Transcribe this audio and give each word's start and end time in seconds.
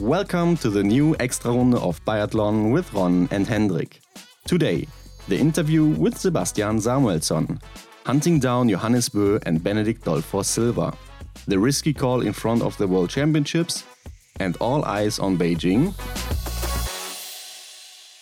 Welcome 0.00 0.56
to 0.56 0.70
the 0.70 0.82
new 0.82 1.14
Extrarunde 1.20 1.76
of 1.76 2.04
Biathlon 2.04 2.72
with 2.72 2.92
Ron 2.92 3.28
and 3.30 3.46
Hendrik. 3.46 4.00
Today, 4.44 4.88
the 5.28 5.38
interview 5.38 5.84
with 5.84 6.18
Sebastian 6.18 6.80
Samuelsson, 6.80 7.62
hunting 8.04 8.40
down 8.40 8.68
Johannes 8.68 9.08
Bø 9.08 9.40
and 9.46 9.62
Benedikt 9.62 10.04
Doll 10.04 10.20
for 10.20 10.42
silver, 10.42 10.92
the 11.46 11.60
risky 11.60 11.94
call 11.94 12.22
in 12.22 12.32
front 12.32 12.62
of 12.62 12.76
the 12.76 12.88
World 12.88 13.08
Championships, 13.08 13.84
and 14.40 14.56
all 14.56 14.84
eyes 14.84 15.20
on 15.20 15.38
Beijing. 15.38 15.94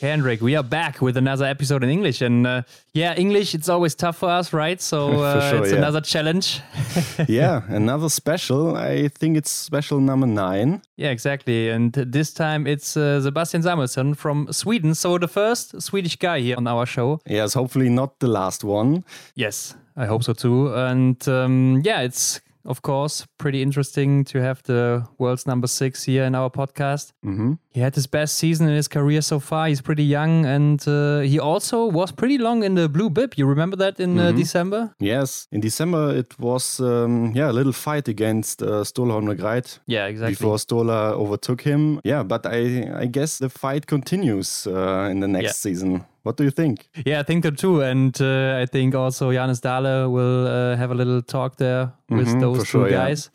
Hendrik, 0.03 0.41
we 0.41 0.57
are 0.57 0.65
back 0.65 1.01
with 1.01 1.17
another 1.17 1.45
episode 1.45 1.85
in 1.85 1.91
English. 1.91 2.23
And 2.23 2.45
uh, 2.45 2.63
yeah, 2.93 3.15
English, 3.15 3.55
it's 3.55 3.69
always 3.69 3.95
tough 3.95 4.17
for 4.17 4.29
us, 4.29 4.53
right? 4.53 4.81
So 4.81 5.13
uh, 5.23 5.51
sure, 5.51 5.63
it's 5.63 5.71
yeah. 5.71 5.79
another 5.79 6.01
challenge. 6.01 6.61
yeah, 7.29 7.63
another 7.69 8.09
special. 8.09 8.77
I 8.77 9.07
think 9.09 9.37
it's 9.37 9.51
special 9.51 10.01
number 10.01 10.27
nine. 10.27 10.83
yeah, 10.97 11.11
exactly. 11.11 11.71
And 11.71 11.93
this 11.93 12.33
time 12.33 12.67
it's 12.67 12.97
uh, 12.97 13.21
Sebastian 13.21 13.63
Samuelsson 13.63 14.17
from 14.17 14.53
Sweden. 14.53 14.97
So 14.97 15.19
the 15.19 15.29
first 15.29 15.81
Swedish 15.81 16.17
guy 16.17 16.41
here 16.41 16.57
on 16.57 16.67
our 16.67 16.85
show. 16.85 17.21
Yes, 17.25 17.55
hopefully 17.55 17.89
not 17.89 18.19
the 18.19 18.29
last 18.29 18.65
one. 18.65 19.05
Yes, 19.37 19.77
I 19.97 20.07
hope 20.07 20.25
so 20.25 20.33
too. 20.33 20.75
And 20.75 21.29
um, 21.29 21.81
yeah, 21.85 22.01
it's 22.01 22.41
of 22.65 22.81
course 22.83 23.27
pretty 23.39 23.61
interesting 23.63 24.25
to 24.25 24.39
have 24.41 24.63
the 24.65 25.05
world's 25.19 25.47
number 25.47 25.67
six 25.67 26.05
here 26.05 26.25
in 26.25 26.35
our 26.35 26.51
podcast. 26.51 27.13
hmm 27.23 27.53
He 27.75 27.81
had 27.81 27.95
his 27.95 28.07
best 28.07 28.35
season 28.39 28.69
in 28.69 28.75
his 28.77 28.89
career 28.89 29.23
so 29.23 29.41
far. 29.41 29.69
He's 29.69 29.81
pretty 29.83 30.05
young, 30.05 30.45
and 30.47 30.81
uh, 30.87 31.21
he 31.21 31.39
also 31.41 31.87
was 31.91 32.13
pretty 32.13 32.39
long 32.39 32.63
in 32.65 32.75
the 32.75 32.89
blue 32.89 33.11
bib. 33.11 33.35
You 33.39 33.47
remember 33.49 33.77
that 33.77 33.99
in 34.01 34.19
uh, 34.19 34.33
December? 34.37 34.91
Yes, 35.01 35.47
in 35.51 35.61
December 35.61 36.15
it 36.19 36.39
was 36.39 36.81
um, 36.81 37.33
yeah 37.35 37.51
a 37.51 37.53
little 37.53 37.73
fight 37.73 38.09
against 38.09 38.63
uh, 38.63 38.85
Sturla 38.85 39.13
Holm 39.13 39.27
Lægreid 39.27 39.79
Yeah, 39.87 40.07
exactly. 40.11 40.35
before 40.35 40.59
Sturla 40.59 41.13
overtook 41.13 41.63
him. 41.63 42.01
Yeah, 42.05 42.23
but 42.27 42.47
I 42.47 43.03
I 43.05 43.07
guess 43.11 43.39
the 43.39 43.49
fight 43.49 43.87
continues 43.87 44.67
uh, 44.67 45.11
in 45.11 45.21
the 45.21 45.29
next 45.29 45.45
Yeah. 45.45 45.53
season. 45.73 46.05
What 46.25 46.37
do 46.37 46.45
you 46.45 46.51
think? 46.51 46.89
Yeah, 47.07 47.21
I 47.21 47.25
think 47.25 47.45
so 47.45 47.51
too, 47.51 47.83
and 47.83 48.17
uh, 48.21 48.63
I 48.63 48.67
think 48.67 48.95
also 48.95 49.33
Johannes 49.33 49.61
Dale 49.61 50.09
will 50.11 50.47
uh, 50.47 50.77
have 50.77 50.91
a 50.91 50.95
little 50.95 51.23
talk 51.23 51.57
there 51.57 51.93
with 52.09 52.29
Mhm, 52.29 52.41
those 52.41 52.59
two 52.59 52.65
sure, 52.65 52.89
yeah. 52.89 53.09
guys. 53.09 53.31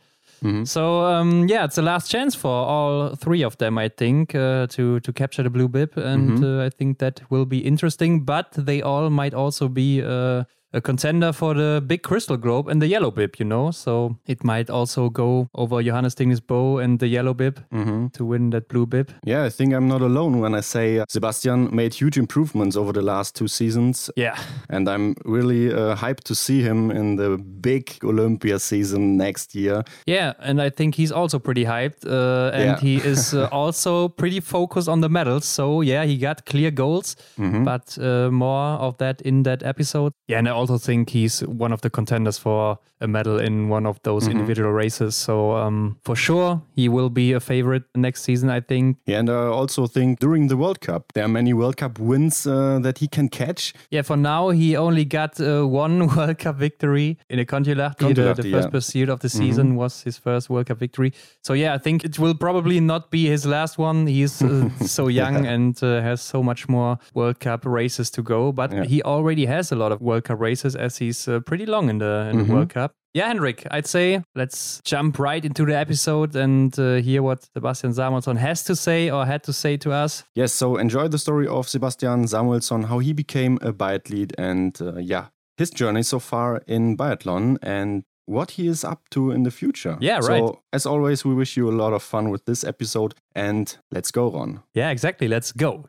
So 0.64 1.04
um, 1.06 1.48
yeah, 1.50 1.66
it's 1.66 1.76
the 1.76 1.82
last 1.82 2.12
chance 2.12 2.36
for 2.38 2.52
all 2.52 3.16
three 3.16 3.44
of 3.46 3.58
them, 3.58 3.78
I 3.78 3.90
think, 3.90 4.36
uh, 4.36 4.68
to 4.68 5.00
to 5.00 5.12
capture 5.14 5.44
the 5.44 5.50
blue 5.50 5.68
bib, 5.68 5.98
and 5.98 6.30
Mm-hmm. 6.30 6.60
uh, 6.60 6.66
I 6.66 6.70
think 6.70 7.00
that 7.00 7.22
will 7.30 7.46
be 7.46 7.58
interesting. 7.58 8.24
But 8.26 8.52
they 8.66 8.82
all 8.84 9.10
might 9.10 9.34
also 9.34 9.68
be 9.68 10.02
uh, 10.04 10.44
a 10.78 10.82
contender 10.82 11.34
for 11.34 11.54
the 11.54 11.82
big 11.86 12.02
crystal 12.04 12.38
globe 12.38 12.68
and 12.72 12.82
the 12.82 12.88
yellow 12.88 13.12
bib, 13.12 13.36
you 13.40 13.46
know. 13.46 13.72
So 13.72 14.16
it 14.28 14.44
might 14.44 14.70
also 14.70 15.10
go 15.10 15.48
over 15.56 15.82
Johannes 15.84 16.16
Thingnes 16.16 16.40
Bø 16.42 16.84
and 16.84 17.00
the 17.00 17.08
yellow 17.08 17.34
bib 17.34 17.60
Mm-hmm. 17.74 18.08
to 18.14 18.26
win 18.26 18.50
that 18.52 18.68
blue 18.70 18.86
bib. 18.86 19.10
Yeah, 19.26 19.44
I 19.46 19.50
think 19.50 19.74
I'm 19.74 19.88
not 19.88 20.02
alone 20.02 20.40
when 20.40 20.54
I 20.56 20.62
say 20.62 21.00
uh, 21.00 21.06
Sebastian 21.10 21.70
made 21.76 21.94
huge 21.94 22.18
improvements 22.18 22.76
over 22.78 22.94
the 22.94 23.02
last 23.02 23.36
two 23.36 23.48
seasons. 23.48 24.10
Yeah, 24.16 24.36
And 24.70 24.88
I'm 24.88 25.16
really 25.26 25.74
uh, 25.74 25.96
hyped 25.96 26.24
to 26.26 26.36
see 26.36 26.62
him 26.62 26.92
in 26.92 27.16
the 27.18 27.38
big 27.62 27.98
Olympia 28.04 28.60
season 28.60 29.18
next 29.18 29.56
year. 29.56 29.84
Yeah, 30.06 30.34
and 30.40 30.62
I 30.62 30.70
think 30.70 30.96
he's 30.96 31.12
also 31.12 31.40
pretty 31.40 31.66
hyped, 31.66 32.06
uh, 32.06 32.52
and 32.54 32.64
Yeah. 32.66 32.80
he 32.80 32.96
is 32.98 33.34
uh, 33.34 33.48
also 33.52 34.08
pretty 34.10 34.40
focused 34.42 34.90
on 34.90 35.02
the 35.02 35.10
medals. 35.10 35.46
So 35.46 35.82
yeah, 35.82 36.06
he 36.06 36.18
got 36.18 36.46
clear 36.46 36.72
goals, 36.72 37.16
Mm-hmm. 37.40 37.64
but 37.64 37.98
uh, 38.02 38.30
more 38.32 38.78
of 38.80 38.98
that 38.98 39.22
in 39.22 39.44
that 39.44 39.64
episode. 39.64 40.12
Yeah, 40.28 40.40
and 40.40 40.48
I 40.48 40.52
also 40.52 40.67
think 40.76 41.12
he's 41.12 41.40
one 41.46 41.72
of 41.72 41.80
the 41.80 41.90
contenders 41.90 42.38
for 42.38 42.80
a 43.00 43.08
medal 43.08 43.40
in 43.40 43.70
one 43.70 43.86
of 43.86 44.00
those 44.04 44.24
Mm-hmm. 44.28 44.32
individual 44.40 44.72
races. 44.72 45.16
So 45.16 45.52
um, 45.56 45.96
for 46.04 46.16
sure, 46.16 46.62
he 46.76 46.90
will 46.90 47.10
be 47.10 47.32
a 47.32 47.40
favorite 47.40 47.84
next 47.96 48.24
season. 48.24 48.50
I 48.50 48.60
think. 48.60 48.98
Yeah, 49.06 49.20
and 49.20 49.30
I 49.30 49.46
also 49.48 49.88
think 49.88 50.20
during 50.20 50.48
the 50.50 50.58
World 50.58 50.82
Cup, 50.82 51.14
there 51.14 51.24
are 51.24 51.28
many 51.30 51.54
World 51.54 51.78
Cup 51.78 52.00
wins 52.00 52.46
uh, 52.48 52.80
that 52.82 52.98
he 52.98 53.08
can 53.08 53.30
catch. 53.30 53.74
Yeah, 53.92 54.02
for 54.04 54.18
now 54.18 54.50
he 54.50 54.76
only 54.76 55.06
got 55.06 55.40
uh, 55.40 55.64
one 55.66 56.08
World 56.16 56.40
Cup 56.40 56.56
victory 56.58 57.18
in 57.30 57.40
a 57.40 57.46
Kontiolahti. 57.46 58.16
The, 58.16 58.34
the 58.34 58.52
first 58.52 58.68
yeah. 58.68 58.70
pursuit 58.72 59.10
of 59.10 59.20
the 59.20 59.30
season 59.30 59.76
was 59.76 60.02
his 60.02 60.18
first 60.18 60.50
World 60.50 60.66
Cup 60.66 60.80
victory. 60.80 61.14
So 61.44 61.54
yeah, 61.54 61.76
I 61.76 61.78
think 61.78 62.04
it 62.04 62.18
will 62.18 62.34
probably 62.36 62.80
not 62.80 63.12
be 63.12 63.28
his 63.28 63.46
last 63.46 63.78
one. 63.78 64.08
He's 64.08 64.42
uh, 64.42 64.70
so 64.86 65.08
young 65.08 65.46
and 65.46 65.78
uh, 65.84 66.02
has 66.02 66.22
so 66.22 66.42
much 66.42 66.68
more 66.68 66.98
World 67.14 67.40
Cup 67.40 67.64
races 67.66 68.10
to 68.12 68.24
go. 68.24 68.52
But 68.52 68.72
Yeah. 68.74 68.86
he 68.86 69.04
already 69.04 69.46
has 69.46 69.72
a 69.72 69.76
lot 69.76 69.92
of 69.92 70.02
World 70.02 70.24
Cup 70.24 70.40
races 70.40 70.47
as 70.56 70.98
he's 70.98 71.28
uh, 71.28 71.40
pretty 71.40 71.66
long 71.66 71.90
in 71.90 71.98
the 72.00 72.30
in 72.32 72.38
the 72.38 72.44
Mhm. 72.44 72.50
World 72.54 72.70
Cup. 72.70 72.92
Yeah, 73.14 73.28
Hendrik, 73.28 73.66
I'd 73.72 73.88
say 73.88 74.22
let's 74.36 74.80
jump 74.86 75.18
right 75.18 75.44
into 75.44 75.66
the 75.66 75.76
episode 75.76 76.36
and 76.36 76.78
uh, 76.80 76.96
hear 76.96 77.24
what 77.24 77.48
Sebastian 77.56 77.94
Samuelsson 77.94 78.38
has 78.38 78.64
to 78.66 78.76
say 78.76 79.10
or 79.10 79.26
had 79.26 79.42
to 79.44 79.54
say 79.54 79.78
to 79.78 79.92
us. 79.92 80.24
Yes, 80.36 80.54
so 80.54 80.78
enjoy 80.78 81.08
the 81.08 81.18
story 81.18 81.48
of 81.48 81.68
Sebastian 81.68 82.28
Samuelsson, 82.28 82.84
how 82.86 83.00
he 83.00 83.14
became 83.14 83.58
a 83.62 83.72
biathlete, 83.74 84.34
and 84.38 84.80
uh, 84.82 84.98
yeah, 85.00 85.26
his 85.58 85.72
journey 85.72 86.04
so 86.04 86.20
far 86.20 86.62
in 86.68 86.96
biathlon 86.96 87.58
and 87.64 88.04
what 88.28 88.52
he 88.52 88.68
is 88.68 88.84
up 88.84 89.00
to 89.10 89.32
in 89.32 89.44
the 89.44 89.52
future. 89.52 89.98
Yeah, 90.02 90.16
right. 90.18 90.44
So, 90.44 90.60
as 90.74 90.86
always, 90.86 91.26
we 91.26 91.34
wish 91.34 91.58
you 91.58 91.70
a 91.70 91.76
lot 91.84 91.94
of 91.94 92.04
fun 92.04 92.30
with 92.30 92.46
this 92.46 92.64
episode, 92.64 93.16
and 93.34 93.76
let's 93.90 94.12
go 94.12 94.34
on. 94.36 94.60
Yeah, 94.76 94.92
exactly. 94.92 95.28
Let's 95.28 95.52
go. 95.54 95.86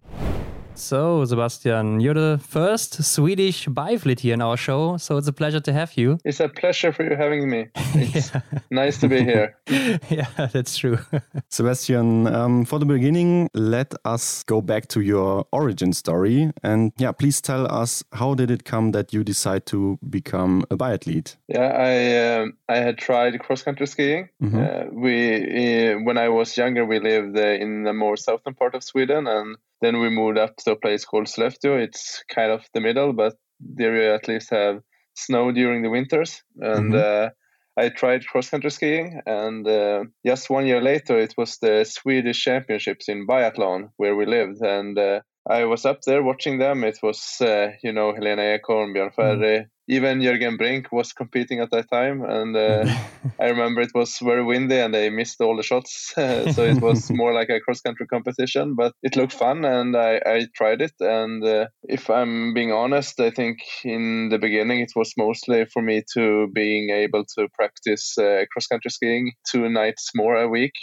So, 0.78 1.24
Sebastian, 1.24 1.98
you're 1.98 2.14
the 2.14 2.38
first 2.40 3.02
Swedish 3.02 3.66
biathlete 3.66 4.20
here 4.20 4.34
in 4.34 4.40
our 4.40 4.56
show, 4.56 4.96
so 4.96 5.16
it's 5.16 5.26
a 5.26 5.32
pleasure 5.32 5.58
to 5.58 5.72
have 5.72 5.96
you. 5.96 6.18
It's 6.24 6.38
a 6.38 6.48
pleasure 6.48 6.92
for 6.92 7.02
you 7.02 7.16
having 7.16 7.50
me. 7.50 7.66
It's 7.94 8.30
nice 8.70 9.00
to 9.00 9.08
be 9.08 9.24
here. 9.24 9.56
yeah, 10.08 10.28
that's 10.52 10.76
true. 10.78 10.98
Sebastian, 11.48 12.28
um, 12.28 12.64
for 12.64 12.78
the 12.78 12.86
beginning, 12.86 13.48
let 13.54 13.92
us 14.04 14.44
go 14.44 14.60
back 14.60 14.86
to 14.88 15.00
your 15.00 15.46
origin 15.50 15.92
story, 15.92 16.52
and 16.62 16.92
yeah, 16.96 17.10
please 17.10 17.40
tell 17.40 17.66
us 17.70 18.04
how 18.12 18.34
did 18.34 18.50
it 18.50 18.64
come 18.64 18.92
that 18.92 19.12
you 19.12 19.24
decide 19.24 19.66
to 19.66 19.98
become 20.08 20.64
a 20.70 20.76
biathlete? 20.76 21.36
Yeah, 21.48 21.74
I 21.74 22.40
um, 22.40 22.56
I 22.68 22.76
had 22.76 22.98
tried 22.98 23.38
cross 23.40 23.62
country 23.64 23.86
skiing. 23.86 24.28
Mhm. 24.40 24.54
Uh, 24.54 24.90
we 24.92 25.90
uh, 25.92 25.98
when 26.04 26.18
I 26.18 26.28
was 26.28 26.56
younger, 26.56 26.86
we 26.86 27.00
lived 27.00 27.36
uh, 27.36 27.64
in 27.64 27.82
the 27.82 27.92
more 27.92 28.16
southern 28.16 28.54
part 28.54 28.76
of 28.76 28.84
Sweden, 28.84 29.26
and 29.26 29.56
then 29.80 30.00
we 30.00 30.10
moved 30.10 30.38
up 30.38 30.56
to 30.56 30.72
a 30.72 30.76
place 30.76 31.04
called 31.04 31.26
Sollefteå. 31.26 31.82
It's 31.82 32.22
kind 32.34 32.50
of 32.50 32.64
the 32.74 32.80
middle, 32.80 33.12
but 33.12 33.34
there 33.60 33.96
you 33.96 34.14
at 34.14 34.28
least 34.28 34.50
have 34.50 34.80
snow 35.14 35.52
during 35.52 35.82
the 35.82 35.90
winters. 35.90 36.42
And 36.56 36.94
uh, 36.94 37.30
I 37.76 37.90
tried 37.90 38.26
cross 38.26 38.50
country 38.50 38.70
skiing, 38.70 39.20
and 39.24 39.66
uh, 39.66 40.04
just 40.26 40.50
one 40.50 40.66
year 40.66 40.82
later, 40.82 41.16
it 41.18 41.34
was 41.38 41.58
the 41.58 41.84
Swedish 41.84 42.42
Championships 42.42 43.08
in 43.08 43.26
biathlon 43.26 43.90
where 43.96 44.16
we 44.16 44.26
lived, 44.26 44.60
and 44.62 44.98
uh, 44.98 45.20
I 45.48 45.64
was 45.64 45.86
up 45.86 46.00
there 46.04 46.22
watching 46.22 46.58
them. 46.58 46.82
It 46.82 46.98
was, 47.02 47.36
uh, 47.40 47.68
you 47.82 47.92
know, 47.92 48.12
Helena 48.12 48.58
Ekholm, 48.58 48.94
Björn 48.94 49.14
Ferry, 49.14 49.66
even 49.88 50.20
Jörgen 50.20 50.58
Brink 50.58 50.92
was 50.92 51.12
competing 51.12 51.60
at 51.60 51.70
that 51.70 51.90
time, 51.90 52.22
and 52.22 52.54
uh, 52.54 52.84
I 53.40 53.46
remember 53.46 53.80
it 53.80 53.92
was 53.94 54.18
very 54.18 54.44
windy 54.44 54.76
and 54.76 54.94
they 54.94 55.08
missed 55.08 55.40
all 55.40 55.56
the 55.56 55.62
shots, 55.62 56.12
so 56.14 56.62
it 56.64 56.80
was 56.82 57.10
more 57.10 57.32
like 57.32 57.48
a 57.48 57.60
cross 57.60 57.80
country 57.80 58.06
competition. 58.06 58.74
But 58.74 58.92
it 59.02 59.16
looked 59.16 59.32
fun, 59.32 59.64
and 59.64 59.96
I, 59.96 60.20
I 60.26 60.46
tried 60.54 60.82
it. 60.82 60.92
And 61.00 61.42
uh, 61.44 61.68
if 61.84 62.10
I'm 62.10 62.52
being 62.52 62.72
honest, 62.72 63.18
I 63.18 63.30
think 63.30 63.58
in 63.84 64.28
the 64.28 64.38
beginning 64.38 64.80
it 64.80 64.92
was 64.94 65.14
mostly 65.16 65.64
for 65.64 65.82
me 65.82 66.02
to 66.14 66.48
being 66.54 66.90
able 66.90 67.24
to 67.36 67.48
practice 67.54 68.16
uh, 68.18 68.44
cross 68.52 68.66
country 68.66 68.90
skiing 68.90 69.32
two 69.50 69.68
nights 69.68 70.10
more 70.14 70.36
a 70.36 70.48
week 70.48 70.74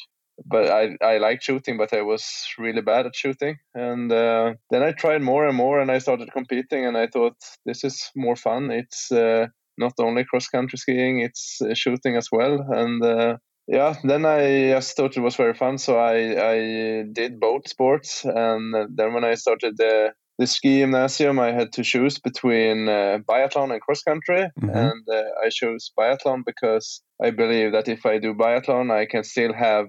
but 0.46 0.70
I 0.70 0.98
I 1.02 1.18
like 1.18 1.42
shooting, 1.42 1.78
but 1.78 1.94
I 1.94 2.02
was 2.02 2.24
really 2.58 2.82
bad 2.82 3.06
at 3.06 3.16
shooting. 3.16 3.58
And 3.74 4.12
uh, 4.12 4.54
then 4.72 4.84
I 4.84 4.92
tried 4.92 5.22
more 5.22 5.48
and 5.48 5.56
more, 5.58 5.80
and 5.80 5.92
I 5.92 6.00
started 6.00 6.32
competing, 6.32 6.86
and 6.86 6.98
I 6.98 7.08
thought 7.08 7.38
this 7.66 7.84
is 7.84 8.12
more 8.16 8.36
fun. 8.36 8.72
It's 8.72 9.12
uh, 9.12 9.48
not 9.78 9.94
only 10.00 10.26
cross 10.26 10.48
country 10.48 10.78
skiing; 10.78 11.20
it's 11.20 11.62
uh, 11.62 11.74
shooting 11.74 12.16
as 12.18 12.30
well. 12.32 12.60
And 12.70 13.04
uh, 13.04 13.38
yeah, 13.68 13.96
then 14.04 14.26
I 14.26 14.70
just 14.72 14.96
thought 14.96 15.18
it 15.18 15.22
was 15.22 15.36
very 15.36 15.54
fun, 15.54 15.78
so 15.78 15.98
I 15.98 16.54
I 16.54 17.04
did 17.12 17.40
both 17.40 17.68
sports. 17.68 18.24
And 18.26 18.74
then 18.98 19.14
when 19.14 19.24
I 19.24 19.36
started 19.36 19.78
the 19.78 20.14
the 20.38 20.48
ski 20.48 20.80
gymnasium, 20.82 21.40
I 21.40 21.52
had 21.54 21.72
to 21.74 21.84
choose 21.84 22.20
between 22.20 22.90
uh, 22.90 23.20
biathlon 23.28 23.72
and 23.72 23.82
cross 23.82 24.04
country, 24.04 24.50
Mhm. 24.62 24.70
and 24.76 25.04
uh, 25.10 25.24
I 25.46 25.50
chose 25.50 25.92
biathlon 25.98 26.44
because 26.46 27.02
I 27.24 27.32
believe 27.32 27.72
that 27.72 27.88
if 27.88 28.06
I 28.06 28.20
do 28.20 28.34
biathlon, 28.34 28.92
I 28.92 29.06
can 29.06 29.24
still 29.24 29.54
have 29.54 29.88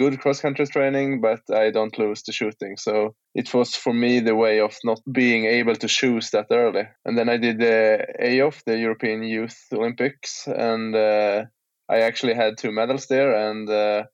good 0.00 0.20
cross 0.20 0.40
country 0.40 0.66
training, 0.66 1.20
but 1.20 1.42
I 1.52 1.70
don't 1.70 1.98
lose 1.98 2.22
the 2.22 2.32
shooting. 2.32 2.76
So 2.78 3.14
it 3.34 3.52
was 3.54 3.76
for 3.76 3.92
me 3.94 4.20
the 4.20 4.34
way 4.34 4.60
of 4.60 4.76
not 4.84 5.00
being 5.12 5.44
able 5.44 5.76
to 5.76 5.88
choose 5.88 6.30
that 6.30 6.46
early. 6.50 6.84
And 7.04 7.18
then 7.18 7.28
I 7.28 7.36
did 7.36 7.58
the 7.58 8.06
AOF, 8.20 8.64
the 8.64 8.78
European 8.78 9.22
Youth 9.22 9.58
Olympics, 9.72 10.46
and 10.48 10.94
uh, 10.96 11.44
I 11.88 12.00
actually 12.00 12.34
had 12.34 12.58
two 12.58 12.72
medals 12.72 13.06
there. 13.06 13.32
And 13.50 13.68
uh, 13.68 14.04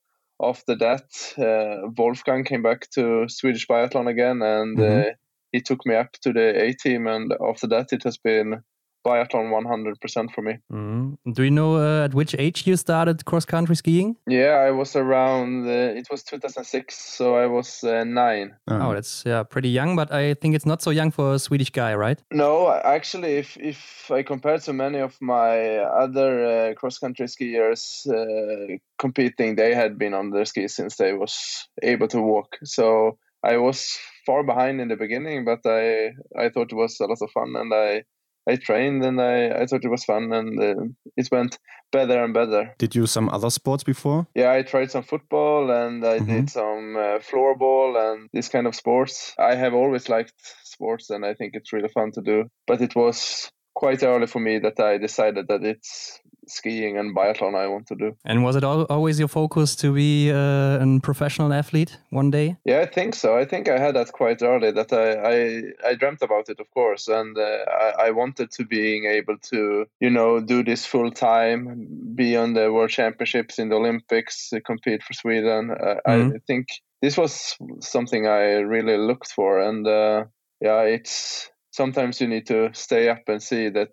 after 0.43 0.77
that, 0.77 1.09
uh, 1.39 1.89
Wolfgang 1.97 2.45
came 2.45 2.63
back 2.63 2.91
to 2.97 3.29
Swedish 3.29 3.67
biathlon 3.69 4.09
again, 4.09 4.43
and 4.43 4.79
Mhm. 4.79 5.09
uh, 5.11 5.13
he 5.53 5.61
took 5.61 5.87
me 5.87 5.95
up 5.95 6.13
to 6.23 6.33
the 6.33 6.63
A 6.65 6.73
team. 6.75 7.07
And 7.07 7.33
after 7.41 7.67
that, 7.69 7.93
it 7.93 8.03
has 8.05 8.19
been 8.19 8.63
biathlon 9.07 9.51
100% 9.51 10.31
for 10.35 10.43
me. 10.43 10.59
Mm. 10.73 11.17
Do 11.33 11.43
you 11.43 11.51
know 11.51 11.77
uh, 11.77 12.05
at 12.05 12.15
which 12.15 12.35
age 12.39 12.67
you 12.67 12.77
started 12.77 13.25
cross 13.25 13.45
country 13.45 13.77
skiing? 13.77 14.17
Yeah, 14.27 14.55
I 14.69 14.71
was 14.71 14.97
around. 14.97 15.67
Uh, 15.67 15.99
it 16.01 16.09
was 16.11 16.23
2006, 16.25 17.17
so 17.17 17.37
I 17.37 17.47
was 17.47 17.85
uh, 17.85 18.05
nine. 18.05 18.57
Oh, 18.69 18.93
that's 18.95 19.23
yeah, 19.27 19.43
pretty 19.45 19.69
young, 19.69 19.97
but 19.97 20.13
I 20.13 20.35
think 20.35 20.55
it's 20.55 20.67
not 20.67 20.83
so 20.83 20.91
young 20.91 21.11
for 21.11 21.35
a 21.35 21.39
Swedish 21.39 21.71
guy, 21.71 21.95
right? 21.95 22.21
No, 22.33 22.71
actually, 22.71 23.37
if 23.39 23.57
if 23.57 24.11
I 24.11 24.23
compare 24.23 24.59
to 24.59 24.73
many 24.73 24.99
of 24.99 25.17
my 25.21 25.79
other 25.79 26.31
uh, 26.45 26.75
cross 26.75 26.99
country 26.99 27.27
skiers 27.27 27.83
uh, 28.09 28.77
competing, 28.99 29.57
they 29.57 29.75
had 29.75 29.99
been 29.99 30.15
on 30.15 30.31
their 30.31 30.45
skis 30.45 30.75
since 30.75 30.97
they 30.97 31.13
was 31.13 31.69
able 31.83 32.09
to 32.09 32.21
walk. 32.21 32.57
So 32.65 33.19
I 33.43 33.57
was 33.59 33.99
far 34.25 34.43
behind 34.43 34.81
in 34.81 34.89
the 34.89 34.97
beginning, 34.97 35.45
but 35.45 35.61
I 35.65 36.13
I 36.37 36.49
thought 36.49 36.73
it 36.73 36.77
was 36.77 36.99
a 37.01 37.07
lot 37.07 37.23
of 37.23 37.31
fun, 37.31 37.55
and 37.57 37.73
I 37.73 38.03
I 38.49 38.57
trained 38.57 39.05
and 39.05 39.21
I, 39.21 39.49
I 39.49 39.67
thought 39.67 39.85
it 39.85 39.91
was 39.91 40.05
fun 40.05 40.33
and 40.33 40.61
uh, 40.61 40.85
it 41.17 41.29
went 41.33 41.59
better 41.93 42.23
and 42.23 42.33
better. 42.33 42.75
Did 42.79 42.95
you 42.95 43.07
some 43.07 43.29
other 43.29 43.51
sports 43.51 43.85
before? 43.85 44.27
Yeah, 44.35 44.53
I 44.53 44.63
tried 44.63 44.91
some 44.91 45.03
football 45.03 45.71
and 45.71 46.05
I 46.05 46.19
mm-hmm. 46.19 46.27
did 46.27 46.51
some 46.51 46.97
uh, 46.97 47.19
floorball 47.19 48.13
and 48.13 48.29
this 48.33 48.49
kind 48.49 48.67
of 48.67 48.75
sports. 48.75 49.35
I 49.39 49.55
have 49.55 49.75
always 49.75 50.09
liked 50.09 50.35
sports 50.65 51.11
and 51.11 51.25
I 51.25 51.35
think 51.35 51.53
it's 51.55 51.73
really 51.73 51.89
fun 51.89 52.13
to 52.13 52.23
do. 52.23 52.45
But 52.67 52.81
it 52.81 52.95
was 52.95 53.51
quite 53.75 54.03
early 54.03 54.27
for 54.27 54.41
me 54.41 54.59
that 54.59 54.81
I 54.81 54.99
decided 54.99 55.49
that 55.49 55.63
it's 55.63 56.21
skiing 56.47 56.97
and 56.99 57.15
biathlon 57.15 57.55
I 57.55 57.67
want 57.67 57.87
to 57.89 57.95
do. 57.95 58.17
And 58.25 58.43
was 58.45 58.57
it 58.57 58.65
always 58.65 59.19
your 59.19 59.29
focus 59.29 59.77
to 59.77 59.93
be 59.93 60.31
uh, 60.31 60.79
a 60.85 61.01
professional 61.03 61.53
athlete 61.53 61.97
one 62.11 62.31
day? 62.31 62.57
Yeah, 62.65 62.81
I 62.81 62.87
think 62.87 63.15
so. 63.15 63.37
I 63.37 63.45
think 63.45 63.69
I 63.69 63.79
had 63.79 63.97
that 63.97 64.13
quite 64.13 64.43
early. 64.43 64.71
That 64.71 64.93
I 64.93 65.07
I, 65.35 65.91
I 65.91 65.95
dreamt 65.95 66.23
about 66.23 66.49
it, 66.49 66.61
of 66.61 66.71
course, 66.71 67.09
and 67.09 67.37
uh, 67.37 67.65
I, 67.71 68.07
I 68.07 68.11
wanted 68.11 68.51
to 68.53 68.65
being 68.65 69.05
able 69.07 69.39
to 69.51 69.87
you 70.01 70.11
know 70.11 70.41
do 70.41 70.63
this 70.63 70.87
full 70.87 71.11
time, 71.11 71.87
be 72.15 72.37
on 72.37 72.55
the 72.55 72.73
World 72.73 72.91
Championships 72.91 73.59
in 73.59 73.69
the 73.69 73.77
Olympics, 73.77 74.53
compete 74.65 75.03
for 75.03 75.13
Sweden. 75.13 75.71
Uh, 75.71 75.97
mm-hmm. 76.07 76.37
I 76.37 76.39
think 76.47 76.69
this 77.03 77.17
was 77.17 77.57
something 77.81 78.27
I 78.27 78.59
really 78.61 78.97
looked 78.97 79.33
for, 79.33 79.59
and 79.59 79.87
uh, 79.87 80.25
yeah, 80.61 80.83
it's 80.83 81.51
sometimes 81.77 82.21
you 82.21 82.27
need 82.27 82.47
to 82.47 82.71
stay 82.73 83.09
up 83.11 83.29
and 83.29 83.43
see 83.43 83.69
that 83.69 83.91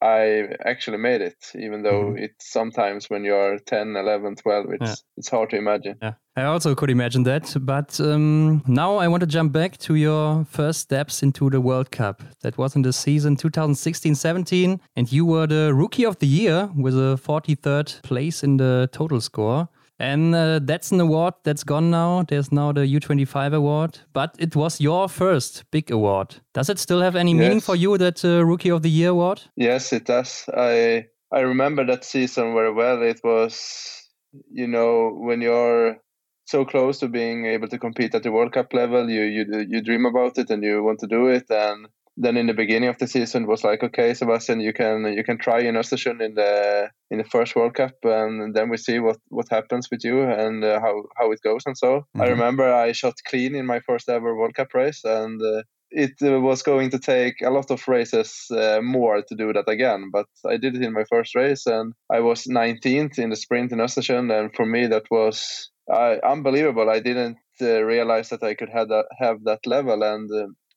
I 0.00 0.48
actually 0.64 0.96
made 0.96 1.20
it, 1.20 1.36
even 1.54 1.82
though 1.82 2.04
mm-hmm. 2.04 2.24
it's 2.24 2.50
sometimes 2.50 3.10
when 3.10 3.24
you're 3.24 3.58
10, 3.58 3.94
11, 3.94 4.36
12, 4.36 4.66
it's, 4.72 4.82
yeah. 4.82 4.94
it's 5.18 5.28
hard 5.28 5.50
to 5.50 5.56
imagine. 5.56 5.96
Yeah, 6.00 6.14
I 6.34 6.44
also 6.44 6.74
could 6.74 6.90
imagine 6.90 7.24
that. 7.24 7.54
But 7.60 8.00
um, 8.00 8.62
now 8.66 8.96
I 8.96 9.08
want 9.08 9.20
to 9.20 9.26
jump 9.26 9.52
back 9.52 9.76
to 9.78 9.94
your 9.94 10.46
first 10.46 10.80
steps 10.80 11.22
into 11.22 11.50
the 11.50 11.60
World 11.60 11.90
Cup. 11.90 12.22
That 12.40 12.56
was 12.56 12.74
in 12.74 12.82
the 12.82 12.92
season 12.92 13.36
2016 13.36 14.14
17, 14.14 14.80
and 14.96 15.12
you 15.12 15.26
were 15.26 15.46
the 15.46 15.74
Rookie 15.74 16.06
of 16.06 16.18
the 16.18 16.26
Year 16.26 16.70
with 16.74 16.94
a 16.94 17.18
43rd 17.22 18.02
place 18.02 18.42
in 18.42 18.56
the 18.56 18.88
total 18.92 19.20
score. 19.20 19.68
And 19.98 20.34
uh, 20.34 20.60
that's 20.62 20.92
an 20.92 21.00
award 21.00 21.34
that's 21.42 21.64
gone 21.64 21.90
now. 21.90 22.22
There's 22.28 22.52
now 22.52 22.72
the 22.72 22.80
U25 22.80 23.54
award, 23.54 23.98
but 24.12 24.34
it 24.38 24.54
was 24.54 24.80
your 24.80 25.08
first 25.08 25.64
big 25.70 25.90
award. 25.90 26.36
Does 26.52 26.68
it 26.68 26.78
still 26.78 27.00
have 27.00 27.16
any 27.16 27.32
yes. 27.32 27.40
meaning 27.40 27.60
for 27.60 27.76
you, 27.76 27.96
that 27.98 28.24
uh, 28.24 28.44
Rookie 28.44 28.70
of 28.70 28.82
the 28.82 28.90
Year 28.90 29.10
award? 29.10 29.42
Yes, 29.56 29.92
it 29.92 30.04
does. 30.04 30.48
I 30.54 31.06
I 31.32 31.40
remember 31.40 31.84
that 31.86 32.04
season 32.04 32.54
very 32.54 32.72
well. 32.72 33.02
It 33.02 33.20
was, 33.24 34.08
you 34.50 34.66
know, 34.66 35.10
when 35.10 35.40
you're 35.40 35.96
so 36.44 36.64
close 36.64 36.98
to 36.98 37.08
being 37.08 37.46
able 37.46 37.68
to 37.68 37.78
compete 37.78 38.14
at 38.14 38.22
the 38.22 38.30
World 38.30 38.52
Cup 38.52 38.72
level, 38.74 39.08
you 39.08 39.22
you 39.22 39.66
you 39.68 39.82
dream 39.82 40.04
about 40.04 40.36
it 40.36 40.50
and 40.50 40.62
you 40.62 40.82
want 40.82 41.00
to 41.00 41.06
do 41.06 41.28
it, 41.28 41.46
and 41.48 41.88
then 42.16 42.36
in 42.36 42.46
the 42.46 42.54
beginning 42.54 42.88
of 42.88 42.98
the 42.98 43.06
season 43.06 43.46
was 43.46 43.62
like, 43.62 43.82
okay, 43.82 44.14
Sebastian, 44.14 44.60
you 44.60 44.72
can 44.72 45.04
you 45.12 45.22
can 45.22 45.38
try 45.38 45.60
in 45.60 45.74
Östersund 45.74 46.24
in 46.24 46.34
the 46.34 46.90
in 47.10 47.18
the 47.18 47.24
first 47.24 47.54
World 47.54 47.74
Cup, 47.74 47.94
and 48.04 48.54
then 48.54 48.70
we 48.70 48.78
see 48.78 48.98
what 48.98 49.18
what 49.28 49.46
happens 49.50 49.88
with 49.90 50.02
you 50.02 50.22
and 50.22 50.64
uh, 50.64 50.80
how 50.80 51.02
how 51.18 51.30
it 51.32 51.40
goes 51.42 51.62
and 51.66 51.76
so. 51.76 51.88
Mm-hmm. 51.88 52.22
I 52.22 52.26
remember 52.28 52.72
I 52.72 52.92
shot 52.92 53.14
clean 53.28 53.54
in 53.54 53.66
my 53.66 53.80
first 53.80 54.08
ever 54.08 54.34
World 54.34 54.54
Cup 54.54 54.72
race, 54.74 55.04
and 55.04 55.40
uh, 55.42 55.62
it 55.90 56.14
uh, 56.22 56.40
was 56.40 56.62
going 56.62 56.90
to 56.90 56.98
take 56.98 57.34
a 57.42 57.50
lot 57.50 57.70
of 57.70 57.86
races 57.86 58.46
uh, 58.50 58.80
more 58.82 59.22
to 59.22 59.34
do 59.34 59.52
that 59.52 59.68
again. 59.68 60.10
But 60.10 60.26
I 60.46 60.56
did 60.56 60.74
it 60.74 60.82
in 60.82 60.94
my 60.94 61.04
first 61.04 61.34
race, 61.34 61.66
and 61.66 61.92
I 62.10 62.20
was 62.20 62.44
19th 62.44 63.18
in 63.18 63.30
the 63.30 63.36
sprint 63.36 63.72
in 63.72 63.78
Östersund, 63.78 64.32
and 64.32 64.54
for 64.54 64.64
me 64.64 64.86
that 64.86 65.04
was 65.10 65.70
uh, 65.92 66.16
unbelievable. 66.24 66.88
I 66.88 67.00
didn't 67.00 67.38
uh, 67.60 67.82
realize 67.82 68.30
that 68.30 68.42
I 68.42 68.54
could 68.54 68.70
have 68.70 68.88
that 68.88 69.06
have 69.18 69.44
that 69.44 69.66
level, 69.66 70.02
and 70.02 70.30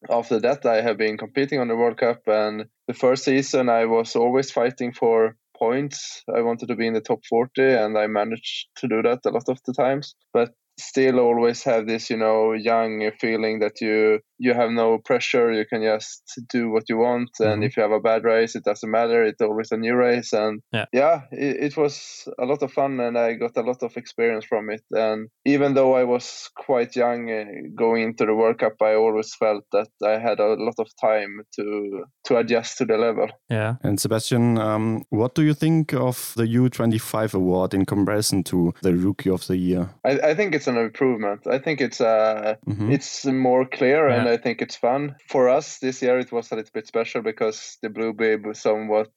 after 0.10 0.40
that, 0.40 0.66
I 0.66 0.82
have 0.82 0.98
been 0.98 1.18
competing 1.18 1.60
on 1.60 1.68
the 1.68 1.76
World 1.76 1.98
Cup. 1.98 2.22
And 2.28 2.66
the 2.88 2.94
first 2.94 3.24
season, 3.24 3.70
I 3.70 3.86
was 3.86 4.16
always 4.16 4.52
fighting 4.52 4.94
for 4.94 5.36
points. 5.58 6.24
I 6.34 6.42
wanted 6.42 6.68
to 6.68 6.76
be 6.76 6.88
in 6.88 6.94
the 6.94 7.02
top 7.02 7.20
40, 7.30 7.62
and 7.62 7.98
I 7.98 8.08
managed 8.08 8.68
to 8.78 8.88
do 8.88 9.02
that 9.02 9.20
a 9.26 9.30
lot 9.30 9.50
of 9.50 9.60
the 9.66 9.74
times. 9.74 10.16
But 10.34 10.54
still 10.80 11.20
always 11.20 11.64
have 11.64 11.86
this 11.88 12.10
you 12.10 12.18
know 12.18 12.54
young 12.54 13.12
feeling 13.20 13.60
that 13.60 13.82
you 13.82 14.20
you 14.40 14.54
have 14.54 14.72
no 14.72 14.98
pressure 14.98 15.52
you 15.52 15.66
can 15.66 15.84
just 15.84 16.24
do 16.50 16.70
what 16.70 16.90
you 16.90 16.98
want 16.98 17.30
and 17.40 17.48
mm-hmm. 17.48 17.64
if 17.64 17.78
you 17.78 17.84
have 17.84 17.92
a 17.92 18.00
bad 18.00 18.24
race 18.24 18.56
it 18.56 18.64
doesn't 18.64 18.92
matter 18.92 19.24
it's 19.24 19.42
always 19.42 19.72
a 19.72 19.78
new 19.78 19.96
race 19.96 20.34
and 20.34 20.62
yeah, 20.72 20.86
yeah 20.94 21.22
it, 21.32 21.58
it, 21.64 21.78
was 21.78 22.28
a 22.40 22.46
lot 22.46 22.62
of 22.64 22.72
fun 22.72 23.00
and 23.00 23.18
i 23.18 23.34
got 23.34 23.56
a 23.58 23.62
lot 23.62 23.84
of 23.84 23.96
experience 23.98 24.46
from 24.46 24.70
it 24.70 24.82
and 24.92 25.30
even 25.46 25.74
though 25.74 25.94
i 25.94 26.04
was 26.04 26.50
quite 26.56 26.96
young 26.96 27.30
uh, 27.32 27.46
going 27.76 28.04
into 28.04 28.26
the 28.26 28.34
world 28.34 28.58
cup 28.58 28.82
i 28.82 28.96
always 28.96 29.34
felt 29.36 29.64
that 29.72 29.90
i 30.06 30.18
had 30.18 30.40
a 30.40 30.56
lot 30.56 30.76
of 30.80 30.88
time 31.00 31.42
to 31.54 32.04
to 32.24 32.38
adjust 32.38 32.78
to 32.78 32.86
the 32.86 32.98
level 32.98 33.28
yeah 33.50 33.76
and 33.84 34.00
sebastian 34.00 34.58
um, 34.58 35.04
what 35.10 35.36
do 35.36 35.44
you 35.44 35.54
think 35.54 35.94
of 35.94 36.34
the 36.36 36.44
u25 36.44 37.34
award 37.34 37.74
in 37.74 37.86
comparison 37.86 38.44
to 38.44 38.74
the 38.82 38.94
rookie 38.94 39.30
of 39.30 39.46
the 39.48 39.58
year 39.58 39.90
i, 40.06 40.12
I 40.12 40.36
think 40.36 40.56
it's 40.56 40.68
an 40.68 40.78
improvement. 40.78 41.48
I 41.48 41.60
think 41.60 41.82
it's 41.82 42.02
uh, 42.02 42.56
mm-hmm. 42.68 42.92
it's 42.92 43.26
more 43.26 43.66
clear 43.66 44.10
yeah. 44.10 44.16
and 44.16 44.28
I 44.30 44.38
think 44.38 44.62
it's 44.62 44.76
fun. 44.76 45.16
For 45.30 45.50
us 45.50 45.80
this 45.80 46.02
year, 46.02 46.20
it 46.20 46.32
was 46.32 46.52
a 46.52 46.56
little 46.56 46.72
bit 46.74 46.88
special 46.88 47.22
because 47.22 47.78
the 47.82 47.90
blue 47.90 48.14
bib 48.14 48.46
was 48.46 48.62
somewhat. 48.62 49.12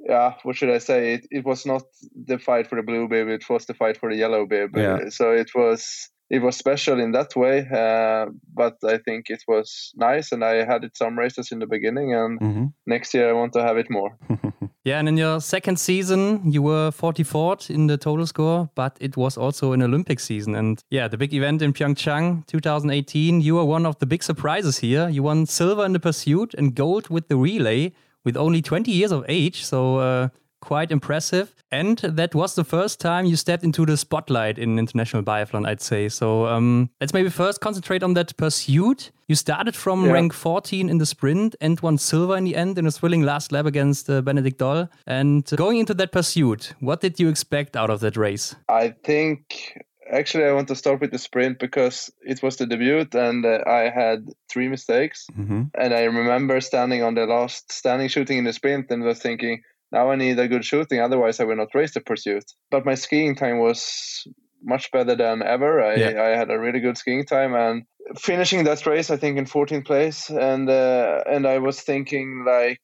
Yeah, 0.00 0.34
what 0.42 0.56
should 0.56 0.70
I 0.70 0.78
say? 0.78 1.14
It, 1.14 1.26
it 1.30 1.44
was 1.44 1.64
not 1.64 1.82
the 2.14 2.38
fight 2.38 2.66
for 2.68 2.76
the 2.76 2.82
blue 2.82 3.08
bib; 3.08 3.28
it 3.28 3.48
was 3.48 3.66
the 3.66 3.74
fight 3.74 3.96
for 3.96 4.10
the 4.10 4.16
yellow 4.16 4.46
bib. 4.46 4.76
Yeah. 4.76 5.08
So 5.08 5.30
it 5.30 5.50
was 5.54 6.10
it 6.28 6.42
was 6.42 6.56
special 6.56 7.00
in 7.00 7.12
that 7.12 7.36
way. 7.36 7.66
Uh, 7.70 8.26
but 8.52 8.76
I 8.84 8.98
think 8.98 9.30
it 9.30 9.42
was 9.46 9.92
nice, 9.96 10.32
and 10.32 10.44
I 10.44 10.64
had 10.64 10.84
it 10.84 10.96
some 10.96 11.18
races 11.18 11.52
in 11.52 11.60
the 11.60 11.66
beginning, 11.66 12.14
and 12.14 12.40
mm-hmm. 12.40 12.64
next 12.86 13.14
year 13.14 13.30
I 13.30 13.32
want 13.32 13.52
to 13.54 13.62
have 13.62 13.76
it 13.76 13.90
more. 13.90 14.16
yeah, 14.84 14.98
and 14.98 15.08
in 15.08 15.16
your 15.16 15.40
second 15.40 15.78
season, 15.78 16.50
you 16.50 16.62
were 16.62 16.90
44th 16.90 17.70
in 17.70 17.86
the 17.86 17.96
total 17.96 18.26
score, 18.26 18.70
but 18.74 18.96
it 19.00 19.16
was 19.16 19.36
also 19.36 19.72
an 19.72 19.82
Olympic 19.82 20.20
season. 20.20 20.54
And 20.54 20.82
yeah, 20.90 21.08
the 21.08 21.18
big 21.18 21.32
event 21.32 21.62
in 21.62 21.72
Pyeongchang 21.72 22.46
2018, 22.46 23.40
you 23.40 23.54
were 23.54 23.64
one 23.64 23.86
of 23.86 23.98
the 23.98 24.06
big 24.06 24.22
surprises 24.22 24.78
here. 24.78 25.08
You 25.08 25.22
won 25.22 25.46
silver 25.46 25.84
in 25.84 25.92
the 25.92 26.00
pursuit 26.00 26.54
and 26.54 26.74
gold 26.74 27.08
with 27.08 27.28
the 27.28 27.36
relay 27.36 27.92
with 28.24 28.36
only 28.36 28.60
20 28.60 28.90
years 28.90 29.12
of 29.12 29.24
age. 29.28 29.64
So, 29.64 29.98
uh, 29.98 30.28
quite 30.66 30.90
impressive. 30.90 31.54
And 31.70 31.98
that 31.98 32.34
was 32.34 32.54
the 32.54 32.64
first 32.64 33.00
time 33.00 33.24
you 33.24 33.36
stepped 33.36 33.62
into 33.62 33.86
the 33.86 33.96
spotlight 33.96 34.58
in 34.58 34.78
international 34.78 35.22
biathlon, 35.22 35.66
I'd 35.66 35.80
say. 35.80 36.08
So 36.08 36.46
um, 36.46 36.90
let's 37.00 37.14
maybe 37.14 37.30
first 37.30 37.60
concentrate 37.60 38.02
on 38.02 38.14
that 38.14 38.36
pursuit. 38.36 39.12
You 39.28 39.36
started 39.36 39.76
from 39.76 40.06
yeah. 40.06 40.12
rank 40.12 40.32
14 40.32 40.88
in 40.88 40.98
the 40.98 41.06
sprint 41.06 41.54
and 41.60 41.78
won 41.80 41.98
silver 41.98 42.36
in 42.36 42.44
the 42.44 42.56
end 42.56 42.78
in 42.78 42.86
a 42.86 42.90
thrilling 42.90 43.22
last 43.22 43.52
lap 43.52 43.66
against 43.66 44.10
uh, 44.10 44.22
Benedikt 44.22 44.58
Doll. 44.58 44.88
And 45.06 45.44
going 45.56 45.78
into 45.78 45.94
that 45.94 46.10
pursuit, 46.10 46.74
what 46.80 47.00
did 47.00 47.20
you 47.20 47.28
expect 47.28 47.76
out 47.76 47.90
of 47.90 48.00
that 48.00 48.16
race? 48.16 48.56
I 48.68 48.94
think 49.04 49.84
actually 50.08 50.44
i 50.44 50.52
want 50.52 50.68
to 50.68 50.76
start 50.76 51.00
with 51.00 51.10
the 51.10 51.18
sprint 51.18 51.58
because 51.58 52.12
it 52.22 52.40
was 52.40 52.56
the 52.58 52.66
debut 52.66 53.04
and 53.14 53.44
uh, 53.44 53.58
i 53.66 53.90
had 53.90 54.24
three 54.48 54.68
mistakes 54.68 55.26
mm-hmm. 55.36 55.62
and 55.74 55.92
i 55.92 56.04
remember 56.04 56.60
standing 56.60 57.02
on 57.02 57.14
the 57.14 57.26
last 57.26 57.72
standing 57.72 58.06
shooting 58.06 58.38
in 58.38 58.44
the 58.44 58.52
sprint 58.52 58.88
and 58.90 59.02
was 59.02 59.18
thinking 59.18 59.62
now 59.92 60.10
I 60.10 60.16
need 60.16 60.38
a 60.38 60.48
good 60.48 60.64
shooting, 60.64 61.00
otherwise 61.00 61.40
I 61.40 61.44
will 61.44 61.56
not 61.56 61.74
race 61.74 61.94
the 61.94 62.00
pursuit. 62.00 62.44
But 62.70 62.84
my 62.84 62.94
skiing 62.94 63.34
time 63.36 63.58
was 63.58 64.26
much 64.62 64.90
better 64.90 65.14
than 65.14 65.42
ever. 65.42 65.82
I, 65.82 65.94
yeah. 65.94 66.22
I 66.22 66.28
had 66.36 66.50
a 66.50 66.58
really 66.58 66.80
good 66.80 66.98
skiing 66.98 67.24
time 67.24 67.54
and 67.54 67.84
finishing 68.18 68.64
that 68.64 68.84
race, 68.86 69.10
I 69.10 69.16
think 69.16 69.38
in 69.38 69.44
14th 69.44 69.86
place, 69.86 70.30
and 70.30 70.68
uh, 70.68 71.22
and 71.30 71.46
I 71.46 71.58
was 71.58 71.80
thinking 71.80 72.44
like, 72.46 72.80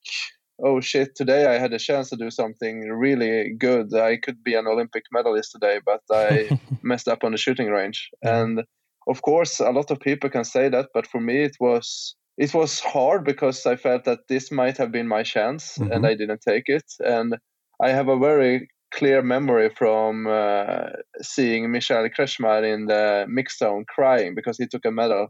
oh 0.65 0.81
shit, 0.81 1.15
today 1.17 1.47
I 1.47 1.59
had 1.59 1.73
a 1.73 1.79
chance 1.79 2.11
to 2.11 2.17
do 2.17 2.31
something 2.31 2.81
really 2.89 3.55
good. 3.59 3.95
I 3.95 4.17
could 4.17 4.43
be 4.43 4.55
an 4.55 4.67
Olympic 4.67 5.05
medalist 5.13 5.53
today, 5.53 5.81
but 5.85 6.01
I 6.11 6.59
messed 6.83 7.09
up 7.09 7.25
on 7.25 7.33
the 7.33 7.39
shooting 7.39 7.69
range. 7.69 8.11
And 8.23 8.63
of 9.09 9.23
course, 9.23 9.61
a 9.61 9.71
lot 9.71 9.91
of 9.91 10.01
people 10.01 10.31
can 10.31 10.45
say 10.45 10.69
that, 10.69 10.89
but 10.95 11.07
for 11.07 11.21
me, 11.21 11.43
it 11.43 11.57
was 11.59 12.15
it 12.37 12.55
was 12.55 12.81
hard 12.81 13.25
because 13.25 13.67
I 13.67 13.77
felt 13.77 14.05
that 14.05 14.21
this 14.29 14.51
might 14.51 14.79
have 14.79 14.91
been 14.91 15.09
my 15.09 15.23
chance 15.23 15.79
mm-hmm. 15.79 15.93
and 15.93 16.07
I 16.07 16.15
didn't 16.15 16.41
take 16.41 16.65
it. 16.67 16.85
And 17.01 17.37
I 17.83 17.91
have 17.91 18.09
a 18.09 18.19
very 18.19 18.69
clear 18.93 19.23
memory 19.23 19.71
from 19.71 20.27
uh, 20.27 20.91
seeing 21.21 21.71
Michal 21.71 22.09
Krčmář 22.09 22.65
in 22.75 22.87
the 22.87 23.27
mixed 23.29 23.59
zone 23.59 23.85
crying 23.89 24.35
because 24.35 24.59
he 24.59 24.67
took 24.67 24.85
a 24.85 24.91
medal. 24.91 25.29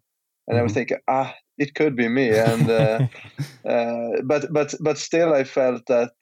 And 0.53 0.61
I 0.61 0.63
was 0.63 0.75
Mhm. 0.75 0.77
thinking, 0.77 0.99
ah, 1.09 1.35
it 1.59 1.75
could 1.75 1.97
be 1.97 2.09
me, 2.09 2.37
and 2.37 2.71
uh, 2.71 3.01
uh, 3.69 4.23
but 4.25 4.53
but 4.53 4.75
but 4.81 4.99
still, 4.99 5.35
I 5.35 5.45
felt 5.45 5.87
that 5.87 6.13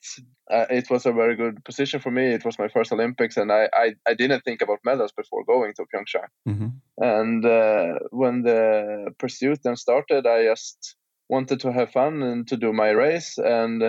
uh, 0.50 0.66
it 0.70 0.90
was 0.90 1.06
a 1.06 1.12
very 1.12 1.36
good 1.36 1.64
position 1.64 2.00
for 2.00 2.10
me. 2.10 2.26
It 2.34 2.44
was 2.44 2.58
my 2.58 2.68
first 2.68 2.92
Olympics, 2.92 3.36
and 3.36 3.52
I 3.52 3.68
I, 3.74 3.94
I 4.08 4.14
didn't 4.14 4.42
think 4.44 4.62
about 4.62 4.80
medals 4.84 5.12
before 5.12 5.44
going 5.44 5.74
to 5.76 5.84
Pyeongchang. 5.84 6.28
Mhm. 6.46 6.80
And 6.98 7.44
uh, 7.44 7.98
when 8.10 8.42
the 8.42 9.12
pursuit 9.18 9.60
then 9.64 9.76
started, 9.76 10.26
I 10.26 10.44
just 10.44 10.96
wanted 11.28 11.60
to 11.60 11.72
have 11.72 11.92
fun 11.92 12.22
and 12.22 12.48
to 12.48 12.56
do 12.56 12.72
my 12.72 12.90
race. 12.90 13.38
And 13.38 13.82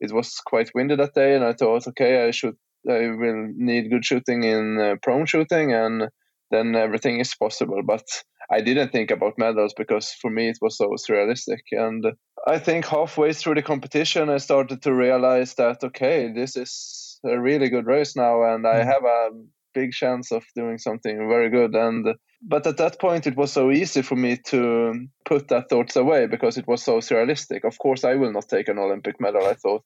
it 0.00 0.12
was 0.12 0.40
quite 0.46 0.72
windy 0.74 0.96
that 0.96 1.14
day, 1.14 1.34
and 1.36 1.44
I 1.44 1.52
thought, 1.54 1.86
okay, 1.88 2.26
I 2.26 2.30
should, 2.32 2.56
I 2.88 3.08
will 3.10 3.48
need 3.56 3.90
good 3.90 4.04
shooting 4.04 4.44
in 4.44 4.80
uh, 4.80 4.96
prone 5.02 5.26
shooting, 5.26 5.72
and 5.72 6.08
then 6.50 6.74
everything 6.76 7.20
is 7.20 7.34
possible. 7.34 7.82
But 7.86 8.06
I 8.50 8.60
didn't 8.60 8.92
think 8.92 9.10
about 9.10 9.38
medals 9.38 9.74
because 9.76 10.10
for 10.20 10.30
me 10.30 10.48
it 10.48 10.58
was 10.60 10.76
so 10.76 10.90
surrealistic. 10.96 11.62
And 11.72 12.04
I 12.46 12.58
think 12.58 12.86
halfway 12.86 13.32
through 13.32 13.54
the 13.54 13.62
competition, 13.62 14.28
I 14.28 14.38
started 14.38 14.82
to 14.82 14.94
realize 14.94 15.54
that 15.54 15.82
okay, 15.82 16.32
this 16.32 16.56
is 16.56 17.20
a 17.24 17.40
really 17.40 17.68
good 17.70 17.86
race 17.86 18.16
now, 18.16 18.42
and 18.54 18.66
I 18.66 18.80
Mm. 18.80 18.86
have 18.86 19.04
a 19.04 19.30
big 19.72 19.92
chance 19.92 20.30
of 20.30 20.44
doing 20.54 20.78
something 20.78 21.16
very 21.28 21.50
good. 21.50 21.74
And 21.74 22.14
but 22.46 22.66
at 22.66 22.76
that 22.76 23.00
point, 23.00 23.26
it 23.26 23.36
was 23.36 23.52
so 23.52 23.70
easy 23.70 24.02
for 24.02 24.16
me 24.16 24.36
to 24.48 25.06
put 25.24 25.48
that 25.48 25.70
thoughts 25.70 25.96
away 25.96 26.26
because 26.26 26.58
it 26.58 26.68
was 26.68 26.82
so 26.82 26.98
surrealistic. 26.98 27.64
Of 27.64 27.78
course, 27.78 28.04
I 28.04 28.16
will 28.16 28.32
not 28.32 28.48
take 28.48 28.68
an 28.68 28.78
Olympic 28.78 29.18
medal. 29.18 29.46
I 29.46 29.54
thought 29.54 29.82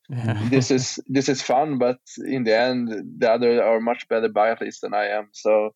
this 0.50 0.70
is 0.72 0.98
this 1.06 1.28
is 1.28 1.40
fun, 1.40 1.78
but 1.78 1.98
in 2.26 2.42
the 2.44 2.56
end, 2.58 2.88
the 3.18 3.30
other 3.30 3.62
are 3.62 3.80
much 3.80 4.08
better 4.08 4.28
biathletes 4.28 4.80
than 4.82 4.94
I 4.94 5.06
am. 5.18 5.28
So 5.32 5.70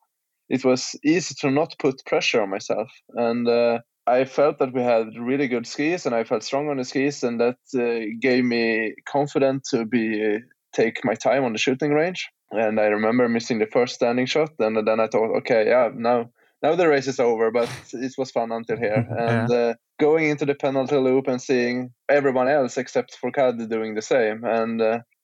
it 0.49 0.65
was 0.65 0.95
easy 1.05 1.35
to 1.41 1.51
not 1.51 1.75
put 1.79 2.05
pressure 2.07 2.43
on 2.43 2.51
myself, 2.51 2.91
and 3.15 3.49
uh, 3.49 3.79
I 4.07 4.25
felt 4.25 4.59
that 4.59 4.75
we 4.75 4.83
had 4.83 5.17
really 5.19 5.49
good 5.49 5.67
skis, 5.67 6.07
and 6.07 6.15
I 6.15 6.25
felt 6.25 6.43
strong 6.43 6.69
on 6.69 6.79
the 6.79 6.85
skis, 6.85 7.23
and 7.23 7.41
that 7.41 7.59
uh, 7.75 8.07
gave 8.21 8.45
me 8.45 8.95
confidence 9.07 9.71
to 9.71 9.85
be 9.85 10.39
take 10.73 11.05
my 11.05 11.15
time 11.15 11.45
on 11.45 11.53
the 11.53 11.59
shooting 11.59 11.93
range. 11.93 12.29
And 12.51 12.81
I 12.81 12.87
remember 12.87 13.29
missing 13.29 13.59
the 13.59 13.67
first 13.67 13.95
standing 13.95 14.27
shot, 14.27 14.51
and 14.59 14.77
then 14.87 15.01
I 15.01 15.07
thought, 15.07 15.37
okay, 15.39 15.67
yeah, 15.69 15.91
now 15.95 16.31
now 16.63 16.77
the 16.77 16.89
race 16.89 17.09
is 17.09 17.19
over, 17.19 17.51
but 17.51 17.69
it 17.93 18.13
was 18.19 18.31
fun 18.31 18.53
until 18.53 18.77
here. 18.77 19.07
And 19.19 19.51
uh, 19.51 19.75
going 20.01 20.29
into 20.29 20.47
the 20.47 20.55
penalty 20.55 20.97
loop 20.97 21.27
and 21.29 21.41
seeing 21.41 21.91
everyone 22.09 22.49
else 22.49 22.77
except 22.77 23.19
Fourcade 23.21 23.69
doing 23.69 23.95
the 23.95 24.03
same, 24.03 24.45
and 24.45 24.83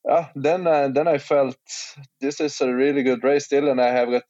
uh, 0.08 0.12
ah, 0.12 0.30
then 0.34 0.66
uh, 0.66 0.88
then 0.88 1.08
I 1.08 1.18
felt 1.18 1.56
this 2.20 2.40
is 2.40 2.60
a 2.60 2.74
really 2.74 3.02
good 3.02 3.24
race 3.24 3.46
still, 3.46 3.68
and 3.68 3.80
I 3.80 3.88
have 3.90 4.10
got 4.10 4.24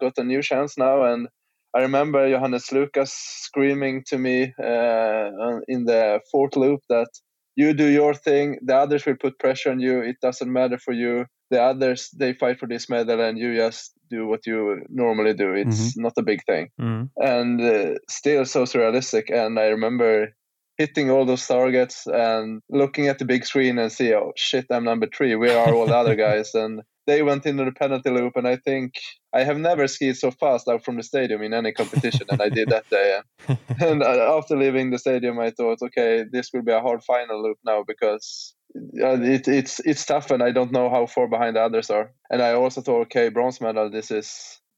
got 0.00 0.18
a 0.18 0.24
new 0.24 0.42
chance 0.42 0.78
now. 0.78 1.04
And 1.04 1.28
I 1.74 1.82
remember 1.82 2.28
Johannes 2.28 2.72
Lukas 2.72 3.12
screaming 3.12 4.04
to 4.08 4.18
me 4.18 4.52
uh, 4.62 5.60
in 5.68 5.84
the 5.84 6.20
fourth 6.30 6.56
loop 6.56 6.80
that 6.88 7.08
you 7.56 7.74
do 7.74 7.86
your 7.86 8.14
thing, 8.14 8.58
the 8.62 8.76
others 8.76 9.04
will 9.04 9.16
put 9.16 9.38
pressure 9.38 9.70
on 9.70 9.80
you. 9.80 10.00
It 10.00 10.16
doesn't 10.22 10.52
matter 10.52 10.78
for 10.78 10.92
you. 10.92 11.26
The 11.50 11.60
others 11.62 12.08
they 12.18 12.32
fight 12.32 12.58
for 12.58 12.66
this 12.66 12.88
medal, 12.88 13.20
and 13.20 13.38
you 13.38 13.54
just 13.54 13.92
do 14.10 14.26
what 14.26 14.46
you 14.46 14.82
normally 14.88 15.34
do. 15.34 15.52
It's 15.52 15.96
not 15.96 16.12
a 16.18 16.22
big 16.22 16.44
thing 16.44 16.68
Mm. 16.80 17.10
and 17.16 17.60
uh, 17.60 17.94
still 18.08 18.44
so 18.44 18.64
surrealistic. 18.64 19.30
And 19.30 19.58
I 19.58 19.66
remember 19.68 20.34
hitting 20.82 21.10
all 21.10 21.24
those 21.24 21.46
targets 21.46 22.06
and 22.06 22.60
looking 22.68 23.06
at 23.08 23.18
the 23.18 23.24
big 23.24 23.44
screen 23.44 23.78
and 23.78 23.92
see, 23.92 24.12
oh 24.14 24.32
shit, 24.36 24.66
I'm 24.70 24.84
number 24.84 25.06
three. 25.06 25.34
Where 25.36 25.58
are 25.62 25.72
all 25.74 25.86
the 25.86 25.96
other 26.02 26.16
guys? 26.16 26.50
And 26.62 26.82
they 27.06 27.22
went 27.22 27.46
into 27.46 27.64
the 27.64 27.72
penalty 27.72 28.10
loop, 28.10 28.34
and 28.36 28.46
I 28.46 28.56
think 28.56 28.94
I 29.32 29.42
have 29.44 29.58
never 29.58 29.88
skied 29.88 30.16
so 30.16 30.30
fast 30.30 30.68
out 30.68 30.84
from 30.84 30.96
the 30.96 31.02
stadium 31.02 31.42
in 31.42 31.52
any 31.52 31.72
competition, 31.72 32.26
and 32.30 32.40
I 32.40 32.48
did 32.48 32.68
that 32.68 32.88
day. 32.90 33.08
And 33.86 34.02
uh, 34.02 34.36
after 34.38 34.56
leaving 34.56 34.90
the 34.90 34.98
stadium, 34.98 35.38
I 35.40 35.50
thought, 35.50 35.78
okay, 35.82 36.24
this 36.30 36.50
will 36.52 36.62
be 36.62 36.72
a 36.72 36.80
hard 36.86 37.02
final 37.02 37.42
loop 37.42 37.58
now 37.64 37.82
because 37.92 38.54
uh, 38.76 39.20
it, 39.36 39.48
it's 39.48 39.80
it's 39.90 40.06
tough, 40.12 40.30
and 40.30 40.42
I 40.48 40.52
don't 40.52 40.76
know 40.76 40.88
how 40.90 41.06
far 41.06 41.26
behind 41.28 41.56
the 41.56 41.62
others 41.62 41.90
are. 41.90 42.06
And 42.30 42.40
I 42.40 42.52
also 42.52 42.80
thought, 42.82 43.02
okay, 43.06 43.30
bronze 43.30 43.60
medal. 43.60 43.90
This 43.90 44.10
is 44.10 44.28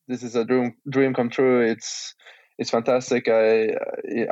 this 0.09 0.23
is 0.23 0.35
a 0.35 0.45
dream 0.45 0.75
dream 0.97 1.13
come 1.15 1.31
true. 1.31 1.61
It's 1.73 2.15
it's 2.59 2.71
fantastic. 2.71 3.29
I 3.29 3.71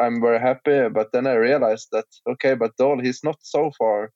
I'm 0.00 0.20
very 0.20 0.40
happy. 0.40 0.88
But 0.88 1.08
then 1.12 1.26
I 1.26 1.34
realized 1.34 1.88
that 1.92 2.06
okay, 2.32 2.54
but 2.54 2.76
Doll 2.76 3.00
he's 3.00 3.24
not 3.24 3.38
so 3.42 3.70
far 3.78 4.12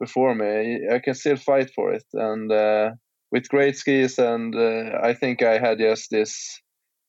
before 0.00 0.34
me. 0.34 0.86
I 0.92 0.98
can 1.00 1.14
still 1.14 1.36
fight 1.36 1.70
for 1.74 1.92
it, 1.92 2.04
and 2.12 2.52
uh, 2.52 2.90
with 3.32 3.48
great 3.48 3.76
skis, 3.76 4.18
and 4.18 4.54
uh, 4.54 4.98
I 5.02 5.14
think 5.14 5.42
I 5.42 5.58
had 5.58 5.78
just 5.78 6.10
this 6.10 6.60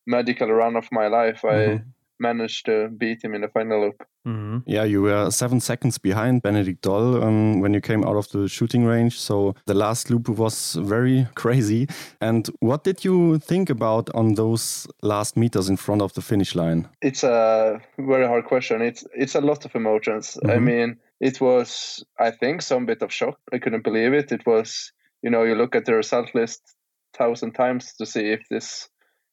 magical 0.08 0.52
run 0.52 0.76
of 0.76 0.88
my 0.92 1.08
life. 1.08 1.46
I 1.46 1.80
Mhm. 1.80 1.84
Managed 2.22 2.66
to 2.66 2.90
beat 2.90 3.24
him 3.24 3.34
in 3.34 3.42
the 3.42 3.48
final 3.48 3.82
loop. 3.82 4.04
Mhm. 4.28 4.64
Yeah, 4.68 4.84
you 4.84 5.02
were 5.02 5.32
seven 5.32 5.62
seconds 5.62 5.98
behind 5.98 6.42
Benedikt 6.42 6.82
Doll 6.82 7.24
um, 7.24 7.62
when 7.62 7.74
you 7.74 7.80
came 7.80 8.04
out 8.04 8.18
of 8.18 8.28
the 8.32 8.48
shooting 8.50 8.84
range. 8.86 9.18
So 9.18 9.56
the 9.66 9.74
last 9.74 10.10
loop 10.10 10.28
was 10.28 10.76
very 10.76 11.28
crazy. 11.36 11.88
And 12.20 12.50
what 12.60 12.84
did 12.84 13.06
you 13.06 13.40
think 13.40 13.70
about 13.70 14.10
on 14.14 14.34
those 14.36 14.86
last 15.02 15.38
meters 15.38 15.70
in 15.70 15.78
front 15.78 16.02
of 16.02 16.12
the 16.14 16.22
finish 16.22 16.56
line? 16.56 16.90
It's 17.02 17.24
a 17.24 17.80
very 17.98 18.28
hard 18.28 18.44
question. 18.46 18.82
It's 18.82 19.06
it's 19.16 19.36
a 19.36 19.42
lot 19.42 19.64
of 19.66 19.74
emotions. 19.76 20.38
I 20.44 20.58
Mhm. 20.58 20.64
mean, 20.64 20.98
it 21.22 21.40
was 21.40 22.04
I 22.20 22.32
think 22.32 22.62
some 22.62 22.86
bit 22.86 23.02
of 23.02 23.14
shock. 23.14 23.38
I 23.54 23.60
couldn't 23.60 23.84
believe 23.86 24.14
it. 24.14 24.32
It 24.34 24.46
was 24.46 24.92
you 25.24 25.30
know 25.32 25.44
you 25.44 25.56
look 25.56 25.76
at 25.76 25.86
the 25.86 25.96
result 25.96 26.36
list 26.36 26.76
thousand 27.18 27.54
times 27.54 27.94
to 27.96 28.06
see 28.06 28.34
if 28.34 28.42
this 28.50 28.90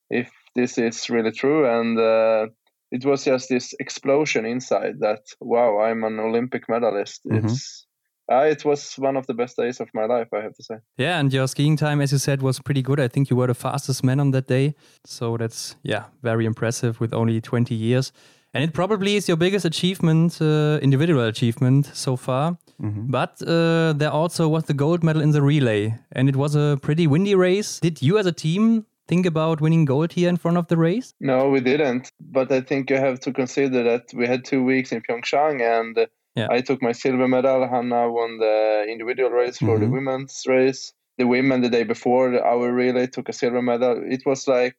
if 0.09 0.31
this 0.55 0.79
is 0.79 1.11
really 1.11 1.33
true 1.33 1.67
and. 1.67 1.99
Uh, 1.99 2.47
it 2.93 3.05
was 3.05 3.25
just 3.25 3.49
this 3.49 3.75
explosion 3.81 4.45
inside 4.47 4.95
that 5.01 5.21
wow 5.41 5.81
i'm 5.81 6.05
an 6.05 6.19
olympic 6.21 6.69
medalist 6.69 7.21
Mhm. 7.27 7.45
it's 7.45 7.87
uh, 8.33 8.47
it 8.51 8.65
was 8.65 8.95
one 8.99 9.17
of 9.19 9.27
the 9.27 9.35
best 9.35 9.57
days 9.57 9.81
of 9.81 9.89
my 9.95 10.05
life 10.05 10.29
i 10.33 10.41
have 10.43 10.55
to 10.55 10.63
say 10.63 10.77
Yeah, 10.99 11.21
and 11.21 11.33
your 11.33 11.47
skiing 11.49 11.77
time, 11.77 12.01
as 12.03 12.11
you 12.13 12.19
said, 12.19 12.43
was 12.43 12.59
pretty 12.61 12.83
good. 12.83 12.99
I 12.99 13.09
think 13.09 13.31
you 13.31 13.37
were 13.37 13.47
the 13.47 13.55
fastest 13.55 14.03
man 14.03 14.19
on 14.21 14.31
that 14.33 14.47
day. 14.49 14.75
So 15.05 15.37
that's, 15.37 15.77
yeah, 15.83 16.05
very 16.23 16.45
impressive 16.47 16.99
with 17.01 17.13
only 17.15 17.41
20 17.41 17.75
years. 17.75 18.13
And 18.55 18.65
it 18.65 18.73
probably 18.73 19.15
is 19.17 19.29
your 19.29 19.37
biggest 19.37 19.65
achievement, 19.65 20.41
uh, 20.41 20.79
individual 20.83 21.23
achievement 21.29 21.87
so 21.95 22.17
far. 22.17 22.57
Mhm. 22.81 23.11
But 23.11 23.41
uh, 23.43 23.93
there 23.99 24.11
also 24.11 24.49
was 24.49 24.65
the 24.65 24.75
gold 24.75 25.03
medal 25.05 25.23
in 25.23 25.31
the 25.33 25.41
relay. 25.43 25.95
And 26.13 26.29
it 26.29 26.37
was 26.37 26.57
a 26.57 26.77
pretty 26.83 27.07
windy 27.07 27.35
race. 27.37 27.79
Did 27.81 28.01
you 28.03 28.19
as 28.19 28.27
a 28.27 28.33
team 28.33 28.87
think 29.09 29.27
about 29.27 29.61
winning 29.61 29.85
gold 29.85 30.13
here 30.13 30.29
in 30.29 30.37
front 30.37 30.57
of 30.59 30.67
the 30.69 30.77
race? 30.77 31.15
no 31.21 31.49
we 31.49 31.61
didn't 31.61 32.11
but 32.21 32.51
i 32.53 32.61
think 32.61 32.91
you 32.91 32.97
have 32.97 33.19
to 33.21 33.33
consider 33.33 33.83
that 33.83 34.05
we 34.15 34.27
had 34.27 34.45
two 34.45 34.63
weeks 34.65 34.93
in 34.93 35.01
pyeongchang 35.03 35.61
and 35.63 36.07
Yeah. 36.41 36.49
i 36.51 36.61
took 36.61 36.83
my 36.83 36.93
silver 36.93 37.29
medal 37.29 37.67
hannah 37.73 38.11
won 38.13 38.39
the 38.39 38.85
individual 38.95 39.31
race 39.31 39.59
for 39.59 39.79
the 39.79 39.87
Mhm. 39.87 39.93
women's 39.97 40.43
race 40.47 40.93
the 41.19 41.27
women 41.27 41.63
the 41.63 41.71
day 41.77 41.85
before 41.85 42.27
our 42.53 42.67
relay 42.73 43.07
took 43.07 43.29
a 43.29 43.33
silver 43.41 43.63
medal 43.63 44.03
it 44.17 44.23
was 44.27 44.47
like 44.47 44.77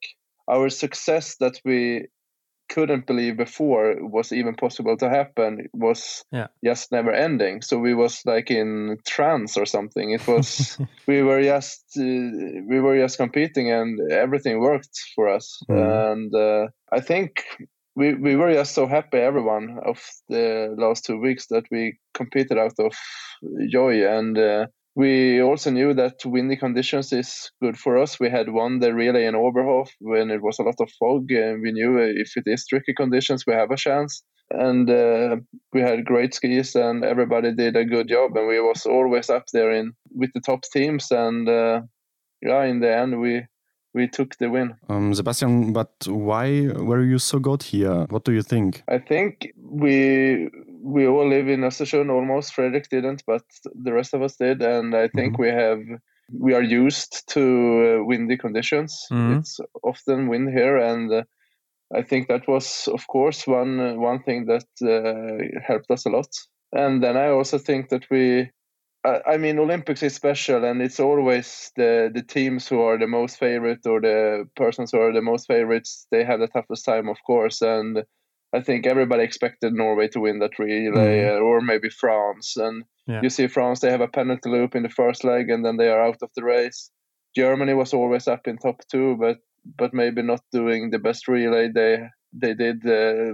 our 0.48 0.70
success 0.70 1.36
that 1.42 1.56
we 1.66 1.80
couldn't 2.70 3.08
believe 3.08 3.38
before 3.38 3.96
was 4.00 4.32
even 4.32 4.56
possible 4.56 4.98
to 4.98 5.10
happen 5.10 5.68
was 5.74 6.24
Yeah. 6.32 6.48
just 6.64 6.92
never 6.92 7.12
ending 7.12 7.62
so 7.62 7.80
we 7.80 7.94
was 7.94 8.22
like 8.26 8.52
in 8.52 8.98
trance 9.06 9.58
or 9.58 9.66
something 9.66 10.12
it 10.12 10.28
was 10.28 10.78
we 11.08 11.24
were 11.24 11.42
just 11.44 11.84
uh, 11.98 12.04
we 12.70 12.80
were 12.80 12.98
just 12.98 13.18
competing 13.18 13.72
and 13.72 14.12
everything 14.12 14.60
worked 14.60 14.98
for 15.16 15.28
us 15.30 15.60
Mhm. 15.70 16.14
and 16.14 16.36
uh, 16.36 16.68
i 16.92 17.00
think 17.02 17.30
we, 17.96 18.14
we 18.14 18.36
were 18.36 18.54
just 18.54 18.74
so 18.76 18.86
happy 18.88 19.18
everyone 19.18 19.80
of 19.86 20.00
the 20.30 20.76
last 20.78 21.06
two 21.06 21.20
weeks 21.20 21.48
that 21.48 21.66
we 21.72 21.98
competed 22.14 22.58
out 22.58 22.80
of 22.80 22.94
joy 23.70 24.06
and 24.18 24.38
uh, 24.38 24.66
we 24.98 25.40
also 25.44 25.70
knew 25.70 25.94
that 25.94 26.26
windy 26.26 26.56
conditions 26.56 27.14
is 27.14 27.52
good 27.62 27.78
for 27.78 28.00
us. 28.00 28.20
We 28.20 28.32
had 28.32 28.50
won 28.50 28.80
the 28.80 28.96
relay 28.96 29.28
in 29.28 29.36
Oberhof 29.36 29.90
when 30.00 30.32
it 30.32 30.42
was 30.42 30.58
a 30.58 30.64
lot 30.64 30.80
of 30.80 30.90
fog, 31.00 31.32
and 31.32 31.62
we 31.62 31.72
knew 31.72 32.00
if 32.00 32.36
it 32.36 32.46
is 32.48 32.66
tricky 32.66 32.96
conditions, 32.96 33.44
we 33.46 33.54
have 33.54 33.70
a 33.70 33.78
chance. 33.78 34.24
And 34.50 34.90
uh, 34.90 35.36
we 35.72 35.82
had 35.82 36.04
great 36.04 36.34
skis, 36.34 36.74
and 36.74 37.06
everybody 37.06 37.54
did 37.54 37.76
a 37.76 37.86
good 37.86 38.08
job, 38.08 38.36
and 38.36 38.48
we 38.48 38.60
was 38.60 38.88
always 38.88 39.30
up 39.30 39.44
there 39.54 39.72
in 39.72 39.94
with 40.16 40.32
the 40.34 40.42
top 40.42 40.64
teams. 40.74 41.12
And 41.12 41.48
uh, 41.48 41.82
yeah, 42.42 42.64
in 42.64 42.80
the 42.80 42.92
end, 42.92 43.22
we 43.22 43.46
we 43.94 44.08
took 44.08 44.36
the 44.38 44.50
win. 44.50 44.74
Um, 44.90 45.14
Sebastian, 45.14 45.74
but 45.74 45.92
why 46.08 46.70
were 46.70 47.04
you 47.04 47.20
so 47.20 47.38
good 47.38 47.62
here? 47.62 48.08
What 48.10 48.24
do 48.24 48.32
you 48.32 48.42
think? 48.42 48.84
I 48.88 48.98
think 48.98 49.54
we 49.60 50.50
we 50.82 51.08
all 51.08 51.28
live 51.30 51.48
in 51.48 51.64
Östersund 51.64 52.10
almost. 52.10 52.54
Fredrik 52.54 52.90
didn't, 52.90 53.24
but 53.28 53.44
the 53.84 53.94
rest 53.94 54.14
of 54.14 54.22
us 54.22 54.38
did, 54.38 54.62
and 54.62 54.96
I 54.96 55.08
think 55.10 55.36
Mhm. 55.36 55.40
we 55.40 55.50
have 55.50 55.82
we 56.40 56.54
are 56.54 56.64
used 56.64 57.28
to 57.34 57.42
uh, 57.42 58.06
windy 58.06 58.38
conditions. 58.38 59.08
Mhm. 59.12 59.40
It's 59.40 59.60
often 59.84 60.28
wind 60.30 60.50
here, 60.50 60.78
and 60.78 61.12
uh, 61.12 61.24
I 61.96 62.04
think 62.04 62.28
that 62.28 62.48
was, 62.48 62.88
of 62.88 63.08
course, 63.08 63.48
one 63.48 63.80
uh, 63.80 63.94
one 63.96 64.24
thing 64.24 64.46
that 64.48 64.68
uh, 64.82 65.62
helped 65.68 65.92
us 65.92 66.06
a 66.06 66.10
lot. 66.10 66.30
And 66.74 67.02
then 67.04 67.18
I 67.18 67.30
also 67.30 67.58
think 67.58 67.90
that 67.90 68.06
we. 68.12 68.50
I 69.06 69.22
I 69.36 69.38
mean, 69.38 69.60
Olympics 69.60 70.04
is 70.04 70.16
special, 70.16 70.64
and 70.66 70.82
it's 70.82 71.00
always 71.00 71.72
the 71.76 72.12
the 72.14 72.24
teams 72.24 72.68
who 72.70 72.82
are 72.82 72.98
the 73.00 73.08
most 73.08 73.38
favorite 73.40 73.86
or 73.86 74.02
the 74.02 74.46
persons 74.56 74.92
who 74.92 75.00
are 75.00 75.14
the 75.14 75.22
most 75.22 75.48
favorites. 75.48 76.08
They 76.12 76.24
have 76.26 76.40
the 76.40 76.48
toughest 76.48 76.86
time, 76.86 77.08
of 77.10 77.18
course, 77.26 77.62
and 77.62 78.04
I 78.58 78.62
think 78.62 78.86
everybody 78.86 79.24
expected 79.24 79.74
Norway 79.74 80.08
to 80.10 80.20
win 80.20 80.40
that 80.40 80.58
relay, 80.60 81.22
mm. 81.22 81.42
or 81.42 81.62
maybe 81.62 81.90
France. 81.90 82.58
And 82.58 82.84
yeah. 83.08 83.22
you 83.22 83.30
see 83.30 83.48
France, 83.48 83.80
they 83.80 83.92
have 83.92 84.02
a 84.02 84.08
penalty 84.08 84.50
loop 84.50 84.76
in 84.76 84.84
the 84.84 84.90
first 84.90 85.24
leg, 85.24 85.50
and 85.50 85.64
then 85.64 85.78
they 85.78 85.90
are 85.90 86.02
out 86.02 86.18
of 86.22 86.30
the 86.36 86.44
race. 86.44 86.92
Germany 87.36 87.74
was 87.74 87.94
always 87.94 88.28
up 88.28 88.48
in 88.48 88.58
top 88.58 88.82
two, 88.92 89.16
but 89.20 89.38
but 89.78 89.94
maybe 89.94 90.22
not 90.22 90.42
doing 90.52 90.90
the 90.90 91.00
best 91.00 91.28
relay 91.28 91.70
they 91.70 92.08
they 92.34 92.54
did 92.54 92.86
uh, 92.86 93.34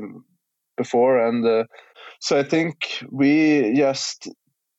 before. 0.77 1.25
And 1.25 1.45
uh, 1.45 1.63
so 2.19 2.37
I 2.37 2.43
think 2.43 2.75
we 3.09 3.73
just 3.75 4.29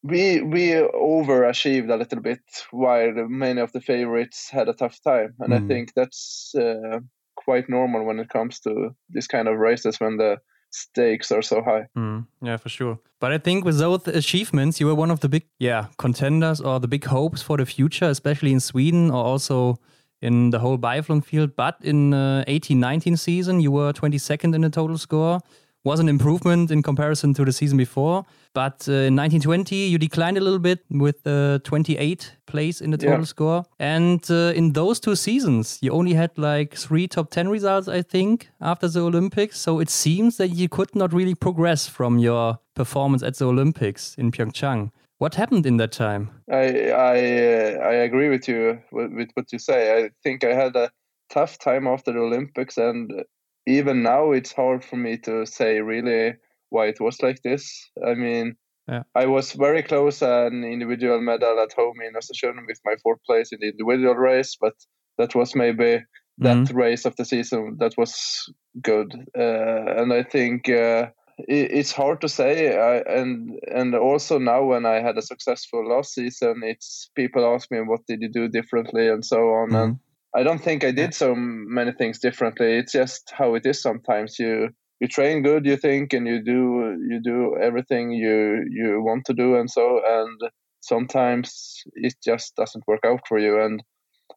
we 0.04 0.42
we 0.42 0.72
overachieved 0.72 1.90
a 1.90 1.96
little 1.96 2.20
bit 2.20 2.42
while 2.70 3.12
many 3.28 3.60
of 3.60 3.72
the 3.72 3.80
favorites 3.80 4.50
had 4.50 4.68
a 4.68 4.74
tough 4.74 4.98
time 5.02 5.34
and 5.40 5.52
mm. 5.52 5.64
i 5.64 5.66
think 5.66 5.92
that's 5.96 6.54
uh, 6.56 6.98
quite 7.44 7.68
normal 7.68 8.04
when 8.04 8.18
it 8.18 8.28
comes 8.28 8.60
to 8.60 8.94
this 9.08 9.26
kind 9.26 9.48
of 9.48 9.58
races 9.58 10.00
when 10.00 10.16
the 10.16 10.38
stakes 10.70 11.30
are 11.30 11.42
so 11.42 11.62
high. 11.62 11.86
Mm. 11.96 12.26
yeah 12.42 12.56
for 12.56 12.68
sure. 12.68 12.98
But 13.20 13.32
i 13.32 13.38
think 13.38 13.64
with 13.64 13.78
those 13.78 14.06
achievements 14.08 14.80
you 14.80 14.86
were 14.86 14.94
one 14.94 15.10
of 15.10 15.20
the 15.20 15.28
big 15.28 15.44
yeah 15.58 15.86
contenders 15.98 16.60
or 16.60 16.80
the 16.80 16.88
big 16.88 17.04
hopes 17.04 17.42
for 17.42 17.56
the 17.56 17.66
future 17.66 18.06
especially 18.06 18.52
in 18.52 18.60
sweden 18.60 19.10
or 19.10 19.24
also 19.24 19.78
in 20.20 20.50
the 20.50 20.58
whole 20.58 20.78
biathlon 20.78 21.22
field. 21.22 21.54
But 21.54 21.76
in 21.82 22.14
uh, 22.14 22.44
18-19 22.48 23.18
season 23.18 23.60
you 23.60 23.70
were 23.70 23.92
22nd 23.92 24.54
in 24.54 24.62
the 24.62 24.70
total 24.70 24.98
score 24.98 25.40
was 25.84 26.00
an 26.00 26.08
improvement 26.08 26.70
in 26.70 26.82
comparison 26.82 27.34
to 27.34 27.44
the 27.44 27.52
season 27.52 27.76
before. 27.76 28.24
But 28.54 28.88
uh, 28.88 29.10
in 29.10 29.16
1920, 29.16 29.76
you 29.76 29.98
declined 29.98 30.38
a 30.38 30.40
little 30.40 30.58
bit 30.58 30.80
with 30.90 31.26
uh, 31.26 31.58
28 31.64 32.36
place 32.46 32.80
in 32.80 32.90
the 32.90 32.96
total 32.96 33.18
yeah. 33.18 33.24
score. 33.24 33.64
And 33.78 34.24
uh, 34.30 34.52
in 34.54 34.72
those 34.72 34.98
two 34.98 35.16
seasons, 35.16 35.78
you 35.82 35.92
only 35.92 36.14
had 36.14 36.30
like 36.38 36.74
three 36.74 37.06
top 37.06 37.30
10 37.30 37.48
results, 37.48 37.88
I 37.88 38.02
think, 38.02 38.48
after 38.60 38.88
the 38.88 39.00
Olympics. 39.00 39.60
So 39.60 39.80
it 39.80 39.90
seems 39.90 40.38
that 40.38 40.48
you 40.48 40.68
could 40.68 40.94
not 40.94 41.12
really 41.12 41.34
progress 41.34 41.86
from 41.86 42.18
your 42.18 42.58
performance 42.74 43.22
at 43.22 43.36
the 43.36 43.46
Olympics 43.46 44.14
in 44.16 44.30
Pyeongchang. 44.30 44.90
What 45.18 45.34
happened 45.34 45.66
in 45.66 45.76
that 45.78 45.92
time? 45.92 46.30
I 46.50 46.90
I, 46.90 47.16
uh, 47.16 47.78
I 47.90 47.94
agree 48.04 48.28
with 48.28 48.48
you 48.48 48.80
with, 48.90 49.12
with 49.12 49.28
what 49.34 49.52
you 49.52 49.58
say. 49.58 50.04
I 50.04 50.10
think 50.22 50.44
I 50.44 50.54
had 50.54 50.74
a 50.76 50.90
tough 51.30 51.58
time 51.58 51.86
after 51.86 52.12
the 52.12 52.18
Olympics, 52.18 52.76
and 52.76 53.24
even 53.66 54.02
now 54.02 54.32
it's 54.32 54.52
hard 54.52 54.84
for 54.84 54.96
me 54.96 55.16
to 55.18 55.46
say 55.46 55.80
really 55.80 56.34
why 56.70 56.86
it 56.86 57.00
was 57.00 57.22
like 57.22 57.42
this. 57.42 57.88
I 58.06 58.14
mean, 58.14 58.56
yeah. 58.88 59.04
I 59.14 59.26
was 59.26 59.52
very 59.52 59.82
close 59.82 60.20
an 60.22 60.64
individual 60.64 61.20
medal 61.20 61.58
at 61.60 61.72
home 61.72 62.00
in 62.06 62.14
Östersund 62.14 62.66
with 62.66 62.80
my 62.84 62.96
fourth 63.02 63.22
place 63.24 63.52
in 63.52 63.58
the 63.60 63.68
individual 63.68 64.14
race, 64.14 64.56
but 64.60 64.74
that 65.18 65.34
was 65.34 65.54
maybe 65.54 66.02
that 66.38 66.56
mm-hmm. 66.56 66.76
race 66.76 67.04
of 67.04 67.16
the 67.16 67.24
season 67.24 67.76
that 67.78 67.94
was 67.96 68.52
good. 68.82 69.14
Uh, 69.38 70.00
and 70.00 70.12
I 70.12 70.22
think 70.22 70.68
uh, 70.68 71.06
it, 71.38 71.70
it's 71.70 71.92
hard 71.92 72.20
to 72.20 72.28
say. 72.28 72.76
I, 72.76 72.96
and 73.10 73.58
and 73.72 73.94
also 73.94 74.38
now 74.38 74.64
when 74.64 74.84
I 74.84 75.00
had 75.00 75.16
a 75.16 75.22
successful 75.22 75.88
last 75.88 76.12
season, 76.14 76.62
it's 76.64 77.10
people 77.14 77.54
ask 77.54 77.70
me 77.70 77.80
what 77.80 78.06
did 78.06 78.20
you 78.20 78.28
do 78.28 78.48
differently 78.48 79.08
and 79.08 79.24
so 79.24 79.38
on. 79.38 79.68
Mm-hmm. 79.68 79.76
And 79.76 79.98
I 80.36 80.42
don't 80.42 80.62
think 80.62 80.84
I 80.84 80.90
did 80.90 81.14
so 81.14 81.34
many 81.36 81.92
things 81.92 82.18
differently. 82.18 82.78
It's 82.78 82.92
just 82.92 83.32
how 83.32 83.54
it 83.54 83.66
is 83.66 83.80
sometimes. 83.80 84.38
You 84.38 84.70
you 85.00 85.08
train 85.08 85.42
good, 85.42 85.66
you 85.66 85.76
think, 85.76 86.12
and 86.12 86.26
you 86.26 86.42
do 86.42 86.96
you 87.08 87.20
do 87.22 87.56
everything 87.60 88.12
you 88.12 88.64
you 88.70 89.02
want 89.02 89.24
to 89.26 89.34
do, 89.34 89.56
and 89.56 89.70
so 89.70 90.00
and 90.06 90.40
sometimes 90.80 91.82
it 91.94 92.14
just 92.22 92.56
doesn't 92.56 92.86
work 92.86 93.04
out 93.04 93.20
for 93.28 93.38
you. 93.38 93.60
And 93.60 93.82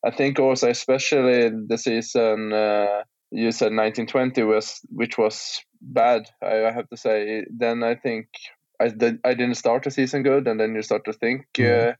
I 0.06 0.12
think 0.12 0.40
also, 0.40 0.70
especially 0.70 1.50
the 1.68 1.78
season 1.78 2.54
uh, 2.54 3.04
you 3.32 3.52
said 3.52 3.74
1920 3.74 4.44
was 4.44 4.80
which 4.90 5.18
was 5.18 5.62
bad. 5.82 6.30
I, 6.44 6.72
have 6.72 6.90
to 6.90 6.98
say. 6.98 7.46
Then 7.50 7.84
I 7.84 7.96
think 7.96 8.28
I 8.80 8.90
did, 8.90 9.20
I 9.24 9.34
didn't 9.34 9.56
start 9.56 9.84
the 9.84 9.92
season 9.92 10.24
good, 10.24 10.48
and 10.48 10.60
then 10.60 10.76
you 10.76 10.82
start 10.82 11.06
to 11.06 11.14
think. 11.14 11.46
Mm-hmm. 11.56 11.90
Uh, 11.90 11.94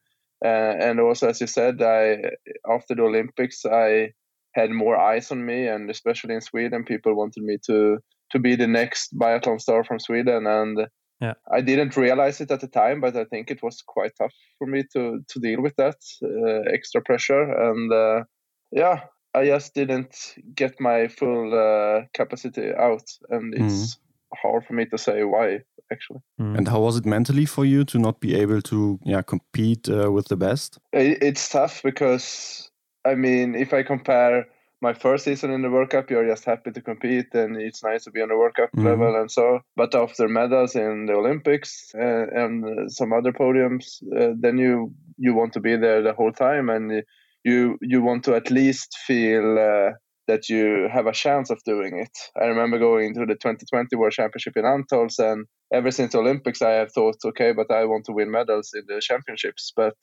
and 0.44 1.00
also, 1.00 1.30
as 1.30 1.42
you 1.42 1.48
said, 1.48 1.82
I 1.82 2.32
after 2.70 2.96
the 2.96 3.04
Olympics, 3.04 3.66
I 3.66 4.14
had 4.54 4.72
more 4.72 4.98
eyes 4.98 5.32
on 5.32 5.46
me, 5.46 5.68
and 5.68 5.90
especially 5.90 6.36
in 6.36 6.42
Sweden, 6.42 6.84
people 6.84 7.16
wanted 7.16 7.44
me 7.44 7.58
to 7.68 8.00
to 8.32 8.40
be 8.40 8.56
the 8.56 8.68
next 8.68 9.18
biathlon 9.18 9.62
star 9.62 9.84
from 9.84 10.00
Sweden, 10.00 10.46
and 10.48 10.88
yeah. 11.22 11.34
I 11.52 11.62
didn't 11.62 11.98
realize 11.98 12.42
it 12.42 12.52
at 12.52 12.62
the 12.62 12.68
time, 12.68 13.02
but 13.02 13.16
I 13.16 13.26
think 13.26 13.50
it 13.50 13.64
was 13.64 13.82
quite 13.82 14.12
tough 14.18 14.34
for 14.58 14.68
me 14.68 14.84
to 14.94 15.24
to 15.28 15.40
deal 15.40 15.62
with 15.62 15.76
that 15.78 15.98
uh, 16.24 16.72
extra 16.72 17.02
pressure, 17.02 17.44
and 17.44 17.92
uh, 17.92 18.24
yeah, 18.72 19.02
I 19.34 19.46
just 19.46 19.74
didn't 19.74 20.16
get 20.54 20.80
my 20.80 21.08
full 21.08 21.54
uh, 21.54 22.06
capacity 22.14 22.74
out, 22.74 23.06
and 23.30 23.54
it's 23.54 23.96
mm. 23.96 23.98
Hard 24.42 24.66
for 24.66 24.74
me 24.74 24.86
to 24.86 24.98
say 24.98 25.24
why 25.24 25.60
actually. 25.92 26.20
Mm. 26.40 26.58
And 26.58 26.68
how 26.68 26.82
was 26.82 26.98
it 26.98 27.06
mentally 27.06 27.46
for 27.46 27.66
you 27.66 27.84
to 27.86 28.00
not 28.00 28.20
be 28.20 28.36
able 28.36 28.62
to 28.64 29.00
yeah 29.06 29.22
compete 29.22 29.90
uh, 29.90 30.12
with 30.12 30.28
the 30.28 30.36
best? 30.36 30.80
It's 30.94 31.50
tough 31.50 31.82
because 31.84 32.70
I 33.06 33.16
mean, 33.16 33.56
if 33.56 33.74
I 33.74 33.84
compare 33.84 34.48
my 34.82 34.94
first 34.94 35.24
season 35.26 35.52
in 35.52 35.64
the 35.64 35.72
World 35.72 35.90
Cup, 35.90 36.12
you're 36.12 36.28
just 36.28 36.46
happy 36.46 36.72
to 36.72 36.82
compete, 36.82 37.34
and 37.34 37.58
it's 37.58 37.84
nice 37.84 38.04
to 38.04 38.12
be 38.12 38.22
on 38.22 38.30
the 38.30 38.38
World 38.38 38.54
Cup 38.56 38.70
mm. 38.76 38.86
level 38.86 39.16
and 39.20 39.32
so. 39.32 39.60
But 39.76 39.96
after 39.96 40.28
medals 40.28 40.76
in 40.76 41.08
the 41.08 41.14
Olympics 41.14 41.92
uh, 41.96 42.28
and 42.34 42.92
some 42.92 43.14
other 43.14 43.32
podiums, 43.32 44.02
uh, 44.16 44.34
then 44.40 44.58
you 44.58 44.94
you 45.18 45.34
want 45.34 45.54
to 45.54 45.60
be 45.60 45.76
there 45.78 46.02
the 46.02 46.14
whole 46.14 46.32
time, 46.32 46.70
and 46.70 47.04
you 47.44 47.78
you 47.82 48.02
want 48.02 48.24
to 48.26 48.36
at 48.36 48.52
least 48.52 48.98
feel 49.06 49.58
uh, 49.58 49.94
that 50.28 50.50
you 50.50 50.88
have 50.92 51.08
a 51.08 51.14
chance 51.14 51.50
of 51.50 51.64
doing 51.64 52.00
it. 52.00 52.18
I 52.40 52.46
remember 52.46 52.80
going 52.80 53.14
to 53.16 53.22
the 53.22 53.36
2020 53.36 53.96
World 53.96 54.14
Championship 54.14 54.58
in 54.58 54.64
Antholz, 54.64 55.20
and 55.20 55.46
ever 55.74 55.92
since 55.92 56.16
Olympics, 56.16 56.62
I 56.62 56.72
have 56.72 56.92
thought, 56.92 57.18
okay, 57.26 57.54
but 57.54 57.72
I 57.72 57.86
want 57.86 58.06
to 58.06 58.14
win 58.14 58.32
medals 58.32 58.72
in 58.74 58.84
the 58.88 59.02
championships. 59.02 59.72
But 59.76 59.98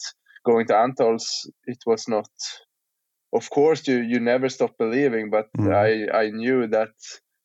going 0.45 0.67
to 0.67 0.75
Antholz, 0.75 1.47
it 1.67 1.79
was 1.87 2.09
not. 2.09 2.29
Of 3.33 3.51
course, 3.51 3.87
you 3.89 3.99
you 3.99 4.21
never 4.21 4.49
stop 4.49 4.79
believing, 4.79 5.31
but 5.31 5.47
mm. 5.59 5.75
I 5.75 6.25
I 6.25 6.31
knew 6.31 6.69
that 6.69 6.93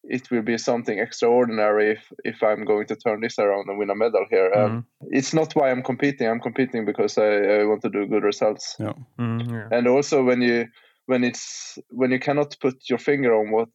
it 0.04 0.32
will 0.32 0.42
be 0.42 0.58
something 0.58 0.98
extraordinary 0.98 1.92
if, 1.92 2.14
if 2.24 2.44
I'm 2.44 2.64
going 2.64 2.88
to 2.88 2.96
turn 2.96 3.22
this 3.22 3.38
around 3.38 3.68
and 3.68 3.78
win 3.78 3.90
a 3.90 3.96
medal 3.96 4.26
here. 4.30 4.52
Mm. 4.56 4.66
Um, 4.66 4.86
it's 5.10 5.34
not 5.34 5.54
why 5.56 5.72
I'm 5.72 5.84
competing. 5.84 6.28
I'm 6.28 6.40
competing 6.40 6.86
because 6.86 7.18
I, 7.18 7.28
I 7.28 7.64
want 7.66 7.82
to 7.82 7.90
do 7.90 8.08
good 8.08 8.24
results. 8.24 8.76
Yeah. 8.80 8.94
Mm, 9.20 9.52
yeah. 9.52 9.68
And 9.72 9.88
also 9.88 10.24
when 10.24 10.42
you 10.42 10.68
when 11.10 11.24
it's 11.24 11.80
when 11.90 12.12
you 12.12 12.20
cannot 12.20 12.56
put 12.62 12.88
your 12.88 13.00
finger 13.00 13.34
on 13.34 13.50
what 13.50 13.70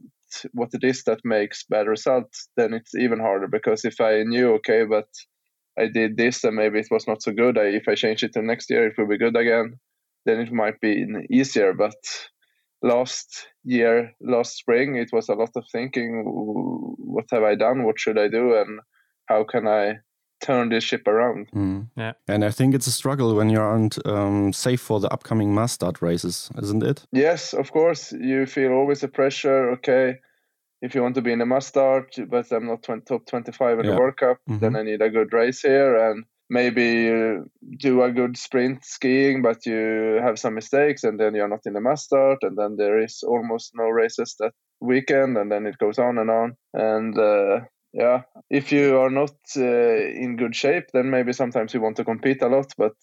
what 0.53 0.71
it 0.73 0.85
is 0.85 1.03
that 1.03 1.19
makes 1.25 1.65
bad 1.65 1.89
results, 1.89 2.49
then 2.57 2.73
it's 2.73 2.95
even 2.95 3.19
harder 3.19 3.49
because 3.49 3.85
if 3.85 4.01
I 4.01 4.23
knew 4.23 4.55
okay, 4.55 4.85
but 4.85 5.09
I 5.77 5.89
did 5.89 6.17
this 6.17 6.45
and 6.45 6.55
maybe 6.55 6.79
it 6.79 6.93
was 6.93 7.09
not 7.09 7.23
so 7.23 7.33
good. 7.33 7.59
I, 7.59 7.67
if 7.81 7.89
I 7.89 7.97
change 7.97 8.23
it 8.23 8.35
to 8.35 8.43
next 8.43 8.71
year, 8.71 8.87
it 8.87 8.95
will 8.97 9.09
be 9.09 9.19
good 9.19 9.37
again. 9.37 9.81
Then 10.27 10.39
it 10.39 10.53
might 10.53 10.81
be 10.81 11.05
easier. 11.29 11.73
But 11.73 12.01
last 12.83 13.49
year, 13.65 14.13
last 14.21 14.57
spring, 14.57 14.95
it 14.95 15.11
was 15.13 15.29
a 15.29 15.35
lot 15.35 15.51
of 15.57 15.65
thinking. 15.73 16.23
What 16.25 17.27
have 17.33 17.43
I 17.43 17.57
done? 17.57 17.83
What 17.83 17.99
should 17.99 18.17
I 18.17 18.29
do? 18.29 18.55
And 18.55 18.79
how 19.27 19.43
can 19.43 19.67
I 19.67 19.95
turn 20.45 20.69
this 20.69 20.85
ship 20.85 21.07
around. 21.09 21.49
Mm. 21.53 21.89
Yeah. 21.97 22.13
And 22.29 22.45
I 22.45 22.51
think 22.51 22.75
it's 22.75 22.87
a 22.87 22.93
struggle 22.93 23.35
when 23.35 23.51
you 23.51 23.61
aren't 23.61 23.99
um, 24.07 24.53
safe 24.53 24.81
for 24.81 25.01
the 25.01 25.13
upcoming 25.13 25.55
mass 25.55 25.73
start 25.73 26.03
races, 26.03 26.51
isn't 26.63 26.83
it? 26.83 27.07
Yes, 27.13 27.55
of 27.55 27.73
course. 27.73 28.13
You 28.13 28.47
feel 28.47 28.73
always 28.73 29.03
a 29.03 29.09
pressure. 29.09 29.71
Okay, 29.73 30.19
if 30.83 30.95
you 30.95 31.03
want 31.03 31.15
to 31.15 31.23
be 31.23 31.33
in 31.33 31.39
the 31.39 31.47
mass 31.47 31.67
start, 31.67 32.15
but 32.29 32.53
I'm 32.53 32.67
not 32.67 32.83
20, 32.83 33.05
top 33.07 33.27
25 33.27 33.79
in 33.79 33.85
yeah. 33.85 33.91
the 33.91 33.99
World 33.99 34.17
Cup, 34.17 34.39
mm 34.47 34.55
-hmm. 34.55 34.61
then 34.61 34.77
I 34.77 34.83
need 34.83 35.03
a 35.03 35.11
good 35.11 35.33
race 35.33 35.69
here 35.69 36.09
and 36.09 36.25
maybe 36.49 37.41
do 37.79 38.03
a 38.03 38.13
good 38.13 38.37
sprint 38.37 38.85
skiing, 38.85 39.43
but 39.43 39.67
you 39.67 40.21
have 40.23 40.37
some 40.37 40.55
mistakes 40.55 41.05
and 41.05 41.19
then 41.19 41.35
you're 41.35 41.49
not 41.49 41.67
in 41.67 41.73
the 41.73 41.81
mass 41.81 42.05
start, 42.05 42.39
and 42.43 42.57
then 42.57 42.77
there 42.77 43.05
is 43.05 43.23
almost 43.23 43.73
no 43.75 43.89
races 44.03 44.37
that 44.39 44.53
weekend, 44.81 45.39
and 45.39 45.51
then 45.51 45.67
it 45.67 45.79
goes 45.79 45.99
on 45.99 46.19
and 46.19 46.31
on. 46.31 46.57
And 46.73 47.19
uh, 47.19 47.61
yeah, 47.95 48.23
if 48.51 48.73
you 48.73 48.99
are 48.99 49.11
not 49.11 49.35
uh, 49.57 49.63
in 49.63 50.37
good 50.37 50.55
shape, 50.55 50.87
then 50.93 51.11
maybe 51.11 51.33
sometimes 51.33 51.73
you 51.73 51.81
want 51.81 51.97
to 51.97 52.05
compete 52.05 52.43
a 52.43 52.49
lot, 52.49 52.73
but 52.77 52.97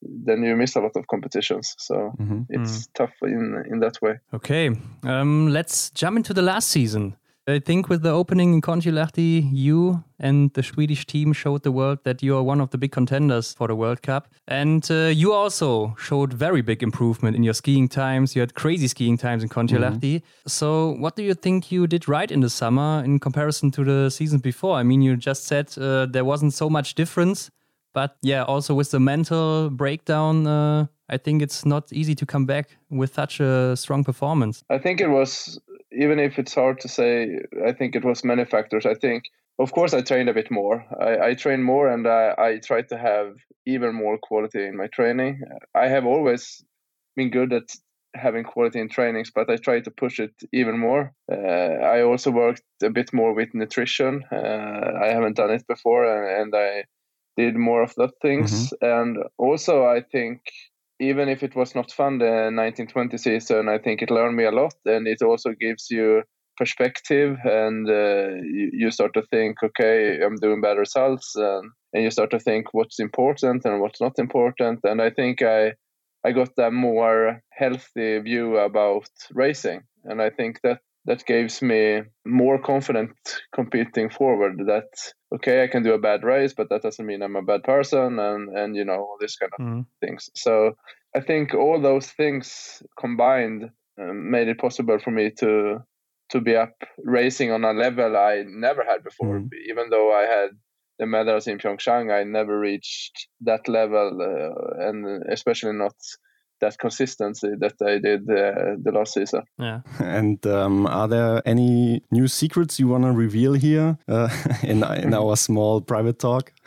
then 0.00 0.42
you 0.42 0.56
miss 0.56 0.74
a 0.74 0.80
lot 0.80 0.96
of 0.96 1.06
competitions. 1.06 1.74
So 1.78 2.12
mm-hmm. 2.18 2.42
it's 2.48 2.86
mm. 2.86 2.92
tough 2.94 3.12
in 3.22 3.62
in 3.70 3.80
that 3.80 4.00
way. 4.00 4.18
Okay, 4.32 4.70
um, 5.04 5.48
let's 5.48 5.90
jump 5.90 6.16
into 6.16 6.32
the 6.32 6.42
last 6.42 6.70
season. 6.70 7.14
I 7.48 7.60
think 7.60 7.88
with 7.88 8.02
the 8.02 8.10
opening 8.10 8.52
in 8.52 8.60
Kontiolahti, 8.60 9.48
you 9.50 10.04
and 10.20 10.52
the 10.52 10.62
Swedish 10.62 11.06
team 11.06 11.32
showed 11.32 11.62
the 11.62 11.72
world 11.72 12.00
that 12.04 12.22
you 12.22 12.36
are 12.36 12.42
one 12.42 12.60
of 12.60 12.68
the 12.70 12.76
big 12.76 12.92
contenders 12.92 13.54
for 13.54 13.68
the 13.68 13.74
World 13.74 14.02
Cup. 14.02 14.28
And 14.46 14.86
uh, 14.90 15.06
you 15.06 15.32
also 15.32 15.96
showed 15.98 16.34
very 16.34 16.60
big 16.60 16.82
improvement 16.82 17.36
in 17.36 17.42
your 17.42 17.54
skiing 17.54 17.88
times. 17.88 18.36
You 18.36 18.40
had 18.40 18.52
crazy 18.52 18.86
skiing 18.86 19.16
times 19.16 19.42
in 19.42 19.48
Kontiolahti. 19.48 20.14
Mm 20.16 20.20
-hmm. 20.20 20.50
So, 20.50 20.96
what 21.00 21.16
do 21.16 21.22
you 21.22 21.34
think 21.34 21.72
you 21.72 21.86
did 21.86 22.06
right 22.06 22.30
in 22.30 22.40
the 22.40 22.50
summer 22.50 23.04
in 23.04 23.18
comparison 23.18 23.70
to 23.70 23.84
the 23.84 24.10
season 24.10 24.40
before? 24.40 24.80
I 24.80 24.84
mean, 24.84 25.02
you 25.02 25.16
just 25.16 25.46
said 25.46 25.74
uh, 25.78 26.10
there 26.10 26.24
wasn't 26.24 26.54
so 26.54 26.68
much 26.68 26.94
difference, 26.94 27.50
but 27.94 28.10
yeah, 28.20 28.48
also 28.48 28.76
with 28.76 28.90
the 28.90 29.00
mental 29.00 29.70
breakdown. 29.70 30.46
Uh, 30.46 30.86
I 31.10 31.18
think 31.18 31.42
it's 31.42 31.64
not 31.64 31.90
easy 31.90 32.14
to 32.14 32.26
come 32.26 32.44
back 32.44 32.78
with 32.90 33.14
such 33.14 33.40
a 33.40 33.74
strong 33.74 34.04
performance. 34.04 34.62
I 34.68 34.78
think 34.78 35.00
it 35.00 35.08
was 35.08 35.58
even 35.98 36.18
if 36.18 36.38
it's 36.38 36.54
hard 36.54 36.80
to 36.80 36.88
say, 36.88 37.40
I 37.66 37.72
think 37.72 37.96
it 37.96 38.04
was 38.04 38.24
many 38.24 38.44
factors. 38.44 38.86
I 38.86 38.94
think, 38.94 39.24
of 39.58 39.72
course, 39.72 39.92
I 39.92 40.00
trained 40.00 40.28
a 40.28 40.34
bit 40.34 40.50
more. 40.50 40.84
I, 41.00 41.30
I 41.30 41.34
trained 41.34 41.64
more 41.64 41.88
and 41.88 42.06
I, 42.06 42.34
I 42.38 42.58
tried 42.58 42.88
to 42.90 42.96
have 42.96 43.34
even 43.66 43.94
more 43.94 44.16
quality 44.16 44.64
in 44.64 44.76
my 44.76 44.86
training. 44.86 45.42
I 45.74 45.88
have 45.88 46.06
always 46.06 46.64
been 47.16 47.30
good 47.30 47.52
at 47.52 47.68
having 48.14 48.44
quality 48.44 48.80
in 48.80 48.88
trainings, 48.88 49.30
but 49.34 49.50
I 49.50 49.56
try 49.56 49.80
to 49.80 49.90
push 49.90 50.20
it 50.20 50.34
even 50.52 50.78
more. 50.78 51.12
Uh, 51.30 51.36
I 51.96 52.02
also 52.02 52.30
worked 52.30 52.62
a 52.82 52.90
bit 52.90 53.12
more 53.12 53.34
with 53.34 53.52
nutrition. 53.52 54.24
Uh, 54.32 54.92
I 55.02 55.08
haven't 55.12 55.36
done 55.36 55.50
it 55.50 55.66
before, 55.66 56.04
and, 56.04 56.42
and 56.42 56.54
I 56.54 56.84
did 57.36 57.56
more 57.56 57.82
of 57.82 57.94
those 57.96 58.14
things. 58.22 58.50
Mm-hmm. 58.52 58.86
And 58.86 59.18
also, 59.36 59.84
I 59.84 60.00
think 60.00 60.40
even 61.00 61.28
if 61.28 61.42
it 61.42 61.54
was 61.54 61.74
not 61.74 61.92
fun 61.92 62.18
the 62.18 62.50
1920 62.52 63.16
season, 63.18 63.68
I 63.68 63.78
think 63.78 64.02
it 64.02 64.10
learned 64.10 64.36
me 64.36 64.44
a 64.44 64.50
lot, 64.50 64.74
and 64.84 65.06
it 65.06 65.22
also 65.22 65.52
gives 65.52 65.90
you 65.90 66.22
perspective, 66.56 67.38
and 67.44 67.88
uh, 67.88 68.34
you, 68.42 68.70
you, 68.72 68.90
start 68.90 69.14
to 69.14 69.22
think, 69.30 69.62
okay, 69.62 70.20
I'm 70.20 70.36
doing 70.36 70.60
bad 70.60 70.76
results, 70.76 71.34
and, 71.36 71.70
and 71.92 72.02
you 72.02 72.10
start 72.10 72.30
to 72.32 72.40
think 72.40 72.74
what's 72.74 72.98
important 72.98 73.64
and 73.64 73.80
what's 73.80 74.00
not 74.00 74.18
important. 74.18 74.80
And 74.82 75.00
I 75.00 75.10
think 75.10 75.40
I 75.40 75.74
I 76.24 76.32
got 76.32 76.50
a 76.58 76.70
more 76.70 77.42
healthy 77.52 78.18
view 78.18 78.56
about 78.56 79.08
racing, 79.32 79.82
and 80.04 80.20
I 80.20 80.30
think 80.30 80.60
that 80.64 80.80
that 81.04 81.24
gives 81.26 81.62
me 81.62 82.02
more 82.26 82.60
confident 82.60 83.12
competing 83.54 84.10
forward. 84.10 84.58
That 84.66 84.88
okay, 85.34 85.64
I 85.64 85.68
can 85.68 85.82
do 85.82 85.94
a 85.94 85.98
bad 85.98 86.22
race, 86.24 86.54
but 86.54 86.68
that 86.70 86.82
doesn't 86.82 87.06
mean 87.06 87.22
I'm 87.22 87.36
a 87.36 87.42
bad 87.42 87.62
person, 87.62 88.18
and 88.18 88.56
and 88.56 88.76
you 88.76 88.84
know 88.84 88.98
all 88.98 89.16
this 89.20 89.36
kind 89.36 89.52
of 89.58 89.64
mm. 89.64 89.86
things. 90.00 90.28
So 90.34 90.72
I 91.16 91.20
think 91.20 91.54
all 91.54 91.80
those 91.80 92.06
things 92.08 92.82
combined 92.98 93.70
um, 94.00 94.30
made 94.30 94.48
it 94.48 94.58
possible 94.58 94.98
for 94.98 95.10
me 95.10 95.30
to 95.38 95.78
to 96.30 96.40
be 96.40 96.56
up 96.56 96.74
racing 97.04 97.50
on 97.50 97.64
a 97.64 97.72
level 97.72 98.16
I 98.16 98.44
never 98.46 98.84
had 98.84 99.02
before. 99.02 99.40
Mm. 99.40 99.48
Even 99.70 99.90
though 99.90 100.12
I 100.12 100.22
had 100.22 100.50
the 100.98 101.06
medals 101.06 101.46
in 101.46 101.58
Pyeongchang, 101.58 102.12
I 102.12 102.24
never 102.24 102.58
reached 102.58 103.28
that 103.42 103.68
level, 103.68 104.18
uh, 104.20 104.88
and 104.88 105.22
especially 105.30 105.72
not 105.72 105.94
that 106.60 106.78
consistency 106.78 107.54
that 107.58 107.74
I 107.82 107.98
did 107.98 108.22
uh, 108.30 108.76
the 108.82 108.92
last 108.92 109.14
season. 109.14 109.42
Yeah. 109.58 109.80
And 110.00 110.44
um, 110.46 110.86
are 110.86 111.08
there 111.08 111.42
any 111.46 112.02
new 112.10 112.28
secrets 112.28 112.78
you 112.80 112.88
want 112.88 113.04
to 113.04 113.12
reveal 113.12 113.54
here 113.54 113.98
uh, 114.08 114.28
in 114.62 114.82
in 114.82 115.14
our 115.14 115.36
small 115.36 115.80
private 115.80 116.18
talk? 116.18 116.52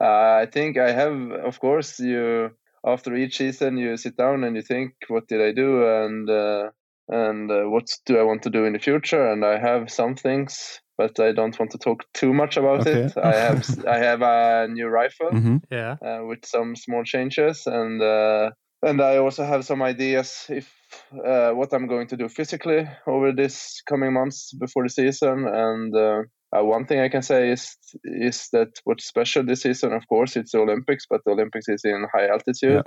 Uh, 0.00 0.42
I 0.42 0.46
think 0.46 0.76
I 0.76 0.90
have, 0.90 1.30
of 1.46 1.60
course, 1.60 2.00
you 2.00 2.50
after 2.84 3.14
each 3.14 3.38
season 3.38 3.78
you 3.78 3.96
sit 3.96 4.16
down 4.16 4.44
and 4.44 4.56
you 4.56 4.62
think, 4.62 4.92
what 5.08 5.28
did 5.28 5.40
I 5.40 5.52
do, 5.52 5.86
and 5.86 6.28
uh, 6.28 6.70
and 7.08 7.50
uh, 7.50 7.64
what 7.70 7.88
do 8.04 8.18
I 8.18 8.22
want 8.22 8.42
to 8.42 8.50
do 8.50 8.64
in 8.64 8.72
the 8.72 8.78
future, 8.78 9.30
and 9.30 9.44
I 9.44 9.58
have 9.58 9.90
some 9.90 10.14
things 10.14 10.80
but 10.96 11.18
I 11.18 11.32
don't 11.32 11.58
want 11.58 11.72
to 11.72 11.78
talk 11.78 12.04
too 12.12 12.32
much 12.32 12.56
about 12.56 12.80
okay. 12.80 13.02
it. 13.02 13.16
I 13.16 13.34
have 13.34 13.86
I 13.86 13.98
have 13.98 14.22
a 14.22 14.68
new 14.68 14.86
rifle, 14.86 15.30
mm-hmm. 15.30 15.56
yeah, 15.70 15.96
uh, 16.04 16.24
with 16.24 16.44
some 16.44 16.76
small 16.76 17.04
changes, 17.04 17.66
and 17.66 18.00
uh, 18.00 18.50
and 18.82 19.00
I 19.00 19.18
also 19.18 19.44
have 19.44 19.64
some 19.64 19.82
ideas 19.82 20.46
if 20.48 20.70
uh, 21.12 21.50
what 21.50 21.72
I'm 21.72 21.86
going 21.86 22.06
to 22.08 22.16
do 22.16 22.28
physically 22.28 22.86
over 23.06 23.32
this 23.32 23.82
coming 23.88 24.12
months 24.12 24.52
before 24.52 24.84
the 24.84 24.90
season. 24.90 25.46
And 25.48 25.94
uh, 25.94 26.22
uh, 26.56 26.64
one 26.64 26.86
thing 26.86 27.00
I 27.00 27.08
can 27.08 27.22
say 27.22 27.50
is 27.50 27.76
is 28.04 28.48
that 28.52 28.68
what's 28.84 29.06
special 29.06 29.44
this 29.44 29.62
season, 29.62 29.92
of 29.92 30.06
course, 30.08 30.36
it's 30.36 30.52
the 30.52 30.58
Olympics, 30.58 31.06
but 31.08 31.22
the 31.24 31.32
Olympics 31.32 31.68
is 31.68 31.84
in 31.84 32.06
high 32.12 32.28
altitude, 32.28 32.82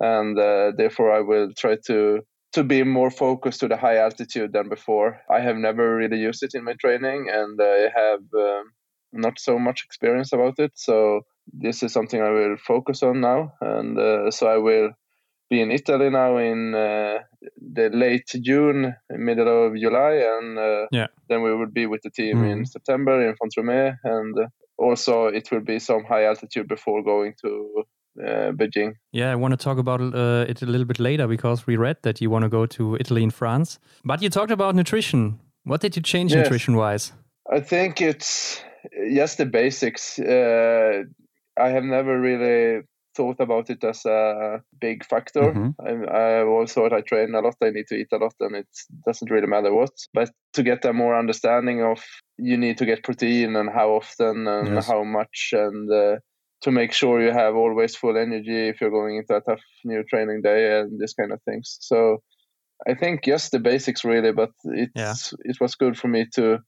yeah. 0.00 0.18
and 0.18 0.38
uh, 0.38 0.72
therefore 0.76 1.12
I 1.12 1.20
will 1.20 1.50
try 1.56 1.76
to 1.86 2.20
to 2.58 2.64
be 2.64 2.82
more 2.82 3.10
focused 3.10 3.60
to 3.60 3.68
the 3.68 3.76
high 3.76 3.98
altitude 3.98 4.52
than 4.52 4.68
before. 4.68 5.20
I 5.30 5.40
have 5.40 5.56
never 5.56 5.94
really 5.94 6.18
used 6.18 6.42
it 6.42 6.54
in 6.54 6.64
my 6.64 6.74
training, 6.74 7.28
and 7.32 7.56
I 7.62 7.88
have 8.02 8.24
um, 8.34 8.64
not 9.12 9.38
so 9.38 9.58
much 9.60 9.84
experience 9.84 10.32
about 10.32 10.58
it. 10.58 10.72
So 10.74 11.20
this 11.52 11.84
is 11.84 11.92
something 11.92 12.20
I 12.20 12.30
will 12.30 12.56
focus 12.56 13.04
on 13.04 13.20
now, 13.20 13.52
and 13.60 13.96
uh, 13.96 14.30
so 14.32 14.48
I 14.48 14.56
will 14.56 14.90
be 15.48 15.60
in 15.60 15.70
Italy 15.70 16.10
now 16.10 16.36
in 16.36 16.74
uh, 16.74 17.18
the 17.76 17.90
late 17.92 18.30
June, 18.42 18.96
middle 19.08 19.66
of 19.66 19.76
July, 19.76 20.14
and 20.34 20.58
uh, 20.58 20.86
yeah. 20.90 21.06
then 21.28 21.42
we 21.42 21.54
will 21.54 21.70
be 21.70 21.86
with 21.86 22.02
the 22.02 22.10
team 22.10 22.38
mm. 22.38 22.50
in 22.50 22.66
September 22.66 23.14
in 23.24 23.36
Font-Romeu, 23.36 23.94
and 24.02 24.36
also 24.76 25.26
it 25.26 25.48
will 25.52 25.64
be 25.72 25.78
some 25.78 26.04
high 26.04 26.24
altitude 26.24 26.66
before 26.66 27.04
going 27.04 27.34
to 27.42 27.84
uh, 28.20 28.52
Beijing. 28.52 28.94
Yeah, 29.12 29.32
I 29.32 29.36
want 29.36 29.52
to 29.52 29.56
talk 29.56 29.78
about 29.78 30.00
uh, 30.00 30.44
it 30.48 30.62
a 30.62 30.66
little 30.66 30.86
bit 30.86 30.98
later 30.98 31.26
because 31.26 31.66
we 31.66 31.76
read 31.76 31.96
that 32.02 32.20
you 32.20 32.30
want 32.30 32.44
to 32.44 32.48
go 32.48 32.66
to 32.66 32.96
Italy 32.96 33.22
and 33.22 33.32
France. 33.32 33.78
But 34.04 34.22
you 34.22 34.30
talked 34.30 34.50
about 34.50 34.74
nutrition. 34.74 35.40
What 35.64 35.80
did 35.80 35.96
you 35.96 36.02
change 36.02 36.32
yes. 36.32 36.44
nutrition 36.44 36.76
wise? 36.76 37.12
I 37.50 37.60
think 37.60 38.00
it's 38.00 38.62
just 39.14 39.38
the 39.38 39.46
basics. 39.46 40.18
Uh, 40.18 41.04
I 41.58 41.68
have 41.70 41.84
never 41.84 42.20
really 42.20 42.82
thought 43.18 43.40
about 43.40 43.68
it 43.68 43.82
as 43.82 44.04
a 44.06 44.62
big 44.80 45.04
factor. 45.04 45.52
Mm-hmm. 45.52 45.70
I, 45.84 46.18
I 46.18 46.44
always 46.44 46.72
thought 46.72 46.92
I 46.92 47.00
train 47.00 47.34
a 47.34 47.40
lot, 47.40 47.56
I 47.60 47.70
need 47.70 47.88
to 47.88 47.96
eat 47.96 48.12
a 48.12 48.16
lot, 48.16 48.34
and 48.40 48.54
it 48.54 48.68
doesn't 49.04 49.30
really 49.30 49.48
matter 49.48 49.74
what. 49.74 49.90
But 50.14 50.30
to 50.52 50.62
get 50.62 50.84
a 50.84 50.92
more 50.92 51.18
understanding 51.18 51.82
of 51.82 52.00
you 52.38 52.56
need 52.56 52.78
to 52.78 52.86
get 52.86 53.02
protein 53.02 53.56
and 53.56 53.68
how 53.68 53.90
often 53.90 54.46
and 54.46 54.74
yes. 54.74 54.86
how 54.86 55.02
much 55.02 55.50
and 55.52 55.90
uh, 55.90 56.16
to 56.62 56.70
make 56.70 56.92
sure 56.92 57.22
you 57.22 57.32
have 57.32 57.54
always 57.54 57.94
full 57.94 58.16
energy 58.16 58.68
if 58.68 58.80
you're 58.80 58.90
going 58.90 59.16
into 59.16 59.36
a 59.36 59.40
tough 59.40 59.60
new 59.84 60.02
training 60.04 60.42
day 60.42 60.80
and 60.80 60.98
this 60.98 61.14
kind 61.14 61.32
of 61.32 61.40
things. 61.42 61.78
So 61.80 62.18
I 62.88 62.94
think 62.94 63.24
just 63.24 63.52
the 63.52 63.60
basics 63.60 64.04
really, 64.04 64.32
but 64.32 64.50
it's 64.64 64.92
yeah. 64.94 65.14
it 65.40 65.56
was 65.60 65.74
good 65.74 65.98
for 65.98 66.08
me 66.08 66.26
to 66.34 66.58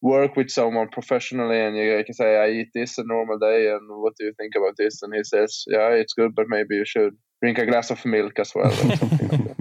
work 0.00 0.36
with 0.36 0.50
someone 0.50 0.88
professionally 0.88 1.60
and 1.60 1.76
you 1.76 2.02
can 2.04 2.14
say 2.14 2.36
I 2.36 2.50
eat 2.50 2.68
this 2.74 2.98
a 2.98 3.04
normal 3.04 3.38
day 3.38 3.70
and 3.70 3.80
what 3.88 4.14
do 4.16 4.26
you 4.26 4.32
think 4.38 4.54
about 4.56 4.74
this 4.78 5.02
and 5.02 5.12
he 5.12 5.24
says 5.24 5.64
yeah 5.66 5.88
it's 5.88 6.12
good 6.12 6.36
but 6.36 6.46
maybe 6.48 6.76
you 6.76 6.84
should 6.84 7.16
drink 7.42 7.58
a 7.58 7.66
glass 7.66 7.90
of 7.90 8.04
milk 8.04 8.38
as 8.38 8.52
well 8.54 8.70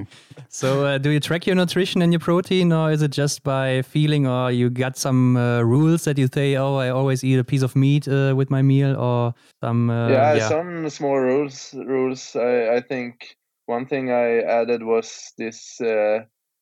so 0.50 0.86
uh, 0.86 0.98
do 0.98 1.10
you 1.10 1.20
track 1.20 1.46
your 1.46 1.56
nutrition 1.56 2.02
and 2.02 2.12
your 2.12 2.20
protein 2.20 2.72
or 2.72 2.92
is 2.92 3.02
it 3.02 3.12
just 3.12 3.44
by 3.44 3.82
feeling 3.82 4.28
or 4.28 4.52
you 4.52 4.70
got 4.70 4.98
some 4.98 5.38
uh, 5.38 5.62
rules 5.62 6.04
that 6.06 6.18
you 6.18 6.28
say 6.34 6.56
oh 6.56 6.76
I 6.76 6.90
always 6.90 7.24
eat 7.24 7.38
a 7.38 7.44
piece 7.44 7.62
of 7.62 7.76
meat 7.76 8.08
uh, 8.08 8.34
with 8.36 8.50
my 8.50 8.62
meal 8.62 8.96
or 8.96 9.34
some 9.62 9.90
uh, 9.90 10.10
yeah, 10.10 10.34
yeah, 10.36 10.48
some 10.48 10.90
small 10.90 11.18
rules 11.18 11.74
rules 11.74 12.36
I, 12.36 12.76
I 12.76 12.82
think 12.82 13.38
one 13.68 13.86
thing 13.86 14.12
I 14.12 14.40
added 14.40 14.82
was 14.82 15.34
this 15.38 15.80
uh, 15.82 16.20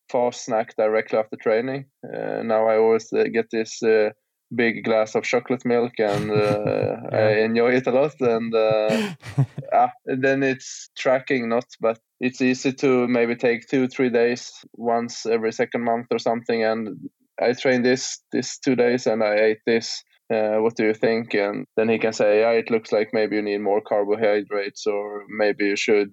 fast 0.09 0.45
snack 0.45 0.75
directly 0.75 1.19
after 1.19 1.37
training. 1.37 1.85
Uh, 2.03 2.43
now 2.43 2.67
I 2.67 2.77
always 2.77 3.11
uh, 3.13 3.25
get 3.31 3.49
this 3.51 3.81
uh, 3.81 4.09
big 4.55 4.83
glass 4.83 5.15
of 5.15 5.23
chocolate 5.23 5.65
milk 5.65 5.93
and 5.99 6.31
uh, 6.31 6.35
yeah. 7.11 7.17
I 7.17 7.29
enjoy 7.43 7.71
it 7.71 7.87
a 7.87 7.91
lot. 7.91 8.15
And 8.19 8.53
uh, 8.53 9.13
ah, 9.73 9.91
then 10.05 10.43
it's 10.43 10.89
tracking, 10.97 11.49
not, 11.49 11.65
but 11.79 11.99
it's 12.19 12.41
easy 12.41 12.73
to 12.73 13.07
maybe 13.07 13.35
take 13.35 13.67
two, 13.67 13.87
three 13.87 14.09
days 14.09 14.51
once 14.73 15.25
every 15.25 15.51
second 15.51 15.83
month 15.83 16.07
or 16.11 16.19
something. 16.19 16.63
And 16.63 17.09
I 17.41 17.53
trained 17.53 17.85
this 17.85 18.21
this 18.31 18.57
two 18.59 18.75
days 18.75 19.07
and 19.07 19.23
I 19.23 19.35
ate 19.35 19.61
this. 19.65 20.03
Uh, 20.33 20.57
what 20.57 20.75
do 20.75 20.85
you 20.85 20.93
think? 20.93 21.35
And 21.35 21.67
then 21.77 21.89
he 21.89 21.99
can 21.99 22.13
say, 22.13 22.39
yeah, 22.39 22.51
it 22.51 22.71
looks 22.71 22.91
like 22.91 23.09
maybe 23.13 23.35
you 23.35 23.43
need 23.43 23.59
more 23.59 23.81
carbohydrates 23.81 24.87
or 24.87 25.25
maybe 25.29 25.65
you 25.65 25.75
should 25.75 26.11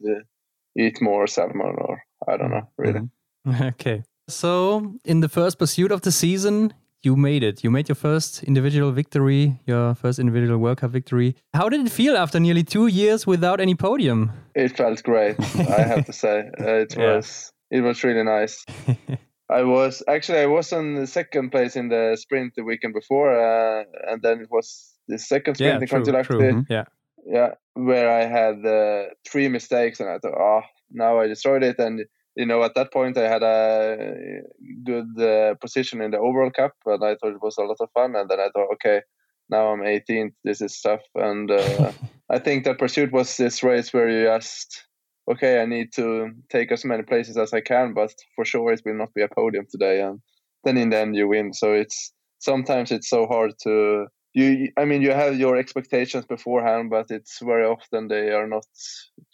eat 0.78 1.00
more 1.00 1.26
salmon 1.26 1.76
or 1.78 2.02
I 2.28 2.36
don't 2.36 2.50
know, 2.50 2.68
really. 2.76 3.00
Mm-hmm. 3.00 3.62
Okay. 3.74 4.04
So, 4.28 4.94
in 5.04 5.20
the 5.20 5.28
first 5.28 5.58
pursuit 5.58 5.90
of 5.90 6.02
the 6.02 6.12
season, 6.12 6.72
you 7.02 7.16
made 7.16 7.42
it. 7.42 7.64
You 7.64 7.70
made 7.70 7.88
your 7.88 7.96
first 7.96 8.42
individual 8.44 8.92
victory, 8.92 9.58
your 9.66 9.94
first 9.94 10.18
individual 10.18 10.58
World 10.58 10.78
Cup 10.78 10.90
victory. 10.90 11.34
How 11.54 11.68
did 11.68 11.86
it 11.86 11.90
feel 11.90 12.16
after 12.16 12.38
nearly 12.38 12.62
two 12.62 12.86
years 12.86 13.26
without 13.26 13.60
any 13.60 13.74
podium? 13.74 14.30
It 14.54 14.76
felt 14.76 15.02
great, 15.02 15.36
I 15.40 15.82
have 15.82 16.06
to 16.06 16.12
say. 16.12 16.50
Uh, 16.60 16.84
it 16.84 16.96
yeah. 16.96 17.16
was 17.16 17.52
it 17.70 17.80
was 17.80 18.04
really 18.04 18.22
nice. 18.22 18.64
I 19.50 19.62
was 19.62 20.02
actually 20.08 20.40
I 20.40 20.46
was 20.46 20.72
on 20.72 20.94
the 20.94 21.06
second 21.06 21.50
place 21.50 21.76
in 21.76 21.88
the 21.88 22.16
sprint 22.20 22.54
the 22.56 22.64
weekend 22.64 22.94
before, 22.94 23.30
uh, 23.32 23.84
and 24.08 24.22
then 24.22 24.40
it 24.40 24.48
was 24.50 24.94
the 25.08 25.18
second 25.18 25.56
sprint 25.56 25.74
yeah, 25.74 25.80
in 25.80 25.88
Kontiolahti. 25.88 26.34
Mm 26.34 26.40
-hmm. 26.40 26.64
Yeah, 26.68 26.84
yeah, 27.26 27.50
where 27.72 28.08
I 28.22 28.26
had 28.26 28.56
uh, 28.64 29.12
three 29.30 29.48
mistakes, 29.48 30.00
and 30.00 30.08
I 30.10 30.18
thought, 30.18 30.38
oh, 30.38 30.62
now 30.88 31.22
I 31.22 31.28
destroyed 31.28 31.62
it, 31.62 31.78
and 31.78 32.00
you 32.36 32.46
know, 32.46 32.62
at 32.62 32.74
that 32.74 32.92
point 32.92 33.18
I 33.18 33.28
had 33.28 33.42
a 33.42 34.42
good 34.84 35.20
uh, 35.20 35.54
position 35.56 36.00
in 36.00 36.10
the 36.10 36.18
overall 36.18 36.50
cup, 36.50 36.72
and 36.86 37.04
I 37.04 37.16
thought 37.16 37.34
it 37.34 37.42
was 37.42 37.58
a 37.58 37.62
lot 37.62 37.76
of 37.80 37.90
fun. 37.92 38.16
And 38.16 38.28
then 38.28 38.40
I 38.40 38.48
thought, 38.54 38.72
okay, 38.74 39.02
now 39.50 39.68
I'm 39.68 39.80
18th. 39.80 40.32
This 40.44 40.60
is 40.60 40.80
tough. 40.80 41.02
And 41.14 41.50
uh, 41.50 41.92
I 42.30 42.38
think 42.38 42.64
that 42.64 42.78
pursuit 42.78 43.12
was 43.12 43.36
this 43.36 43.62
race 43.62 43.92
where 43.92 44.08
you 44.08 44.24
just, 44.24 44.84
okay, 45.30 45.60
I 45.60 45.66
need 45.66 45.92
to 45.94 46.30
take 46.50 46.72
as 46.72 46.84
many 46.84 47.02
places 47.02 47.36
as 47.36 47.52
I 47.52 47.60
can, 47.60 47.92
but 47.92 48.14
for 48.34 48.44
sure 48.44 48.72
it 48.72 48.82
will 48.84 48.94
not 48.94 49.12
be 49.14 49.22
a 49.22 49.28
podium 49.28 49.66
today. 49.70 50.00
And 50.00 50.20
then 50.64 50.78
in 50.78 50.90
the 50.90 50.98
end 50.98 51.16
you 51.16 51.28
win. 51.28 51.52
So 51.52 51.72
it's 51.74 52.12
sometimes 52.38 52.90
it's 52.90 53.10
so 53.10 53.26
hard 53.26 53.52
to 53.64 54.06
you. 54.32 54.70
I 54.78 54.86
mean, 54.86 55.02
you 55.02 55.10
have 55.10 55.38
your 55.38 55.56
expectations 55.56 56.24
beforehand, 56.24 56.88
but 56.88 57.10
it's 57.10 57.38
very 57.42 57.66
often 57.66 58.08
they 58.08 58.30
are 58.30 58.46
not 58.46 58.64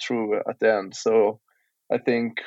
true 0.00 0.40
at 0.48 0.58
the 0.58 0.74
end. 0.74 0.96
So 0.96 1.40
I 1.92 1.98
think 1.98 2.38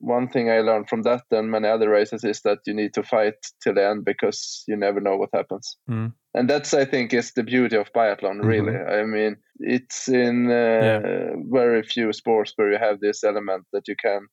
one 0.00 0.28
thing 0.28 0.50
I 0.50 0.60
learned 0.60 0.88
from 0.88 1.02
that 1.02 1.22
and 1.30 1.50
many 1.50 1.68
other 1.68 1.88
races 1.90 2.24
is 2.24 2.40
that 2.42 2.58
you 2.66 2.74
need 2.74 2.94
to 2.94 3.02
fight 3.02 3.34
till 3.62 3.74
the 3.74 3.86
end 3.86 4.04
because 4.04 4.64
you 4.66 4.76
never 4.76 5.00
know 5.00 5.16
what 5.16 5.30
happens. 5.32 5.76
Mm. 5.88 6.12
And 6.34 6.48
that's 6.48 6.74
I 6.74 6.84
think 6.84 7.12
is 7.12 7.32
the 7.32 7.42
beauty 7.42 7.76
of 7.76 7.92
biathlon. 7.92 8.42
Really, 8.42 8.76
I 8.76 9.04
mean, 9.04 9.36
it's 9.58 10.08
in 10.08 10.50
uh, 10.50 10.52
Yeah. 10.52 11.00
very 11.52 11.82
few 11.82 12.12
sports 12.12 12.52
where 12.56 12.72
you 12.72 12.78
have 12.78 13.00
this 13.00 13.24
element 13.24 13.66
that 13.72 13.88
you 13.88 13.96
can 14.02 14.26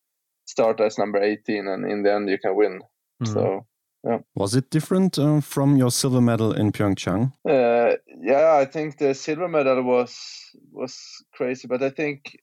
start 0.45 0.79
as 0.79 0.97
number 0.97 1.21
18 1.21 1.67
and 1.67 1.91
in 1.91 2.03
the 2.03 2.13
end 2.13 2.29
you 2.29 2.37
can 2.39 2.55
win. 2.55 2.81
Mm. 3.23 3.33
So 3.33 3.65
yeah. 4.03 4.19
Was 4.35 4.55
it 4.55 4.69
different 4.69 5.17
uh, 5.17 5.41
from 5.41 5.75
your 5.75 5.91
silver 5.91 6.21
medal 6.21 6.53
in 6.53 6.71
Pyeongchang? 6.71 7.33
Uh, 7.43 7.97
yeah, 8.21 8.55
I 8.61 8.65
think 8.65 8.97
the 8.97 9.13
silver 9.13 9.47
medal 9.47 9.83
was 9.83 10.15
was 10.71 10.95
crazy, 11.33 11.67
but 11.67 11.81
I 11.83 11.89
think 11.89 12.37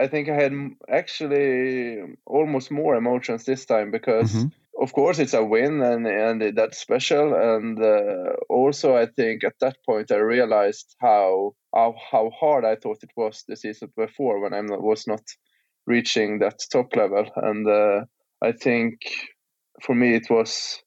I 0.00 0.06
think 0.06 0.28
I 0.28 0.34
had 0.34 0.52
actually 0.88 2.00
almost 2.26 2.70
more 2.70 2.94
emotions 2.94 3.44
this 3.44 3.66
time 3.66 3.90
because, 3.90 4.32
Mhm. 4.32 4.52
of 4.80 4.92
course, 4.92 5.18
it's 5.18 5.34
a 5.34 5.44
win 5.44 5.82
and 5.82 6.06
and 6.06 6.56
that's 6.56 6.78
special. 6.78 7.34
And 7.34 7.82
uh, 7.82 8.34
also, 8.48 8.96
I 8.96 9.06
think 9.06 9.44
at 9.44 9.58
that 9.60 9.76
point 9.84 10.12
I 10.12 10.18
realized 10.18 10.94
how 11.00 11.54
how 11.74 11.94
how 12.12 12.30
hard 12.30 12.64
I 12.64 12.76
thought 12.76 13.02
it 13.02 13.12
was 13.16 13.44
the 13.48 13.56
season 13.56 13.92
before 13.96 14.40
when 14.40 14.54
I 14.54 14.60
was 14.62 15.06
not 15.06 15.22
reaching 15.86 16.38
that 16.40 16.60
top 16.72 16.94
level. 16.96 17.26
And 17.36 17.66
uh, 17.68 18.04
I 18.42 18.52
think 18.52 19.00
for 19.82 19.94
me 19.94 20.14
it 20.14 20.28
was 20.30 20.82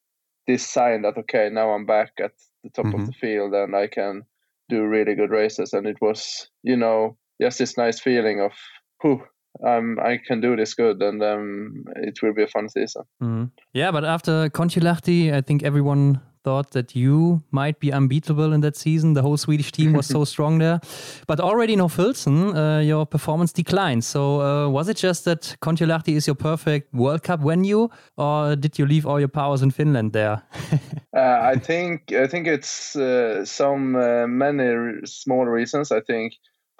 this 0.46 0.68
sign 0.68 1.02
that 1.02 1.16
okay, 1.18 1.48
now 1.50 1.70
I'm 1.70 1.86
back 1.86 2.12
at 2.20 2.32
the 2.64 2.70
top 2.70 2.86
Mhm. 2.86 2.94
of 2.94 3.06
the 3.06 3.12
field 3.12 3.54
and 3.54 3.74
I 3.76 3.86
can 3.88 4.22
do 4.68 4.86
really 4.86 5.14
good 5.14 5.30
races. 5.30 5.72
And 5.72 5.86
it 5.86 5.98
was, 6.00 6.48
you 6.62 6.76
know, 6.76 7.16
just 7.40 7.58
this 7.58 7.76
nice 7.76 8.00
feeling 8.00 8.40
of, 8.40 8.52
whew, 9.02 9.22
um, 9.66 9.98
I 10.00 10.18
can 10.26 10.40
do 10.40 10.56
this 10.56 10.74
good, 10.74 11.02
and 11.02 11.22
um, 11.22 11.84
it 11.96 12.22
will 12.22 12.32
be 12.32 12.42
a 12.42 12.48
fun 12.48 12.68
season. 12.68 13.02
Mm. 13.22 13.50
Yeah, 13.74 13.90
but 13.90 14.04
after 14.04 14.48
Kontiolahti, 14.48 15.32
I 15.32 15.40
think 15.42 15.62
everyone 15.62 16.20
thought 16.44 16.72
that 16.72 16.96
you 16.96 17.42
might 17.50 17.78
be 17.78 17.92
unbeatable 17.92 18.52
in 18.52 18.60
that 18.62 18.76
season. 18.76 19.12
The 19.12 19.22
whole 19.22 19.36
Swedish 19.36 19.70
team 19.72 19.92
was 19.92 20.06
so 20.06 20.24
strong 20.32 20.58
there. 20.58 20.80
But 21.26 21.40
already 21.40 21.74
in 21.74 21.78
Hochfilzen, 21.78 22.54
uh, 22.54 22.80
your 22.80 23.06
performance 23.06 23.52
declined. 23.52 24.04
So 24.04 24.40
uh, 24.40 24.68
was 24.68 24.88
it 24.88 24.96
just 24.96 25.24
that 25.24 25.56
Kontiolahti 25.60 26.16
is 26.16 26.26
your 26.26 26.34
perfect 26.34 26.92
World 26.92 27.22
Cup 27.22 27.40
venue, 27.40 27.88
or 28.16 28.56
did 28.56 28.78
you 28.78 28.86
leave 28.86 29.06
all 29.06 29.20
your 29.20 29.28
powers 29.28 29.62
in 29.62 29.70
Finland 29.70 30.12
there? 30.12 30.42
Uh, 31.14 31.52
I 31.52 31.56
think 31.56 32.10
I 32.10 32.26
think 32.26 32.46
it's 32.46 32.96
uh, 32.96 33.44
some 33.44 33.94
uh, 33.96 34.26
many 34.26 34.66
r- 34.66 35.04
small 35.04 35.44
reasons. 35.44 35.92
I 35.92 36.00
think 36.00 36.32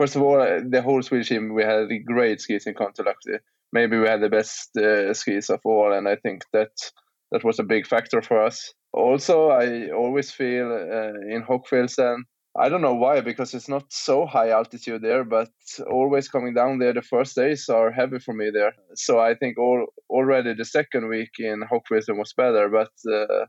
first 0.02 0.16
of 0.16 0.22
all, 0.22 0.40
uh, 0.42 0.58
the 0.68 0.82
whole 0.82 1.00
Swedish 1.00 1.28
team 1.28 1.54
we 1.54 1.62
had 1.62 1.86
great 2.04 2.40
skis 2.40 2.66
in. 2.66 2.74
Maybe 3.72 3.96
we 3.98 4.08
had 4.08 4.20
the 4.20 4.28
best 4.28 4.76
uh, 4.76 5.14
skis 5.14 5.48
of 5.48 5.60
all, 5.64 5.92
and 5.92 6.08
I 6.08 6.16
think 6.16 6.42
that 6.52 6.74
that 7.30 7.44
was 7.44 7.60
a 7.60 7.70
big 7.74 7.86
factor 7.86 8.20
for 8.20 8.44
us. 8.44 8.74
Also, 8.92 9.36
I 9.50 9.90
always 9.90 10.32
feel 10.32 10.68
uh, 10.72 11.34
in 11.34 11.44
Hochfilzen. 11.48 12.16
I 12.64 12.68
don't 12.68 12.82
know 12.82 12.98
why, 13.04 13.20
because 13.20 13.54
it's 13.54 13.68
not 13.68 13.84
so 13.90 14.26
high 14.26 14.50
altitude 14.50 15.02
there, 15.02 15.24
but 15.24 15.52
always 15.88 16.28
coming 16.28 16.52
down 16.52 16.80
there, 16.80 16.92
the 16.92 17.10
first 17.14 17.36
days 17.36 17.68
are 17.68 17.92
heavy 17.92 18.18
for 18.18 18.34
me 18.34 18.50
there. 18.52 18.72
So 18.94 19.20
I 19.20 19.34
think 19.36 19.56
all, 19.56 19.86
already 20.10 20.52
the 20.54 20.64
second 20.64 21.08
week 21.08 21.30
in 21.38 21.62
Hochfilzen 21.62 22.18
was 22.18 22.34
better, 22.36 22.68
but 22.68 22.92
uh, 23.10 23.46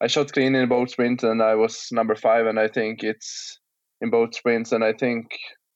I 0.00 0.06
shot 0.08 0.32
clean 0.32 0.54
in 0.54 0.68
both 0.68 0.90
sprints 0.90 1.24
and 1.24 1.42
I 1.42 1.54
was 1.54 1.88
number 1.92 2.16
five. 2.16 2.46
And 2.46 2.58
I 2.58 2.68
think 2.68 3.04
it's 3.04 3.60
in 4.00 4.10
both 4.10 4.34
sprints. 4.34 4.72
And 4.72 4.82
I 4.82 4.94
think, 4.94 5.26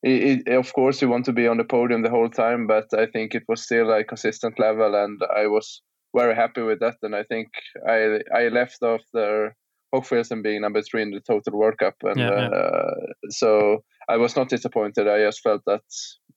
it, 0.05 0.43
it, 0.47 0.55
of 0.55 0.73
course, 0.73 1.01
you 1.01 1.09
want 1.09 1.25
to 1.25 1.33
be 1.33 1.49
on 1.49 1.57
the 1.57 1.65
podium 1.65 2.03
the 2.03 2.11
whole 2.11 2.29
time, 2.29 2.67
but 2.67 2.87
I 2.93 3.07
think 3.07 3.35
it 3.35 3.45
was 3.49 3.63
still 3.63 3.91
a 3.91 4.05
consistent 4.05 4.59
level. 4.59 4.95
And 4.95 5.21
I 5.35 5.47
was 5.47 5.83
very 6.15 6.35
happy 6.35 6.63
with 6.63 6.81
that. 6.81 6.97
And 7.03 7.17
I 7.17 7.23
think 7.25 7.49
I 7.89 8.21
I 8.35 8.49
left 8.49 8.79
after 8.83 9.57
Hochfilzen 9.95 10.43
being 10.43 10.61
number 10.61 10.83
three 10.83 11.03
in 11.03 11.11
the 11.11 11.21
total 11.21 11.59
World 11.59 11.79
Cup. 11.79 11.95
And 12.03 12.19
Yeah, 12.19 12.31
yeah. 12.31 12.49
uh, 12.49 12.95
so 13.31 13.83
I 14.09 14.17
was 14.19 14.37
not 14.37 14.51
disappointed. 14.51 15.09
I 15.09 15.21
just 15.21 15.41
felt 15.41 15.63
that, 15.67 15.83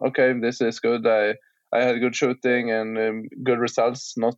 okay, 0.06 0.34
this 0.40 0.62
is 0.62 0.80
good. 0.80 1.06
I, 1.06 1.36
I 1.74 1.84
had 1.84 2.00
good 2.00 2.16
shooting 2.16 2.72
and 2.72 2.98
um, 2.98 3.24
good 3.44 3.60
results. 3.60 4.14
Not 4.18 4.38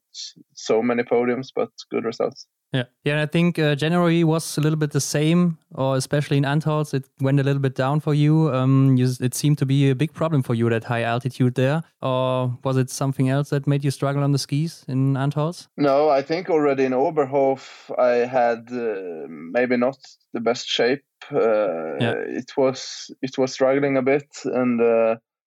so 0.56 0.82
many 0.82 1.04
podiums, 1.04 1.50
but 1.56 1.70
good 1.92 2.06
results. 2.06 2.48
Yeah, 2.71 2.84
yeah. 3.03 3.13
And 3.13 3.21
I 3.21 3.25
think 3.25 3.58
uh, 3.58 3.73
January 3.75 4.23
was 4.23 4.58
a 4.58 4.62
little 4.62 4.77
bit 4.77 4.91
the 4.91 5.01
same, 5.01 5.58
or 5.73 5.95
especially 5.95 6.38
in 6.38 6.43
Antholz, 6.43 6.93
it 6.93 7.10
went 7.19 7.39
a 7.39 7.43
little 7.43 7.62
bit 7.62 7.73
down 7.73 7.99
for 7.99 8.13
you. 8.13 8.53
Um, 8.53 8.95
you, 8.95 9.08
it 9.19 9.34
seemed 9.34 9.58
to 9.58 9.65
be 9.65 9.89
a 9.89 9.95
big 9.95 10.13
problem 10.13 10.43
for 10.43 10.53
you 10.53 10.69
that 10.69 10.84
high 10.84 11.01
altitude 11.01 11.55
there, 11.55 11.82
or 12.03 12.55
was 12.63 12.77
it 12.77 12.91
something 12.91 13.27
else 13.27 13.49
that 13.49 13.65
made 13.65 13.84
you 13.84 13.89
struggle 13.89 14.21
on 14.23 14.34
the 14.34 14.38
skis 14.38 14.86
in 14.88 15.15
Antholz? 15.15 15.67
No, 15.77 16.10
I 16.10 16.21
think 16.21 16.49
already 16.51 16.86
in 16.86 16.91
Oberhof 16.93 17.89
I 17.97 18.27
had 18.27 18.67
uh, 18.71 19.25
maybe 19.27 19.75
not 19.77 19.97
the 20.34 20.39
best 20.41 20.67
shape. 20.67 21.03
Uh, 21.32 21.97
Yeah. 21.99 22.13
It 22.27 22.51
was 22.55 23.10
it 23.23 23.36
was 23.38 23.51
struggling 23.51 23.97
a 23.97 24.03
bit, 24.03 24.27
and 24.45 24.79
uh, 24.79 25.15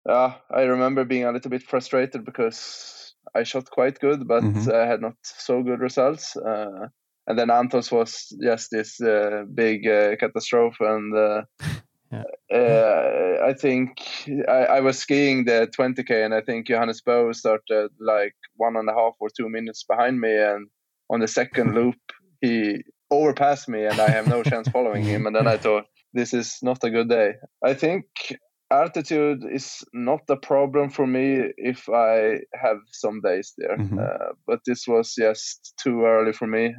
yeah, 0.10 0.34
I 0.50 0.64
remember 0.64 1.06
being 1.06 1.26
a 1.26 1.32
little 1.32 1.52
bit 1.52 1.62
frustrated 1.64 2.26
because 2.26 3.14
I 3.36 3.44
shot 3.44 3.70
quite 3.70 4.00
good, 4.00 4.28
but 4.28 4.44
Mhm. 4.44 4.74
I 4.74 4.88
had 4.88 5.00
not 5.02 5.14
so 5.22 5.62
good 5.64 5.80
results. 5.80 6.36
Uh, 6.36 6.88
and 7.28 7.38
then 7.38 7.48
Antholz 7.50 7.92
was 7.92 8.36
just 8.42 8.70
this 8.72 9.00
uh, 9.02 9.44
big 9.54 9.88
uh, 9.88 10.16
catastrophe, 10.18 10.86
and 10.86 11.16
uh, 11.16 11.42
Yeah. 12.12 12.24
uh, 12.54 13.48
I 13.50 13.54
think 13.54 13.98
I, 14.48 14.78
I 14.78 14.80
was 14.82 15.00
skiing 15.00 15.46
the 15.46 15.68
20k, 15.76 16.24
and 16.24 16.34
I 16.34 16.42
think 16.42 16.68
Johannes 16.68 17.02
Bø 17.02 17.34
started 17.34 17.90
like 18.00 18.36
one 18.58 18.76
and 18.76 18.88
a 18.88 18.94
half 18.94 19.16
or 19.20 19.30
two 19.36 19.50
minutes 19.50 19.84
behind 19.84 20.20
me, 20.22 20.36
and 20.38 20.68
on 21.10 21.22
the 21.22 21.28
second 21.28 21.74
loop 21.76 21.96
he 22.42 22.84
overpassed 23.10 23.68
me, 23.68 23.86
and 23.86 24.00
I 24.00 24.10
have 24.10 24.28
no 24.28 24.44
chance 24.44 24.68
following 24.70 25.08
him. 25.08 25.26
And 25.26 25.36
then 25.36 25.48
I 25.48 25.58
thought, 25.64 25.86
this 26.14 26.34
is 26.34 26.60
not 26.62 26.84
a 26.84 26.92
good 26.92 27.10
day. 27.10 27.34
I 27.66 27.74
think 27.74 28.06
altitude 28.70 29.44
is 29.52 29.84
not 29.94 30.22
a 30.30 30.36
problem 30.36 30.90
for 30.90 31.08
me 31.08 31.52
if 31.58 31.88
I 31.90 32.40
have 32.54 32.78
some 32.92 33.22
days 33.22 33.54
there, 33.58 33.78
Mhm. 33.78 33.98
uh, 34.00 34.34
but 34.46 34.60
this 34.66 34.88
was 34.88 35.16
just 35.16 35.74
too 35.84 36.06
early 36.06 36.34
for 36.34 36.48
me 36.48 36.76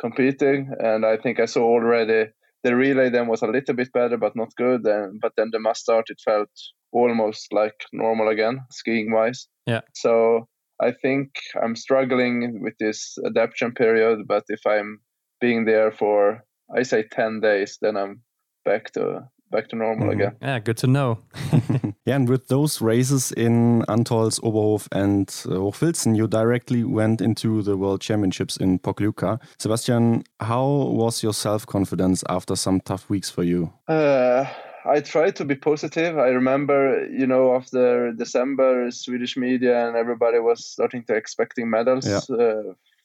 competing, 0.00 0.70
and 0.80 1.04
I 1.04 1.16
think 1.16 1.40
I 1.40 1.46
saw 1.46 1.62
already 1.64 2.30
the 2.64 2.74
relay 2.74 3.08
then 3.10 3.28
was 3.28 3.42
a 3.42 3.46
little 3.46 3.74
bit 3.74 3.92
better, 3.92 4.16
but 4.16 4.34
not 4.36 4.54
good. 4.56 4.86
And 4.86 5.20
but 5.20 5.32
then 5.36 5.50
the 5.52 5.60
mass 5.60 5.80
start, 5.80 6.06
it 6.10 6.20
felt 6.24 6.50
almost 6.92 7.52
like 7.52 7.74
normal 7.92 8.28
again, 8.28 8.60
skiing 8.70 9.12
wise. 9.12 9.48
Yeah. 9.66 9.82
So 9.94 10.46
I 10.80 10.92
think 11.02 11.28
I'm 11.62 11.76
struggling 11.76 12.60
with 12.62 12.74
this 12.78 13.16
adaptation 13.24 13.72
period, 13.72 14.26
but 14.26 14.44
if 14.48 14.60
I'm 14.66 15.00
being 15.40 15.66
there 15.66 15.92
for 15.92 16.44
I 16.76 16.82
say 16.82 17.04
ten 17.10 17.40
days, 17.40 17.78
then 17.80 17.96
I'm 17.96 18.22
back 18.64 18.92
to 18.92 19.28
back 19.50 19.68
to 19.68 19.76
normal 19.76 20.08
Mhm. 20.08 20.12
again. 20.12 20.36
Yeah, 20.42 20.58
good 20.60 20.76
to 20.78 20.86
know. 20.86 21.18
yeah, 22.08 22.16
and 22.16 22.28
with 22.28 22.48
those 22.48 22.80
races 22.80 23.32
in 23.32 23.82
Antholz, 23.88 24.40
Oberhof, 24.40 24.88
and 24.92 25.28
uh, 25.46 25.58
Hochfilzen, 25.60 26.16
you 26.16 26.26
directly 26.26 26.82
went 26.84 27.20
into 27.20 27.62
the 27.62 27.76
World 27.76 28.00
Championships 28.00 28.56
in 28.56 28.78
Pokljuka. 28.78 29.38
Sebastian, 29.58 30.24
how 30.40 30.66
was 30.66 31.22
your 31.22 31.34
self 31.34 31.66
confidence 31.66 32.24
after 32.28 32.56
some 32.56 32.80
tough 32.80 33.10
weeks 33.10 33.30
for 33.30 33.42
you? 33.44 33.70
Uh, 33.88 34.46
I 34.86 35.00
tried 35.00 35.36
to 35.36 35.44
be 35.44 35.54
positive. 35.54 36.16
I 36.18 36.28
remember, 36.28 37.06
you 37.10 37.26
know, 37.26 37.54
after 37.54 38.12
December, 38.12 38.90
Swedish 38.90 39.36
media 39.36 39.86
and 39.86 39.96
everybody 39.96 40.38
was 40.38 40.64
starting 40.64 41.04
to 41.04 41.14
expecting 41.14 41.68
medals 41.68 42.06
Yeah. 42.06 42.20
uh, 42.36 42.62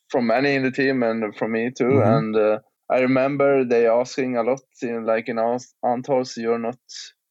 from 0.08 0.28
many 0.28 0.56
in 0.56 0.64
the 0.64 0.72
team 0.72 1.04
and 1.04 1.36
from 1.36 1.52
me 1.52 1.72
too. 1.72 1.92
Mhm. 2.00 2.18
And 2.18 2.36
uh, 2.36 2.60
I 2.90 3.00
remember 3.02 3.66
they 3.66 3.88
asking 3.88 4.38
a 4.38 4.44
lot, 4.44 4.62
in, 4.82 5.06
like 5.06 5.28
in 5.28 5.40
Ant- 5.40 5.74
Antholz, 5.84 6.38
you're 6.38 6.60
not 6.60 6.80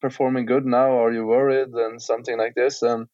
performing 0.02 0.46
good 0.46 0.66
now. 0.66 1.02
Are 1.02 1.12
you 1.12 1.24
worried? 1.26 1.70
And 1.72 2.02
something 2.02 2.36
like 2.36 2.54
this. 2.54 2.82
And 2.82 3.06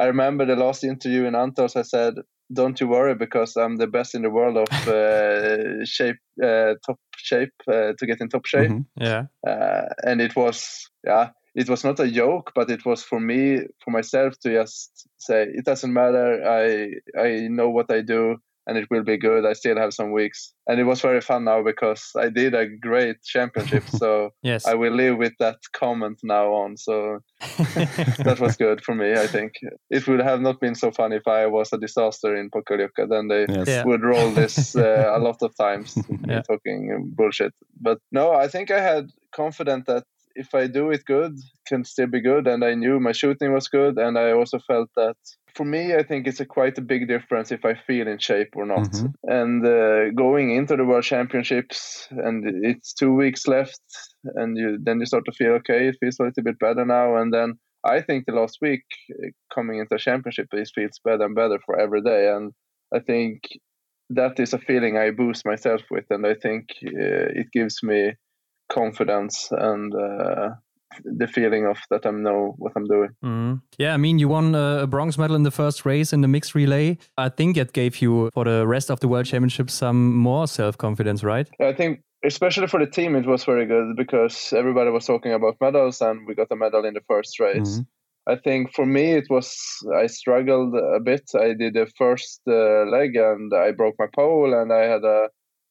I 0.00 0.06
remember 0.06 0.46
the 0.46 0.56
last 0.56 0.84
interview 0.84 1.24
in 1.24 1.34
Antholz, 1.34 1.76
I 1.76 1.82
said, 1.82 2.14
don't 2.52 2.80
you 2.80 2.88
worry 2.88 3.14
because 3.14 3.56
I'm 3.56 3.76
the 3.76 3.86
best 3.86 4.14
in 4.14 4.22
the 4.22 4.30
world 4.30 4.56
of 4.56 4.70
uh, 4.88 5.84
shape, 5.84 6.20
uh, 6.42 6.74
top 6.86 6.98
shape, 7.16 7.52
uh, 7.68 7.92
to 7.98 8.06
get 8.06 8.20
in 8.20 8.28
top 8.28 8.46
shape 8.46 8.70
Mhm. 8.70 8.86
Yeah. 8.96 9.26
uh, 9.46 9.86
and 10.04 10.20
it 10.20 10.36
was 10.36 10.90
yeah 11.04 11.30
it 11.54 11.68
was 11.68 11.84
not 11.84 12.00
a 12.00 12.10
joke 12.10 12.52
but 12.54 12.70
it 12.70 12.84
was 12.84 13.02
for 13.02 13.20
me 13.20 13.60
for 13.84 13.90
myself 13.90 14.34
to 14.42 14.52
just 14.52 15.08
say 15.18 15.46
it 15.58 15.64
doesn't 15.64 15.92
matter 15.92 16.28
i 16.44 16.66
i 17.20 17.48
know 17.48 17.70
what 17.70 17.90
i 17.90 18.02
do 18.02 18.36
and 18.70 18.78
it 18.78 18.86
will 18.90 19.02
be 19.02 19.18
good 19.18 19.44
i 19.44 19.52
still 19.52 19.76
have 19.76 19.92
some 19.92 20.12
weeks 20.12 20.52
and 20.68 20.78
it 20.78 20.84
was 20.84 21.00
very 21.00 21.20
fun 21.20 21.42
now 21.44 21.60
because 21.62 22.02
i 22.16 22.28
did 22.28 22.54
a 22.54 22.66
great 22.88 23.16
championship 23.24 23.82
so 24.00 24.30
Yes. 24.42 24.64
i 24.66 24.74
will 24.74 24.94
live 24.94 25.16
with 25.18 25.32
that 25.40 25.56
comment 25.72 26.18
now 26.22 26.46
on 26.62 26.76
so 26.76 27.18
that 28.26 28.38
was 28.40 28.56
good 28.56 28.82
for 28.84 28.94
me 28.94 29.12
i 29.14 29.26
think 29.26 29.52
it 29.90 30.06
would 30.06 30.20
have 30.20 30.40
not 30.40 30.60
been 30.60 30.74
so 30.74 30.90
fun 30.90 31.12
if 31.12 31.26
i 31.26 31.46
was 31.46 31.72
a 31.72 31.78
disaster 31.78 32.36
in 32.36 32.50
Pokljuka. 32.50 33.08
then 33.08 33.28
they 33.28 33.46
Yes. 33.48 33.66
Yeah. 33.68 33.84
would 33.84 34.02
roll 34.02 34.30
this 34.30 34.76
uh, 34.86 35.12
a 35.16 35.18
lot 35.18 35.38
of 35.42 35.50
times 35.56 35.96
Yeah. 36.28 36.42
talking 36.42 37.10
bullshit 37.16 37.52
but 37.80 37.98
no 38.12 38.32
i 38.32 38.46
think 38.48 38.70
i 38.70 38.80
had 38.80 39.10
confident 39.34 39.86
that 39.86 40.04
if 40.34 40.54
I 40.54 40.66
do 40.66 40.90
it 40.90 41.04
good, 41.04 41.36
can 41.66 41.84
still 41.84 42.06
be 42.06 42.20
good. 42.20 42.46
And 42.46 42.64
I 42.64 42.74
knew 42.74 43.00
my 43.00 43.12
shooting 43.12 43.52
was 43.52 43.68
good, 43.68 43.98
and 43.98 44.18
I 44.18 44.32
also 44.32 44.58
felt 44.58 44.90
that 44.96 45.16
for 45.54 45.64
me, 45.64 45.94
I 45.94 46.02
think 46.02 46.26
it's 46.26 46.40
a 46.40 46.46
quite 46.46 46.78
a 46.78 46.82
big 46.82 47.08
difference 47.08 47.50
if 47.50 47.64
I 47.64 47.74
feel 47.74 48.06
in 48.08 48.18
shape 48.18 48.50
or 48.54 48.66
not. 48.66 48.90
Mm-hmm. 48.90 49.06
And 49.24 49.66
uh, 49.66 50.10
going 50.10 50.54
into 50.54 50.76
the 50.76 50.84
World 50.84 51.04
Championships, 51.04 52.08
and 52.10 52.64
it's 52.64 52.92
two 52.92 53.14
weeks 53.14 53.46
left, 53.46 53.80
and 54.34 54.56
you 54.56 54.78
then 54.82 55.00
you 55.00 55.06
start 55.06 55.24
to 55.26 55.32
feel 55.32 55.52
okay. 55.52 55.88
It 55.88 55.96
feels 56.00 56.18
a 56.20 56.24
little 56.24 56.42
bit 56.44 56.58
better 56.58 56.84
now, 56.84 57.16
and 57.16 57.32
then 57.32 57.54
I 57.84 58.00
think 58.00 58.26
the 58.26 58.32
last 58.32 58.58
week 58.60 58.84
uh, 59.12 59.28
coming 59.54 59.78
into 59.78 59.88
the 59.90 59.98
championship, 59.98 60.48
it 60.52 60.70
feels 60.74 61.00
better 61.04 61.24
and 61.24 61.34
better 61.34 61.58
for 61.64 61.78
every 61.78 62.02
day, 62.02 62.30
and 62.30 62.52
I 62.94 63.00
think 63.00 63.42
that 64.10 64.40
is 64.40 64.52
a 64.52 64.58
feeling 64.58 64.96
I 64.96 65.10
boost 65.10 65.46
myself 65.46 65.82
with, 65.90 66.04
and 66.10 66.26
I 66.26 66.34
think 66.34 66.70
uh, 66.84 67.30
it 67.40 67.46
gives 67.52 67.82
me 67.82 68.14
confidence 68.70 69.48
and 69.50 69.94
uh, 69.94 70.50
the 71.04 71.26
feeling 71.26 71.66
of 71.66 71.78
that 71.90 72.06
I 72.06 72.10
know 72.10 72.54
what 72.58 72.72
I'm 72.76 72.86
doing. 72.86 73.10
Mm. 73.24 73.62
Yeah, 73.78 73.94
I 73.94 73.96
mean, 73.96 74.18
you 74.18 74.28
won 74.28 74.54
a 74.54 74.86
bronze 74.86 75.18
medal 75.18 75.36
in 75.36 75.42
the 75.42 75.50
first 75.50 75.84
race 75.84 76.12
in 76.12 76.20
the 76.20 76.28
mixed 76.28 76.54
relay. 76.54 76.98
I 77.16 77.28
think 77.28 77.56
it 77.56 77.72
gave 77.72 78.00
you 78.02 78.30
for 78.34 78.44
the 78.44 78.66
rest 78.66 78.90
of 78.90 79.00
the 79.00 79.08
World 79.08 79.26
Championship 79.26 79.70
some 79.70 80.16
more 80.16 80.46
self 80.48 80.78
confidence, 80.78 81.22
right? 81.22 81.48
I 81.60 81.72
think 81.72 82.02
especially 82.24 82.66
for 82.66 82.80
the 82.80 82.90
team, 82.90 83.16
it 83.16 83.26
was 83.26 83.44
very 83.44 83.66
good 83.66 83.96
because 83.96 84.52
everybody 84.52 84.90
was 84.90 85.06
talking 85.06 85.32
about 85.32 85.56
medals, 85.60 86.00
and 86.00 86.26
we 86.26 86.34
got 86.34 86.48
a 86.50 86.56
medal 86.56 86.84
in 86.84 86.94
the 86.94 87.02
first 87.08 87.38
race. 87.40 87.78
Mm. 87.78 87.86
I 88.26 88.36
think 88.36 88.74
for 88.74 88.86
me 88.86 89.12
it 89.12 89.26
was 89.30 89.56
I 89.96 90.06
struggled 90.06 90.74
a 90.74 91.00
bit. 91.00 91.30
I 91.34 91.54
did 91.54 91.74
the 91.74 91.90
first 91.96 92.40
uh, 92.46 92.84
leg 92.84 93.16
and 93.16 93.52
I 93.52 93.72
broke 93.72 93.96
my 93.98 94.08
pole, 94.14 94.54
and 94.54 94.72
I 94.72 94.84
had 94.84 95.04
a 95.04 95.28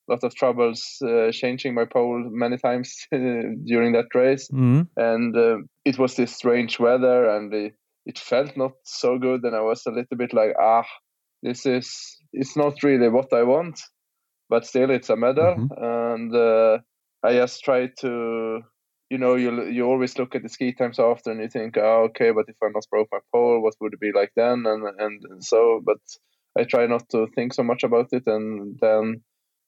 lot 0.10 0.24
of 0.24 0.36
troubles 0.36 0.98
uh, 1.06 1.32
changing 1.32 1.74
my 1.74 1.86
pole 1.86 2.24
many 2.30 2.58
times 2.58 3.06
during 3.12 3.94
that 3.94 4.08
race. 4.14 4.50
Mm-hmm. 4.52 4.82
And 4.98 5.36
uh, 5.36 5.58
it 5.86 5.98
was 5.98 6.16
this 6.16 6.36
strange 6.36 6.80
weather, 6.80 7.30
and 7.30 7.54
it, 7.54 7.74
it 8.06 8.20
felt 8.20 8.58
not 8.58 8.72
so 8.84 9.18
good. 9.18 9.44
And 9.44 9.56
I 9.56 9.62
was 9.62 9.86
a 9.86 9.92
little 9.92 10.18
bit 10.18 10.34
like, 10.34 10.52
ah, 10.60 10.86
this 11.44 11.66
is 11.66 12.18
it's 12.34 12.58
not 12.58 12.84
really 12.84 13.10
what 13.10 13.34
I 13.34 13.44
want, 13.44 13.80
but 14.50 14.66
still 14.66 14.90
it's 14.90 15.10
a 15.10 15.16
medal. 15.16 15.56
Mm-hmm. 15.56 15.84
And 15.84 16.36
uh, 16.36 16.80
I 17.24 17.34
just 17.34 17.64
tried 17.64 17.92
to 18.02 18.62
you 19.10 19.18
know, 19.18 19.36
you 19.36 19.66
you 19.66 19.86
always 19.86 20.18
look 20.18 20.36
at 20.36 20.44
the 20.44 20.50
ski 20.50 20.74
times 20.74 21.00
after 21.00 21.32
and 21.32 21.42
you 21.42 21.50
think, 21.50 21.78
oh, 21.78 22.04
okay, 22.10 22.32
but 22.32 22.46
if 22.48 22.56
I 22.64 22.68
not 22.72 22.86
broke 22.92 23.08
my 23.12 23.20
pole, 23.34 23.62
what 23.62 23.74
would 23.82 23.94
it 23.94 24.00
be 24.00 24.12
like 24.14 24.32
then? 24.36 24.66
And 24.68 24.84
and 25.00 25.44
so, 25.44 25.82
but 25.84 25.98
I 26.58 26.64
try 26.64 26.86
not 26.86 27.10
to 27.10 27.28
think 27.36 27.54
so 27.54 27.64
much 27.64 27.84
about 27.84 28.10
it. 28.12 28.24
And 28.28 28.78
then 28.80 29.24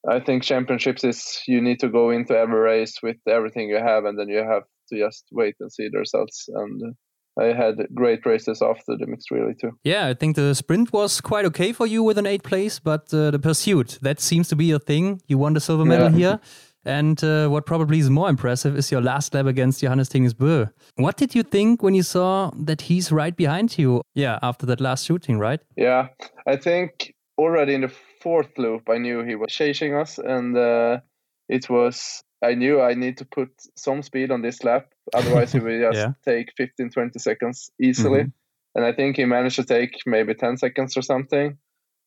I 0.08 0.20
think 0.20 0.42
championships 0.42 1.04
is 1.04 1.40
you 1.46 1.60
need 1.60 1.80
to 1.80 1.88
go 1.88 2.10
into 2.10 2.36
every 2.36 2.58
race 2.58 2.98
with 3.02 3.16
everything 3.28 3.68
you 3.68 3.76
have, 3.76 4.04
and 4.04 4.18
then 4.18 4.28
you 4.28 4.38
have 4.38 4.64
to 4.88 4.98
just 4.98 5.24
wait 5.30 5.54
and 5.60 5.72
see 5.72 5.88
the 5.90 5.98
results. 5.98 6.48
And 6.48 6.94
I 7.38 7.46
had 7.46 7.86
great 7.94 8.26
races 8.26 8.60
after 8.60 8.96
the 8.98 9.06
mixed 9.06 9.30
relay 9.30 9.54
too. 9.60 9.72
Yeah, 9.84 10.08
I 10.08 10.14
think 10.14 10.36
the 10.36 10.54
sprint 10.54 10.92
was 10.92 11.20
quite 11.20 11.44
okay 11.46 11.72
for 11.72 11.86
you 11.86 12.02
with 12.02 12.18
an 12.18 12.26
eighth 12.26 12.44
place, 12.44 12.78
but 12.78 13.12
uh, 13.14 13.30
the 13.30 13.38
pursuit 13.38 13.98
that 14.02 14.20
seems 14.20 14.48
to 14.48 14.56
be 14.56 14.66
your 14.66 14.80
thing. 14.80 15.22
You 15.28 15.38
won 15.38 15.54
the 15.54 15.60
silver 15.60 15.84
medal 15.84 16.10
yeah. 16.10 16.16
here. 16.16 16.40
And 16.84 17.22
uh, 17.22 17.48
what 17.48 17.64
probably 17.64 18.00
is 18.00 18.10
more 18.10 18.28
impressive 18.28 18.76
is 18.76 18.90
your 18.90 19.00
last 19.00 19.34
lap 19.34 19.46
against 19.46 19.80
Johannes 19.80 20.08
Thingnes 20.08 20.34
Bø. 20.34 20.68
What 20.96 21.16
did 21.16 21.32
you 21.32 21.44
think 21.44 21.80
when 21.80 21.94
you 21.94 22.02
saw 22.02 22.50
that 22.56 22.82
he's 22.82 23.12
right 23.12 23.36
behind 23.36 23.78
you? 23.78 24.02
Yeah, 24.14 24.40
after 24.42 24.66
that 24.66 24.80
last 24.80 25.06
shooting, 25.06 25.38
right? 25.38 25.60
Yeah, 25.76 26.08
I 26.44 26.56
think 26.56 27.14
already 27.38 27.74
in 27.74 27.82
the 27.82 27.92
fourth 28.22 28.56
loop, 28.58 28.88
I 28.88 28.98
knew 28.98 29.22
he 29.22 29.34
was 29.34 29.52
chasing 29.52 29.94
us, 29.94 30.18
and 30.18 30.56
uh, 30.56 31.00
it 31.48 31.68
was. 31.68 32.22
I 32.44 32.54
knew 32.54 32.80
I 32.80 32.94
need 32.94 33.18
to 33.18 33.24
put 33.24 33.50
some 33.76 34.02
speed 34.02 34.32
on 34.32 34.42
this 34.42 34.64
lap, 34.64 34.86
otherwise 35.14 35.52
he 35.52 35.60
will 35.60 35.80
just 35.80 35.96
yeah. 35.96 36.12
take 36.24 36.48
15, 36.56 36.90
20 36.90 37.18
seconds 37.18 37.70
easily. 37.80 38.22
Mm 38.22 38.26
-hmm. 38.26 38.74
And 38.74 38.84
I 38.86 38.92
think 38.96 39.16
he 39.16 39.26
managed 39.26 39.56
to 39.56 39.74
take 39.74 39.92
maybe 40.06 40.34
10 40.34 40.56
seconds 40.56 40.96
or 40.96 41.02
something 41.02 41.58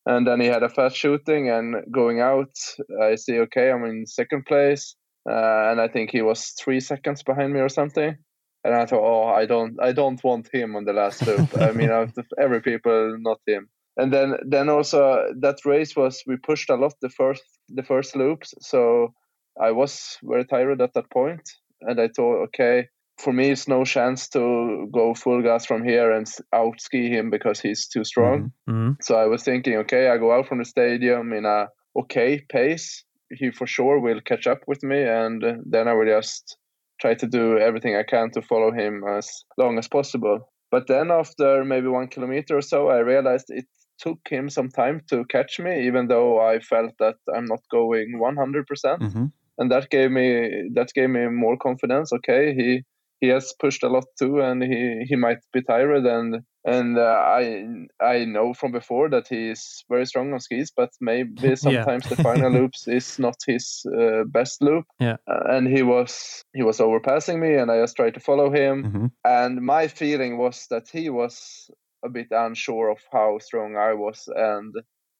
and 0.05 0.27
then 0.27 0.39
he 0.39 0.47
had 0.47 0.63
a 0.63 0.69
fast 0.69 0.95
shooting 0.95 1.49
and 1.49 1.75
going 1.91 2.21
out 2.21 2.55
i 3.01 3.15
see 3.15 3.39
okay 3.39 3.71
i'm 3.71 3.85
in 3.85 4.05
second 4.05 4.45
place 4.45 4.95
uh, 5.29 5.69
and 5.71 5.81
i 5.81 5.87
think 5.87 6.11
he 6.11 6.21
was 6.21 6.53
three 6.59 6.79
seconds 6.79 7.23
behind 7.23 7.53
me 7.53 7.59
or 7.59 7.69
something 7.69 8.15
and 8.63 8.75
i 8.75 8.85
thought 8.85 9.03
oh 9.03 9.27
i 9.27 9.45
don't 9.45 9.75
i 9.81 9.91
don't 9.91 10.23
want 10.23 10.47
him 10.53 10.75
on 10.75 10.85
the 10.85 10.93
last 10.93 11.25
loop 11.25 11.49
i 11.59 11.71
mean 11.71 11.89
out 11.99 12.17
of 12.17 12.25
every 12.39 12.61
people 12.61 13.17
not 13.19 13.39
him 13.47 13.67
and 13.97 14.11
then 14.11 14.35
then 14.47 14.69
also 14.69 15.25
that 15.39 15.65
race 15.65 15.95
was 15.95 16.23
we 16.27 16.35
pushed 16.37 16.69
a 16.69 16.75
lot 16.75 16.93
the 17.01 17.09
first 17.09 17.43
the 17.69 17.83
first 17.83 18.15
loops 18.15 18.53
so 18.59 19.13
i 19.61 19.71
was 19.71 20.17
very 20.23 20.45
tired 20.45 20.81
at 20.81 20.93
that 20.93 21.09
point 21.11 21.41
and 21.81 21.99
i 21.99 22.07
thought 22.07 22.43
okay 22.43 22.87
for 23.17 23.31
me, 23.31 23.51
it's 23.51 23.67
no 23.67 23.85
chance 23.85 24.27
to 24.29 24.89
go 24.91 25.13
full 25.13 25.41
gas 25.41 25.65
from 25.65 25.83
here 25.83 26.11
and 26.11 26.27
out 26.53 26.81
ski 26.81 27.09
him 27.09 27.29
because 27.29 27.59
he's 27.59 27.87
too 27.87 28.03
strong. 28.03 28.51
Mm-hmm. 28.67 28.71
mm-hmm. 28.71 28.91
So 29.01 29.15
I 29.15 29.25
was 29.25 29.43
thinking, 29.43 29.75
okay, 29.77 30.09
I 30.09 30.17
go 30.17 30.31
out 30.31 30.47
from 30.47 30.59
the 30.59 30.65
stadium 30.65 31.33
in 31.33 31.45
a 31.45 31.67
okay 31.97 32.43
pace. 32.49 33.03
He 33.31 33.51
for 33.51 33.65
sure 33.65 33.99
will 33.99 34.21
catch 34.21 34.47
up 34.47 34.61
with 34.67 34.83
me, 34.83 35.01
and 35.03 35.43
then 35.65 35.87
I 35.87 35.93
will 35.93 36.05
just 36.05 36.57
try 37.01 37.13
to 37.15 37.27
do 37.27 37.57
everything 37.57 37.95
I 37.95 38.03
can 38.03 38.31
to 38.31 38.41
follow 38.41 38.71
him 38.71 39.03
as 39.07 39.43
long 39.57 39.77
as 39.77 39.87
possible. 39.87 40.51
But 40.71 40.87
then 40.87 41.09
after 41.11 41.63
maybe 41.63 41.87
one 41.87 42.07
kilometer 42.07 42.57
or 42.57 42.61
so, 42.61 42.89
I 42.89 42.99
realized 42.99 43.45
it 43.49 43.65
took 43.97 44.19
him 44.29 44.49
some 44.49 44.69
time 44.69 45.01
to 45.09 45.25
catch 45.25 45.59
me, 45.59 45.87
even 45.87 46.07
though 46.07 46.39
I 46.39 46.59
felt 46.59 46.93
that 46.99 47.15
I'm 47.35 47.45
not 47.45 47.61
going 47.71 48.19
100%. 48.19 48.67
percent 48.67 49.01
mm-hmm. 49.01 49.25
And 49.57 49.71
that 49.71 49.89
gave 49.89 50.11
me 50.11 50.69
that 50.73 50.89
gave 50.93 51.09
me 51.09 51.27
more 51.27 51.55
confidence. 51.57 52.11
Okay, 52.11 52.53
he 52.53 52.83
he 53.21 53.27
has 53.29 53.53
pushed 53.59 53.83
a 53.83 53.89
lot 53.89 54.05
too, 54.19 54.41
and 54.41 54.61
he, 54.61 55.05
he 55.07 55.15
might 55.15 55.39
be 55.53 55.61
tired. 55.61 56.05
And 56.05 56.41
and 56.65 56.97
uh, 56.97 57.01
I 57.01 57.65
I 58.01 58.25
know 58.25 58.53
from 58.53 58.71
before 58.71 59.09
that 59.09 59.27
he 59.27 59.49
is 59.51 59.83
very 59.89 60.05
strong 60.05 60.33
on 60.33 60.39
skis, 60.39 60.71
but 60.75 60.89
maybe 60.99 61.55
sometimes 61.55 62.09
the 62.09 62.17
final 62.17 62.51
loops 62.57 62.87
is 62.87 63.19
not 63.19 63.35
his 63.47 63.85
uh, 63.97 64.23
best 64.25 64.61
loop. 64.61 64.85
Yeah, 64.99 65.17
uh, 65.27 65.43
and 65.49 65.67
he 65.67 65.83
was 65.83 66.43
he 66.53 66.63
was 66.63 66.79
overpassing 66.79 67.39
me, 67.39 67.55
and 67.55 67.71
I 67.71 67.79
just 67.79 67.95
tried 67.95 68.15
to 68.15 68.19
follow 68.19 68.51
him. 68.51 68.83
Mm-hmm. 68.83 69.05
And 69.23 69.61
my 69.61 69.87
feeling 69.87 70.37
was 70.37 70.67
that 70.69 70.89
he 70.91 71.09
was 71.09 71.69
a 72.05 72.09
bit 72.09 72.27
unsure 72.31 72.89
of 72.91 72.99
how 73.11 73.39
strong 73.39 73.75
I 73.75 73.93
was, 73.93 74.29
and 74.33 74.73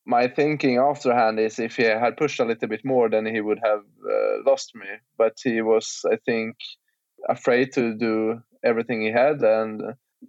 my 0.05 0.27
thinking 0.27 0.77
afterhand 0.77 1.39
is 1.39 1.59
if 1.59 1.77
he 1.77 1.83
had 1.83 2.17
pushed 2.17 2.39
a 2.39 2.45
little 2.45 2.67
bit 2.67 2.85
more, 2.85 3.09
then 3.09 3.25
he 3.25 3.41
would 3.41 3.59
have 3.63 3.79
uh, 3.79 4.43
lost 4.45 4.75
me. 4.75 4.85
But 5.17 5.33
he 5.43 5.61
was, 5.61 6.01
I 6.05 6.17
think 6.25 6.55
afraid 7.27 7.73
to 7.73 7.95
do 7.95 8.41
everything 8.63 9.01
he 9.01 9.11
had. 9.11 9.41
And 9.41 9.81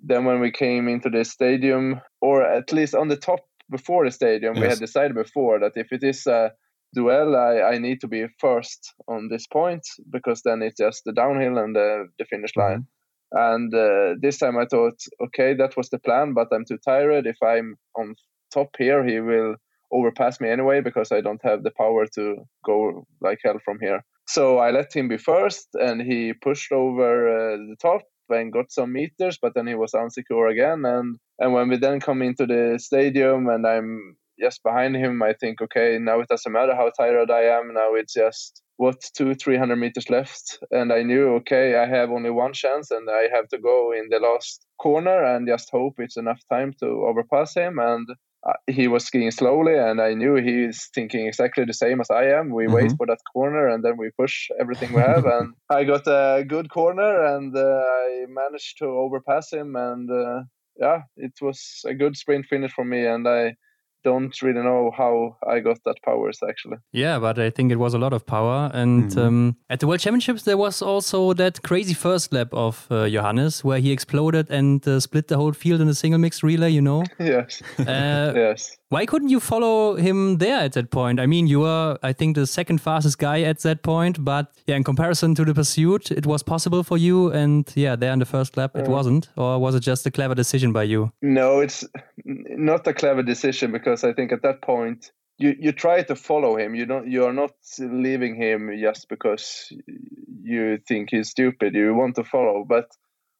then 0.02 0.24
when 0.24 0.40
we 0.40 0.50
came 0.50 0.88
into 0.88 1.10
the 1.10 1.24
stadium, 1.24 2.00
or 2.20 2.42
at 2.42 2.72
least 2.72 2.94
on 2.94 3.08
the 3.08 3.16
top 3.16 3.40
before 3.70 4.06
the 4.06 4.10
stadium, 4.10 4.54
yes. 4.54 4.62
we 4.62 4.68
had 4.68 4.78
decided 4.78 5.14
before 5.14 5.60
that 5.60 5.72
if 5.76 5.92
it 5.92 6.02
is 6.02 6.26
a 6.26 6.52
duel, 6.94 7.36
I, 7.36 7.74
I 7.74 7.78
need 7.78 8.00
to 8.00 8.08
be 8.08 8.26
first 8.38 8.94
on 9.08 9.28
this 9.28 9.46
point 9.46 9.86
because 10.10 10.40
then 10.42 10.62
it's 10.62 10.78
just 10.78 11.02
the 11.04 11.12
downhill 11.12 11.58
and 11.58 11.76
the, 11.76 12.06
the 12.18 12.24
finish 12.24 12.52
mm-hmm. 12.52 12.60
line. 12.60 12.78
Mm-hmm. 12.78 12.95
And 13.32 13.74
uh, 13.74 14.14
this 14.20 14.38
time 14.38 14.56
I 14.56 14.66
thought, 14.66 15.00
okay, 15.26 15.54
that 15.54 15.76
was 15.76 15.90
the 15.90 15.98
plan, 15.98 16.32
but 16.32 16.48
I'm 16.52 16.64
too 16.64 16.78
tired. 16.78 17.26
If 17.26 17.36
I'm 17.42 17.76
on 17.96 18.14
top 18.52 18.70
here, 18.78 19.04
he 19.04 19.20
will 19.20 19.56
overpass 19.92 20.40
me 20.40 20.48
anyway 20.48 20.80
because 20.80 21.12
I 21.12 21.20
don't 21.20 21.44
have 21.44 21.62
the 21.62 21.70
power 21.70 22.06
to 22.14 22.36
go 22.64 23.06
like 23.20 23.38
hell 23.44 23.58
from 23.64 23.78
here. 23.80 24.04
So 24.28 24.58
I 24.58 24.70
let 24.70 24.92
him 24.92 25.08
be 25.08 25.18
first, 25.18 25.68
and 25.74 26.02
he 26.02 26.32
pushed 26.32 26.72
over 26.72 27.28
uh, 27.28 27.56
the 27.56 27.76
top 27.80 28.02
and 28.28 28.52
got 28.52 28.72
some 28.72 28.92
meters, 28.92 29.38
but 29.40 29.54
then 29.54 29.68
he 29.68 29.76
was 29.76 29.92
unsecure 29.92 30.50
again. 30.50 30.84
And 30.84 31.16
and 31.38 31.52
when 31.52 31.68
we 31.68 31.76
then 31.76 32.00
come 32.00 32.22
into 32.22 32.46
the 32.46 32.78
stadium, 32.78 33.48
and 33.48 33.66
I'm 33.66 34.16
just 34.38 34.62
behind 34.62 34.96
him, 34.96 35.22
I 35.22 35.32
think, 35.32 35.60
okay, 35.62 35.98
now 36.00 36.20
it 36.20 36.28
doesn't 36.28 36.52
matter 36.52 36.74
how 36.74 36.90
tired 36.90 37.30
I 37.30 37.42
am. 37.42 37.72
Now 37.74 37.94
it's 37.94 38.14
just 38.14 38.62
what 38.76 38.96
two, 39.14 39.34
three 39.34 39.56
hundred 39.56 39.76
meters 39.76 40.10
left, 40.10 40.58
and 40.70 40.92
I 40.92 41.02
knew, 41.02 41.34
okay, 41.36 41.76
I 41.76 41.86
have 41.86 42.10
only 42.10 42.30
one 42.30 42.52
chance, 42.52 42.90
and 42.90 43.08
I 43.10 43.28
have 43.34 43.48
to 43.48 43.58
go 43.58 43.92
in 43.92 44.08
the 44.10 44.18
last 44.18 44.66
corner 44.78 45.24
and 45.24 45.48
just 45.48 45.70
hope 45.70 45.94
it's 45.98 46.16
enough 46.16 46.40
time 46.50 46.74
to 46.80 46.86
overpass 46.86 47.54
him. 47.54 47.78
And 47.78 48.06
he 48.66 48.88
was 48.88 49.04
skiing 49.04 49.30
slowly, 49.30 49.76
and 49.76 50.00
I 50.00 50.14
knew 50.14 50.36
he's 50.36 50.88
thinking 50.94 51.26
exactly 51.26 51.64
the 51.64 51.74
same 51.74 52.00
as 52.00 52.10
I 52.10 52.24
am. 52.26 52.50
We 52.50 52.64
mm-hmm. 52.64 52.74
wait 52.74 52.92
for 52.96 53.06
that 53.06 53.18
corner, 53.32 53.68
and 53.68 53.84
then 53.84 53.96
we 53.96 54.10
push 54.18 54.48
everything 54.60 54.92
we 54.92 55.00
have. 55.00 55.24
and 55.24 55.54
I 55.70 55.84
got 55.84 56.06
a 56.06 56.44
good 56.46 56.70
corner, 56.70 57.36
and 57.36 57.56
uh, 57.56 57.60
I 57.60 58.26
managed 58.28 58.78
to 58.78 58.86
overpass 58.86 59.52
him. 59.52 59.74
And 59.76 60.10
uh, 60.10 60.42
yeah, 60.76 61.02
it 61.16 61.32
was 61.40 61.82
a 61.86 61.94
good 61.94 62.16
sprint 62.16 62.46
finish 62.46 62.72
for 62.72 62.84
me. 62.84 63.06
And 63.06 63.26
I 63.26 63.56
don't 64.06 64.40
really 64.40 64.62
know 64.62 64.92
how 64.96 65.36
I 65.54 65.58
got 65.60 65.78
that 65.84 65.98
powers 66.04 66.38
actually. 66.48 66.78
Yeah, 66.92 67.18
but 67.18 67.38
I 67.38 67.50
think 67.50 67.72
it 67.72 67.78
was 67.84 67.92
a 67.94 67.98
lot 67.98 68.12
of 68.12 68.24
power. 68.24 68.70
And 68.72 69.10
mm 69.10 69.26
um, 69.26 69.56
at 69.70 69.80
the 69.80 69.86
World 69.88 70.00
Championships, 70.00 70.42
there 70.42 70.56
was 70.56 70.82
also 70.82 71.32
that 71.34 71.62
crazy 71.62 71.94
first 71.94 72.32
lap 72.32 72.48
of 72.52 72.86
uh, 72.90 73.08
Johannes 73.08 73.64
where 73.64 73.80
he 73.80 73.90
exploded 73.90 74.50
and 74.50 74.86
uh, 74.86 75.00
split 75.00 75.26
the 75.28 75.36
whole 75.36 75.52
field 75.52 75.80
in 75.80 75.88
a 75.88 75.94
single 75.94 76.20
mixed 76.20 76.42
relay. 76.42 76.70
You 76.70 76.82
know? 76.82 77.02
yes. 77.18 77.62
Uh, 77.78 78.32
yes. 78.44 78.76
Why 78.88 79.04
couldn't 79.04 79.30
you 79.30 79.40
follow 79.40 79.96
him 79.96 80.38
there 80.38 80.60
at 80.60 80.74
that 80.74 80.92
point? 80.92 81.18
I 81.18 81.26
mean, 81.26 81.48
you 81.48 81.60
were, 81.60 81.98
I 82.04 82.12
think, 82.12 82.36
the 82.36 82.46
second 82.46 82.80
fastest 82.80 83.18
guy 83.18 83.42
at 83.42 83.58
that 83.60 83.82
point, 83.82 84.24
but 84.24 84.52
yeah, 84.68 84.76
in 84.76 84.84
comparison 84.84 85.34
to 85.34 85.44
the 85.44 85.54
pursuit, 85.54 86.12
it 86.12 86.24
was 86.24 86.44
possible 86.44 86.84
for 86.84 86.96
you. 86.96 87.32
And 87.32 87.68
yeah, 87.74 87.96
there 87.96 88.12
in 88.12 88.20
the 88.20 88.26
first 88.26 88.56
lap, 88.56 88.76
it 88.76 88.86
wasn't. 88.86 89.28
Or 89.36 89.58
was 89.58 89.74
it 89.74 89.80
just 89.80 90.06
a 90.06 90.10
clever 90.12 90.36
decision 90.36 90.72
by 90.72 90.84
you? 90.84 91.10
No, 91.20 91.58
it's 91.58 91.84
not 92.24 92.86
a 92.86 92.94
clever 92.94 93.24
decision 93.24 93.72
because 93.72 93.95
I 94.04 94.12
think 94.12 94.32
at 94.32 94.42
that 94.42 94.62
point, 94.62 95.12
you, 95.38 95.54
you 95.58 95.72
try 95.72 96.02
to 96.02 96.16
follow 96.16 96.56
him. 96.56 96.74
You 96.74 96.86
don't. 96.86 97.10
You 97.10 97.24
are 97.26 97.32
not 97.32 97.52
leaving 97.78 98.36
him 98.36 98.70
just 98.80 99.08
because 99.08 99.70
you 100.42 100.78
think 100.88 101.10
he's 101.10 101.30
stupid. 101.30 101.74
You 101.74 101.94
want 101.94 102.16
to 102.16 102.24
follow, 102.24 102.64
but 102.66 102.88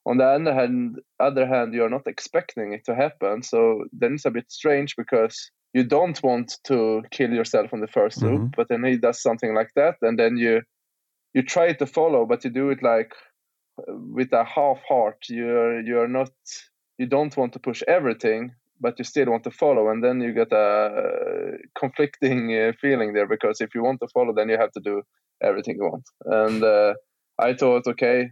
on 0.06 0.18
the 0.18 0.24
other 0.24 0.54
hand, 0.54 1.00
other 1.18 1.46
hand, 1.46 1.74
you're 1.74 1.90
not 1.90 2.06
expecting 2.06 2.72
it 2.72 2.84
to 2.84 2.94
happen. 2.94 3.42
So 3.42 3.84
then 3.92 4.14
it's 4.14 4.24
a 4.24 4.30
bit 4.30 4.50
strange 4.50 4.94
because 4.96 5.50
you 5.72 5.84
don't 5.84 6.22
want 6.22 6.58
to 6.64 7.02
kill 7.10 7.30
yourself 7.30 7.72
on 7.72 7.80
the 7.80 7.88
1st 7.88 8.18
mm-hmm. 8.18 8.26
loop, 8.26 8.54
but 8.56 8.68
then 8.68 8.84
he 8.84 8.96
does 8.96 9.20
something 9.20 9.54
like 9.54 9.70
that, 9.76 9.96
and 10.02 10.18
then 10.18 10.36
you 10.36 10.62
you 11.34 11.42
try 11.42 11.72
to 11.72 11.86
follow, 11.86 12.24
but 12.24 12.44
you 12.44 12.50
do 12.50 12.70
it 12.70 12.82
like 12.82 13.12
with 13.86 14.32
a 14.32 14.44
half 14.44 14.80
heart. 14.88 15.18
You're 15.28 15.80
you're 15.80 16.08
not 16.08 16.32
you 16.98 17.06
don't 17.06 17.36
want 17.36 17.52
to 17.54 17.58
push 17.58 17.82
everything, 17.86 18.54
but 18.80 18.98
you 18.98 19.04
still 19.04 19.30
want 19.30 19.44
to 19.44 19.50
follow, 19.50 19.88
and 19.88 20.02
then 20.02 20.20
you 20.20 20.32
get 20.32 20.52
a 20.52 21.58
conflicting 21.78 22.54
uh, 22.54 22.72
feeling 22.80 23.12
there 23.12 23.26
because 23.26 23.60
if 23.60 23.74
you 23.74 23.82
want 23.82 24.00
to 24.00 24.08
follow, 24.08 24.34
then 24.34 24.48
you 24.48 24.58
have 24.58 24.72
to 24.72 24.80
do 24.80 25.02
everything 25.42 25.76
you 25.76 25.84
want. 25.84 26.04
And 26.24 26.62
uh, 26.62 26.94
I 27.38 27.54
thought, 27.54 27.86
okay, 27.86 28.30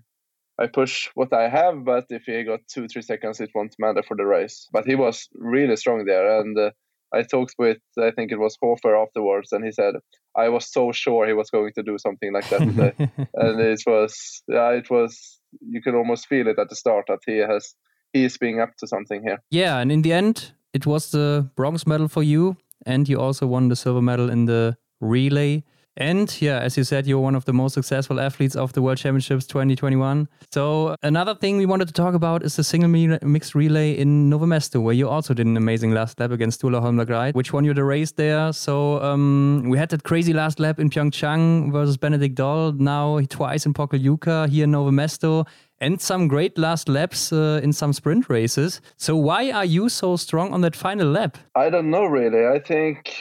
I 0.59 0.67
push 0.69 1.09
what 1.15 1.33
I 1.33 1.49
have, 1.49 1.85
but 1.85 2.07
if 2.11 2.25
he 2.25 2.45
got 2.45 2.61
two, 2.73 2.87
three 2.87 3.03
seconds, 3.03 3.41
it 3.41 3.51
won't 3.55 3.75
matter 3.79 4.03
for 4.03 4.17
the 4.17 4.25
race. 4.25 4.69
But 4.73 4.87
he 4.87 4.95
was 4.95 5.29
really 5.35 5.77
strong 5.77 6.05
there. 6.05 6.41
And 6.41 6.57
uh, 6.57 6.71
I 7.13 7.23
talked 7.23 7.55
with, 7.59 7.79
I 7.99 8.13
think 8.13 8.31
it 8.31 8.39
was 8.39 8.57
Hofer 8.63 8.97
afterwards, 8.97 9.53
and 9.53 9.65
he 9.65 9.73
said, 9.73 9.95
I 10.37 10.49
was 10.49 10.73
so 10.73 10.93
sure 10.93 11.27
he 11.27 11.33
was 11.33 11.51
going 11.51 11.73
to 11.75 11.83
do 11.83 11.99
something 11.99 12.33
like 12.33 12.49
that 12.51 12.61
today. 12.61 12.93
and 13.35 13.61
it 13.61 13.83
was, 13.87 14.43
yeah, 14.49 14.71
it 14.71 14.91
was, 14.91 15.41
you 15.61 15.83
can 15.83 15.95
almost 15.95 16.29
feel 16.29 16.47
it 16.49 16.59
at 16.59 16.69
the 16.69 16.77
start 16.77 17.07
that 17.09 17.21
he 17.27 17.39
has, 17.39 17.75
he 18.15 18.25
is 18.25 18.39
being 18.39 18.61
up 18.61 18.77
to 18.79 18.87
something 18.87 19.23
here. 19.23 19.43
Yeah. 19.51 19.79
And 19.79 19.93
in 19.93 20.01
the 20.01 20.13
end, 20.15 20.53
it 20.73 20.87
was 20.87 21.11
the 21.11 21.51
bronze 21.57 21.87
medal 21.87 22.09
for 22.09 22.23
you. 22.23 22.57
And 22.87 23.09
you 23.09 23.21
also 23.21 23.47
won 23.47 23.69
the 23.69 23.77
silver 23.77 24.01
medal 24.01 24.31
in 24.31 24.47
the 24.47 24.77
relay. 25.01 25.65
And 25.97 26.37
yeah, 26.43 26.59
as 26.59 26.77
you 26.77 26.83
said, 26.83 27.07
you're 27.07 27.21
one 27.21 27.37
of 27.37 27.45
the 27.45 27.53
most 27.53 27.75
successful 27.75 28.19
athletes 28.19 28.57
of 28.57 28.73
the 28.73 28.83
World 28.83 28.99
Championships 28.99 29.47
2021. 29.47 30.29
So 30.51 30.97
another 31.05 31.37
thing 31.37 31.57
we 31.57 31.67
wanted 31.67 31.87
to 31.87 31.95
talk 31.95 32.15
about 32.15 32.43
is 32.43 32.57
the 32.57 32.65
single 32.65 32.89
mixed 32.89 33.55
relay 33.55 33.93
in 33.93 34.29
Nove 34.29 34.43
Mesto, 34.43 34.83
where 34.83 34.95
you 34.95 35.09
also 35.09 35.35
did 35.35 35.47
an 35.47 35.57
amazing 35.57 35.93
last 35.93 36.19
lap 36.19 36.33
against 36.33 36.61
Sturla 36.61 36.81
Holm 36.81 36.97
Lægreid 36.97 37.35
which 37.35 37.53
won 37.53 37.65
you 37.65 37.75
the 37.75 37.85
race 37.85 38.11
there. 38.11 38.53
So 38.53 39.01
um, 39.03 39.67
we 39.69 39.79
had 39.79 39.89
that 39.91 40.03
crazy 40.03 40.33
last 40.33 40.59
lap 40.59 40.81
in 40.81 40.91
Pyeongchang 40.91 41.71
versus 41.71 41.97
Benedikt 41.97 42.35
Doll. 42.35 42.73
Now 42.73 43.21
twice 43.29 43.65
in 43.65 43.73
Pokljuka, 43.73 44.49
here 44.49 44.65
in 44.65 44.73
Nove 44.73 44.91
Mesto 44.91 45.47
and 45.81 46.01
some 46.01 46.29
great 46.29 46.57
last 46.59 46.89
laps 46.89 47.33
uh, 47.33 47.61
in 47.63 47.73
some 47.73 47.93
sprint 47.93 48.29
races. 48.29 48.81
So 48.97 49.17
why 49.17 49.51
are 49.51 49.65
you 49.65 49.89
so 49.89 50.17
strong 50.17 50.53
on 50.53 50.61
that 50.63 50.77
final 50.77 51.09
lap? 51.09 51.39
I 51.55 51.71
don't 51.71 51.91
know 51.91 52.05
really. 52.05 52.47
I 52.47 52.59
think 52.59 53.15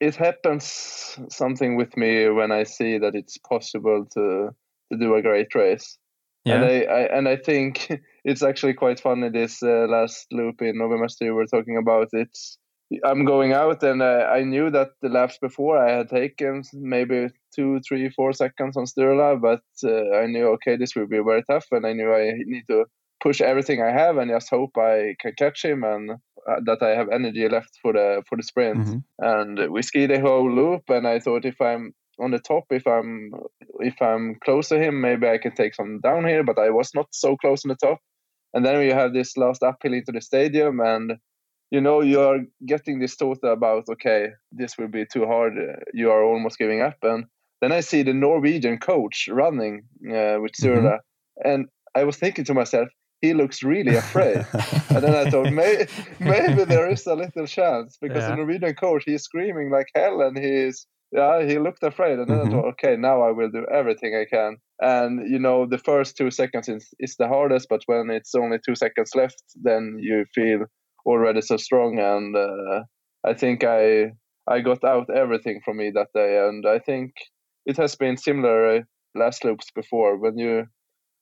it 0.00 0.16
happens 0.16 1.18
something 1.28 1.76
with 1.76 1.96
me 1.96 2.28
when 2.28 2.50
I 2.52 2.64
see 2.64 2.98
that 2.98 3.14
it's 3.14 3.38
possible 3.38 4.06
to 4.14 4.50
to 4.92 4.98
do 4.98 5.14
a 5.14 5.22
great 5.22 5.54
race. 5.54 5.98
Yeah. 6.44 6.54
And 6.54 6.64
I, 6.64 6.80
I 6.82 7.00
and 7.16 7.28
I 7.28 7.36
think 7.36 7.90
it's 8.24 8.42
actually 8.42 8.74
quite 8.74 9.00
funny 9.00 9.28
this 9.28 9.62
uh, 9.62 9.86
last 9.88 10.26
loop 10.32 10.62
in 10.62 10.76
Nove 10.76 10.98
Mesto, 10.98 11.26
you 11.26 11.34
were 11.34 11.46
talking 11.46 11.76
about. 11.76 12.08
It's 12.12 12.58
I'm 13.04 13.24
going 13.24 13.52
out 13.52 13.82
and 13.82 14.02
uh, 14.02 14.28
I 14.32 14.42
knew 14.42 14.70
that 14.70 14.90
the 15.00 15.08
laps 15.08 15.38
before 15.38 15.78
I 15.78 15.92
had 15.98 16.08
taken 16.08 16.64
maybe 16.72 17.28
two, 17.54 17.80
three, 17.86 18.10
four 18.10 18.32
seconds 18.32 18.76
on 18.76 18.84
Sturla, 18.86 19.40
but 19.40 19.62
uh, 19.84 20.16
I 20.16 20.26
knew 20.26 20.48
okay 20.54 20.76
this 20.76 20.96
will 20.96 21.06
be 21.06 21.18
very 21.18 21.44
tough, 21.48 21.66
and 21.70 21.86
I 21.86 21.92
knew 21.92 22.12
I 22.12 22.32
need 22.46 22.64
to 22.68 22.86
push 23.22 23.40
everything 23.40 23.82
I 23.82 23.92
have 23.92 24.16
and 24.16 24.30
just 24.30 24.50
hope 24.50 24.76
I 24.76 25.14
can 25.20 25.34
catch 25.36 25.64
him 25.64 25.84
and 25.84 26.10
uh, 26.10 26.60
that 26.64 26.82
I 26.82 26.90
have 26.90 27.08
energy 27.10 27.48
left 27.48 27.78
for 27.82 27.92
the 27.92 28.22
for 28.28 28.36
the 28.36 28.42
sprint. 28.42 28.86
Mm-hmm. 28.86 28.98
And 29.18 29.72
we 29.72 29.82
skied 29.82 30.10
the 30.10 30.20
whole 30.20 30.50
loop, 30.50 30.82
and 30.88 31.06
I 31.06 31.20
thought 31.20 31.44
if 31.44 31.60
I'm 31.60 31.94
on 32.18 32.30
the 32.32 32.38
top, 32.38 32.64
if 32.70 32.86
I'm 32.86 33.32
if 33.80 34.00
I'm 34.02 34.36
close 34.44 34.68
to 34.68 34.78
him, 34.78 35.00
maybe 35.00 35.28
I 35.28 35.38
can 35.38 35.54
take 35.54 35.74
some 35.74 36.00
down 36.00 36.26
here. 36.26 36.42
But 36.42 36.58
I 36.58 36.70
was 36.70 36.90
not 36.94 37.08
so 37.12 37.36
close 37.36 37.64
on 37.64 37.68
the 37.68 37.86
top. 37.86 37.98
And 38.52 38.66
then 38.66 38.78
we 38.78 38.88
have 38.88 39.12
this 39.12 39.36
last 39.36 39.62
uphill 39.62 39.94
into 39.94 40.12
the 40.12 40.20
stadium, 40.20 40.80
and 40.80 41.12
you 41.70 41.80
know 41.80 42.00
you 42.00 42.20
are 42.20 42.38
getting 42.66 42.98
this 42.98 43.14
thought 43.14 43.42
about 43.42 43.84
okay, 43.88 44.28
this 44.52 44.76
will 44.78 44.88
be 44.88 45.06
too 45.06 45.26
hard. 45.26 45.54
You 45.92 46.10
are 46.10 46.24
almost 46.24 46.58
giving 46.58 46.82
up, 46.82 46.96
and 47.02 47.26
then 47.60 47.72
I 47.72 47.80
see 47.80 48.02
the 48.02 48.14
Norwegian 48.14 48.78
coach 48.78 49.28
running 49.30 49.82
uh, 50.06 50.40
with 50.40 50.52
Sturla, 50.52 50.98
mm-hmm. 50.98 51.50
and 51.50 51.68
I 51.94 52.04
was 52.04 52.16
thinking 52.16 52.44
to 52.44 52.54
myself, 52.54 52.88
he 53.20 53.34
looks 53.34 53.62
really 53.62 53.96
afraid. 53.96 54.46
and 54.90 55.02
then 55.04 55.14
I 55.14 55.30
thought, 55.30 55.52
May, 55.52 55.86
maybe 56.18 56.64
there 56.64 56.88
is 56.90 57.06
a 57.06 57.14
little 57.14 57.46
chance 57.46 57.98
because 58.00 58.22
yeah. 58.22 58.30
the 58.30 58.36
Norwegian 58.36 58.74
coach, 58.74 59.04
he's 59.06 59.22
screaming 59.22 59.70
like 59.70 59.88
hell 59.94 60.22
and 60.22 60.38
he's, 60.38 60.86
yeah, 61.12 61.44
he 61.44 61.58
looked 61.58 61.82
afraid. 61.82 62.18
And 62.18 62.28
then 62.28 62.38
mm-hmm. 62.38 62.48
I 62.48 62.50
thought, 62.50 62.68
okay, 62.72 62.96
now 62.96 63.22
I 63.22 63.32
will 63.32 63.50
do 63.50 63.66
everything 63.70 64.14
I 64.14 64.24
can. 64.24 64.56
And, 64.80 65.28
you 65.30 65.38
know, 65.38 65.66
the 65.66 65.78
first 65.78 66.16
two 66.16 66.30
seconds 66.30 66.68
is, 66.68 66.88
is 66.98 67.16
the 67.16 67.28
hardest, 67.28 67.66
but 67.68 67.82
when 67.86 68.10
it's 68.10 68.34
only 68.34 68.58
two 68.64 68.74
seconds 68.74 69.10
left, 69.14 69.42
then 69.60 69.98
you 70.00 70.24
feel 70.34 70.66
already 71.06 71.40
so 71.40 71.56
strong. 71.56 71.98
And 71.98 72.36
uh, 72.36 72.84
I 73.24 73.34
think 73.34 73.64
I, 73.64 74.12
I 74.46 74.60
got 74.60 74.84
out 74.84 75.08
everything 75.14 75.60
from 75.64 75.78
me 75.78 75.90
that 75.94 76.08
day. 76.14 76.38
And 76.46 76.66
I 76.66 76.78
think 76.78 77.12
it 77.66 77.76
has 77.76 77.94
been 77.94 78.16
similar 78.16 78.76
uh, 78.76 78.80
last 79.14 79.44
loops 79.44 79.70
before 79.74 80.16
when 80.18 80.38
you 80.38 80.66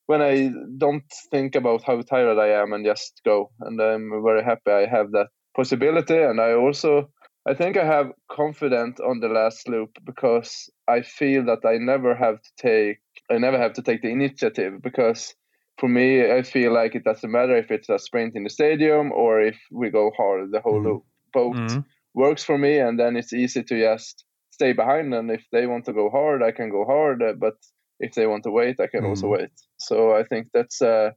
when 0.09 0.23
I 0.23 0.49
don't 0.79 1.03
think 1.29 1.53
about 1.53 1.83
how 1.83 2.01
tired 2.01 2.39
I 2.39 2.47
am 2.59 2.73
and 2.73 2.83
just 2.83 3.21
go. 3.23 3.51
And 3.59 3.79
I'm 3.79 4.09
very 4.23 4.43
happy 4.43 4.71
I 4.71 4.87
have 4.87 5.11
that 5.11 5.27
possibility. 5.55 6.17
And 6.17 6.41
I 6.41 6.53
also, 6.53 7.11
I 7.47 7.53
think 7.53 7.77
I 7.77 7.85
have 7.85 8.07
confidence 8.31 8.99
on 8.99 9.19
the 9.19 9.27
last 9.27 9.69
loop 9.69 9.91
because 10.03 10.67
I 10.87 11.03
feel 11.03 11.45
that 11.45 11.63
I 11.63 11.77
never 11.77 12.15
have 12.15 12.41
to 12.41 12.49
take, 12.57 12.97
I 13.29 13.37
never 13.37 13.59
have 13.59 13.73
to 13.73 13.83
take 13.83 14.01
the 14.01 14.09
initiative 14.09 14.81
because 14.81 15.35
for 15.79 15.87
me, 15.87 16.31
I 16.31 16.41
feel 16.43 16.73
like 16.73 16.95
it 16.95 17.03
doesn't 17.03 17.31
matter 17.31 17.55
if 17.55 17.71
it's 17.71 17.89
a 17.89 17.97
sprint 17.97 18.35
in 18.35 18.43
the 18.43 18.49
stadium 18.49 19.11
or 19.11 19.41
if 19.41 19.57
we 19.71 19.89
go 19.89 20.11
hard. 20.15 20.51
The 20.51 20.61
whole 20.61 20.81
mm. 20.81 20.85
loop, 20.85 21.03
both 21.33 21.55
mm. 21.55 21.85
works 22.13 22.43
for 22.43 22.57
me, 22.57 22.77
and 22.79 22.99
then 22.99 23.15
it's 23.15 23.33
easy 23.33 23.63
to 23.63 23.79
just 23.79 24.25
stay 24.51 24.73
behind. 24.73 25.13
And 25.13 25.31
if 25.31 25.45
they 25.51 25.67
want 25.67 25.85
to 25.85 25.93
go 25.93 26.09
hard, 26.09 26.43
I 26.43 26.51
can 26.51 26.69
go 26.69 26.85
hard. 26.85 27.21
But 27.39 27.55
if 27.99 28.13
they 28.13 28.27
want 28.27 28.43
to 28.43 28.51
wait, 28.51 28.79
I 28.79 28.87
can 28.87 29.03
mm. 29.03 29.09
also 29.09 29.27
wait. 29.27 29.51
So 29.77 30.15
I 30.15 30.23
think 30.23 30.47
that's 30.53 30.81
a, 30.81 31.15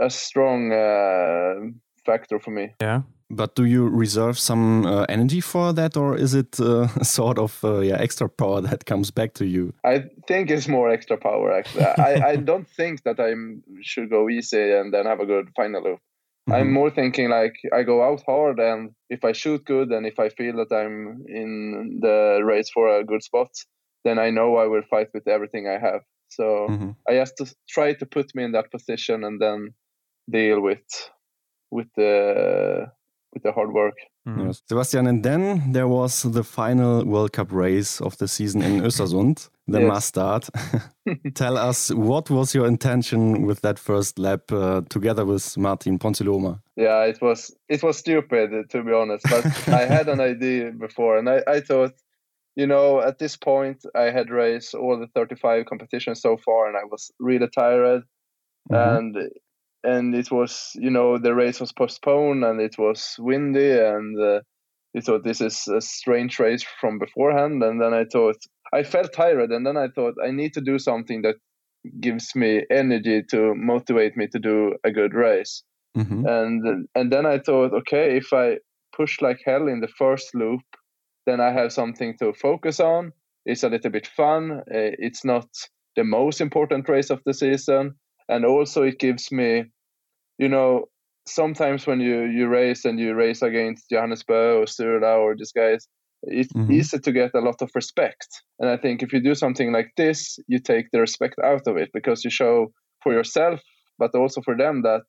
a 0.00 0.10
strong 0.10 0.72
uh, 0.72 1.70
factor 2.06 2.38
for 2.38 2.52
me. 2.52 2.74
Yeah. 2.80 3.02
But 3.30 3.54
do 3.54 3.64
you 3.64 3.88
reserve 3.88 4.38
some 4.38 4.84
uh, 4.84 5.04
energy 5.08 5.40
for 5.40 5.72
that, 5.72 5.96
or 5.96 6.16
is 6.16 6.34
it 6.34 6.58
uh, 6.58 6.88
sort 7.02 7.38
of 7.38 7.64
uh, 7.64 7.78
yeah 7.80 7.96
extra 8.00 8.28
power 8.28 8.60
that 8.60 8.86
comes 8.86 9.10
back 9.10 9.34
to 9.34 9.46
you? 9.46 9.72
I 9.84 10.04
think 10.26 10.50
it's 10.50 10.68
more 10.68 10.90
extra 10.90 11.16
power. 11.16 11.52
Actually, 11.52 11.84
I, 11.84 12.30
I 12.30 12.36
don't 12.36 12.68
think 12.68 13.04
that 13.04 13.20
I 13.20 13.34
should 13.82 14.10
go 14.10 14.28
easy 14.28 14.72
and 14.72 14.92
then 14.92 15.06
have 15.06 15.20
a 15.20 15.26
good 15.26 15.48
final 15.56 15.82
loop. 15.82 16.00
Mm 16.00 16.52
-hmm. 16.52 16.60
I'm 16.60 16.72
more 16.72 16.90
thinking 16.90 17.30
like 17.30 17.56
I 17.80 17.84
go 17.84 18.02
out 18.02 18.22
hard, 18.26 18.58
and 18.60 18.90
if 19.08 19.24
I 19.24 19.32
shoot 19.34 19.62
good, 19.64 19.92
and 19.92 20.06
if 20.06 20.18
I 20.18 20.28
feel 20.30 20.56
that 20.56 20.70
I'm 20.80 21.22
in 21.26 21.50
the 22.00 22.40
race 22.44 22.70
for 22.72 22.88
a 22.88 23.04
good 23.04 23.22
spot, 23.22 23.50
then 24.02 24.18
I 24.18 24.30
know 24.30 24.64
I 24.64 24.66
will 24.68 24.86
fight 24.90 25.08
with 25.12 25.28
everything 25.28 25.66
I 25.66 25.78
have. 25.78 26.02
So 26.28 26.42
mm-hmm. 26.70 26.90
I 27.10 27.14
have 27.14 27.34
to 27.34 27.44
try 27.68 27.94
to 27.94 28.06
put 28.06 28.34
me 28.34 28.44
in 28.44 28.52
that 28.52 28.70
position 28.70 29.24
and 29.24 29.40
then 29.40 29.74
deal 30.30 30.60
with 30.60 31.10
with 31.70 31.88
the 31.96 32.86
with 33.32 33.42
the 33.42 33.52
hard 33.52 33.72
work. 33.72 33.94
Mm-hmm. 34.26 34.46
Yes. 34.46 34.62
Sebastian, 34.66 35.06
and 35.06 35.22
then 35.24 35.72
there 35.72 35.88
was 35.88 36.22
the 36.22 36.44
final 36.44 37.04
World 37.04 37.32
Cup 37.32 37.52
race 37.52 38.00
of 38.00 38.16
the 38.18 38.28
season 38.28 38.62
in 38.62 38.82
Östersund, 38.82 39.48
the 39.66 39.80
yes. 39.80 39.88
mass 39.88 40.04
start. 40.04 40.48
Tell 41.34 41.56
us 41.56 41.90
what 41.90 42.30
was 42.30 42.54
your 42.54 42.66
intention 42.66 43.46
with 43.46 43.62
that 43.62 43.78
first 43.78 44.18
lap 44.18 44.52
uh, 44.52 44.82
together 44.88 45.24
with 45.24 45.56
Martin 45.56 45.98
Ponsiluoma? 45.98 46.60
Yeah, 46.76 47.04
it 47.04 47.20
was 47.20 47.54
it 47.68 47.82
was 47.82 47.98
stupid 47.98 48.70
to 48.70 48.82
be 48.82 48.92
honest, 48.92 49.24
but 49.28 49.44
I 49.68 49.86
had 49.86 50.08
an 50.08 50.20
idea 50.20 50.72
before, 50.72 51.18
and 51.18 51.28
I, 51.28 51.42
I 51.46 51.60
thought 51.60 51.92
you 52.56 52.66
know, 52.66 53.00
at 53.00 53.18
this 53.18 53.36
point, 53.36 53.86
I 53.94 54.10
had 54.10 54.28
raced 54.28 54.74
all 54.74 54.98
the 54.98 55.06
35 55.14 55.66
competitions 55.66 56.20
so 56.20 56.36
far, 56.36 56.66
and 56.66 56.76
I 56.76 56.84
was 56.84 57.10
really 57.18 57.48
tired. 57.48 58.02
Mm-hmm. 58.70 58.96
And 58.96 59.30
and 59.84 60.14
it 60.14 60.30
was, 60.30 60.72
you 60.74 60.90
know, 60.90 61.18
the 61.18 61.34
race 61.34 61.60
was 61.60 61.72
postponed, 61.72 62.44
and 62.44 62.60
it 62.60 62.76
was 62.78 63.16
windy, 63.18 63.72
and 63.78 64.20
uh, 64.20 64.40
he 64.92 65.00
thought 65.00 65.24
this 65.24 65.40
is 65.40 65.66
a 65.68 65.80
strange 65.80 66.38
race 66.38 66.64
from 66.80 66.98
beforehand. 66.98 67.62
And 67.62 67.80
then 67.80 67.94
I 67.94 68.04
thought 68.04 68.36
I 68.72 68.82
felt 68.82 69.12
tired, 69.12 69.50
and 69.50 69.66
then 69.66 69.76
I 69.76 69.88
thought 69.88 70.14
I 70.24 70.30
need 70.30 70.52
to 70.54 70.60
do 70.60 70.78
something 70.78 71.22
that 71.22 71.36
gives 72.00 72.34
me 72.36 72.62
energy 72.70 73.22
to 73.30 73.54
motivate 73.54 74.16
me 74.16 74.26
to 74.28 74.38
do 74.38 74.74
a 74.84 74.90
good 74.90 75.14
race. 75.14 75.62
Mm-hmm. 75.96 76.26
And 76.26 76.88
and 76.94 77.12
then 77.12 77.26
I 77.26 77.38
thought, 77.38 77.72
okay, 77.72 78.16
if 78.16 78.32
I 78.32 78.58
push 78.94 79.20
like 79.20 79.40
hell 79.44 79.68
in 79.68 79.80
the 79.80 79.88
first 79.88 80.34
loop, 80.34 80.62
then 81.26 81.40
I 81.40 81.52
have 81.52 81.72
something 81.72 82.16
to 82.18 82.32
focus 82.32 82.80
on. 82.80 83.12
It's 83.46 83.62
a 83.62 83.68
little 83.68 83.90
bit 83.90 84.06
fun. 84.06 84.62
Eh, 84.70 84.92
it's 84.98 85.24
not 85.24 85.46
the 85.96 86.04
most 86.04 86.40
important 86.40 86.88
race 86.88 87.10
of 87.10 87.20
the 87.24 87.34
season, 87.34 87.94
and 88.30 88.44
also 88.46 88.82
it 88.82 88.98
gives 88.98 89.30
me, 89.30 89.64
you 90.38 90.48
know, 90.48 90.86
sometimes 91.26 91.86
when 91.86 92.00
you 92.00 92.22
you 92.24 92.48
race 92.48 92.84
and 92.84 92.98
you 92.98 93.14
race 93.14 93.42
against 93.42 93.90
Johannes 93.90 94.24
Bø 94.24 94.60
or 94.60 94.66
Sturla 94.66 95.18
or 95.18 95.34
these 95.36 95.52
guys, 95.52 95.88
it's 96.22 96.52
mm-hmm. 96.52 96.72
easy 96.72 96.98
to 96.98 97.12
get 97.12 97.34
a 97.34 97.40
lot 97.40 97.60
of 97.60 97.70
respect. 97.74 98.28
And 98.58 98.70
I 98.70 98.76
think 98.76 99.02
if 99.02 99.12
you 99.12 99.20
do 99.20 99.34
something 99.34 99.72
like 99.72 99.90
this, 99.96 100.38
you 100.46 100.58
take 100.58 100.86
the 100.92 101.00
respect 101.00 101.34
out 101.44 101.66
of 101.66 101.76
it 101.76 101.90
because 101.92 102.24
you 102.24 102.30
show 102.30 102.72
for 103.02 103.12
yourself, 103.12 103.60
but 103.98 104.14
also 104.14 104.40
for 104.42 104.56
them 104.56 104.82
that 104.82 105.06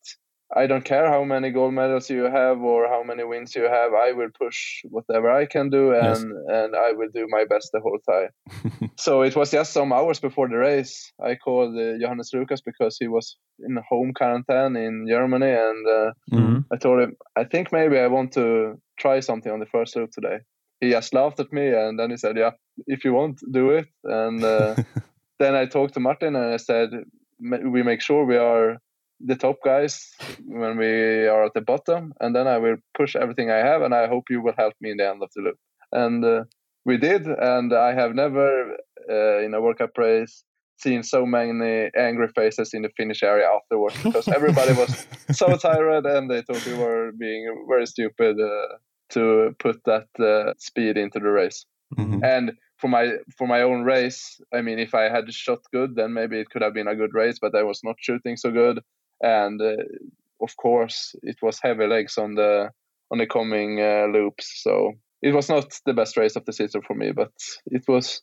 I 0.54 0.68
don't 0.68 0.84
care 0.84 1.08
how 1.08 1.24
many 1.24 1.50
gold 1.52 1.74
medals 1.74 2.10
you 2.10 2.24
have 2.24 2.60
or 2.60 2.88
how 2.90 3.04
many 3.04 3.24
wins 3.24 3.56
you 3.56 3.64
have. 3.64 3.94
I 3.94 4.12
will 4.12 4.30
push 4.38 4.82
whatever 4.90 5.32
I 5.32 5.46
can 5.46 5.70
do, 5.70 5.94
and 5.94 6.04
yes. 6.04 6.24
and 6.50 6.76
I 6.76 6.92
will 6.92 7.10
do 7.14 7.26
my 7.30 7.46
best 7.50 7.70
the 7.72 7.80
whole 7.80 8.00
time. 8.10 8.92
so 8.98 9.22
it 9.22 9.36
was 9.36 9.52
just 9.52 9.72
some 9.72 9.94
hours 9.94 10.20
before 10.20 10.50
the 10.50 10.58
race. 10.58 11.14
I 11.24 11.36
called 11.36 11.78
uh, 11.78 11.98
Johannes 12.00 12.32
Lukas 12.34 12.62
because 12.62 12.98
he 13.00 13.08
was 13.08 13.38
in 13.60 13.78
home 13.90 14.14
quarantine 14.14 14.76
in 14.76 15.08
Germany, 15.08 15.52
and 15.52 15.88
uh, 15.88 16.12
mm-hmm. 16.32 16.60
I 16.72 16.78
told 16.78 17.02
him 17.02 17.16
I 17.38 17.46
think 17.46 17.72
maybe 17.72 17.98
I 17.98 18.08
want 18.08 18.34
to 18.34 18.82
try 19.00 19.22
something 19.22 19.52
on 19.52 19.60
the 19.60 19.66
first 19.66 19.96
loop 19.96 20.12
today. 20.12 20.40
He 20.82 20.90
just 20.90 21.14
laughed 21.14 21.40
at 21.40 21.54
me, 21.54 21.68
and 21.70 21.98
then 21.98 22.10
he 22.10 22.18
said, 22.18 22.36
"Yeah, 22.36 22.52
if 22.88 23.06
you 23.06 23.14
want, 23.14 23.40
do 23.52 23.70
it." 23.70 23.88
And 24.04 24.44
uh, 24.44 24.76
then 25.40 25.56
I 25.56 25.66
talked 25.66 25.94
to 25.94 26.02
Martin, 26.02 26.36
and 26.36 26.54
I 26.54 26.58
said, 26.58 26.90
"We 27.40 27.84
make 27.84 28.02
sure 28.02 28.26
we 28.26 28.38
are." 28.38 28.82
The 29.26 29.36
top 29.36 29.58
guys 29.64 30.14
when 30.46 30.78
we 30.78 31.28
are 31.28 31.46
at 31.46 31.54
the 31.54 31.62
bottom, 31.62 32.14
and 32.20 32.36
then 32.36 32.48
I 32.48 32.58
will 32.58 32.78
push 32.96 33.16
everything 33.16 33.50
I 33.50 33.58
have, 33.58 33.82
and 33.82 33.94
I 33.94 34.08
hope 34.08 34.26
you 34.30 34.42
will 34.42 34.54
help 34.58 34.74
me 34.82 34.92
in 34.92 34.98
the 34.98 35.10
end 35.10 35.24
of 35.24 35.30
the 35.36 35.42
loop. 35.42 35.58
And 35.92 36.24
uh, 36.24 36.44
we 36.86 36.98
did, 36.98 37.28
and 37.28 37.74
I 37.74 37.94
have 37.94 38.16
never 38.16 38.78
uh, 39.10 39.40
in 39.40 39.54
a 39.54 39.62
World 39.62 39.78
Cup 39.78 39.98
race 39.98 40.44
seen 40.78 41.04
so 41.04 41.26
many 41.26 41.90
angry 41.96 42.28
faces 42.30 42.74
in 42.74 42.82
the 42.82 42.90
finish 42.98 43.22
area 43.22 43.48
afterwards 43.48 43.96
because 44.04 44.28
everybody 44.36 44.74
was 44.74 45.06
so 45.32 45.56
tired 45.56 46.06
and 46.06 46.30
they 46.30 46.42
thought 46.42 46.66
we 46.66 46.74
were 46.74 47.12
being 47.12 47.66
very 47.70 47.86
stupid 47.86 48.36
uh, 48.40 48.78
to 49.10 49.56
put 49.60 49.80
that 49.86 50.08
uh, 50.20 50.54
speed 50.58 50.98
into 50.98 51.20
the 51.20 51.30
race. 51.30 51.66
Mm-hmm. 51.96 52.24
And 52.24 52.54
for 52.78 52.88
my 52.88 53.18
for 53.38 53.48
my 53.48 53.62
own 53.62 53.84
race, 53.84 54.42
I 54.54 54.62
mean, 54.62 54.80
if 54.80 54.96
I 54.96 55.04
had 55.04 55.32
shot 55.32 55.60
good, 55.72 55.96
then 55.96 56.14
maybe 56.14 56.40
it 56.40 56.50
could 56.50 56.64
have 56.64 56.74
been 56.74 56.88
a 56.88 56.96
good 56.96 57.14
race. 57.14 57.38
But 57.40 57.54
I 57.54 57.64
was 57.64 57.82
not 57.84 57.98
shooting 58.00 58.38
so 58.38 58.50
good 58.50 58.80
and 59.22 59.62
uh, 59.62 59.76
of 60.42 60.56
course 60.58 61.16
it 61.24 61.38
was 61.42 61.60
heavy 61.62 61.88
legs 61.88 62.18
on 62.18 62.36
the 62.36 62.70
on 63.12 63.18
the 63.18 63.28
coming 63.28 63.80
uh, 63.80 64.08
loops. 64.12 64.62
So 64.64 64.94
it 65.22 65.34
was 65.34 65.50
not 65.50 65.66
the 65.86 65.94
best 65.94 66.18
race 66.18 66.36
of 66.36 66.46
the 66.46 66.54
season 66.54 66.82
for 66.82 66.96
me, 66.96 67.12
but 67.12 67.32
it 67.68 67.84
was. 67.88 68.22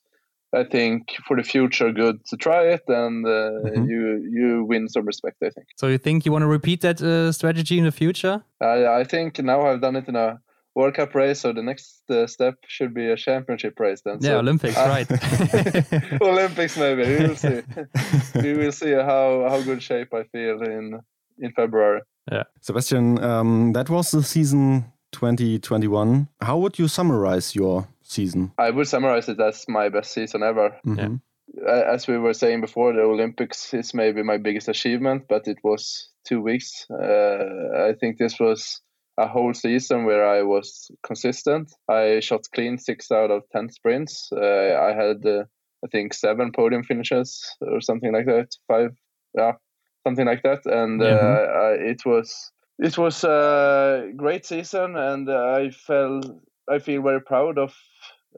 I 0.55 0.65
think 0.65 1.15
for 1.27 1.37
the 1.37 1.43
future, 1.43 1.93
good 1.93 2.25
to 2.29 2.37
try 2.39 2.63
it, 2.69 2.81
and 2.89 3.27
uh, 3.27 3.29
mm-hmm. 3.29 3.85
you 3.85 4.31
you 4.33 4.65
win 4.65 4.89
some 4.89 5.05
respect. 5.05 5.37
I 5.43 5.51
think. 5.51 5.67
So 5.77 5.89
you 5.89 5.99
think 5.99 6.25
you 6.25 6.33
want 6.33 6.43
to 6.43 6.47
repeat 6.47 6.81
that 6.81 7.03
uh, 7.03 7.33
strategy 7.33 7.77
in 7.77 7.85
the 7.85 7.93
future? 7.93 8.43
I 8.63 9.05
think 9.05 9.39
now 9.41 9.67
I've 9.67 9.83
done 9.83 9.97
it 9.97 10.09
in 10.09 10.17
a 10.17 10.41
World 10.79 10.95
Cup 10.95 11.13
race, 11.13 11.41
so 11.41 11.53
the 11.53 11.63
next 11.63 12.09
uh, 12.09 12.29
step 12.29 12.55
should 12.69 12.95
be 12.95 13.09
a 13.11 13.17
championship 13.17 13.81
race 13.81 14.01
then. 14.05 14.19
Yeah, 14.21 14.35
so, 14.35 14.39
Olympics, 14.39 14.77
uh, 14.77 14.87
right? 14.89 16.23
Olympics, 16.23 16.77
maybe. 16.77 17.03
We 17.03 17.27
will 17.27 17.35
see. 17.37 17.63
we 18.43 18.53
will 18.55 18.71
see 18.71 18.93
how 18.93 19.49
how 19.51 19.61
good 19.61 19.83
shape 19.83 20.15
I 20.15 20.23
feel 20.31 20.63
in 20.63 21.01
in 21.39 21.51
February. 21.53 22.03
Yeah, 22.31 22.45
Sebastian, 22.61 23.23
um, 23.25 23.73
that 23.73 23.91
was 23.91 24.13
the 24.13 24.23
season 24.23 24.85
2021. 25.11 26.29
How 26.41 26.59
would 26.59 26.79
you 26.79 26.87
summarize 26.87 27.57
your 27.57 27.89
season? 28.03 28.53
I 28.57 28.71
would 28.71 28.87
summarize 28.87 29.29
it 29.29 29.41
as 29.41 29.65
my 29.69 29.89
best 29.89 30.13
season 30.13 30.43
ever. 30.43 30.79
Mm 30.85 30.97
-hmm. 30.97 30.99
yeah. 30.99 31.95
As 31.95 32.07
we 32.07 32.19
were 32.19 32.35
saying 32.35 32.61
before, 32.61 32.93
the 32.95 33.03
Olympics 33.03 33.75
is 33.75 33.95
maybe 33.95 34.23
my 34.23 34.39
biggest 34.39 34.69
achievement, 34.69 35.27
but 35.29 35.47
it 35.47 35.59
was 35.63 36.13
two 36.29 36.41
weeks. 36.43 36.87
Uh, 36.91 37.91
I 37.91 37.97
think 37.99 38.19
this 38.19 38.39
was 38.39 38.83
a 39.19 39.27
whole 39.27 39.53
season 39.53 40.05
where 40.05 40.27
I 40.27 40.43
was 40.43 40.91
consistent. 41.05 41.73
I 41.89 42.21
shot 42.21 42.43
clean 42.55 42.79
six 42.79 43.11
out 43.11 43.31
of 43.31 43.43
10 43.53 43.71
sprints. 43.71 44.31
Uh, 44.33 44.79
I 44.81 44.93
had, 44.95 45.27
uh, 45.27 45.45
I 45.85 45.89
think, 45.91 46.15
seven 46.15 46.53
podium 46.55 46.85
finishes 46.85 47.43
or 47.61 47.81
something 47.81 48.13
like 48.13 48.27
that. 48.27 48.49
Five, 48.69 48.91
yeah, 49.37 49.53
something 50.07 50.27
like 50.27 50.43
that. 50.45 50.61
And 50.67 51.01
mm-hmm. 51.01 51.27
uh, 51.27 51.91
it 51.91 52.07
was 52.07 52.53
it 52.79 52.97
was 52.97 53.25
a 53.25 54.13
great 54.17 54.47
season, 54.47 54.97
and 54.97 55.29
I 55.29 55.71
felt 55.71 56.27
I 56.71 56.79
feel 56.79 57.03
very 57.03 57.21
proud 57.21 57.59
of 57.59 57.75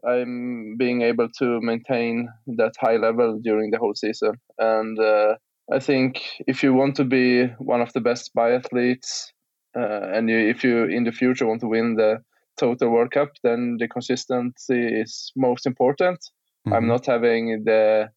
I'm 0.08 0.76
being 0.78 1.02
able 1.02 1.28
to 1.40 1.60
maintain 1.60 2.28
that 2.56 2.72
high 2.80 2.96
level 2.96 3.38
during 3.42 3.70
the 3.70 3.78
whole 3.78 3.94
season. 3.94 4.32
And 4.58 4.98
uh, 4.98 5.34
I 5.70 5.78
think 5.78 6.22
if 6.46 6.62
you 6.62 6.72
want 6.72 6.96
to 6.96 7.04
be 7.04 7.46
one 7.58 7.82
of 7.82 7.92
the 7.92 8.00
best 8.00 8.30
biathletes 8.34 9.26
uh, 9.26 9.39
and 9.74 10.28
you, 10.28 10.38
if 10.38 10.64
you 10.64 10.84
in 10.84 11.04
the 11.04 11.12
future 11.12 11.46
want 11.46 11.60
to 11.60 11.68
win 11.68 11.96
the 11.96 12.18
total 12.58 12.90
World 12.90 13.12
Cup, 13.12 13.30
then 13.42 13.76
the 13.78 13.88
consistency 13.88 14.86
is 14.86 15.32
most 15.36 15.66
important. 15.66 16.18
Mm-hmm. 16.66 16.72
I'm 16.74 16.88
not 16.88 17.06
having 17.06 17.64
the 17.64 18.10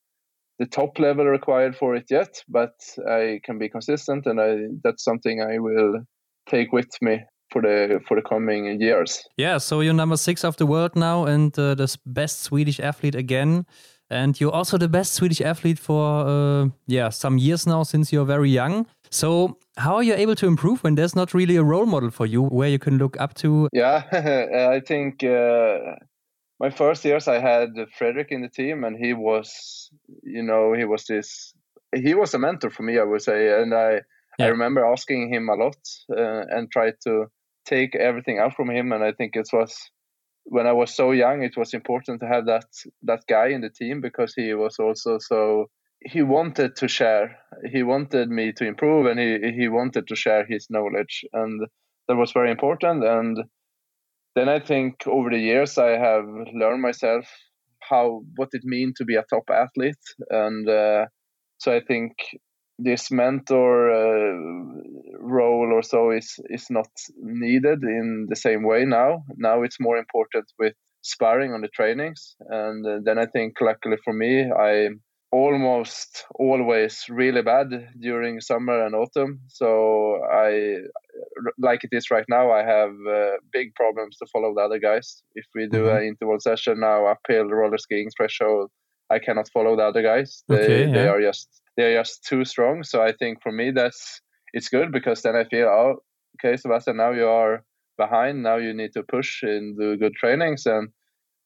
the 0.59 0.65
top 0.67 0.99
level 0.99 1.25
required 1.25 1.75
for 1.75 1.95
it 1.95 2.05
yet, 2.11 2.43
but 2.47 2.73
I 3.09 3.39
can 3.43 3.57
be 3.57 3.69
consistent, 3.69 4.25
and 4.25 4.39
I, 4.39 4.57
that's 4.83 5.03
something 5.03 5.41
I 5.41 5.57
will 5.59 6.03
take 6.47 6.71
with 6.71 6.89
me 7.01 7.21
for 7.51 7.61
the 7.61 7.99
for 8.07 8.15
the 8.15 8.21
coming 8.21 8.81
years. 8.81 9.23
Yeah, 9.37 9.59
so 9.59 9.81
you're 9.81 9.93
number 9.93 10.17
six 10.17 10.43
of 10.43 10.57
the 10.57 10.65
world 10.65 10.95
now, 10.95 11.25
and 11.25 11.57
uh, 11.57 11.75
the 11.75 11.97
best 12.05 12.43
Swedish 12.43 12.79
athlete 12.79 13.15
again, 13.15 13.65
and 14.09 14.39
you're 14.39 14.55
also 14.55 14.77
the 14.77 14.89
best 14.89 15.13
Swedish 15.13 15.41
athlete 15.41 15.79
for 15.79 16.27
uh, 16.27 16.69
yeah 16.87 17.09
some 17.09 17.37
years 17.37 17.65
now 17.65 17.83
since 17.83 18.11
you're 18.11 18.25
very 18.25 18.49
young. 18.49 18.85
So, 19.09 19.57
how 19.77 19.95
are 19.95 20.03
you 20.03 20.13
able 20.13 20.35
to 20.35 20.47
improve 20.47 20.83
when 20.83 20.95
there's 20.95 21.15
not 21.15 21.33
really 21.33 21.55
a 21.55 21.63
role 21.63 21.85
model 21.85 22.11
for 22.11 22.25
you 22.25 22.43
where 22.43 22.69
you 22.69 22.79
can 22.79 22.97
look 22.97 23.19
up 23.19 23.33
to? 23.35 23.69
Yeah, 23.73 24.03
I 24.73 24.79
think 24.79 25.23
uh, 25.23 25.95
my 26.59 26.69
first 26.69 27.03
years 27.05 27.27
I 27.27 27.39
had 27.39 27.69
Fredrik 27.97 28.31
in 28.31 28.41
the 28.41 28.49
team, 28.49 28.83
and 28.83 28.97
he 28.97 29.13
was, 29.13 29.89
you 30.23 30.43
know, 30.43 30.73
he 30.73 30.85
was 30.85 31.05
this, 31.05 31.53
he 31.93 32.13
was 32.13 32.33
a 32.33 32.39
mentor 32.39 32.69
for 32.69 32.83
me, 32.83 32.99
I 32.99 33.03
would 33.03 33.21
say, 33.21 33.61
and 33.61 33.73
I, 33.73 34.01
yeah. 34.39 34.45
I 34.45 34.47
remember 34.49 34.85
asking 34.85 35.33
him 35.33 35.49
a 35.49 35.55
lot 35.55 35.77
uh, 36.11 36.45
and 36.49 36.71
tried 36.71 36.95
to 37.05 37.25
take 37.65 37.95
everything 37.95 38.39
out 38.39 38.55
from 38.55 38.69
him, 38.69 38.91
and 38.91 39.03
I 39.03 39.11
think 39.11 39.35
it 39.35 39.49
was 39.51 39.75
when 40.45 40.67
I 40.67 40.73
was 40.73 40.93
so 40.93 41.11
young, 41.11 41.41
it 41.41 41.57
was 41.57 41.73
important 41.73 42.19
to 42.21 42.27
have 42.27 42.45
that 42.45 42.65
that 43.03 43.23
guy 43.27 43.47
in 43.47 43.61
the 43.61 43.69
team 43.69 44.01
because 44.01 44.33
he 44.35 44.53
was 44.53 44.77
also 44.77 45.17
so 45.17 45.69
he 46.05 46.21
wanted 46.21 46.75
to 46.77 46.87
share. 46.87 47.37
He 47.71 47.83
wanted 47.83 48.29
me 48.29 48.51
to 48.53 48.65
improve, 48.65 49.05
and 49.05 49.19
he 49.19 49.51
he 49.51 49.67
wanted 49.67 50.07
to 50.07 50.15
share 50.15 50.45
his 50.45 50.67
knowledge, 50.69 51.25
and 51.33 51.61
that 52.07 52.15
was 52.15 52.31
very 52.31 52.51
important. 52.51 53.03
And 53.03 53.37
then 54.35 54.49
I 54.49 54.59
think 54.59 55.07
over 55.07 55.29
the 55.29 55.39
years 55.39 55.77
I 55.77 55.91
have 55.97 56.25
learned 56.53 56.81
myself 56.81 57.25
how 57.89 58.21
what 58.35 58.49
it 58.53 58.63
means 58.63 58.93
to 58.97 59.05
be 59.05 59.15
a 59.15 59.25
top 59.29 59.49
athlete, 59.49 60.05
and 60.29 60.67
uh, 60.67 61.05
so 61.57 61.75
I 61.75 61.81
think 61.81 62.13
this 62.79 63.11
mentor 63.11 63.91
uh, 63.91 64.33
role 65.19 65.71
or 65.73 65.83
so 65.83 66.11
is 66.11 66.39
is 66.49 66.67
not 66.69 66.89
needed 67.21 67.83
in 67.83 68.27
the 68.29 68.35
same 68.35 68.63
way 68.63 68.85
now. 68.85 69.23
Now 69.37 69.63
it's 69.63 69.79
more 69.79 69.97
important 69.97 70.45
with 70.59 70.73
sparring 71.01 71.53
on 71.53 71.61
the 71.61 71.67
trainings, 71.67 72.35
and 72.49 72.85
uh, 72.85 72.99
then 73.03 73.17
I 73.19 73.27
think 73.27 73.53
luckily 73.61 73.97
for 74.03 74.13
me 74.13 74.51
I 74.51 74.89
almost 75.33 76.25
always 76.35 77.05
really 77.09 77.41
bad 77.41 77.67
during 77.99 78.39
summer 78.39 78.85
and 78.85 78.93
autumn. 78.93 79.39
So 79.47 80.19
I, 80.31 80.77
like 81.57 81.83
it 81.83 81.89
is 81.91 82.11
right 82.11 82.25
now, 82.29 82.51
I 82.51 82.63
have 82.63 82.93
uh, 83.09 83.37
big 83.51 83.73
problems 83.73 84.17
to 84.17 84.27
follow 84.31 84.53
the 84.53 84.61
other 84.61 84.77
guys. 84.77 85.23
If 85.33 85.45
we 85.55 85.67
do 85.67 85.85
mm-hmm. 85.85 85.97
an 85.97 86.03
interval 86.03 86.39
session 86.39 86.79
now, 86.81 87.07
uphill 87.07 87.45
roller 87.45 87.79
skiing 87.79 88.09
threshold, 88.15 88.69
I 89.09 89.17
cannot 89.17 89.49
follow 89.51 89.75
the 89.75 89.83
other 89.83 90.03
guys. 90.03 90.43
They, 90.47 90.63
okay, 90.63 90.85
yeah. 90.85 90.93
they 90.93 91.07
are 91.07 91.21
just 91.21 91.49
they 91.77 91.83
are 91.95 92.01
just 92.01 92.23
too 92.23 92.45
strong. 92.45 92.83
So 92.83 93.01
I 93.01 93.11
think 93.11 93.41
for 93.41 93.51
me 93.51 93.71
that's 93.71 94.21
it's 94.53 94.69
good 94.69 94.91
because 94.91 95.23
then 95.23 95.35
I 95.35 95.45
feel 95.45 95.67
oh 95.67 95.95
okay 96.37 96.57
Sebastian 96.57 96.97
now 96.97 97.11
you 97.11 97.27
are 97.27 97.63
behind 97.97 98.43
now 98.43 98.57
you 98.57 98.73
need 98.73 98.93
to 98.93 99.03
push 99.03 99.41
and 99.43 99.77
do 99.77 99.97
good 99.97 100.13
trainings 100.13 100.65
and 100.65 100.89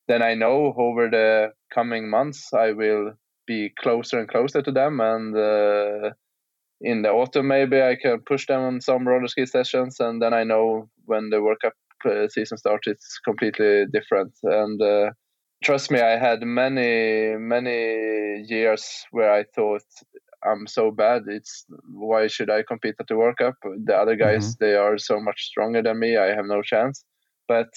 then 0.07 0.21
I 0.21 0.33
know 0.33 0.73
over 0.77 1.09
the 1.09 1.51
coming 1.73 2.09
months 2.09 2.53
I 2.53 2.71
will 2.71 3.13
be 3.47 3.71
closer 3.79 4.19
and 4.19 4.27
closer 4.27 4.61
to 4.61 4.71
them. 4.71 4.99
And 4.99 5.35
uh, 5.35 6.11
in 6.81 7.01
the 7.01 7.09
autumn, 7.09 7.47
maybe 7.47 7.81
I 7.81 7.95
can 7.95 8.19
push 8.25 8.45
them 8.45 8.61
on 8.61 8.81
some 8.81 9.07
roller 9.07 9.27
ski 9.27 9.45
sessions, 9.45 9.99
and 9.99 10.21
then 10.21 10.33
I 10.33 10.43
know 10.43 10.89
when 11.05 11.29
the 11.29 11.41
World 11.41 11.57
Cup 11.61 11.73
uh, 12.05 12.27
season 12.27 12.57
starts, 12.57 12.87
it's 12.87 13.19
completely 13.25 13.85
different. 13.91 14.33
And 14.43 14.81
uh, 14.81 15.11
trust 15.63 15.89
me, 15.89 15.99
I 15.99 16.17
had 16.17 16.41
many 16.43 17.35
many 17.37 18.43
years 18.47 19.05
where 19.11 19.31
I 19.31 19.45
thought 19.55 19.85
I'm 20.45 20.67
so 20.67 20.91
bad. 20.91 21.23
It's 21.27 21.65
why 21.89 22.27
should 22.27 22.49
I 22.49 22.63
compete 22.63 22.95
at 22.99 23.07
the 23.07 23.17
World 23.17 23.37
Cup? 23.37 23.55
The 23.63 23.95
other 23.95 24.15
guys 24.15 24.55
mm-hmm. 24.55 24.65
they 24.65 24.75
are 24.75 24.97
so 24.97 25.19
much 25.19 25.45
stronger 25.45 25.81
than 25.81 25.99
me. 25.99 26.17
I 26.17 26.35
have 26.35 26.45
no 26.45 26.61
chance. 26.61 27.03
But 27.47 27.69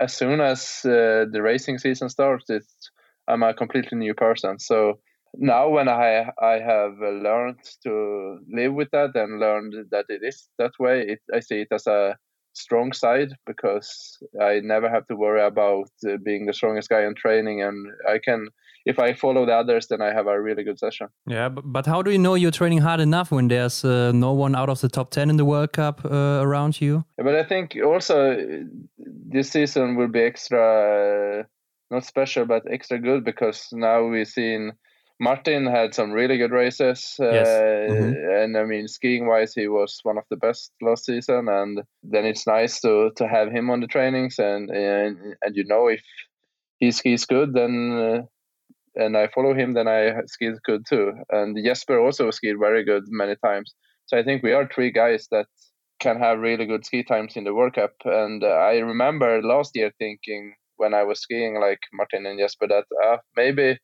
as 0.00 0.14
soon 0.14 0.40
as 0.40 0.80
uh, 0.84 1.24
the 1.30 1.40
racing 1.42 1.78
season 1.78 2.08
starts, 2.08 2.50
it's 2.50 2.90
I'm 3.28 3.42
a 3.42 3.54
completely 3.54 3.98
new 3.98 4.14
person. 4.14 4.58
So 4.58 4.98
now 5.34 5.68
when 5.68 5.88
I 5.88 6.30
I 6.42 6.58
have 6.58 6.98
learned 6.98 7.60
to 7.84 8.38
live 8.50 8.74
with 8.74 8.90
that 8.92 9.14
and 9.14 9.40
learned 9.40 9.74
that 9.90 10.06
it 10.08 10.22
is 10.22 10.48
that 10.58 10.72
way, 10.78 11.02
it, 11.08 11.20
I 11.34 11.40
see 11.40 11.60
it 11.60 11.68
as 11.72 11.86
a 11.86 12.16
strong 12.54 12.92
side 12.92 13.32
because 13.46 14.18
I 14.40 14.60
never 14.60 14.88
have 14.88 15.06
to 15.08 15.16
worry 15.16 15.42
about 15.42 15.90
uh, 16.08 16.16
being 16.24 16.46
the 16.46 16.52
strongest 16.52 16.88
guy 16.88 17.04
in 17.04 17.14
training, 17.14 17.62
and 17.62 17.86
I 18.08 18.18
can 18.18 18.48
if 18.88 18.98
I 18.98 19.12
follow 19.12 19.44
the 19.44 19.52
others, 19.52 19.86
then 19.88 20.00
I 20.00 20.14
have 20.14 20.26
a 20.26 20.40
really 20.40 20.64
good 20.64 20.78
session. 20.78 21.08
Yeah, 21.26 21.50
but, 21.50 21.64
but 21.66 21.86
how 21.86 22.00
do 22.00 22.10
you 22.10 22.18
know 22.18 22.34
you're 22.34 22.50
training 22.50 22.78
hard 22.78 23.00
enough 23.00 23.30
when 23.30 23.48
there's 23.48 23.84
uh, 23.84 24.12
no 24.12 24.32
one 24.32 24.54
out 24.54 24.70
of 24.70 24.80
the 24.80 24.88
top 24.88 25.10
10 25.10 25.28
in 25.28 25.36
the 25.36 25.44
World 25.44 25.72
Cup 25.72 26.04
uh, 26.04 26.40
around 26.42 26.80
you? 26.80 27.04
But 27.18 27.34
I 27.34 27.44
think 27.44 27.76
also 27.84 28.36
this 28.96 29.50
season 29.50 29.96
will 29.96 30.08
be 30.08 30.20
extra, 30.20 31.40
uh, 31.40 31.42
not 31.90 32.04
special, 32.04 32.44
but 32.44 32.70
extra 32.70 32.98
good 32.98 33.24
because 33.24 33.68
now 33.72 34.04
we've 34.04 34.28
seen 34.28 34.72
Martin 35.20 35.66
had 35.66 35.94
some 35.94 36.12
really 36.12 36.38
good 36.38 36.52
races. 36.52 37.16
Yes. 37.18 37.46
Uh, 37.46 37.92
mm-hmm. 37.92 38.42
And 38.42 38.56
I 38.56 38.64
mean, 38.64 38.86
skiing 38.86 39.26
wise, 39.26 39.54
he 39.54 39.66
was 39.68 39.98
one 40.02 40.18
of 40.18 40.24
the 40.30 40.36
best 40.36 40.72
last 40.80 41.06
season. 41.06 41.48
And 41.48 41.82
then 42.02 42.24
it's 42.24 42.46
nice 42.46 42.80
to, 42.80 43.10
to 43.16 43.26
have 43.26 43.50
him 43.50 43.70
on 43.70 43.80
the 43.80 43.86
trainings. 43.86 44.38
And, 44.38 44.70
and, 44.70 45.34
and 45.42 45.56
you 45.56 45.64
know, 45.64 45.88
if 45.88 46.02
he 46.78 46.92
skis 46.92 47.26
good, 47.26 47.52
then 47.54 47.98
uh, 47.98 48.22
and 48.94 49.16
I 49.16 49.28
follow 49.28 49.54
him, 49.54 49.74
then 49.74 49.88
I 49.88 50.12
skied 50.26 50.54
good 50.64 50.84
too. 50.88 51.12
And 51.30 51.56
Jesper 51.64 52.00
also 52.00 52.30
skied 52.30 52.58
very 52.58 52.84
good 52.84 53.04
many 53.08 53.36
times. 53.36 53.74
So 54.06 54.18
I 54.18 54.22
think 54.22 54.42
we 54.42 54.52
are 54.52 54.68
three 54.68 54.90
guys 54.90 55.28
that 55.30 55.46
can 56.00 56.18
have 56.18 56.38
really 56.38 56.66
good 56.66 56.84
ski 56.84 57.02
times 57.02 57.36
in 57.36 57.44
the 57.44 57.54
World 57.54 57.74
Cup. 57.74 57.92
And 58.04 58.42
uh, 58.42 58.48
I 58.48 58.78
remember 58.78 59.42
last 59.42 59.72
year 59.74 59.92
thinking 59.98 60.54
when 60.78 60.94
I 60.94 61.04
was 61.04 61.20
skiing 61.20 61.60
like 61.60 61.80
Martin 61.92 62.26
and 62.26 62.38
Jesper 62.38 62.66
that 62.68 62.84
uh, 63.04 63.18
maybe 63.36 63.78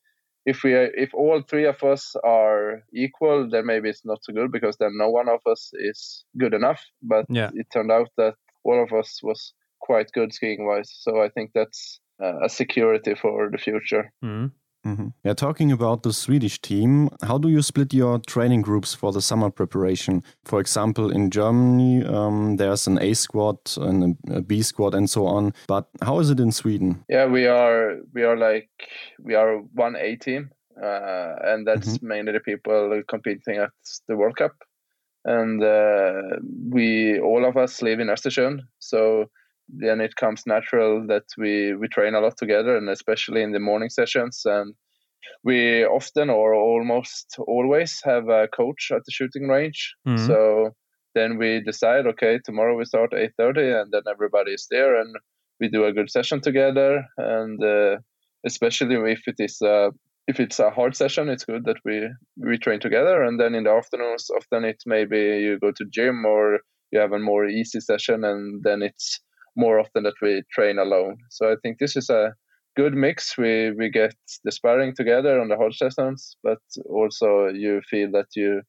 if 0.47 0.63
we 0.63 0.75
are, 0.75 0.91
if 0.95 1.13
all 1.15 1.43
three 1.43 1.67
of 1.67 1.83
us 1.83 2.15
are 2.25 2.83
equal, 2.95 3.49
then 3.51 3.67
maybe 3.67 3.89
it's 3.89 4.05
not 4.05 4.19
so 4.23 4.33
good 4.33 4.53
because 4.53 4.77
then 4.79 4.93
no 4.95 5.09
one 5.09 5.29
of 5.29 5.41
us 5.51 5.71
is 5.75 6.25
good 6.39 6.55
enough. 6.55 6.83
But 7.03 7.27
yeah. 7.29 7.51
it 7.55 7.67
turned 7.73 7.91
out 7.91 8.09
that 8.19 8.35
all 8.65 8.83
of 8.83 8.93
us 8.93 9.21
was 9.23 9.55
quite 9.81 10.11
good 10.13 10.33
skiing 10.33 10.67
wise. 10.67 10.91
So 11.01 11.23
I 11.23 11.29
think 11.29 11.51
that's 11.55 12.01
uh, 12.23 12.45
a 12.45 12.49
security 12.49 13.15
for 13.15 13.51
the 13.51 13.59
future. 13.59 14.13
Mm. 14.25 14.53
Mm 14.85 14.97
-hmm. 14.97 15.12
Yeah, 15.22 15.35
talking 15.35 15.72
about 15.72 16.03
the 16.03 16.12
Swedish 16.12 16.61
team, 16.61 17.09
how 17.22 17.39
do 17.39 17.49
you 17.49 17.62
split 17.62 17.95
your 17.95 18.20
training 18.20 18.64
groups 18.64 18.95
for 18.95 19.12
the 19.12 19.20
summer 19.20 19.51
preparation? 19.51 20.22
For 20.45 20.61
example, 20.61 21.14
in 21.14 21.30
Germany, 21.30 22.05
um, 22.07 22.57
there's 22.57 22.87
an 22.89 22.99
A 22.99 23.14
squad 23.14 23.59
and 23.76 24.16
a 24.30 24.41
B 24.41 24.62
squad 24.62 24.95
and 24.95 25.11
so 25.11 25.26
on. 25.26 25.53
But 25.66 25.85
how 26.03 26.20
is 26.20 26.30
it 26.30 26.41
in 26.41 26.53
Sweden? 26.53 27.05
Yeah, 27.09 27.32
we 27.32 27.49
are 27.49 27.97
we 28.14 28.26
are 28.26 28.37
like 28.53 28.68
we 29.22 29.37
are 29.37 29.62
one 29.74 29.97
A 29.97 30.16
team, 30.16 30.51
uh, 30.76 31.32
and 31.53 31.66
that's 31.66 31.89
mm 31.89 31.99
-hmm. 31.99 32.09
mainly 32.09 32.32
the 32.32 32.41
people 32.41 33.03
competing 33.07 33.59
at 33.59 33.72
the 34.07 34.14
World 34.14 34.37
Cup. 34.37 34.53
And 35.24 35.62
uh, 35.62 36.37
we 36.74 37.18
all 37.20 37.45
of 37.45 37.57
us 37.57 37.80
live 37.80 38.03
in 38.03 38.11
Östersund, 38.11 38.61
so 38.78 39.30
then 39.69 40.01
it 40.01 40.17
comes 40.17 40.43
natural 40.47 41.07
that 41.09 41.25
we 41.39 41.75
we 41.75 41.89
train 41.89 42.15
a 42.15 42.21
lot 42.21 42.37
together 42.37 42.77
and 42.77 42.89
especially 42.89 43.43
in 43.43 43.53
the 43.53 43.61
morning 43.61 43.91
sessions. 43.91 44.43
And 44.45 44.75
we 45.43 45.85
often 45.85 46.31
or 46.31 46.55
almost 46.55 47.37
always 47.47 48.01
have 48.05 48.29
a 48.29 48.49
coach 48.49 48.91
at 48.95 49.05
the 49.05 49.12
shooting 49.12 49.49
range. 49.49 49.95
Mm-hmm. 50.07 50.27
so 50.27 50.71
then 51.15 51.39
we 51.39 51.61
decide 51.61 52.07
okay 52.07 52.41
tomorrow 52.45 52.77
we 52.77 52.85
start 52.85 53.12
8.30 53.12 53.83
and 53.83 53.93
then 53.93 54.03
everybody 54.11 54.53
is 54.53 54.67
there 54.71 55.01
and 55.01 55.15
we 55.61 55.69
do 55.69 55.85
a 55.85 55.93
good 55.93 56.11
session 56.11 56.41
together. 56.41 57.05
And 57.17 57.62
uh, 57.62 57.99
especially 58.45 58.97
if 59.12 59.23
it 59.27 59.37
is 59.39 59.62
a, 59.62 59.93
if 60.27 60.41
it's 60.41 60.59
a 60.59 60.71
hard 60.71 60.97
session 60.97 61.29
it's 61.29 61.45
good 61.45 61.65
that 61.65 61.79
we 61.85 62.09
we 62.37 62.59
train 62.59 62.81
together. 62.81 63.23
And 63.23 63.41
then 63.41 63.55
in 63.55 63.65
the 63.65 63.71
afternoons 63.71 64.29
often 64.37 64.65
it's 64.65 64.87
maybe 64.87 65.19
you 65.19 65.59
go 65.59 65.71
to 65.71 65.85
gym 65.91 66.25
or 66.25 66.61
you 66.91 67.01
have 67.01 67.12
a 67.12 67.19
more 67.19 67.47
easy 67.47 67.81
session 67.81 68.25
and 68.25 68.62
then 68.62 68.83
it's 68.83 69.21
more 69.57 69.79
often 69.79 70.03
that 70.05 70.21
we 70.21 70.43
train 70.53 70.79
alone. 70.79 71.17
So 71.31 71.51
I 71.51 71.57
think 71.63 71.79
this 71.79 71.97
is 71.97 72.11
a 72.11 72.35
good 72.77 72.95
mix. 72.95 73.39
We 73.39 73.73
we 73.73 73.91
get 73.91 74.15
the 74.45 74.53
sparring 74.53 74.95
together 74.95 75.41
on 75.41 75.49
the 75.49 75.57
hard 75.57 75.75
sessions, 75.75 76.37
but 76.43 76.59
also 76.89 77.49
you 77.49 77.81
feel 77.91 78.11
that 78.13 78.29
you 78.37 78.63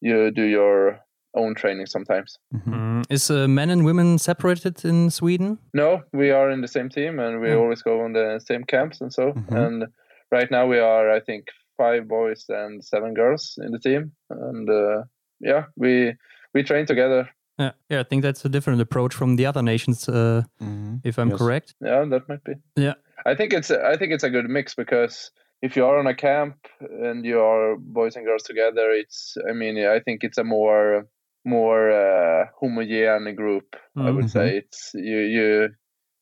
you 0.00 0.30
do 0.30 0.44
your 0.44 1.00
own 1.36 1.54
training 1.54 1.86
sometimes. 1.86 2.38
Mm-hmm. 2.54 3.02
Is 3.10 3.30
uh, 3.30 3.48
men 3.48 3.70
and 3.70 3.84
women 3.84 4.18
separated 4.18 4.84
in 4.84 5.10
Sweden? 5.10 5.58
No, 5.72 6.02
we 6.12 6.30
are 6.30 6.50
in 6.50 6.60
the 6.60 6.68
same 6.68 6.88
team 6.88 7.18
and 7.18 7.40
we 7.40 7.48
mm. 7.48 7.60
always 7.60 7.82
go 7.82 8.02
on 8.02 8.12
the 8.12 8.40
same 8.44 8.64
camps 8.64 9.00
and 9.00 9.12
so. 9.12 9.32
Mm-hmm. 9.32 9.56
And 9.56 9.84
right 10.30 10.50
now 10.50 10.66
we 10.66 10.78
are, 10.78 11.10
I 11.10 11.20
think, 11.20 11.46
five 11.76 12.06
boys 12.06 12.44
and 12.48 12.84
seven 12.84 13.14
girls 13.14 13.58
in 13.58 13.72
the 13.72 13.78
team, 13.78 14.12
and 14.30 14.70
uh, 14.70 15.02
yeah, 15.40 15.64
we 15.76 16.14
we 16.54 16.62
train 16.62 16.86
together 16.86 17.28
yeah, 17.58 17.72
yeah, 17.88 18.00
I 18.00 18.02
think 18.02 18.22
that's 18.22 18.44
a 18.44 18.48
different 18.48 18.80
approach 18.80 19.14
from 19.14 19.36
the 19.36 19.46
other 19.46 19.62
nations, 19.62 20.08
uh, 20.08 20.42
mm-hmm. 20.60 20.96
if 21.04 21.18
I'm 21.18 21.30
yes. 21.30 21.38
correct. 21.38 21.74
Yeah, 21.80 22.04
that 22.04 22.28
might 22.28 22.42
be. 22.44 22.54
Yeah, 22.76 22.94
I 23.24 23.34
think 23.34 23.52
it's 23.52 23.70
I 23.70 23.96
think 23.96 24.12
it's 24.12 24.24
a 24.24 24.30
good 24.30 24.48
mix 24.48 24.74
because 24.74 25.30
if 25.62 25.76
you 25.76 25.86
are 25.86 25.98
on 25.98 26.06
a 26.06 26.14
camp 26.14 26.56
and 26.80 27.24
you 27.24 27.40
are 27.40 27.76
boys 27.78 28.16
and 28.16 28.26
girls 28.26 28.42
together, 28.42 28.90
it's 28.90 29.36
I 29.48 29.52
mean 29.52 29.78
I 29.86 30.00
think 30.00 30.24
it's 30.24 30.38
a 30.38 30.44
more 30.44 31.06
more 31.44 31.90
uh, 31.90 32.46
homogeneous 32.60 33.36
group. 33.36 33.76
Mm-hmm. 33.96 34.06
I 34.06 34.10
would 34.10 34.30
say 34.30 34.48
mm-hmm. 34.48 34.56
it's 34.58 34.90
you 34.94 35.18
you 35.18 35.68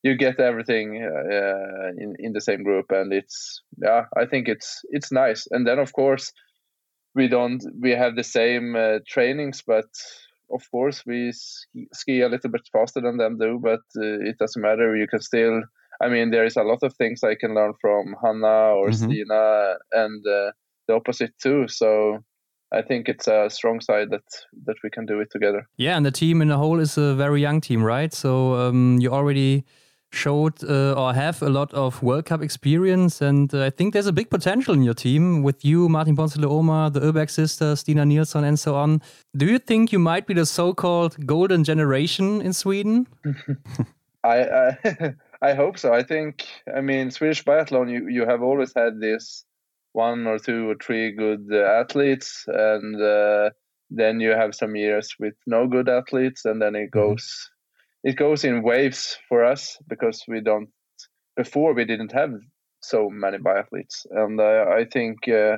you 0.03 0.17
get 0.17 0.39
everything 0.39 1.03
uh, 1.03 1.89
in 1.97 2.15
in 2.19 2.33
the 2.33 2.41
same 2.41 2.63
group, 2.63 2.87
and 2.91 3.13
it's 3.13 3.63
yeah 3.83 4.05
I 4.17 4.27
think 4.27 4.49
it's 4.49 4.83
it's 4.91 5.11
nice. 5.11 5.47
And 5.51 5.67
then 5.67 5.79
of 5.79 5.93
course 5.93 6.33
we 7.15 7.29
don't 7.29 7.63
we 7.81 7.91
have 7.93 8.17
the 8.17 8.25
same 8.25 8.77
uh, 8.77 8.99
trainings, 9.09 9.63
but 9.67 9.87
of 10.53 10.71
course 10.71 11.05
we 11.07 11.33
ski 11.93 12.21
a 12.21 12.29
little 12.29 12.51
bit 12.51 12.69
faster 12.73 13.01
than 13.01 13.17
them 13.17 13.39
do, 13.39 13.59
but 13.63 13.81
uh, 13.97 14.21
it 14.21 14.39
doesn't 14.39 14.63
matter. 14.63 14.97
You 14.97 15.07
can 15.07 15.21
still. 15.21 15.63
I 16.01 16.09
mean, 16.09 16.31
there 16.31 16.45
is 16.45 16.57
a 16.57 16.63
lot 16.63 16.83
of 16.83 16.95
things 16.95 17.23
I 17.23 17.35
can 17.35 17.55
learn 17.55 17.75
from 17.81 18.17
Hanna 18.23 18.75
or 18.75 18.89
mm-hmm. 18.89 19.11
Stina, 19.11 19.77
and 19.93 20.27
uh, 20.27 20.51
the 20.89 20.95
opposite 20.95 21.33
too. 21.41 21.69
So 21.69 22.25
I 22.73 22.83
think 22.83 23.09
it's 23.09 23.29
a 23.29 23.49
strong 23.51 23.81
side 23.81 24.11
that 24.11 24.25
that 24.67 24.77
we 24.83 24.91
can 24.91 25.07
do 25.07 25.21
it 25.21 25.31
together. 25.31 25.69
Yeah, 25.77 25.97
and 25.97 26.07
the 26.07 26.11
team 26.11 26.43
in 26.43 26.49
the 26.49 26.59
whole 26.59 26.81
is 26.81 26.97
a 26.97 27.15
very 27.15 27.41
young 27.41 27.61
team, 27.61 27.83
right? 27.83 28.13
So 28.13 28.55
um, 28.55 28.99
you 29.01 29.11
already 29.13 29.65
showed 30.13 30.63
uh, 30.65 30.93
or 30.93 31.15
have 31.15 31.43
a 31.43 31.49
lot 31.49 31.73
of 31.75 32.03
World 32.03 32.27
Cup 32.27 32.43
experience, 32.43 33.21
and 33.21 33.53
uh, 33.55 33.65
I 33.65 33.71
think 33.71 33.93
there's 33.93 34.07
a 34.07 34.13
big 34.13 34.31
potential 34.31 34.75
in 34.75 34.83
your 34.83 34.95
team 34.95 35.43
with 35.43 35.65
you, 35.65 35.89
Martin 35.89 36.17
Ponsiluoma, 36.17 36.93
the 36.93 37.01
Öberg 37.01 37.31
sisters, 37.31 37.81
Stina 37.81 38.05
Nilsson, 38.05 38.45
and 38.45 38.59
so 38.59 38.75
on. 38.75 39.01
Do 39.37 39.47
you 39.47 39.59
think 39.59 39.93
you 39.93 39.99
might 39.99 40.27
be 40.27 40.35
the 40.35 40.47
so-called 40.47 41.27
golden 41.27 41.65
generation 41.65 42.41
in 42.43 42.53
Sweden? 42.53 43.07
I, 44.25 44.45
I, 44.45 45.15
I 45.43 45.55
hope 45.55 45.79
so. 45.79 45.93
I 45.93 46.03
think 46.03 46.47
I 46.75 46.81
mean 46.81 47.11
Swedish 47.11 47.45
biathlon. 47.45 47.91
You 47.91 48.09
you 48.09 48.27
have 48.27 48.43
always 48.43 48.73
had 48.77 49.01
this 49.01 49.45
one 49.93 50.27
or 50.27 50.39
two 50.39 50.71
or 50.71 50.77
three 50.77 51.13
good 51.13 51.49
uh, 51.51 51.81
athletes, 51.81 52.45
and 52.47 53.01
uh, 53.01 53.51
then 53.91 54.21
you 54.21 54.31
have 54.31 54.55
some 54.55 54.77
years 54.77 55.17
with 55.19 55.35
no 55.47 55.67
good 55.67 55.89
athletes, 55.89 56.45
and 56.45 56.61
then 56.61 56.75
it 56.75 56.91
mm-hmm. 56.91 56.99
goes 56.99 57.51
it 58.05 58.17
goes 58.17 58.45
in 58.45 58.63
waves 58.63 59.19
for 59.29 59.45
us 59.45 59.79
because 59.89 60.25
we 60.29 60.41
don't 60.41 60.69
before 61.37 61.75
we 61.75 61.85
didn't 61.85 62.13
have 62.13 62.33
so 62.83 63.09
many 63.11 63.39
biathletes 63.39 64.07
and 64.11 64.41
uh, 64.41 64.65
i 64.71 64.85
think 64.85 65.29
uh, 65.29 65.57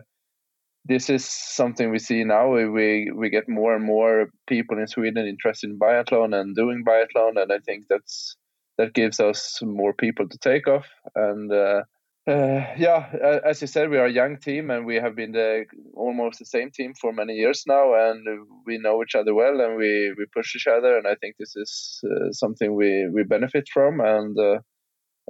this 0.85 1.09
is 1.09 1.25
something 1.25 1.91
we 1.91 1.99
see 1.99 2.25
now. 2.25 2.51
We 2.51 3.11
we 3.11 3.31
get 3.31 3.49
more 3.49 3.75
and 3.75 3.85
more 3.85 4.29
people 4.47 4.79
in 4.79 4.87
sweden 4.87 5.27
interested 5.27 5.71
in 5.71 5.79
biathlon 5.79 6.39
and 6.39 6.55
doing 6.55 6.85
biathlon. 6.87 7.41
And 7.41 7.53
i 7.53 7.59
think 7.59 7.85
that's 7.89 8.37
that 8.77 8.93
gives 8.93 9.21
us 9.21 9.61
more 9.63 9.95
people 9.95 10.29
to 10.29 10.39
take 10.39 10.69
off. 10.69 10.87
And 11.15 11.51
uh, 11.51 11.85
uh, 12.27 12.65
yeah, 12.79 13.41
as 13.45 13.61
you 13.61 13.67
said, 13.67 13.91
we 13.91 13.99
are 13.99 14.07
a 14.07 14.13
young 14.13 14.39
team 14.39 14.71
and 14.71 14.87
we 14.87 14.97
have 14.97 15.15
been 15.15 15.33
the 15.33 15.67
almost 15.95 16.39
the 16.39 16.47
same 16.47 16.71
team 16.71 16.95
for 16.99 17.13
many 17.13 17.35
years 17.35 17.65
now, 17.67 17.95
and 17.95 18.47
we 18.65 18.79
know 18.79 19.03
each 19.03 19.15
other 19.15 19.35
well, 19.35 19.61
and 19.61 19.77
we, 19.77 20.15
we 20.17 20.25
push 20.35 20.57
each 20.57 20.67
other, 20.67 20.97
and 20.97 21.07
I 21.07 21.17
think 21.17 21.37
this 21.39 21.55
is 21.55 22.01
uh, 22.05 22.33
something 22.33 22.75
we, 22.75 23.09
we 23.13 23.25
benefit 23.25 23.69
from, 23.73 24.01
and 24.01 24.39
uh, 24.39 24.59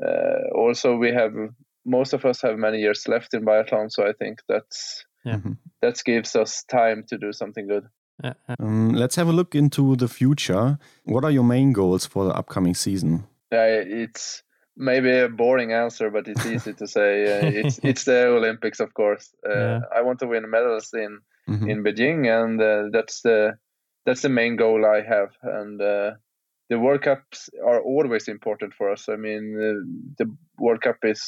uh 0.05 0.57
also 0.57 0.97
we 0.97 1.13
have 1.13 1.33
most 1.85 2.15
of 2.15 2.25
us 2.25 2.43
have 2.43 2.59
many 2.59 2.79
years 2.79 3.07
left 3.09 3.35
in 3.35 3.45
biathlon, 3.45 3.91
so 3.91 4.07
I 4.07 4.13
think 4.13 4.39
that's 4.49 5.05
yeah. 5.25 5.37
Mm-hmm. 5.37 5.53
that 5.83 6.01
gives 6.05 6.37
us 6.37 6.65
time 6.65 7.05
to 7.09 7.19
do 7.19 7.33
something 7.33 7.67
good. 7.67 7.87
Yeah, 8.23 8.35
yeah. 8.49 8.55
Um, 8.61 8.91
let's 8.91 9.17
have 9.17 9.29
a 9.29 9.33
look 9.33 9.55
into 9.55 9.97
the 9.97 10.09
future. 10.09 10.79
What 11.05 11.25
are 11.25 11.31
your 11.31 11.45
main 11.45 11.73
goals 11.73 12.07
for 12.07 12.25
the 12.25 12.35
upcoming 12.35 12.75
season? 12.75 13.25
Yeah, 13.51 13.67
it's 13.67 14.43
maybe 14.77 15.11
a 15.19 15.29
boring 15.29 15.73
answer, 15.73 16.11
but 16.11 16.29
it's 16.29 16.45
easy 16.47 16.73
to 16.75 16.87
say. 16.87 17.11
Uh, 17.25 17.51
it's 17.61 17.81
it's 17.83 18.05
the 18.05 18.27
Olympics, 18.29 18.81
of 18.81 18.93
course. 18.95 19.35
Uh, 19.47 19.53
Yeah. 19.53 19.81
I 19.99 20.03
want 20.03 20.19
to 20.21 20.27
win 20.27 20.51
medals 20.51 20.93
in 20.95 21.21
Mhm. 21.49 21.69
in 21.71 21.83
Beijing, 21.85 22.27
and 22.27 22.61
uh, 22.61 22.89
that's 22.93 23.23
the 23.23 23.55
that's 24.07 24.23
the 24.23 24.29
main 24.29 24.57
goal 24.57 24.85
I 24.85 25.03
have. 25.03 25.31
And 25.43 25.81
uh, 25.81 26.13
the 26.71 26.79
World 26.79 27.03
Cups 27.03 27.51
are 27.67 27.81
always 27.83 28.29
important 28.29 28.75
for 28.75 28.91
us. 28.93 29.09
I 29.09 29.17
mean, 29.17 29.45
uh, 29.61 29.81
the 30.19 30.27
World 30.59 30.81
Cup 30.83 30.97
is 31.05 31.23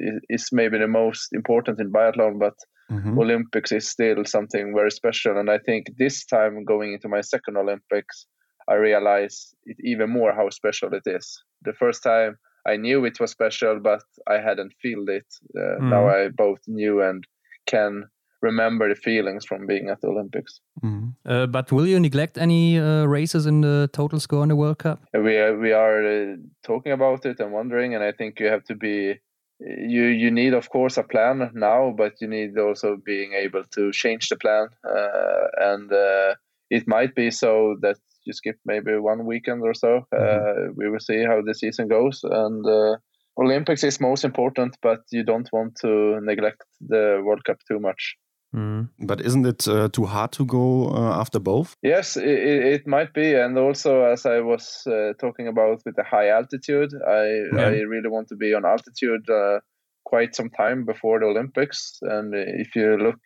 is- 0.00 0.22
is 0.28 0.52
maybe 0.52 0.78
the 0.78 0.88
most 0.88 1.32
important 1.32 1.80
in 1.80 1.90
biathlon, 1.92 2.38
but 2.38 2.54
Mhm. 2.90 3.18
Olympics 3.18 3.72
is 3.72 3.88
still 3.90 4.24
something 4.24 4.74
very 4.74 4.90
special. 4.90 5.38
And 5.38 5.50
I 5.50 5.58
think 5.58 5.82
this 5.98 6.24
time 6.26 6.64
going 6.64 6.92
into 6.94 7.08
my 7.08 7.20
second 7.22 7.56
Olympics, 7.56 8.26
I 8.72 8.74
realize 8.74 9.54
it 9.64 9.76
even 9.92 10.10
more 10.10 10.32
how 10.34 10.48
special 10.50 10.94
it 10.94 11.06
is. 11.06 11.44
The 11.64 11.72
first 11.74 12.02
time 12.02 12.36
I 12.72 12.76
knew 12.76 13.04
it 13.06 13.20
was 13.20 13.30
special, 13.30 13.80
but 13.80 14.02
I 14.26 14.38
hadn't 14.48 14.72
felt 14.82 15.08
it. 15.08 15.26
Uh, 15.56 15.78
Now 15.90 16.08
I 16.08 16.28
both 16.28 16.60
knew 16.66 17.02
and 17.02 17.24
can 17.66 18.04
remember 18.42 18.88
the 18.88 18.94
feelings 18.94 19.44
from 19.44 19.66
being 19.66 19.90
at 19.90 20.00
the 20.00 20.08
Olympics. 20.08 20.60
Mhm. 20.84 21.14
Uh, 21.26 21.46
but 21.46 21.72
will 21.72 21.86
you 21.86 22.00
neglect 22.00 22.38
any 22.38 22.78
uh, 22.78 23.04
races 23.12 23.46
in 23.46 23.60
the 23.60 23.88
total 23.92 24.20
score 24.20 24.42
in 24.42 24.48
the 24.48 24.56
World 24.56 24.78
Cup? 24.78 24.98
We 25.12 25.38
are, 25.38 25.56
we 25.58 25.72
are 25.72 26.02
uh, 26.06 26.36
talking 26.62 26.92
about 26.92 27.26
it 27.26 27.40
and 27.40 27.52
wondering, 27.52 27.94
and 27.94 28.04
I 28.04 28.12
think 28.12 28.40
you 28.40 28.50
have 28.50 28.62
to 28.64 28.74
be. 28.74 29.20
You 29.60 30.04
you 30.22 30.30
need 30.30 30.54
of 30.54 30.68
course 30.68 31.00
a 31.00 31.02
plan 31.02 31.50
now, 31.52 31.92
but 31.96 32.12
you 32.20 32.28
need 32.28 32.56
also 32.58 32.96
being 33.04 33.32
able 33.44 33.64
to 33.76 33.90
change 33.92 34.28
the 34.28 34.36
plan, 34.36 34.68
uh, 34.84 35.72
and 35.72 35.92
uh, 35.92 36.34
it 36.70 36.86
might 36.86 37.14
be 37.14 37.30
so 37.30 37.76
that 37.82 37.96
you 38.28 38.34
skip 38.34 38.56
maybe 38.64 38.92
one 38.96 39.26
weekend 39.26 39.62
or 39.62 39.74
so. 39.74 40.06
Uh, 40.16 40.70
we 40.76 40.88
will 40.90 41.00
see 41.00 41.24
how 41.24 41.42
the 41.42 41.54
season 41.54 41.88
goes, 41.88 42.20
and 42.22 42.64
uh, 42.66 42.96
Olympics 43.36 43.84
is 43.84 44.00
most 44.00 44.24
important, 44.24 44.76
but 44.82 45.00
you 45.10 45.24
don't 45.24 45.48
want 45.52 45.74
to 45.80 46.20
neglect 46.20 46.62
the 46.80 47.20
World 47.24 47.42
Cup 47.44 47.58
too 47.66 47.80
much. 47.80 48.16
Mm. 48.56 48.88
But 48.98 49.20
isn't 49.20 49.46
it 49.46 49.68
uh, 49.68 49.88
too 49.88 50.06
hard 50.06 50.32
to 50.32 50.44
go 50.44 50.88
uh, 50.88 51.20
after 51.20 51.40
both? 51.40 51.74
Yes, 51.82 52.16
it, 52.16 52.38
it 52.74 52.86
might 52.86 53.12
be, 53.12 53.34
and 53.34 53.58
also 53.58 54.04
as 54.04 54.24
I 54.24 54.40
was 54.40 54.86
uh, 54.86 55.12
talking 55.20 55.48
about 55.48 55.82
with 55.84 55.96
the 55.96 56.04
high 56.04 56.30
altitude, 56.30 56.92
I 57.06 57.24
Yeah. 57.52 57.68
I 57.68 57.82
really 57.84 58.08
want 58.08 58.28
to 58.28 58.36
be 58.36 58.54
on 58.54 58.64
altitude 58.64 59.28
uh, 59.30 59.60
quite 60.04 60.34
some 60.34 60.50
time 60.50 60.84
before 60.84 61.20
the 61.20 61.26
Olympics. 61.26 61.98
And 62.00 62.34
if 62.34 62.74
you 62.74 62.96
look 62.96 63.20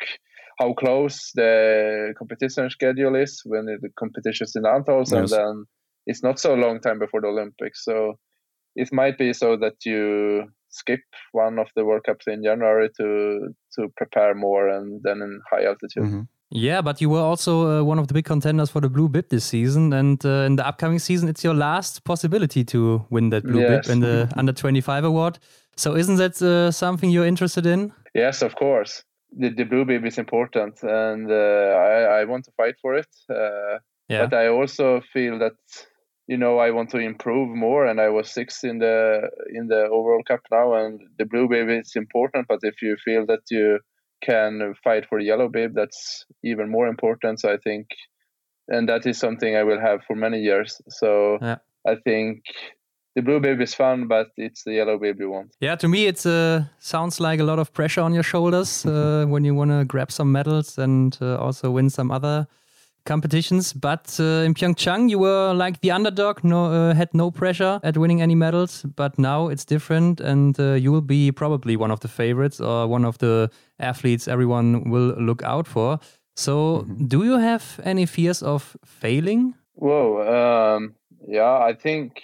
how 0.63 0.73
close 0.75 1.31
the 1.35 2.15
competition 2.19 2.71
schedule 2.71 3.15
is 3.17 3.43
when 3.45 3.67
the 3.67 3.89
competition 3.99 4.45
is 4.45 4.57
in 4.57 4.63
Antholz, 4.63 5.13
and 5.13 5.29
then 5.29 5.65
it's 6.07 6.23
not 6.23 6.39
so 6.39 6.55
long 6.55 6.81
time 6.81 6.99
before 6.99 7.21
the 7.21 7.29
Olympics, 7.29 7.85
so 7.85 8.15
it 8.77 8.93
might 8.93 9.19
be 9.19 9.33
so 9.33 9.57
that 9.57 9.75
you 9.85 10.45
skip 10.71 11.01
one 11.33 11.59
of 11.59 11.69
the 11.77 11.85
World 11.85 12.05
Cups 12.07 12.27
in 12.27 12.43
January 12.43 12.89
to 12.99 13.09
to 13.75 13.89
prepare 13.97 14.35
more, 14.35 14.69
and 14.69 15.01
then 15.05 15.23
in 15.23 15.41
high 15.51 15.65
altitude. 15.65 16.05
Mhm. 16.05 16.27
Yeah, 16.55 16.83
but 16.83 17.01
you 17.01 17.09
were 17.09 17.25
also 17.31 17.53
uh, 17.81 17.83
one 17.83 17.99
of 17.99 18.07
the 18.09 18.15
big 18.15 18.27
contenders 18.27 18.71
for 18.71 18.81
the 18.81 18.91
Blue 18.91 19.09
Bib 19.09 19.29
this 19.29 19.45
season, 19.45 19.93
and 19.93 20.25
uh, 20.25 20.47
in 20.49 20.57
the 20.57 20.67
upcoming 20.67 20.99
season, 20.99 21.29
it's 21.29 21.43
your 21.43 21.55
last 21.55 22.05
possibility 22.05 22.63
to 22.65 23.07
win 23.11 23.31
that 23.31 23.43
Blue 23.45 23.61
Yes. 23.61 23.87
Bib 23.87 23.93
in 23.93 24.01
the 24.01 24.29
Under 24.37 24.53
25 24.53 25.05
award. 25.05 25.39
So, 25.77 25.97
isn't 25.97 26.17
that 26.17 26.43
uh, 26.43 26.71
something 26.71 27.09
you're 27.11 27.27
interested 27.27 27.65
in? 27.67 27.93
Yes, 28.15 28.43
of 28.43 28.55
course. 28.55 29.03
The, 29.35 29.49
the 29.51 29.65
blue 29.65 29.85
bib 29.85 30.05
is 30.05 30.19
important, 30.19 30.83
and 30.83 31.31
uh, 31.31 31.35
I, 31.35 32.21
I 32.21 32.25
want 32.25 32.45
to 32.45 32.53
fight 32.57 32.75
for 32.83 32.95
it. 32.95 33.09
Uh, 33.31 33.79
Yeah. 34.09 34.27
But 34.27 34.35
I 34.35 34.49
also 34.49 35.01
feel 35.13 35.39
that 35.39 35.57
you 36.27 36.37
know 36.37 36.59
I 36.59 36.71
want 36.71 36.91
to 36.91 36.99
improve 36.99 37.49
more, 37.57 37.87
and 37.87 38.01
I 38.01 38.09
was 38.09 38.35
sixth 38.35 38.65
in 38.65 38.79
the 38.79 39.31
in 39.55 39.69
the 39.69 39.83
overall 39.89 40.23
cup 40.23 40.41
now, 40.51 40.75
and 40.75 41.01
the 41.19 41.25
blue 41.25 41.49
bib 41.49 41.69
is 41.71 41.97
important. 41.97 42.47
But 42.49 42.61
if 42.63 42.83
you 42.83 42.97
feel 43.05 43.27
that 43.27 43.45
you 43.51 43.79
can 44.21 44.75
fight 44.85 45.07
for 45.09 45.19
the 45.19 45.27
yellow 45.27 45.49
bib, 45.49 45.75
that's 45.75 46.27
even 46.43 46.71
more 46.71 46.89
important. 46.89 47.41
So 47.41 47.49
I 47.53 47.59
think, 47.65 47.87
and 48.69 48.89
that 48.89 49.07
is 49.07 49.19
something 49.19 49.57
I 49.57 49.65
will 49.65 49.81
have 49.81 50.01
for 50.07 50.17
many 50.17 50.41
years. 50.41 50.81
So 50.89 51.39
Yeah. 51.41 51.59
I 51.87 51.97
think 52.05 52.43
the 53.15 53.23
blue 53.23 53.41
baby 53.41 53.65
is 53.65 53.75
fun, 53.75 54.07
but 54.09 54.29
it's 54.37 54.65
the 54.65 54.73
yellow 54.73 54.99
baby 54.99 55.25
one. 55.25 55.51
Yeah, 55.61 55.77
to 55.77 55.89
me, 55.89 56.07
it 56.07 56.25
uh, 56.25 56.63
sounds 56.79 57.21
like 57.21 57.41
a 57.41 57.45
lot 57.45 57.59
of 57.59 57.73
pressure 57.73 58.01
on 58.01 58.15
your 58.15 58.23
shoulders 58.23 58.87
uh, 58.87 59.27
when 59.29 59.45
you 59.45 59.55
want 59.55 59.71
to 59.71 59.85
grab 59.85 60.11
some 60.11 60.33
medals 60.33 60.79
and 60.79 61.17
uh, 61.21 61.37
also 61.37 61.71
win 61.71 61.91
some 61.91 62.11
other 62.11 62.47
competitions. 63.05 63.73
But 63.73 64.17
uh, 64.19 64.45
in 64.45 64.55
Pyeongchang, 64.55 65.11
you 65.11 65.19
were 65.19 65.53
like 65.53 65.81
the 65.81 65.91
underdog, 65.91 66.43
no, 66.45 66.67
uh, 66.67 66.95
had 66.95 67.13
no 67.13 67.31
pressure 67.31 67.81
at 67.83 67.97
winning 67.97 68.23
any 68.23 68.35
medals. 68.35 68.85
But 68.97 69.19
now 69.19 69.49
it's 69.49 69.65
different, 69.65 70.21
and 70.21 70.59
uh, 70.59 70.75
you 70.75 70.93
will 70.93 71.03
be 71.03 71.33
probably 71.33 71.77
one 71.77 71.91
of 71.91 72.01
the 72.01 72.09
favorites 72.09 72.61
or 72.61 72.87
one 72.87 73.05
of 73.05 73.19
the 73.19 73.51
athletes 73.79 74.29
everyone 74.29 74.91
will 74.91 75.15
look 75.19 75.43
out 75.43 75.67
for. 75.67 75.99
So, 76.35 76.87
do 77.07 77.25
you 77.25 77.37
have 77.39 77.79
any 77.85 78.07
fears 78.07 78.43
of 78.43 78.75
failing? 78.87 79.55
Whoa. 79.75 80.77
Um, 80.77 80.95
yeah, 81.29 81.59
I 81.59 81.75
think 81.75 82.23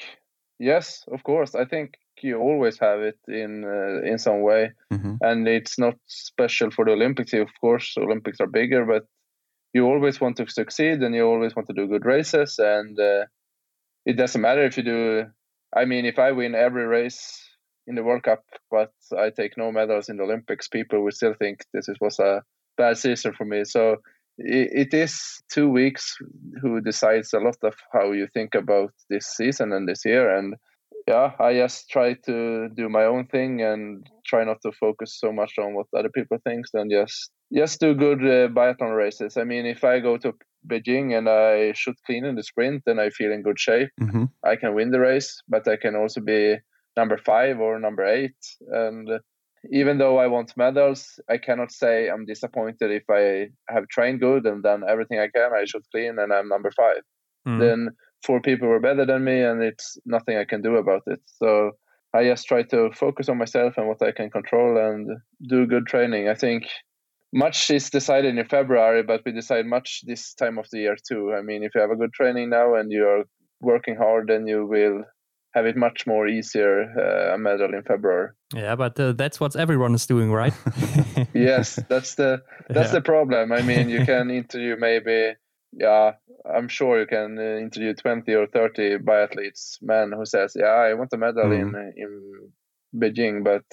yes, 0.59 1.05
of 1.13 1.23
course. 1.23 1.55
I 1.55 1.65
think 1.65 1.95
you 2.23 2.39
always 2.39 2.79
have 2.79 3.01
it 3.01 3.19
in 3.29 3.65
uh, 3.65 4.03
in 4.11 4.19
some 4.19 4.43
way, 4.43 4.73
Mhm. 4.93 5.19
and 5.21 5.49
it's 5.49 5.79
not 5.79 5.95
special 6.07 6.71
for 6.71 6.85
the 6.85 6.93
Olympics. 6.93 7.33
Of 7.33 7.51
course, 7.61 7.97
Olympics 7.97 8.41
are 8.41 8.51
bigger, 8.51 8.85
but 8.85 9.05
you 9.75 9.87
always 9.87 10.21
want 10.21 10.37
to 10.37 10.49
succeed, 10.49 11.03
and 11.03 11.15
you 11.15 11.27
always 11.27 11.55
want 11.55 11.69
to 11.69 11.75
do 11.75 11.87
good 11.87 12.05
races, 12.05 12.59
and 12.59 12.99
uh, 12.99 13.25
it 14.05 14.17
doesn't 14.17 14.41
matter 14.41 14.65
if 14.65 14.77
you 14.77 14.83
do. 14.83 15.27
I 15.77 15.85
mean, 15.85 16.07
if 16.07 16.19
I 16.19 16.33
win 16.33 16.55
every 16.55 16.87
race 16.87 17.45
in 17.87 17.95
the 17.95 18.03
World 18.03 18.23
Cup, 18.23 18.43
but 18.71 18.93
I 19.17 19.31
take 19.31 19.57
no 19.57 19.71
medals 19.73 20.09
in 20.09 20.17
the 20.17 20.25
Olympics, 20.25 20.69
people 20.69 21.03
will 21.03 21.13
still 21.13 21.35
think 21.35 21.65
this 21.73 21.89
was 22.01 22.19
a 22.19 22.43
bad 22.77 22.97
season 22.97 23.33
for 23.35 23.45
me. 23.45 23.65
So 23.65 23.97
it 24.39 24.95
is 24.95 25.43
two 25.53 25.69
weeks 25.69 26.17
who 26.63 26.81
decides 26.81 27.33
a 27.33 27.41
lot 27.41 27.57
of 27.63 27.75
how 27.93 28.13
you 28.13 28.29
think 28.33 28.55
about 28.55 28.93
this 29.11 29.27
season 29.27 29.73
and 29.73 29.89
this 29.89 30.05
year. 30.05 30.35
And 30.35 30.55
yeah, 31.07 31.33
I 31.41 31.55
just 31.55 31.89
try 31.91 32.15
to 32.27 32.69
do 32.69 32.89
my 32.89 33.05
own 33.05 33.27
thing 33.27 33.63
and 33.63 34.07
try 34.27 34.45
not 34.45 34.59
to 34.63 34.73
focus 34.73 35.19
so 35.19 35.33
much 35.33 35.55
on 35.59 35.75
what 35.75 35.87
other 35.97 36.11
people 36.11 36.39
think 36.45 36.67
and 36.75 36.91
just 36.91 37.31
just 37.53 37.81
do 37.81 37.95
good 37.95 38.21
uh, 38.21 38.49
biathlon 38.49 38.95
races. 38.97 39.37
I 39.37 39.45
mean, 39.45 39.65
if 39.65 39.85
I 39.85 40.01
go 40.01 40.19
to 40.19 40.35
Beijing 40.71 41.17
and 41.17 41.29
I 41.29 41.73
shoot 41.73 41.97
clean 42.05 42.27
in 42.27 42.35
the 42.35 42.43
sprint, 42.43 42.83
then 42.85 42.99
I 42.99 43.09
feel 43.11 43.33
in 43.33 43.43
good 43.43 43.59
shape. 43.59 43.89
Mhm. 44.01 44.29
I 44.45 44.57
can 44.57 44.75
win 44.75 44.91
the 44.91 45.01
race, 45.01 45.41
but 45.49 45.67
I 45.67 45.77
can 45.77 45.97
also 45.97 46.21
be 46.21 46.59
number 46.97 47.17
five 47.17 47.59
or 47.59 47.79
number 47.79 48.05
eight. 48.05 48.37
And 48.71 49.09
even 49.71 49.99
though 49.99 50.19
I 50.19 50.27
want 50.27 50.57
medals, 50.57 51.21
I 51.29 51.39
cannot 51.39 51.73
say 51.73 52.09
I'm 52.09 52.25
disappointed 52.25 52.91
if 52.91 53.05
I 53.11 53.49
have 53.73 53.89
trained 53.89 54.21
good 54.21 54.47
and 54.47 54.63
done 54.63 54.83
everything 54.89 55.19
I 55.19 55.29
can. 55.29 55.53
I 55.53 55.65
shoot 55.65 55.85
clean 55.91 56.19
and 56.19 56.33
I'm 56.33 56.49
number 56.49 56.71
five. 56.71 57.03
Mm. 57.47 57.61
Then 57.61 57.89
four 58.25 58.41
people 58.41 58.69
were 58.69 58.81
better 58.81 59.07
than 59.07 59.25
me, 59.25 59.43
and 59.43 59.63
it's 59.63 59.99
nothing 60.05 60.37
I 60.37 60.45
can 60.45 60.63
do 60.63 60.77
about 60.77 61.03
it. 61.07 61.21
So 61.27 61.73
I 62.15 62.25
just 62.25 62.47
try 62.47 62.63
to 62.65 62.91
focus 62.93 63.29
on 63.29 63.39
myself 63.39 63.75
and 63.77 63.89
what 63.89 64.03
I 64.03 64.13
can 64.13 64.31
control 64.31 64.79
and 64.79 65.19
do 65.49 65.67
good 65.67 65.87
training. 65.87 66.29
I 66.29 66.35
think 66.35 66.67
much 67.33 67.71
is 67.71 67.91
decided 67.91 68.37
in 68.37 68.47
February, 68.47 69.03
but 69.03 69.23
we 69.25 69.33
decide 69.33 69.67
much 69.67 70.03
this 70.07 70.35
time 70.35 70.59
of 70.59 70.67
the 70.73 70.79
year 70.79 70.97
too. 70.97 71.35
I 71.37 71.43
mean, 71.43 71.63
if 71.63 71.75
you 71.75 71.81
have 71.81 71.91
a 71.91 71.97
good 71.97 72.13
training 72.13 72.51
now 72.51 72.75
and 72.75 72.91
you 72.91 73.07
are 73.07 73.25
working 73.61 73.97
hard, 73.97 74.29
then 74.29 74.47
you 74.47 74.67
will 74.67 75.05
have 75.55 75.67
it 75.67 75.77
much 75.77 76.07
more 76.07 76.29
easier 76.29 76.83
uh, 76.99 77.35
a 77.35 77.39
medal 77.39 77.75
in 77.75 77.83
February. 77.83 78.31
Yeah, 78.55 78.77
but 78.77 78.99
uh, 79.01 79.13
that's 79.13 79.41
what 79.41 79.57
everyone 79.57 79.95
is 79.95 80.07
doing, 80.07 80.33
right? 80.33 80.55
yes, 81.35 81.79
that's 81.89 82.15
the 82.15 82.43
that's 82.69 82.93
Yeah. 82.93 82.99
the 82.99 83.03
problem. 83.03 83.53
I 83.53 83.63
mean, 83.63 83.89
you 83.89 84.01
can 84.05 84.31
interview 84.31 84.77
maybe, 84.79 85.35
yeah, 85.73 86.13
I'm 86.45 86.69
sure 86.69 87.01
you 87.01 87.07
can 87.07 87.39
uh, 87.39 87.59
interview 87.59 87.95
20 87.95 88.35
or 88.35 88.47
30 88.47 88.99
biathletes, 88.99 89.79
men 89.83 90.13
who 90.13 90.25
says, 90.25 90.55
yeah, 90.55 90.67
I 90.89 90.95
want 90.95 91.13
a 91.13 91.17
medal 91.17 91.53
in 91.53 91.75
in 91.97 92.53
Beijing, 92.95 93.45
but 93.45 93.65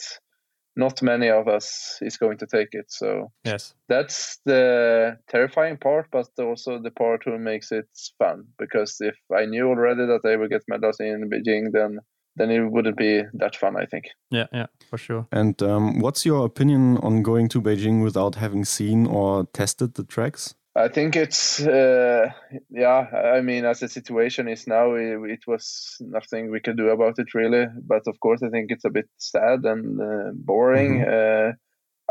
not 0.76 1.02
many 1.02 1.30
of 1.30 1.48
us 1.48 1.98
is 2.02 2.18
going 2.18 2.38
to 2.40 2.48
take 2.48 2.70
it. 2.72 2.86
So 2.90 3.32
yes. 3.44 3.74
that's 3.88 4.40
the 4.46 5.18
terrifying 5.30 5.78
part, 5.78 6.08
but 6.12 6.28
also 6.40 6.80
the 6.82 6.92
part 6.92 7.24
who 7.24 7.38
makes 7.38 7.72
it 7.72 7.88
fun. 8.20 8.46
Because 8.60 8.98
if 9.00 9.16
I 9.36 9.46
knew 9.46 9.68
already 9.68 10.06
that 10.06 10.22
I 10.26 10.36
would 10.36 10.50
get 10.50 10.64
medals 10.68 10.98
in 11.00 11.30
Beijing, 11.30 11.72
then 11.72 12.00
then 12.38 12.52
it 12.52 12.70
wouldn't 12.70 12.98
be 12.98 13.24
that 13.36 13.56
fun. 13.56 13.78
I 13.78 13.86
think. 13.86 14.06
Yeah, 14.30 14.48
yeah, 14.52 14.68
for 14.90 14.98
sure. 14.98 15.28
And 15.32 15.62
um, 15.62 16.00
what's 16.00 16.26
your 16.26 16.46
opinion 16.46 16.98
on 16.98 17.24
going 17.24 17.48
to 17.50 17.62
Beijing 17.62 18.04
without 18.04 18.36
having 18.36 18.66
seen 18.66 19.08
or 19.08 19.46
tested 19.54 19.94
the 19.94 20.04
tracks? 20.04 20.56
I 20.78 20.90
think 20.90 21.16
it's 21.16 21.62
uh, 21.62 22.32
yeah. 22.70 23.08
I 23.36 23.42
mean, 23.42 23.64
as 23.64 23.80
the 23.80 23.88
situation 23.88 24.50
is 24.50 24.68
now, 24.68 24.96
it, 24.96 25.20
it 25.32 25.40
was 25.48 25.96
nothing 26.02 26.52
we 26.52 26.60
could 26.60 26.76
do 26.76 26.90
about 26.90 27.18
it 27.18 27.34
really. 27.34 27.68
But 27.88 28.04
of 28.08 28.20
course, 28.20 28.44
I 28.44 28.50
think 28.50 28.72
it's 28.72 28.84
a 28.84 28.90
bit 28.90 29.08
sad 29.18 29.64
and 29.64 30.02
uh, 30.02 30.32
boring. 30.34 31.04
Uh, 31.04 31.54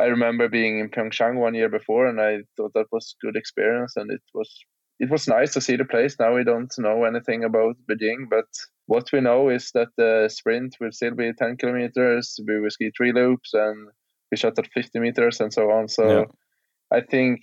I 0.00 0.04
remember 0.06 0.48
being 0.48 0.78
in 0.78 0.88
Pyeongchang 0.88 1.36
one 1.36 1.54
year 1.54 1.68
before, 1.68 2.06
and 2.06 2.20
I 2.20 2.38
thought 2.56 2.72
that 2.74 2.86
was 2.90 3.16
good 3.20 3.36
experience, 3.36 3.96
and 3.96 4.10
it 4.10 4.22
was 4.32 4.50
it 4.98 5.10
was 5.10 5.28
nice 5.28 5.52
to 5.54 5.60
see 5.60 5.76
the 5.76 5.84
place. 5.84 6.16
Now 6.18 6.34
we 6.34 6.44
don't 6.44 6.72
know 6.78 7.04
anything 7.04 7.44
about 7.44 7.76
Beijing, 7.90 8.30
but 8.30 8.46
what 8.86 9.10
we 9.12 9.20
know 9.20 9.50
is 9.50 9.70
that 9.74 9.88
the 9.96 10.30
sprint 10.32 10.76
will 10.80 10.92
still 10.92 11.14
be 11.14 11.32
10 11.32 11.56
kilometers. 11.56 12.38
We 12.46 12.60
will 12.60 12.70
ski 12.70 12.90
three 12.96 13.12
loops 13.12 13.54
and 13.54 13.88
we 14.30 14.36
shot 14.36 14.58
at 14.58 14.68
50 14.72 15.00
meters 15.00 15.40
and 15.40 15.52
so 15.52 15.70
on. 15.70 15.88
So 15.88 16.08
yeah. 16.08 16.24
I 16.92 17.00
think 17.00 17.40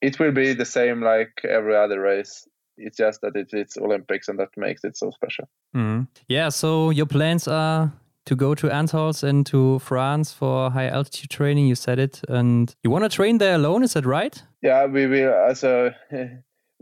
it 0.00 0.18
will 0.18 0.32
be 0.32 0.54
the 0.54 0.64
same 0.64 1.02
like 1.02 1.32
every 1.44 1.76
other 1.76 2.00
race. 2.00 2.46
It's 2.76 2.96
just 2.96 3.20
that 3.20 3.36
it, 3.36 3.50
it's 3.52 3.76
Olympics 3.76 4.28
and 4.28 4.38
that 4.38 4.48
makes 4.56 4.84
it 4.84 4.96
so 4.96 5.10
special. 5.10 5.48
Mm. 5.76 6.08
Yeah. 6.28 6.48
So 6.48 6.90
your 6.90 7.06
plans 7.06 7.46
are 7.46 7.92
to 8.26 8.36
go 8.36 8.54
to 8.54 8.68
Antholz 8.68 9.22
and 9.22 9.44
to 9.46 9.78
France 9.80 10.32
for 10.32 10.70
high 10.70 10.88
altitude 10.88 11.30
training. 11.30 11.66
You 11.66 11.74
said 11.74 11.98
it, 11.98 12.22
and 12.28 12.74
you 12.82 12.90
want 12.90 13.04
to 13.04 13.08
train 13.10 13.38
there 13.38 13.54
alone. 13.54 13.82
Is 13.82 13.92
that 13.94 14.06
right? 14.06 14.42
Yeah, 14.62 14.86
we 14.86 15.06
will. 15.06 15.32
As 15.32 15.64
a, 15.64 15.94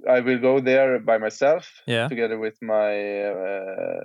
I 0.09 0.21
will 0.21 0.39
go 0.39 0.61
there 0.61 0.99
by 0.99 1.19
myself. 1.19 1.83
Yeah. 1.87 2.09
Together 2.09 2.39
with 2.39 2.57
my 2.63 3.23
uh, 3.23 4.01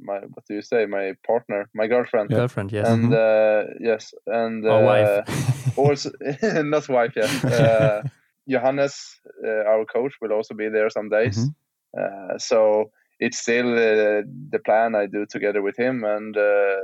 my 0.00 0.18
what 0.18 0.44
do 0.46 0.54
you 0.54 0.62
say? 0.62 0.86
My 0.86 1.14
partner, 1.26 1.68
my 1.74 1.86
girlfriend. 1.86 2.30
Girlfriend, 2.30 2.72
yes. 2.72 2.88
And 2.88 3.12
mm-hmm. 3.12 3.72
uh, 3.72 3.74
yes, 3.80 4.12
and 4.26 4.66
uh, 4.66 4.80
wife. 4.84 5.78
also 5.78 6.10
not 6.42 6.88
wife 6.88 7.12
yet. 7.16 8.10
Johannes, 8.48 9.20
uh, 9.46 9.68
our 9.68 9.84
coach, 9.84 10.14
will 10.20 10.32
also 10.32 10.54
be 10.54 10.68
there 10.68 10.90
some 10.90 11.08
days. 11.08 11.38
Mm-hmm. 11.38 12.34
Uh, 12.34 12.38
so 12.38 12.90
it's 13.20 13.38
still 13.38 13.72
uh, 13.72 14.22
the 14.50 14.60
plan 14.64 14.94
I 14.94 15.06
do 15.06 15.26
together 15.26 15.62
with 15.62 15.76
him, 15.78 16.04
and 16.04 16.36
uh, 16.36 16.76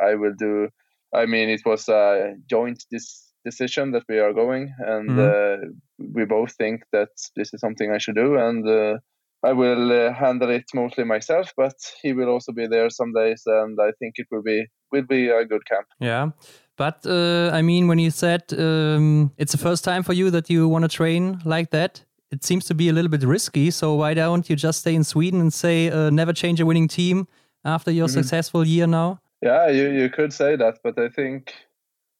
I 0.00 0.14
will 0.14 0.34
do. 0.38 0.68
I 1.14 1.26
mean, 1.26 1.48
it 1.48 1.62
was 1.64 1.88
a 1.88 2.34
joint 2.48 2.84
this 2.90 3.32
decision 3.44 3.92
that 3.92 4.04
we 4.08 4.18
are 4.18 4.32
going, 4.32 4.74
and 4.78 5.10
mm-hmm. 5.10 5.66
uh, 5.66 6.10
we 6.14 6.24
both 6.24 6.52
think 6.52 6.82
that 6.92 7.10
this 7.36 7.52
is 7.52 7.60
something 7.60 7.92
I 7.92 7.98
should 7.98 8.16
do, 8.16 8.36
and 8.36 8.68
uh, 8.68 8.98
I 9.44 9.52
will 9.52 9.92
uh, 9.92 10.12
handle 10.12 10.50
it 10.50 10.64
mostly 10.74 11.04
myself. 11.04 11.52
But 11.56 11.76
he 12.02 12.12
will 12.12 12.28
also 12.28 12.52
be 12.52 12.66
there 12.66 12.90
some 12.90 13.12
days, 13.12 13.42
and 13.46 13.78
I 13.80 13.92
think 13.98 14.14
it 14.16 14.26
will 14.30 14.42
be 14.42 14.66
will 14.92 15.06
be 15.06 15.28
a 15.28 15.44
good 15.44 15.66
camp. 15.66 15.86
Yeah. 16.00 16.30
But 16.76 17.06
uh, 17.06 17.50
I 17.52 17.62
mean, 17.62 17.86
when 17.86 17.98
you 17.98 18.10
said 18.10 18.42
um, 18.52 19.32
it's 19.38 19.52
the 19.52 19.58
first 19.58 19.84
time 19.84 20.02
for 20.02 20.12
you 20.12 20.30
that 20.30 20.50
you 20.50 20.68
want 20.68 20.82
to 20.82 20.88
train 20.88 21.40
like 21.44 21.70
that, 21.70 22.04
it 22.30 22.42
seems 22.42 22.64
to 22.66 22.74
be 22.74 22.88
a 22.88 22.92
little 22.92 23.10
bit 23.10 23.22
risky. 23.22 23.70
So 23.70 23.94
why 23.94 24.14
don't 24.14 24.48
you 24.50 24.56
just 24.56 24.80
stay 24.80 24.94
in 24.94 25.04
Sweden 25.04 25.40
and 25.40 25.52
say 25.52 25.90
uh, 25.90 26.10
never 26.10 26.32
change 26.32 26.60
a 26.60 26.66
winning 26.66 26.88
team 26.88 27.28
after 27.64 27.90
your 27.90 28.08
mm-hmm. 28.08 28.20
successful 28.20 28.66
year 28.66 28.86
now? 28.86 29.20
Yeah, 29.40 29.68
you 29.68 29.90
you 29.90 30.08
could 30.08 30.32
say 30.32 30.56
that, 30.56 30.78
but 30.82 30.98
I 30.98 31.08
think 31.08 31.54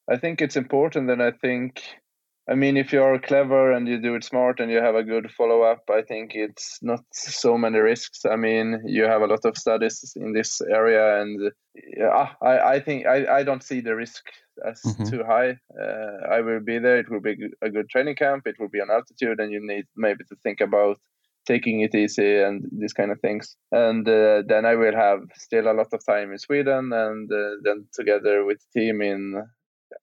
I 0.09 0.17
think 0.17 0.41
it's 0.41 0.57
important, 0.57 1.11
and 1.11 1.23
I 1.23 1.33
think 1.33 1.83
I 2.47 2.55
mean, 2.55 2.77
if 2.77 2.93
you're 2.93 3.19
clever 3.19 3.73
and 3.73 3.89
you 3.89 3.99
do 3.99 4.15
it 4.17 4.25
smart 4.25 4.61
and 4.61 4.71
you 4.71 4.77
have 4.77 4.95
a 4.95 5.03
good 5.03 5.31
follow 5.31 5.63
up, 5.63 5.83
I 5.91 6.03
think 6.03 6.33
it's 6.35 6.79
not 6.83 7.01
so 7.11 7.57
many 7.57 7.79
risks. 7.79 8.27
I 8.31 8.37
mean, 8.37 8.83
you 8.85 9.05
have 9.05 9.23
a 9.23 9.27
lot 9.27 9.47
of 9.47 9.57
studies 9.57 10.13
in 10.15 10.35
this 10.35 10.61
area, 10.61 11.23
and 11.23 11.53
yeah, 11.97 12.35
I, 12.43 12.75
I 12.75 12.81
think 12.81 13.07
I, 13.07 13.39
I 13.39 13.43
don't 13.45 13.63
see 13.63 13.81
the 13.81 13.97
risk 13.97 14.25
as 14.69 14.83
mm-hmm. 14.83 15.05
too 15.05 15.25
high. 15.25 15.57
Uh, 15.81 16.35
I 16.35 16.43
will 16.43 16.61
be 16.61 16.79
there. 16.79 16.99
It 16.99 17.11
will 17.11 17.23
be 17.23 17.35
a 17.63 17.71
good 17.71 17.89
training 17.89 18.17
camp. 18.17 18.47
It 18.47 18.57
will 18.59 18.69
be 18.69 18.81
on 18.81 18.91
altitude, 18.91 19.41
and 19.41 19.51
you 19.51 19.61
need 19.67 19.87
maybe 19.97 20.25
to 20.25 20.37
think 20.43 20.61
about 20.61 20.99
taking 21.47 21.81
it 21.81 21.95
easy 21.95 22.41
and 22.41 22.65
these 22.73 22.93
kind 22.93 23.11
of 23.11 23.21
things. 23.21 23.57
And 23.73 24.07
uh, 24.09 24.43
then 24.47 24.65
I 24.67 24.75
will 24.75 24.95
have 24.95 25.21
still 25.35 25.71
a 25.71 25.73
lot 25.73 25.89
of 25.93 26.05
time 26.05 26.33
in 26.33 26.39
Sweden, 26.39 26.93
and 26.93 27.31
uh, 27.33 27.57
then 27.63 27.87
together 27.95 28.45
with 28.45 28.59
the 28.75 28.81
team 28.81 29.01
in 29.01 29.43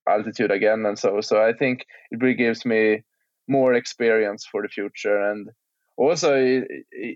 altitude 0.07 0.51
again 0.51 0.85
and 0.85 0.97
so 0.97 1.21
so 1.21 1.43
i 1.43 1.53
think 1.53 1.85
it 2.11 2.21
really 2.21 2.35
gives 2.35 2.65
me 2.65 3.03
more 3.51 3.73
experience 3.73 4.45
for 4.49 4.61
the 4.61 4.69
future. 4.69 5.17
And 5.29 5.49
also 5.97 6.35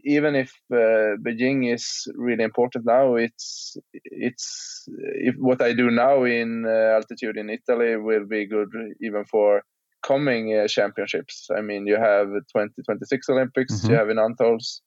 even 0.04 0.36
if 0.36 0.52
uh, 0.72 1.16
beijing 1.26 1.74
is 1.74 2.08
really 2.16 2.44
important 2.44 2.86
now 2.86 3.16
it's 3.16 3.78
it's 4.04 4.84
if 5.28 5.34
what 5.38 5.62
i 5.62 5.72
do 5.74 5.90
now 5.90 6.24
in 6.24 6.66
uh, 6.68 6.96
altitude 6.98 7.38
in 7.38 7.50
italy 7.50 7.96
will 7.96 8.26
be 8.26 8.46
good 8.46 8.70
even 9.02 9.24
for 9.26 9.64
coming 10.04 10.56
uh, 10.56 10.68
championships. 10.68 11.48
I 11.58 11.62
mean 11.62 11.88
you 11.88 11.96
have 11.96 12.28
2026 12.28 13.30
olympics 13.30 13.74
mm-hmm. 13.74 13.92
you 13.92 13.98
have 13.98 14.10
in 14.10 14.18
Antholz 14.18 14.82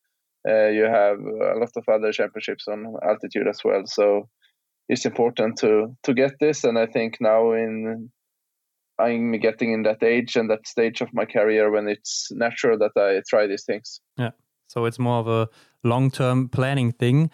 uh, 0.48 0.68
you 0.78 0.84
have 0.84 1.18
a 1.18 1.58
lot 1.58 1.72
of 1.76 1.84
other 1.88 2.12
championships 2.12 2.68
on 2.68 2.94
altitude 3.02 3.48
as 3.48 3.60
well. 3.64 3.82
So 3.86 4.28
it's 4.88 5.04
important 5.04 5.58
to 5.58 5.96
to 6.02 6.14
get 6.14 6.32
this. 6.40 6.64
And 6.64 6.78
i 6.78 6.86
think 6.86 7.18
now 7.20 7.52
in 7.52 8.10
i'm 8.98 9.32
getting 9.38 9.72
in 9.72 9.82
that 9.84 10.02
age 10.02 10.36
and 10.36 10.50
that 10.50 10.66
stage 10.66 11.00
of 11.00 11.08
my 11.12 11.24
career 11.24 11.70
when 11.70 11.88
it's 11.88 12.28
natural 12.32 12.78
that 12.78 12.92
i 12.96 13.22
try 13.28 13.46
these 13.46 13.64
things. 13.64 14.00
Yeah. 14.16 14.30
So 14.68 14.84
it's 14.84 14.98
more 14.98 15.20
of 15.20 15.28
a 15.28 15.48
long-term 15.82 16.50
planning 16.50 16.92
thing 16.92 17.30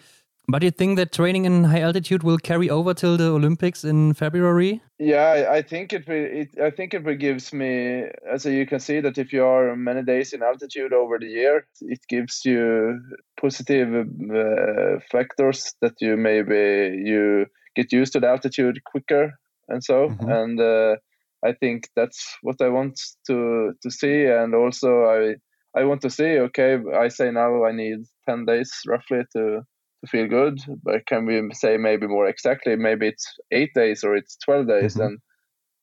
but 0.47 0.63
you 0.63 0.71
think 0.71 0.97
that 0.97 1.11
training 1.11 1.45
in 1.45 1.63
high 1.63 1.81
altitude 1.81 2.23
will 2.23 2.37
carry 2.37 2.69
over 2.69 2.93
till 2.93 3.17
the 3.17 3.29
Olympics 3.29 3.83
in 3.83 4.13
February? 4.13 4.81
Yeah, 4.99 5.47
I 5.51 5.61
think 5.61 5.93
it 5.93 6.07
will. 6.07 6.25
It, 6.25 6.59
I 6.61 6.69
think 6.69 6.93
it 6.93 7.03
will 7.03 7.15
gives 7.15 7.51
me. 7.51 8.05
So 8.37 8.49
you 8.49 8.65
can 8.65 8.79
see 8.79 9.01
that 9.01 9.17
if 9.17 9.33
you 9.33 9.43
are 9.43 9.75
many 9.75 10.03
days 10.03 10.33
in 10.33 10.43
altitude 10.43 10.93
over 10.93 11.17
the 11.19 11.27
year, 11.27 11.67
it 11.81 11.99
gives 12.07 12.45
you 12.45 12.99
positive 13.39 14.07
uh, 14.31 14.99
factors 15.11 15.73
that 15.81 15.93
you 15.99 16.15
maybe 16.17 17.01
you 17.03 17.47
get 17.75 17.91
used 17.91 18.13
to 18.13 18.19
the 18.19 18.27
altitude 18.27 18.83
quicker 18.85 19.33
and 19.67 19.83
so. 19.83 20.09
Mm-hmm. 20.09 20.29
And 20.29 20.59
uh, 20.59 20.95
I 21.43 21.53
think 21.53 21.89
that's 21.95 22.37
what 22.41 22.61
I 22.61 22.69
want 22.69 22.99
to 23.27 23.73
to 23.81 23.91
see. 23.91 24.25
And 24.25 24.53
also 24.53 25.05
I 25.05 25.35
I 25.77 25.83
want 25.85 26.01
to 26.01 26.09
see. 26.09 26.39
Okay, 26.39 26.77
I 26.95 27.09
say 27.09 27.31
now 27.31 27.65
I 27.65 27.71
need 27.71 28.05
ten 28.27 28.45
days 28.45 28.71
roughly 28.87 29.23
to 29.33 29.65
feel 30.05 30.27
good. 30.27 30.59
But 30.83 31.05
can 31.05 31.25
we 31.25 31.41
say 31.53 31.77
maybe 31.77 32.07
more 32.07 32.27
exactly? 32.27 32.75
Maybe 32.75 33.07
it's 33.07 33.33
eight 33.51 33.71
days 33.73 34.03
or 34.03 34.15
it's 34.15 34.37
twelve 34.37 34.67
days, 34.67 34.95
mm-hmm. 34.95 35.01
and 35.01 35.19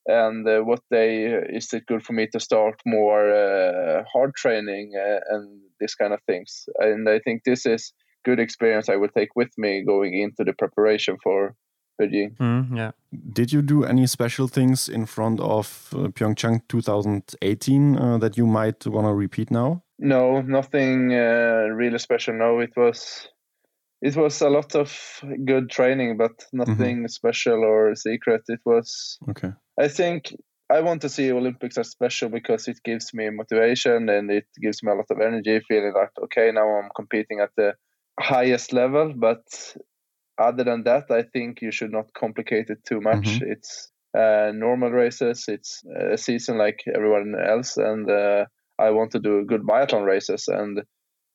and 0.05 0.47
uh, 0.47 0.61
what 0.61 0.81
day 0.91 1.25
is 1.25 1.73
it 1.73 1.85
good 1.85 2.03
for 2.03 2.13
me 2.13 2.27
to 2.33 2.39
start 2.39 2.75
more 2.85 3.29
uh, 3.33 4.03
hard 4.11 4.35
training 4.35 4.91
uh, 4.97 5.19
and 5.29 5.61
this 5.79 5.95
kind 5.95 6.13
of 6.13 6.19
things? 6.23 6.65
And 6.79 7.07
I 7.07 7.19
think 7.19 7.43
this 7.43 7.65
is 7.65 7.93
good 8.25 8.39
experience 8.39 8.89
I 8.89 8.95
will 8.95 9.09
take 9.09 9.35
with 9.35 9.51
me 9.57 9.83
going 9.85 10.17
into 10.17 10.43
the 10.43 10.53
preparation 10.53 11.17
for 11.23 11.55
Beijing. 12.01 12.35
Mm, 12.37 12.77
yeah. 12.77 12.91
Did 13.33 13.53
you 13.53 13.61
do 13.61 13.83
any 13.83 14.07
special 14.07 14.47
things 14.47 14.89
in 14.89 15.05
front 15.05 15.39
of 15.39 15.89
uh, 15.93 16.07
Pyeongchang 16.09 16.61
2018 16.67 17.97
uh, 17.97 18.17
that 18.17 18.37
you 18.37 18.47
might 18.47 18.85
want 18.87 19.07
to 19.07 19.13
repeat 19.13 19.51
now? 19.51 19.83
No, 19.99 20.41
nothing 20.41 21.13
uh, 21.13 21.67
really 21.71 21.99
special. 21.99 22.33
No, 22.33 22.59
it 22.59 22.73
was 22.75 23.27
it 24.03 24.17
was 24.17 24.41
a 24.41 24.49
lot 24.49 24.75
of 24.75 25.23
good 25.45 25.69
training, 25.69 26.17
but 26.17 26.45
nothing 26.51 26.97
mm-hmm. 26.97 27.07
special 27.07 27.63
or 27.63 27.95
secret. 27.95 28.41
It 28.49 28.59
was 28.65 29.17
okay. 29.29 29.53
I 29.79 29.87
think 29.87 30.35
I 30.69 30.81
want 30.81 31.01
to 31.03 31.09
see 31.09 31.31
Olympics 31.31 31.77
as 31.77 31.89
special 31.89 32.27
because 32.27 32.67
it 32.67 32.79
gives 32.83 33.13
me 33.13 33.29
motivation 33.29 34.09
and 34.09 34.29
it 34.29 34.45
gives 34.61 34.83
me 34.83 34.91
a 34.91 34.95
lot 34.95 35.05
of 35.09 35.21
energy, 35.21 35.57
feeling 35.69 35.93
like 35.95 36.11
okay, 36.25 36.51
now 36.51 36.67
I'm 36.67 36.89
competing 36.93 37.39
at 37.39 37.51
the 37.55 37.75
highest 38.19 38.73
level. 38.73 39.13
But 39.15 39.45
other 40.37 40.65
than 40.65 40.83
that, 40.83 41.09
I 41.09 41.23
think 41.23 41.61
you 41.61 41.71
should 41.71 41.93
not 41.93 42.13
complicate 42.13 42.69
it 42.69 42.83
too 42.85 42.99
much. 42.99 43.39
Mm-hmm. 43.39 43.51
It's 43.53 43.89
uh, 44.17 44.51
normal 44.53 44.91
races. 44.91 45.45
It's 45.47 45.81
a 45.97 46.17
season 46.17 46.57
like 46.57 46.81
everyone 46.93 47.35
else, 47.39 47.77
and 47.77 48.11
uh, 48.11 48.45
I 48.77 48.89
want 48.89 49.11
to 49.11 49.19
do 49.19 49.45
good 49.45 49.61
biathlon 49.61 50.05
races 50.05 50.49
and 50.49 50.83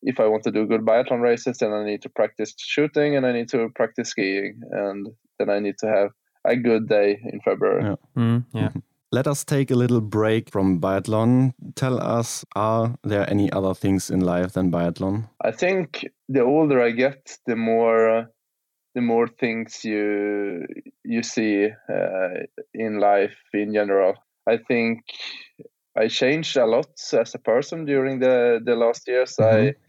if 0.02 0.20
I 0.20 0.26
want 0.26 0.44
to 0.44 0.50
do 0.50 0.66
good 0.66 0.82
biathlon 0.82 1.20
races, 1.20 1.58
then 1.58 1.72
I 1.72 1.84
need 1.84 2.02
to 2.02 2.08
practice 2.08 2.54
shooting 2.56 3.16
and 3.16 3.26
I 3.26 3.32
need 3.32 3.48
to 3.50 3.68
practice 3.74 4.10
skiing, 4.10 4.60
and 4.70 5.08
then 5.38 5.50
I 5.50 5.58
need 5.58 5.78
to 5.78 5.86
have 5.86 6.10
a 6.44 6.56
good 6.56 6.88
day 6.88 7.18
in 7.32 7.40
February. 7.40 7.84
Yeah. 7.84 7.96
Mm, 8.16 8.44
yeah. 8.52 8.70
Let 9.10 9.26
us 9.26 9.42
take 9.42 9.70
a 9.70 9.74
little 9.74 10.02
break 10.02 10.50
from 10.50 10.80
biathlon. 10.80 11.52
Tell 11.74 11.98
us, 11.98 12.44
are 12.54 12.94
there 13.02 13.28
any 13.30 13.50
other 13.52 13.74
things 13.74 14.10
in 14.10 14.20
life 14.20 14.52
than 14.52 14.70
biathlon? 14.70 15.28
I 15.42 15.50
think 15.50 16.04
the 16.28 16.42
older 16.42 16.82
I 16.82 16.90
get, 16.90 17.38
the 17.46 17.56
more 17.56 18.18
uh, 18.18 18.24
the 18.94 19.00
more 19.00 19.26
things 19.26 19.84
you 19.84 20.66
you 21.04 21.22
see 21.22 21.66
uh, 21.66 22.28
in 22.74 22.98
life 22.98 23.36
in 23.54 23.72
general. 23.72 24.14
I 24.46 24.58
think 24.58 25.00
I 25.96 26.08
changed 26.08 26.56
a 26.56 26.66
lot 26.66 26.90
as 27.12 27.34
a 27.34 27.38
person 27.38 27.86
during 27.86 28.20
the 28.20 28.60
the 28.64 28.74
last 28.74 29.08
years. 29.08 29.38
Mm 29.38 29.44
-hmm. 29.44 29.54
I 29.54 29.60
mm-hmm. 29.60 29.87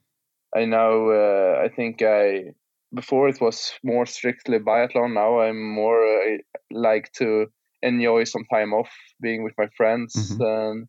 I 0.56 0.66
now 0.66 1.10
uh, 1.10 1.62
I 1.64 1.70
think 1.70 2.02
I 2.02 2.54
before 2.94 3.30
it 3.30 3.40
was 3.40 3.74
more 3.84 4.06
strictly 4.06 4.60
biathlon. 4.60 5.14
Now 5.14 5.42
I'm 5.42 5.62
more 5.74 6.04
uh, 6.04 6.38
like 6.72 7.12
to 7.14 7.48
enjoy 7.82 8.24
some 8.24 8.46
time 8.52 8.74
off, 8.74 8.90
being 9.22 9.44
with 9.44 9.54
my 9.58 9.68
friends. 9.78 10.16
Mm-hmm. 10.16 10.42
And 10.42 10.88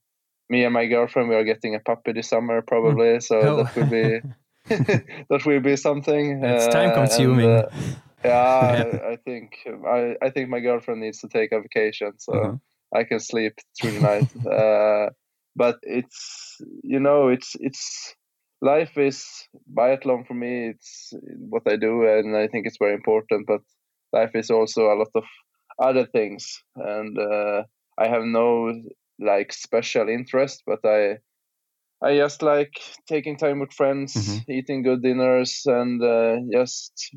me 0.49 0.65
and 0.65 0.75
my 0.75 0.87
girlfriend 0.87 1.29
we 1.29 1.37
are 1.37 1.45
getting 1.45 1.75
a 1.75 1.81
puppy 1.81 2.13
this 2.13 2.29
summer 2.29 2.63
probably, 2.63 3.19
mm. 3.19 3.23
so 3.23 3.41
oh. 3.41 3.63
that 3.63 3.77
will 3.77 3.87
be 3.87 4.21
that 4.69 5.47
will 5.47 5.61
be 5.61 5.77
something. 5.77 6.45
It's 6.45 6.67
time 6.69 6.95
consuming. 6.95 7.51
Uh, 7.51 7.69
yeah, 8.25 8.85
yeah. 8.85 8.99
I, 9.03 9.13
I, 9.13 9.17
think 9.17 9.57
I, 9.87 10.15
I 10.23 10.31
think 10.31 10.49
my 10.49 10.61
girlfriend 10.61 11.01
needs 11.01 11.21
to 11.21 11.29
take 11.29 11.53
a 11.53 11.61
vacation 11.61 12.13
so 12.19 12.33
mm-hmm. 12.33 12.97
I 12.97 13.05
can 13.05 13.21
sleep 13.21 13.55
through 13.81 13.93
the 13.93 14.01
night. 14.01 14.47
Uh, 14.47 15.11
but 15.57 15.79
it's 15.83 16.61
you 16.83 17.01
know 17.01 17.29
it's 17.29 17.57
it's 17.59 18.15
life 18.63 18.97
is 18.99 19.25
biathlon 19.75 20.27
for 20.27 20.35
me. 20.35 20.71
It's 20.71 21.13
what 21.49 21.63
I 21.67 21.77
do, 21.77 22.07
and 22.07 22.37
I 22.37 22.49
think 22.49 22.67
it's 22.67 22.79
very 22.79 22.95
important. 22.95 23.47
But 23.47 23.61
life 24.13 24.31
is 24.35 24.51
also 24.51 24.87
a 24.93 24.99
lot 24.99 25.11
of 25.15 25.25
other 25.79 26.07
things, 26.07 26.63
and 26.77 27.19
uh, 27.19 27.63
I 27.99 28.09
have 28.09 28.25
no 28.25 28.73
like 29.19 29.53
special 29.53 30.09
interest, 30.09 30.63
but 30.67 30.81
I 30.85 31.19
I 32.03 32.17
just 32.17 32.43
like 32.43 32.73
taking 33.07 33.37
time 33.37 33.61
with 33.61 33.73
friends, 33.73 34.15
Mhm. 34.15 34.45
eating 34.49 34.83
good 34.83 35.03
dinners, 35.03 35.63
and 35.67 36.03
uh, 36.03 36.37
just 36.53 37.15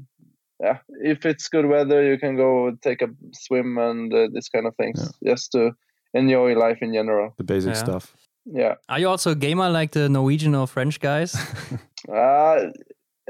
yeah, 0.62 0.80
if 1.02 1.26
it's 1.26 1.48
good 1.50 1.66
weather, 1.66 2.04
you 2.04 2.18
can 2.18 2.36
go 2.36 2.72
take 2.82 3.02
a 3.02 3.08
swim 3.34 3.78
and 3.78 4.14
uh, 4.14 4.28
this 4.34 4.50
kind 4.50 4.68
of 4.68 4.76
things, 4.76 5.00
just 5.26 5.52
to 5.54 5.72
enjoy 6.14 6.54
life 6.56 6.80
in 6.82 6.94
general. 6.94 7.34
The 7.38 7.44
basic 7.44 7.74
Yeah. 7.76 7.84
stuff. 7.84 8.16
Yeah, 8.46 8.76
Are 8.90 9.00
you 9.00 9.08
also 9.10 9.32
a 9.32 9.36
gamer 9.36 9.70
like 9.70 9.92
the 9.92 10.10
Norwegian 10.10 10.56
or 10.56 10.68
French 10.68 11.00
guys? 11.00 11.34
uh, 12.10 12.72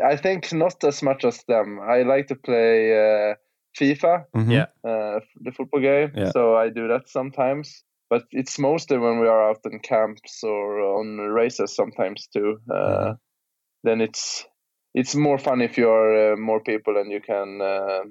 I 0.03 0.17
think 0.17 0.51
not 0.53 0.83
as 0.83 1.01
much 1.03 1.23
as 1.23 1.43
them. 1.47 1.79
I 1.79 2.01
like 2.03 2.27
to 2.27 2.35
play 2.35 2.91
uh, 2.93 3.35
FIFA, 3.79 4.25
Mhm. 4.35 4.51
Yeah. 4.51 4.65
uh, 4.83 5.19
the 5.43 5.51
football 5.51 5.81
game. 5.81 6.11
Yeah. 6.15 6.31
So 6.31 6.55
I 6.55 6.69
do 6.69 6.87
that 6.87 7.09
sometimes. 7.09 7.83
But 8.09 8.23
it's 8.31 8.59
mostly 8.59 8.97
when 8.97 9.19
we 9.19 9.27
are 9.27 9.49
out 9.49 9.59
in 9.65 9.79
camps 9.79 10.43
or 10.43 10.79
on 10.99 11.17
races 11.33 11.75
sometimes 11.75 12.27
too. 12.27 12.59
Uh, 12.69 12.75
Mhm. 12.75 13.17
Then 13.83 14.01
it's 14.01 14.45
it's 14.93 15.15
more 15.15 15.37
fun 15.39 15.61
if 15.61 15.77
you 15.77 15.89
are 15.89 16.33
uh, 16.33 16.37
more 16.37 16.61
people 16.61 16.97
and 16.97 17.11
you 17.11 17.21
can 17.21 17.61
uh, 17.61 18.03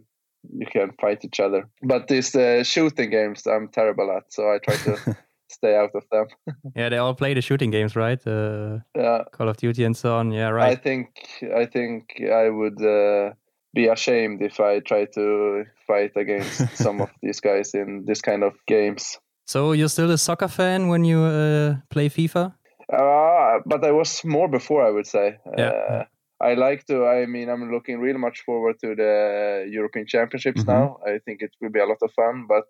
you 0.58 0.66
can 0.72 0.92
fight 1.00 1.24
each 1.24 1.40
other. 1.40 1.68
But 1.82 2.06
these 2.08 2.34
uh, 2.38 2.64
shooting 2.64 3.10
games 3.10 3.46
I'm 3.46 3.68
terrible 3.68 4.10
at, 4.16 4.32
so 4.32 4.42
I 4.54 4.58
try 4.58 4.76
to 4.76 4.96
stay 5.52 5.76
out 5.76 5.90
of 5.94 6.04
them. 6.10 6.26
yeah, 6.76 6.88
they 6.88 6.98
all 6.98 7.14
play 7.14 7.34
the 7.34 7.42
shooting 7.42 7.70
games, 7.70 7.94
right? 7.96 8.20
Uh, 8.26 8.78
Yeah, 8.96 9.24
Call 9.32 9.48
of 9.48 9.56
Duty 9.56 9.84
and 9.84 9.96
so 9.96 10.14
on. 10.16 10.32
Yeah, 10.32 10.48
right. 10.50 10.72
I 10.72 10.76
think 10.82 11.08
I 11.56 11.66
think 11.66 12.02
I 12.20 12.48
would 12.50 12.80
uh, 12.82 13.34
be 13.74 13.88
ashamed 13.88 14.42
if 14.42 14.58
I 14.60 14.80
try 14.80 15.06
to 15.14 15.64
fight 15.86 16.12
against 16.16 16.76
some 16.84 17.00
of 17.02 17.10
these 17.22 17.40
guys 17.40 17.74
in 17.74 18.04
this 18.06 18.20
kind 18.20 18.42
of 18.42 18.52
games. 18.66 19.18
So 19.46 19.72
you're 19.72 19.88
still 19.90 20.10
a 20.10 20.18
soccer 20.18 20.48
fan 20.48 20.88
when 20.88 21.04
you 21.04 21.20
uh, 21.20 21.74
play 21.90 22.08
FIFA? 22.08 22.54
Uh, 22.92 23.58
but 23.66 23.84
I 23.84 23.90
was 23.90 24.24
more 24.24 24.48
before, 24.48 24.86
I 24.86 24.90
would 24.90 25.06
say. 25.06 25.38
Yeah. 25.58 25.70
Uh, 25.70 26.04
I 26.40 26.54
like 26.54 26.84
to. 26.86 27.06
I 27.06 27.26
mean, 27.26 27.48
I'm 27.48 27.70
looking 27.70 28.00
really 28.00 28.18
much 28.18 28.42
forward 28.44 28.76
to 28.80 28.94
the 28.94 29.66
European 29.70 30.06
Championships 30.06 30.62
Mhm. 30.64 30.68
now. 30.68 30.96
I 31.06 31.18
think 31.24 31.40
it 31.42 31.50
will 31.60 31.70
be 31.70 31.80
a 31.80 31.86
lot 31.86 31.98
of 32.02 32.10
fun, 32.12 32.46
but 32.48 32.64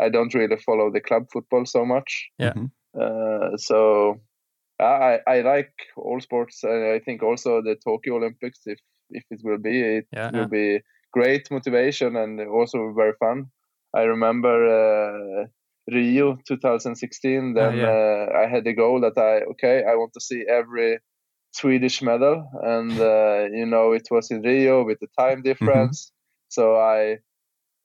I 0.00 0.08
don't 0.08 0.34
really 0.34 0.56
follow 0.58 0.90
the 0.90 1.00
club 1.00 1.24
football 1.32 1.66
so 1.66 1.84
much. 1.84 2.30
Yeah. 2.38 2.54
Mhm. 2.54 2.70
Uh, 2.94 3.56
so 3.56 4.20
I 4.80 5.20
I 5.26 5.40
like 5.42 5.72
all 5.96 6.20
sports. 6.20 6.64
and 6.64 6.84
I 6.96 7.00
think 7.00 7.22
also 7.22 7.62
the 7.62 7.76
Tokyo 7.76 8.16
Olympics, 8.16 8.60
if 8.66 8.78
if 9.10 9.24
it 9.30 9.40
will 9.44 9.58
be, 9.58 9.80
it 9.98 10.06
Yeah, 10.12 10.30
will 10.32 10.40
yeah. 10.40 10.46
be 10.48 10.80
great 11.12 11.50
motivation 11.50 12.16
and 12.16 12.40
also 12.40 12.92
very 12.96 13.14
fun. 13.18 13.46
I 13.94 14.02
remember 14.02 14.56
uh, 14.68 15.46
Rio 15.90 16.36
2016. 16.46 17.54
Then 17.54 17.78
yeah. 17.78 17.86
uh, 17.88 18.26
I 18.44 18.46
had 18.48 18.64
the 18.64 18.74
goal 18.74 19.00
that 19.00 19.16
I 19.18 19.44
okay, 19.52 19.84
I 19.84 19.94
want 19.96 20.12
to 20.14 20.20
see 20.20 20.44
every 20.48 20.98
Swedish 21.52 22.02
medal, 22.02 22.48
and 22.62 22.98
uh, 23.00 23.46
you 23.52 23.66
know 23.66 23.92
it 23.92 24.08
was 24.10 24.30
in 24.30 24.42
Rio 24.42 24.84
with 24.84 24.98
the 25.00 25.08
time 25.18 25.42
difference. 25.42 26.12
So 26.48 26.76
I 26.76 27.18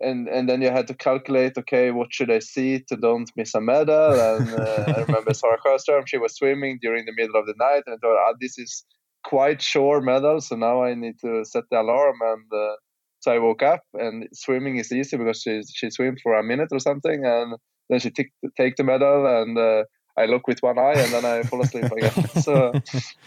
and 0.03 0.27
and 0.27 0.49
then 0.49 0.61
you 0.61 0.69
had 0.69 0.87
to 0.87 0.93
calculate 0.93 1.57
okay 1.57 1.91
what 1.91 2.13
should 2.13 2.31
i 2.31 2.39
see 2.39 2.79
to 2.87 2.95
don't 2.95 3.31
miss 3.35 3.55
a 3.55 3.61
medal? 3.61 4.13
And 4.29 4.49
uh, 4.53 4.83
i 4.95 4.99
remember 5.01 5.33
sarah 5.41 5.57
sjöström 5.65 6.03
she 6.07 6.17
was 6.17 6.35
swimming 6.35 6.79
during 6.81 7.05
the 7.05 7.13
middle 7.19 7.39
of 7.39 7.45
the 7.45 7.55
night 7.57 7.83
and 7.85 7.95
i 7.95 7.97
thought 8.01 8.17
ah, 8.23 8.33
this 8.39 8.57
is 8.57 8.85
quite 9.23 9.61
sure 9.61 10.01
medal 10.01 10.41
so 10.41 10.55
now 10.55 10.83
i 10.83 10.93
need 10.93 11.17
to 11.19 11.45
set 11.45 11.63
the 11.71 11.79
alarm. 11.79 12.17
And 12.21 12.47
uh, 12.53 12.75
so 13.21 13.31
i 13.31 13.39
woke 13.39 13.63
up 13.63 13.83
and 13.93 14.27
swimming 14.33 14.77
is 14.77 14.91
easy 14.91 15.17
because 15.17 15.41
she 15.41 15.61
she 15.73 15.89
swims 15.89 16.21
for 16.21 16.33
a 16.37 16.43
minute 16.43 16.69
or 16.71 16.79
something 16.79 17.25
and 17.25 17.55
then 17.89 17.99
she 17.99 18.09
take 18.09 18.31
take 18.57 18.75
the 18.75 18.83
medal 18.83 19.25
and 19.25 19.57
uh, 19.57 19.83
I 20.15 20.25
look 20.25 20.47
with 20.47 20.61
one 20.61 20.77
eye 20.77 20.93
and 20.95 21.11
then 21.11 21.25
I 21.25 21.43
fall 21.43 21.61
asleep 21.61 21.85
again. 21.91 22.11
so, 22.41 22.71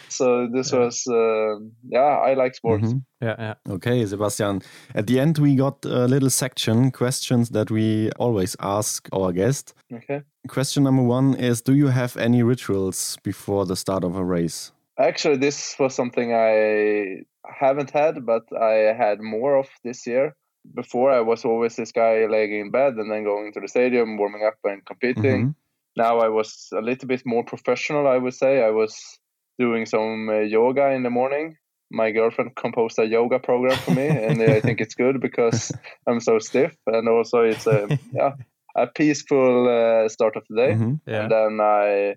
so 0.09 0.47
this 0.47 0.73
was, 0.73 1.05
uh, 1.09 1.59
yeah, 1.89 1.99
I 2.29 2.35
like 2.35 2.55
sports. 2.55 2.85
Mhm. 2.93 3.03
Yeah, 3.21 3.35
yeah. 3.39 3.55
Okay, 3.75 4.07
Sebastian. 4.07 4.63
At 4.95 5.07
the 5.07 5.19
end, 5.19 5.39
we 5.39 5.57
got 5.57 5.85
a 5.85 6.07
little 6.07 6.31
section 6.31 6.91
questions 6.93 7.51
that 7.51 7.71
we 7.71 8.11
always 8.19 8.55
ask 8.61 9.09
our 9.13 9.33
guest. 9.33 9.75
Okay. 9.93 10.23
Question 10.49 10.85
number 10.85 11.03
one 11.03 11.35
is 11.35 11.61
Do 11.63 11.75
you 11.75 11.89
have 11.89 12.17
any 12.17 12.43
rituals 12.43 13.19
before 13.25 13.67
the 13.67 13.77
start 13.77 14.05
of 14.05 14.17
a 14.17 14.25
race? 14.25 14.73
Actually, 14.99 15.37
this 15.39 15.77
was 15.79 15.95
something 15.95 16.33
I 16.33 17.25
haven't 17.45 17.91
had, 17.91 18.25
but 18.25 18.45
I 18.53 18.95
had 18.97 19.21
more 19.21 19.57
of 19.57 19.69
this 19.85 20.07
year. 20.07 20.35
Before, 20.75 21.11
I 21.13 21.21
was 21.21 21.45
always 21.45 21.77
this 21.77 21.93
guy 21.93 22.27
laying 22.27 22.53
in 22.61 22.71
bed 22.71 22.95
and 22.95 23.11
then 23.11 23.25
going 23.25 23.53
to 23.53 23.61
the 23.61 23.69
stadium, 23.69 24.17
warming 24.19 24.43
up 24.45 24.55
and 24.65 24.85
competing. 24.85 25.49
Mhm. 25.49 25.55
Now 25.97 26.19
I 26.19 26.29
was 26.29 26.69
a 26.77 26.81
little 26.81 27.09
bit 27.09 27.23
more 27.25 27.45
professional, 27.45 28.07
I 28.07 28.19
would 28.19 28.35
say. 28.35 28.63
I 28.63 28.71
was 28.71 29.19
doing 29.59 29.87
some 29.87 30.29
uh, 30.29 30.41
yoga 30.41 30.91
in 30.91 31.03
the 31.03 31.11
morning. 31.11 31.57
My 31.91 32.11
girlfriend 32.11 32.57
composed 32.57 32.99
a 32.99 33.07
yoga 33.07 33.39
program 33.39 33.79
for 33.79 33.93
me, 33.93 34.07
and 34.09 34.43
I 34.43 34.61
think 34.61 34.81
it's 34.81 34.95
good 34.95 35.21
because 35.21 35.73
I'm 36.07 36.21
so 36.21 36.39
stiff, 36.39 36.75
and 36.87 37.09
also 37.09 37.43
it's 37.43 37.67
a 37.67 37.89
yeah 38.13 38.33
a 38.77 38.87
peaceful 38.87 39.69
uh, 39.69 40.09
start 40.09 40.37
of 40.37 40.45
the 40.51 40.57
day. 40.57 40.73
Mhm. 40.75 41.01
Yeah. 41.07 41.23
And 41.23 41.31
then 41.31 41.61
I 41.61 42.17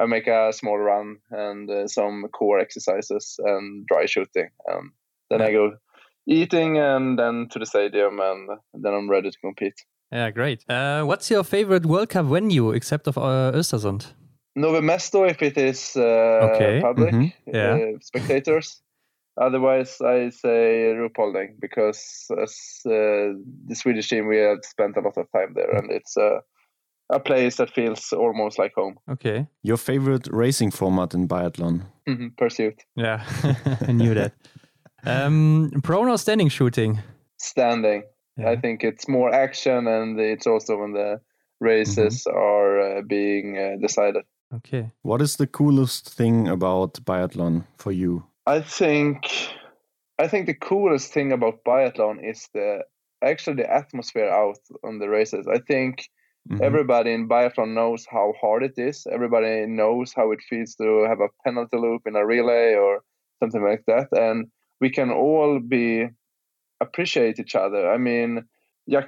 I 0.00 0.06
make 0.06 0.26
a 0.26 0.52
small 0.52 0.78
run 0.78 1.18
and 1.30 1.70
uh, 1.70 1.86
some 1.86 2.26
core 2.32 2.58
exercises 2.58 3.38
and 3.44 3.86
dry 3.86 4.06
shooting, 4.06 4.48
and 4.66 4.90
then 5.28 5.42
I 5.42 5.52
go 5.52 5.76
eating 6.26 6.78
and 6.78 7.18
then 7.18 7.48
to 7.50 7.58
the 7.58 7.66
stadium, 7.66 8.18
and 8.20 8.48
then 8.74 8.94
I'm 8.94 9.10
ready 9.10 9.30
to 9.30 9.38
compete. 9.38 9.84
Yeah, 10.12 10.30
great. 10.30 10.64
Uh, 10.68 11.02
what's 11.04 11.30
your 11.30 11.44
favorite 11.44 11.86
World 11.86 12.08
Cup 12.08 12.26
venue 12.26 12.72
except 12.72 13.06
of 13.06 13.16
uh, 13.18 13.52
Östersund? 13.54 14.12
Nove 14.56 14.80
Mesto 14.82 15.24
if 15.30 15.40
it 15.42 15.56
is 15.56 15.96
uh, 15.96 16.02
Okay, 16.54 16.80
public 16.80 17.14
mhm, 17.14 17.32
yeah. 17.46 17.74
uh, 17.76 17.98
spectators. 18.00 18.82
Otherwise, 19.40 20.00
I 20.00 20.30
say 20.30 20.92
Ruhpolding 20.96 21.60
because 21.60 22.26
as 22.42 22.80
uh, 22.84 23.32
the 23.68 23.74
Swedish 23.74 24.08
team, 24.08 24.26
we 24.26 24.38
have 24.38 24.58
spent 24.64 24.96
a 24.96 25.00
lot 25.00 25.16
of 25.16 25.26
time 25.32 25.54
there, 25.54 25.70
and 25.78 25.90
it's 25.92 26.16
uh, 26.16 26.40
a 27.10 27.20
place 27.20 27.56
that 27.56 27.70
feels 27.70 28.12
almost 28.12 28.58
like 28.58 28.72
home. 28.74 28.96
Okay. 29.08 29.46
Your 29.62 29.76
favorite 29.76 30.26
racing 30.32 30.72
format 30.72 31.14
in 31.14 31.28
biathlon? 31.28 31.82
Mhm, 32.08 32.36
Pursuit, 32.36 32.82
Yeah, 32.96 33.22
I 33.88 33.92
knew 33.92 34.14
that. 34.14 34.32
Um, 35.06 35.70
prone 35.84 36.08
or 36.10 36.18
standing 36.18 36.48
shooting? 36.50 36.98
standing. 37.38 38.02
Yeah. 38.40 38.50
I 38.50 38.56
think 38.60 38.84
it's 38.84 39.08
more 39.08 39.32
action, 39.34 39.86
and 39.86 40.18
it's 40.20 40.46
also 40.46 40.78
when 40.78 40.92
the 40.92 41.20
races 41.60 42.24
Mm-hmm. 42.26 42.36
are 42.36 42.98
uh, 42.98 43.02
being 43.02 43.58
uh, 43.58 43.76
decided. 43.80 44.24
Okay. 44.54 44.90
What 45.02 45.22
is 45.22 45.36
the 45.36 45.46
coolest 45.46 46.08
thing 46.08 46.48
about 46.48 46.94
biathlon 47.04 47.64
for 47.78 47.92
you? 47.92 48.24
I 48.46 48.60
think 48.60 49.26
I 50.18 50.28
think 50.28 50.46
the 50.46 50.54
coolest 50.68 51.12
thing 51.12 51.32
about 51.32 51.64
biathlon 51.64 52.18
is 52.22 52.48
the 52.52 52.84
actually 53.22 53.56
the 53.62 53.70
atmosphere 53.72 54.28
out 54.30 54.58
on 54.82 54.98
the 54.98 55.08
races. 55.08 55.46
I 55.46 55.58
think 55.58 56.08
Mhm. 56.48 56.62
everybody 56.62 57.12
in 57.12 57.28
biathlon 57.28 57.74
knows 57.74 58.06
how 58.10 58.32
hard 58.40 58.62
it 58.64 58.78
is. 58.78 59.06
Everybody 59.06 59.66
knows 59.66 60.14
how 60.16 60.32
it 60.32 60.40
feels 60.48 60.74
to 60.76 61.06
have 61.08 61.20
a 61.20 61.28
penalty 61.44 61.76
loop 61.76 62.06
in 62.06 62.16
a 62.16 62.24
relay 62.26 62.74
or 62.74 63.02
something 63.40 63.62
like 63.62 63.84
that, 63.86 64.08
and 64.12 64.50
we 64.80 64.90
can 64.90 65.10
all 65.10 65.60
be 65.60 66.08
appreciate 66.80 67.38
each 67.38 67.54
other. 67.54 67.90
I 67.90 67.98
mean. 67.98 68.44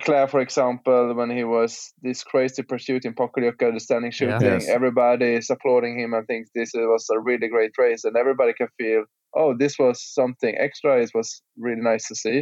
Clare, 0.04 0.28
for 0.28 0.38
example, 0.40 1.12
when 1.14 1.28
he 1.30 1.42
was 1.42 1.92
this 2.02 2.22
crazy 2.22 2.62
pursuit 2.62 3.04
in 3.04 3.14
Pokljuka, 3.14 3.72
the 3.74 3.80
standing 3.80 4.12
Yeah. 4.12 4.38
shooting, 4.38 4.60
Yes. 4.60 4.68
everybody 4.68 5.34
is 5.34 5.50
applauding 5.50 5.98
him 5.98 6.14
and 6.14 6.24
thinks 6.28 6.50
this 6.54 6.70
was 6.74 7.08
a 7.10 7.18
really 7.18 7.48
great 7.48 7.72
race, 7.78 8.04
and 8.04 8.16
everybody 8.16 8.52
can 8.52 8.68
feel 8.78 9.04
oh, 9.34 9.54
this 9.56 9.78
was 9.78 10.00
something 10.14 10.54
extra. 10.58 11.00
It 11.02 11.10
was 11.14 11.42
really 11.58 11.80
nice 11.80 12.06
to 12.08 12.14
see. 12.14 12.38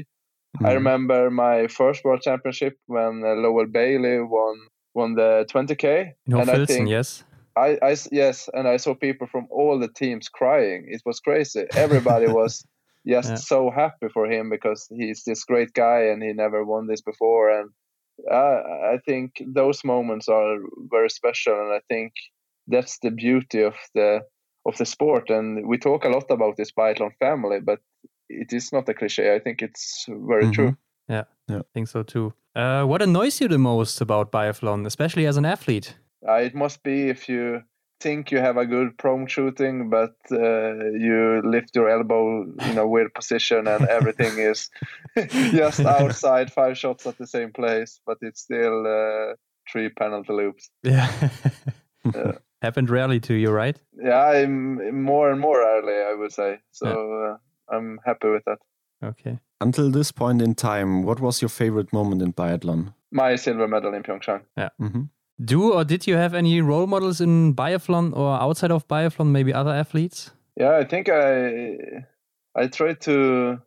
I 0.60 0.70
Mhm. 0.70 0.74
remember 0.74 1.30
my 1.30 1.68
first 1.68 2.04
World 2.04 2.20
Championship 2.20 2.74
when 2.88 3.22
uh, 3.24 3.34
Lowell 3.42 3.66
Bailey 3.78 4.20
won 4.20 4.56
won 4.94 5.14
the 5.14 5.46
20k, 5.50 6.12
No 6.26 6.40
and 6.40 6.50
I 6.50 6.54
Filson, 6.56 6.76
think 6.76 6.88
yes. 6.90 7.24
I, 7.56 7.78
I 7.90 7.96
yes, 8.12 8.50
and 8.52 8.68
I 8.68 8.76
saw 8.76 8.92
people 8.94 9.26
from 9.28 9.46
all 9.50 9.78
the 9.78 9.88
teams 10.02 10.28
crying. 10.28 10.80
It 10.88 11.00
was 11.06 11.20
crazy. 11.20 11.64
Everybody 11.74 12.26
was 12.40 12.66
just 13.06 13.28
Yeah. 13.28 13.36
so 13.36 13.70
happy 13.70 14.08
for 14.12 14.30
him 14.30 14.50
because 14.50 14.86
he's 14.90 15.22
this 15.24 15.44
great 15.44 15.72
guy 15.72 16.02
and 16.12 16.22
he 16.22 16.32
never 16.32 16.64
won 16.64 16.86
this 16.86 17.00
before. 17.02 17.50
And 17.50 17.70
uh, 18.30 18.60
I 18.94 18.98
think 19.06 19.42
those 19.46 19.84
moments 19.84 20.28
are 20.28 20.56
very 20.90 21.10
special, 21.10 21.54
and 21.54 21.72
I 21.72 21.80
think 21.88 22.12
that's 22.66 22.98
the 23.02 23.10
beauty 23.10 23.62
of 23.62 23.74
the 23.94 24.20
of 24.66 24.76
the 24.76 24.86
sport. 24.86 25.30
And 25.30 25.66
we 25.66 25.78
talk 25.78 26.04
a 26.04 26.10
lot 26.10 26.30
about 26.30 26.56
this 26.56 26.72
biathlon 26.72 27.12
family, 27.18 27.60
but 27.60 27.80
it 28.28 28.52
is 28.52 28.72
not 28.72 28.88
a 28.88 28.94
cliche. 28.94 29.34
I 29.34 29.38
think 29.40 29.62
it's 29.62 30.06
very 30.08 30.46
Mhm. 30.46 30.54
true. 30.54 30.76
Yeah, 31.08 31.24
Yeah. 31.48 31.58
I 31.58 31.72
think 31.72 31.88
so 31.88 32.02
too. 32.02 32.32
Uh, 32.54 32.84
what 32.84 33.02
annoys 33.02 33.40
you 33.40 33.48
the 33.48 33.58
most 33.58 34.00
about 34.00 34.30
biathlon, 34.32 34.86
especially 34.86 35.26
as 35.26 35.36
an 35.36 35.44
athlete? 35.44 35.96
Uh, 36.28 36.34
it 36.44 36.54
must 36.54 36.82
be 36.82 37.08
if 37.08 37.28
you 37.28 37.62
think 38.00 38.30
you 38.30 38.38
have 38.38 38.56
a 38.56 38.66
good 38.66 38.96
prone 38.98 39.26
shooting, 39.26 39.90
but 39.90 40.14
uh, 40.32 40.74
you 40.92 41.42
lift 41.44 41.76
your 41.76 41.88
elbow 41.88 42.42
in 42.42 42.78
a 42.78 42.86
weird 42.86 43.14
position 43.14 43.66
and 43.66 43.84
everything 43.88 44.38
is 44.38 44.70
just 45.16 45.80
outside 45.80 46.52
five 46.52 46.76
shots 46.76 47.06
at 47.06 47.18
the 47.18 47.26
same 47.26 47.52
place, 47.52 48.00
but 48.06 48.18
it's 48.22 48.40
still 48.40 48.86
uh, 48.86 49.34
three 49.70 49.90
penalty 49.90 50.32
loops. 50.32 50.70
Yeah. 50.82 51.10
Yeah. 52.14 52.32
Happened 52.62 52.88
rarely 52.88 53.20
to 53.20 53.34
you, 53.34 53.50
right? 53.50 53.78
Yeah, 53.92 54.22
I'm 54.22 55.04
more 55.04 55.30
and 55.30 55.38
more 55.38 55.58
rarely, 55.58 55.92
I 55.92 56.14
would 56.14 56.32
say. 56.32 56.58
So 56.70 56.86
uh, 56.88 57.36
I'm 57.74 58.00
happy 58.04 58.28
with 58.28 58.42
that. 58.46 58.58
Okay. 59.02 59.38
Until 59.60 59.90
this 59.90 60.12
point 60.12 60.42
in 60.42 60.54
time, 60.54 61.02
what 61.02 61.20
was 61.20 61.42
your 61.42 61.48
favorite 61.48 61.92
moment 61.92 62.22
in 62.22 62.32
biathlon? 62.32 62.94
My 63.10 63.36
silver 63.36 63.68
medal 63.68 63.94
in 63.94 64.02
Pyeongchang. 64.02 64.42
hmm 64.78 65.02
Do 65.42 65.72
or 65.72 65.84
did 65.84 66.06
you 66.06 66.16
have 66.16 66.34
any 66.34 66.60
role 66.60 66.86
models 66.86 67.20
in 67.20 67.54
biathlon 67.54 68.14
or 68.14 68.34
outside 68.34 68.70
of 68.70 68.86
biathlon, 68.88 69.28
maybe 69.28 69.54
other 69.54 69.70
athletes? 69.70 70.30
Yeah, 70.56 70.76
I 70.76 70.84
think 70.84 71.08
I 71.08 71.76
I 72.54 72.66
try 72.66 72.94
to 72.94 73.58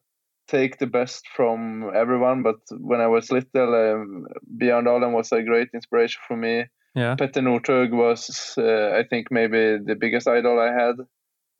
take 0.47 0.77
the 0.77 0.87
best 0.87 1.27
from 1.35 1.89
everyone, 1.95 2.43
but 2.43 2.57
when 2.71 3.01
I 3.01 3.07
was 3.07 3.31
little, 3.31 3.73
um, 3.73 4.25
Björn 4.57 4.85
Dahlen 4.85 5.13
was 5.13 5.31
a 5.31 5.41
great 5.41 5.69
inspiration 5.73 6.21
for 6.27 6.37
me. 6.37 6.65
Yeah. 6.95 7.15
Petter 7.15 7.41
Northug 7.41 7.91
was, 7.91 8.53
uh, 8.57 8.91
I 8.91 9.03
think, 9.09 9.31
maybe 9.31 9.77
the 9.83 9.95
biggest 9.95 10.27
idol 10.27 10.59
I 10.59 10.71
had. 10.71 10.95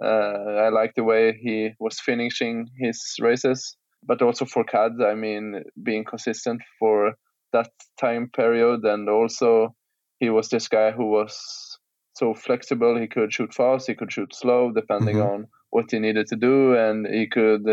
Uh, 0.04 0.66
I 0.66 0.70
liked 0.70 0.96
the 0.96 1.04
way 1.04 1.34
he 1.42 1.72
was 1.80 2.00
finishing 2.00 2.68
his 2.78 3.16
races, 3.20 3.76
but 4.06 4.22
also 4.22 4.46
Fourcade, 4.46 5.04
I 5.04 5.16
mean, 5.16 5.64
being 5.82 6.04
consistent 6.04 6.62
for 6.78 7.14
that 7.54 7.72
time 8.00 8.30
period. 8.36 8.84
And 8.84 9.10
also, 9.10 9.76
he 10.24 10.30
was 10.38 10.48
this 10.50 10.68
guy 10.78 10.90
who 10.98 11.06
was 11.18 11.78
so 12.22 12.34
flexible. 12.46 12.94
He 13.04 13.08
could 13.16 13.34
shoot 13.34 13.54
fast, 13.54 13.88
he 13.88 13.96
could 14.00 14.12
shoot 14.16 14.32
slow, 14.42 14.72
depending 14.82 15.18
Mhm. 15.18 15.30
on 15.32 15.40
what 15.76 15.92
he 15.92 16.00
needed 16.00 16.28
to 16.28 16.38
do. 16.50 16.58
And 16.86 16.98
he 17.08 17.26
could 17.38 17.66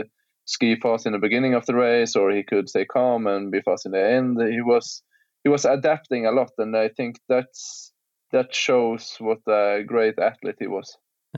ski 0.55 0.71
fast 0.85 1.07
in 1.07 1.13
the 1.13 1.19
beginning 1.27 1.55
of 1.55 1.65
the 1.67 1.75
race, 1.75 2.13
or 2.21 2.27
he 2.39 2.43
could 2.51 2.67
stay 2.69 2.85
calm 2.97 3.27
and 3.27 3.51
be 3.57 3.61
fast 3.69 3.87
in 3.87 3.93
the 3.93 4.05
end. 4.19 4.33
He 4.57 4.63
was 4.73 5.03
he 5.45 5.49
was 5.51 5.65
adapting 5.65 6.27
a 6.27 6.33
lot, 6.41 6.51
and 6.59 6.77
I 6.85 6.89
think 6.97 7.13
that's 7.29 7.93
that 8.33 8.49
shows 8.55 9.17
what 9.27 9.41
a 9.49 9.83
great 9.93 10.19
athlete 10.19 10.57
he 10.61 10.67
was. 10.77 10.89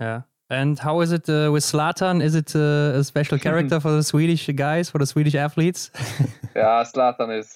Yeah. 0.00 0.20
And 0.50 0.78
how 0.78 1.00
is 1.04 1.12
it 1.12 1.28
uh, 1.28 1.50
with 1.54 1.64
Zlatan? 1.72 2.20
Is 2.22 2.34
it 2.34 2.54
uh, 2.56 2.98
a 3.00 3.04
special 3.04 3.38
character 3.46 3.80
for 3.80 3.90
the 3.92 4.02
Swedish 4.02 4.46
guys, 4.54 4.90
for 4.90 4.98
the 4.98 5.06
Swedish 5.06 5.34
athletes? 5.34 5.90
Yeah, 6.56 6.84
Zlatan 6.84 7.30
is 7.40 7.48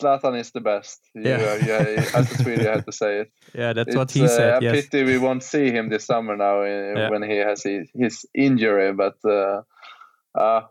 Zlatan 0.00 0.38
is 0.38 0.50
the 0.52 0.60
best. 0.60 1.00
You, 1.14 1.22
Yeah. 1.22 1.36
uh, 1.36 1.66
yeah, 1.66 2.04
as 2.18 2.30
a 2.32 2.42
Swede, 2.42 2.60
you 2.62 2.68
have 2.68 2.84
to 2.84 2.92
say 2.92 3.20
it. 3.20 3.28
yeah, 3.54 3.72
that's 3.72 3.94
what 3.96 4.02
It's, 4.10 4.14
he 4.14 4.24
uh, 4.24 4.28
said. 4.28 4.62
A 4.62 4.64
Yes. 4.64 4.74
pity 4.86 5.04
we 5.04 5.18
won't 5.18 5.42
see 5.42 5.70
him 5.70 5.88
this 5.88 6.04
summer 6.04 6.36
now 6.36 6.62
uh, 6.62 6.66
Yeah. 6.96 7.10
when 7.10 7.22
he 7.22 7.36
has 7.38 7.62
his, 7.64 7.88
his 7.94 8.26
injury, 8.34 8.92
but 8.92 9.16
uh, 9.24 9.62
uh, 10.38 10.62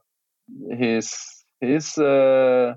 he's 0.79 1.43
he's 1.59 1.97
uh, 1.97 2.75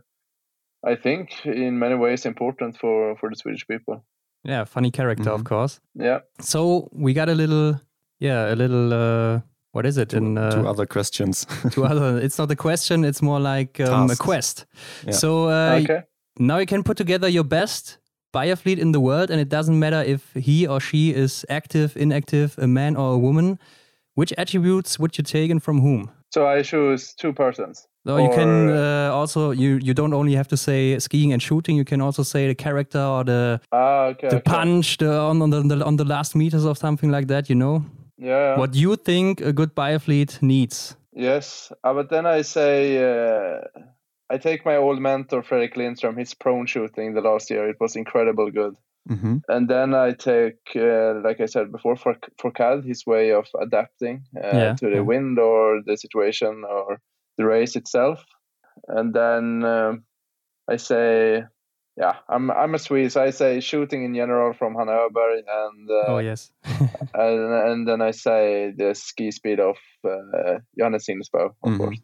I 0.86 0.96
think 0.96 1.30
in 1.44 1.78
many 1.78 1.94
ways 1.94 2.26
important 2.26 2.76
for 2.78 3.16
for 3.16 3.30
the 3.30 3.36
Swedish 3.36 3.66
people. 3.66 4.02
Yeah, 4.44 4.64
funny 4.64 4.90
character, 4.90 5.30
of 5.30 5.40
Mhm. 5.42 5.46
course. 5.48 5.80
Yeah. 5.94 6.20
So 6.40 6.88
we 6.92 7.12
got 7.12 7.28
a 7.28 7.34
little, 7.34 7.80
yeah, 8.20 8.52
a 8.52 8.56
little. 8.56 8.92
Uh, 8.92 9.40
what 9.72 9.86
is 9.86 9.98
it? 9.98 10.08
Two, 10.08 10.16
in 10.16 10.38
uh, 10.38 10.50
two 10.50 10.66
other 10.66 10.86
questions. 10.86 11.46
two 11.70 11.84
other. 11.84 12.18
It's 12.24 12.38
not 12.38 12.50
a 12.50 12.56
question. 12.56 13.04
It's 13.04 13.20
more 13.22 13.38
like 13.38 13.78
um, 13.80 14.10
a 14.10 14.16
quest. 14.16 14.66
Yeah. 15.06 15.12
So 15.12 15.48
uh, 15.50 15.78
okay. 15.82 16.02
Now 16.38 16.58
you 16.58 16.66
can 16.66 16.82
put 16.82 16.96
together 16.96 17.28
your 17.28 17.44
best 17.44 17.98
biathlete 18.32 18.78
in 18.78 18.92
the 18.92 19.00
world, 19.00 19.30
and 19.30 19.40
it 19.40 19.48
doesn't 19.48 19.78
matter 19.78 20.02
if 20.02 20.32
he 20.34 20.66
or 20.66 20.80
she 20.80 21.10
is 21.14 21.44
active, 21.48 21.96
inactive, 21.96 22.56
a 22.58 22.66
man 22.66 22.96
or 22.96 23.14
a 23.14 23.18
woman. 23.18 23.58
Which 24.14 24.32
attributes 24.36 24.98
would 24.98 25.16
you 25.18 25.24
take 25.24 25.50
and 25.50 25.62
from 25.62 25.80
whom? 25.80 26.10
So 26.32 26.46
I 26.46 26.62
choose 26.62 27.14
two 27.14 27.32
persons. 27.32 27.86
So 28.06 28.16
you 28.16 28.30
can 28.30 28.70
uh, 28.70 29.10
also 29.12 29.50
you 29.50 29.78
you 29.82 29.94
don't 29.94 30.14
only 30.14 30.34
have 30.34 30.48
to 30.48 30.56
say 30.56 30.98
skiing 30.98 31.32
and 31.32 31.42
shooting. 31.42 31.76
You 31.76 31.84
can 31.84 32.00
also 32.00 32.22
say 32.22 32.46
the 32.48 32.54
character 32.54 33.00
or 33.02 33.24
the 33.24 33.60
Ah, 33.72 34.06
okay. 34.06 34.28
the 34.28 34.36
okay. 34.36 34.42
punch, 34.50 34.96
the 34.98 35.12
on, 35.12 35.42
on 35.42 35.50
the 35.50 35.84
on 35.84 35.96
the 35.96 36.04
last 36.04 36.34
meters 36.34 36.64
or 36.64 36.74
something 36.76 37.10
like 37.10 37.26
that. 37.28 37.48
You 37.50 37.56
know 37.56 37.84
Yeah. 38.16 38.58
what 38.58 38.74
you 38.74 38.96
think 38.96 39.40
a 39.40 39.52
good 39.52 39.74
biathlete 39.74 40.40
needs. 40.42 40.96
Yes, 41.12 41.72
uh, 41.84 41.92
but 41.94 42.08
then 42.08 42.26
I 42.26 42.42
say 42.42 42.98
uh, 42.98 43.60
I 44.30 44.38
take 44.38 44.64
my 44.64 44.76
old 44.76 45.00
mentor 45.00 45.42
Fredrik 45.42 45.74
Lindström. 45.76 46.18
His 46.18 46.34
prone 46.34 46.66
shooting 46.66 47.14
the 47.14 47.20
last 47.20 47.50
year 47.50 47.68
it 47.68 47.76
was 47.80 47.96
incredible 47.96 48.50
good. 48.50 48.74
hmm 49.08 49.38
And 49.48 49.68
then 49.68 49.94
I 49.94 50.12
take, 50.12 50.62
uh, 50.76 51.14
like 51.24 51.40
I 51.40 51.46
said 51.46 51.72
before, 51.72 51.96
for 51.96 52.14
Fourcade 52.40 52.84
his 52.84 53.04
way 53.06 53.32
of 53.32 53.46
adapting 53.60 54.22
uh, 54.36 54.58
Yeah, 54.58 54.74
to 54.74 54.86
the 54.86 54.96
yeah. 54.96 55.00
wind 55.00 55.38
or 55.38 55.82
the 55.86 55.96
situation 55.96 56.62
or 56.64 57.00
the 57.38 57.44
race 57.44 57.76
itself. 57.76 58.24
And 58.88 59.12
then 59.14 59.64
um, 59.64 60.04
I 60.70 60.76
say, 60.76 61.42
yeah, 61.96 62.14
I'm 62.28 62.50
I'm 62.50 62.74
a 62.74 62.78
Swede, 62.78 63.10
so 63.12 63.22
I 63.22 63.30
say 63.32 63.60
shooting 63.60 64.04
in 64.04 64.14
general 64.14 64.52
from 64.54 64.74
Hanna 64.74 64.92
Öberg, 64.92 65.42
and 65.48 65.90
uh, 65.90 66.12
oh 66.14 66.18
yes, 66.18 66.52
and, 67.14 67.52
and 67.70 67.88
then 67.88 68.00
I 68.00 68.12
say 68.12 68.72
the 68.76 68.94
ski 68.94 69.30
speed 69.30 69.60
of 69.60 69.76
uh, 70.04 70.58
Johannes 70.78 71.04
Thingnes 71.06 71.30
Bø, 71.34 71.50
of 71.62 71.72
Mhm. 71.72 71.78
course. 71.78 72.00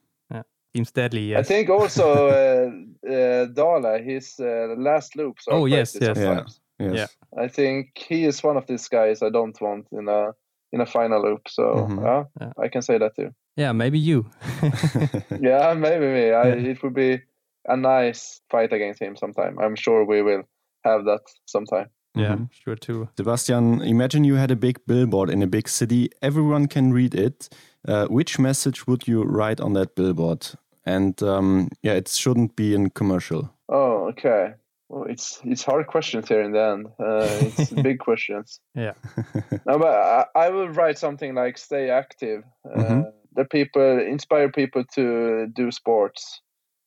Seems 0.77 0.93
deadly. 0.93 1.37
I 1.37 1.43
think 1.43 1.71
also 1.71 2.29
uh, 2.29 2.71
uh, 3.11 3.47
Dale, 3.47 4.03
his 4.05 4.35
uh, 4.39 4.75
last 4.77 5.17
loops. 5.17 5.49
Are 5.49 5.55
Oh, 5.55 5.67
yes, 5.67 5.93
crazy 5.93 6.07
yes. 6.07 6.19
Yeah. 6.19 6.43
Yes. 6.79 6.95
Yeah. 6.95 7.43
I 7.45 7.49
think 7.49 7.87
he 8.09 8.27
is 8.27 8.45
one 8.45 8.59
of 8.59 8.67
these 8.67 8.89
guys 8.89 9.23
I 9.23 9.31
don't 9.31 9.59
want 9.61 9.87
in 9.93 10.09
a 10.09 10.33
in 10.73 10.81
a 10.81 10.87
final 10.87 11.23
loop. 11.23 11.49
So 11.49 11.63
Mhm. 11.63 12.03
yeah, 12.05 12.25
Yeah. 12.41 12.53
I 12.65 12.69
can 12.69 12.83
say 12.83 12.99
that 12.99 13.13
too. 13.17 13.31
yeah, 13.57 13.73
maybe 13.73 13.99
you. 13.99 14.27
Yeah, 15.41 15.75
maybe 15.75 16.07
me. 16.07 16.31
I, 16.33 16.49
Yeah. 16.49 16.71
It 16.73 16.83
would 16.83 16.95
be 16.95 17.21
a 17.69 17.77
nice 17.77 18.43
fight 18.51 18.73
against 18.73 19.01
him 19.03 19.17
sometime. 19.17 19.59
I'm 19.59 19.77
sure 19.77 20.05
we 20.05 20.23
will 20.23 20.43
have 20.85 21.05
that 21.05 21.21
sometime. 21.47 21.87
Yeah, 22.15 22.37
Mhm. 22.37 22.49
sure 22.53 22.77
too. 22.77 23.09
Sebastian, 23.17 23.81
imagine 23.83 24.25
you 24.25 24.37
had 24.37 24.51
a 24.51 24.57
big 24.57 24.77
billboard 24.87 25.31
in 25.31 25.43
a 25.43 25.47
big 25.47 25.69
city. 25.69 26.09
Everyone 26.23 26.67
can 26.69 26.93
read 26.95 27.15
it. 27.15 27.49
Uh, 27.89 28.07
which 28.09 28.39
message 28.39 28.87
would 28.87 29.07
you 29.09 29.23
write 29.23 29.61
on 29.63 29.73
that 29.75 29.95
billboard? 29.95 30.47
And 30.87 31.21
um, 31.23 31.69
yeah, 31.83 31.95
it 31.97 32.09
shouldn't 32.09 32.57
be 32.57 32.75
in 32.75 32.91
commercial. 32.91 33.51
Oh, 33.69 34.09
okay. 34.11 34.55
Well, 34.89 35.05
it's 35.11 35.41
it's 35.45 35.65
hard 35.65 35.87
questions 35.89 36.29
here 36.29 36.43
in 36.43 36.53
the 36.53 36.63
end. 36.63 36.87
Uh, 37.01 37.49
it's 37.49 37.71
big 37.83 37.99
questions. 37.99 38.61
Yeah. 38.75 38.95
No, 39.67 39.79
but 39.79 39.89
I, 39.89 40.25
I 40.37 40.49
will 40.51 40.69
write 40.69 40.99
something 40.99 41.35
like 41.35 41.59
"Stay 41.59 41.91
active." 41.91 42.45
Uh, 42.65 42.79
Mhm. 42.79 43.13
The 43.37 43.45
people 43.45 44.01
inspire 44.01 44.51
people 44.51 44.85
to 44.95 45.47
do 45.53 45.71
sports 45.71 46.41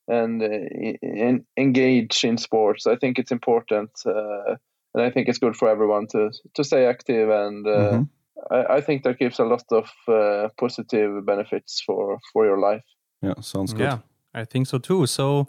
and 0.07 0.41
uh, 0.41 0.47
in, 1.01 1.45
engage 1.57 2.23
in 2.23 2.37
sports. 2.37 2.87
I 2.87 2.95
think 2.95 3.19
it's 3.19 3.31
important, 3.31 3.91
uh, 4.05 4.55
and 4.93 5.03
I 5.03 5.11
think 5.11 5.27
it's 5.27 5.39
good 5.39 5.55
for 5.55 5.69
everyone 5.69 6.07
to 6.07 6.31
to 6.55 6.63
stay 6.63 6.85
active. 6.85 7.29
And 7.29 7.67
uh, 7.67 7.71
Mhm. 7.71 8.09
I, 8.51 8.77
I 8.77 8.81
think 8.81 9.03
that 9.03 9.19
gives 9.19 9.39
a 9.39 9.45
lot 9.45 9.63
of 9.71 9.91
uh, 10.07 10.49
positive 10.57 11.25
benefits 11.25 11.83
for 11.85 12.19
for 12.33 12.45
your 12.45 12.57
life. 12.71 12.85
Yeah, 13.21 13.33
sounds 13.41 13.73
good. 13.73 13.81
Yeah, 13.83 13.97
I 14.33 14.45
think 14.45 14.67
so 14.67 14.77
too. 14.79 15.05
So, 15.05 15.47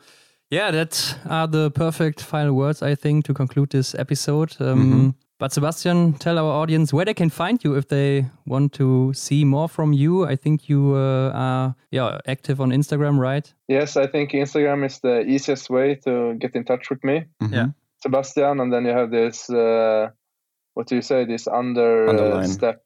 yeah, 0.51 0.71
that 0.73 1.17
are 1.29 1.47
the 1.49 1.71
perfect 1.71 2.21
final 2.23 2.53
words, 2.55 2.83
I 2.83 2.95
think, 2.97 3.25
to 3.27 3.35
conclude 3.35 3.71
this 3.71 3.95
episode. 3.95 4.57
Um, 4.61 4.79
Mhm. 4.93 5.15
But 5.39 5.53
Sebastian, 5.53 6.13
tell 6.19 6.37
our 6.39 6.53
audience 6.63 6.93
where 6.93 7.07
they 7.07 7.15
can 7.15 7.31
find 7.31 7.65
you 7.65 7.75
if 7.79 7.87
they 7.89 8.27
want 8.47 8.73
to 8.75 9.13
see 9.15 9.45
more 9.45 9.69
from 9.69 9.95
you. 9.95 10.27
I 10.27 10.37
think 10.37 10.69
you 10.69 10.93
uh, 10.95 11.33
are 11.35 11.75
yeah 11.91 12.19
active 12.27 12.61
on 12.63 12.73
Instagram, 12.73 13.19
right? 13.19 13.55
Yes, 13.69 13.97
I 13.97 14.07
think 14.07 14.33
Instagram 14.33 14.85
is 14.85 15.01
the 15.01 15.21
easiest 15.27 15.71
way 15.71 15.95
to 16.05 16.35
get 16.39 16.55
in 16.55 16.65
touch 16.65 16.91
with 16.91 17.03
me. 17.05 17.25
Mhm. 17.41 17.53
Yeah. 17.53 17.67
Sebastian, 18.03 18.61
and 18.61 18.71
then 18.73 18.85
you 18.85 18.93
have 18.93 19.11
this 19.11 19.49
uh, 19.49 20.11
what 20.75 20.89
do 20.89 20.95
you 20.95 21.03
say? 21.03 21.25
This 21.25 21.47
under 21.49 22.07
uh, 22.07 22.11
Underline. 22.11 22.49
step 22.49 22.83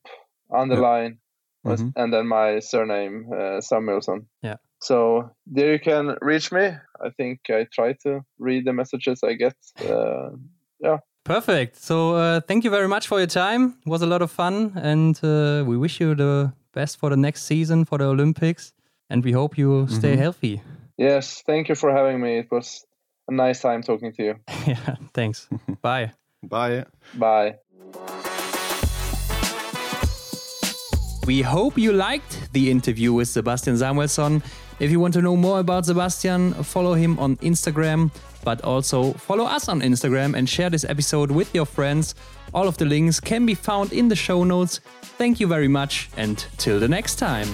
underline, 0.51 1.19
was- 1.65 1.82
Mhm. 1.82 1.93
and 1.97 2.12
then 2.12 2.27
my 2.28 2.61
surname 2.61 3.27
uh, 3.32 3.61
Samuelsson. 3.61 4.27
Yeah. 4.43 4.56
So 4.85 5.31
there 5.47 5.73
you 5.73 5.78
can 5.81 6.16
reach 6.20 6.52
me. 6.52 6.66
I 7.06 7.11
think 7.16 7.40
I 7.48 7.66
try 7.73 7.94
to 8.05 8.20
read 8.39 8.66
the 8.66 8.73
messages 8.73 9.23
I 9.24 9.32
get. 9.32 9.56
Uh, 9.81 10.31
yeah. 10.78 10.98
Perfect. 11.24 11.77
So, 11.77 12.16
uh, 12.16 12.40
thank 12.47 12.65
you 12.65 12.70
very 12.70 12.86
much 12.86 13.09
for 13.09 13.19
your 13.19 13.27
time. 13.27 13.78
It 13.86 13.89
was 13.89 14.02
a 14.02 14.06
lot 14.06 14.20
of 14.20 14.31
fun, 14.31 14.73
and 14.77 15.19
uh, 15.24 15.65
we 15.66 15.78
wish 15.78 16.01
you 16.01 16.15
the 16.15 16.52
best 16.74 16.98
for 16.98 17.09
the 17.09 17.16
next 17.16 17.44
season 17.47 17.86
for 17.86 17.97
the 17.98 18.05
Olympics. 18.05 18.73
And 19.09 19.24
we 19.24 19.32
hope 19.32 19.56
you 19.59 19.86
stay 19.89 20.15
Mhm. 20.16 20.19
healthy. 20.19 20.61
Yes. 20.98 21.43
Thank 21.47 21.69
you 21.69 21.74
for 21.77 21.90
having 21.90 22.20
me. 22.20 22.39
It 22.40 22.51
was 22.51 22.85
a 23.28 23.32
nice 23.32 23.61
time 23.62 23.82
talking 23.82 24.12
to 24.16 24.23
you. 24.23 24.35
yeah. 24.66 24.97
Thanks. 25.15 25.48
Bye. 25.82 26.12
Bye. 26.43 26.85
Bye. 27.15 27.55
We 31.27 31.40
hope 31.40 31.78
you 31.78 31.93
liked 31.93 32.52
the 32.52 32.70
interview 32.70 33.15
with 33.15 33.28
Sebastian 33.28 33.77
Samuelsson. 33.77 34.43
If 34.80 34.90
you 34.90 34.98
want 34.98 35.14
to 35.14 35.22
know 35.22 35.36
more 35.36 35.60
about 35.60 35.86
Sebastian, 35.86 36.52
follow 36.64 36.94
him 36.94 37.18
on 37.18 37.36
Instagram, 37.36 38.10
but 38.44 38.60
also 38.62 39.12
follow 39.12 39.44
us 39.44 39.68
on 39.68 39.80
Instagram 39.80 40.34
and 40.36 40.48
share 40.48 40.68
this 40.68 40.84
episode 40.84 41.30
with 41.30 41.55
your 41.55 41.66
friends. 41.66 42.14
All 42.52 42.66
of 42.66 42.76
the 42.76 42.84
links 42.84 43.20
can 43.20 43.46
be 43.46 43.55
found 43.55 43.92
in 43.92 44.09
the 44.09 44.16
show 44.16 44.44
notes. 44.44 44.80
Thank 45.18 45.40
you 45.40 45.46
very 45.46 45.68
much, 45.68 46.10
and 46.16 46.44
till 46.59 46.80
the 46.80 46.88
next 46.88 47.16
time. 47.16 47.48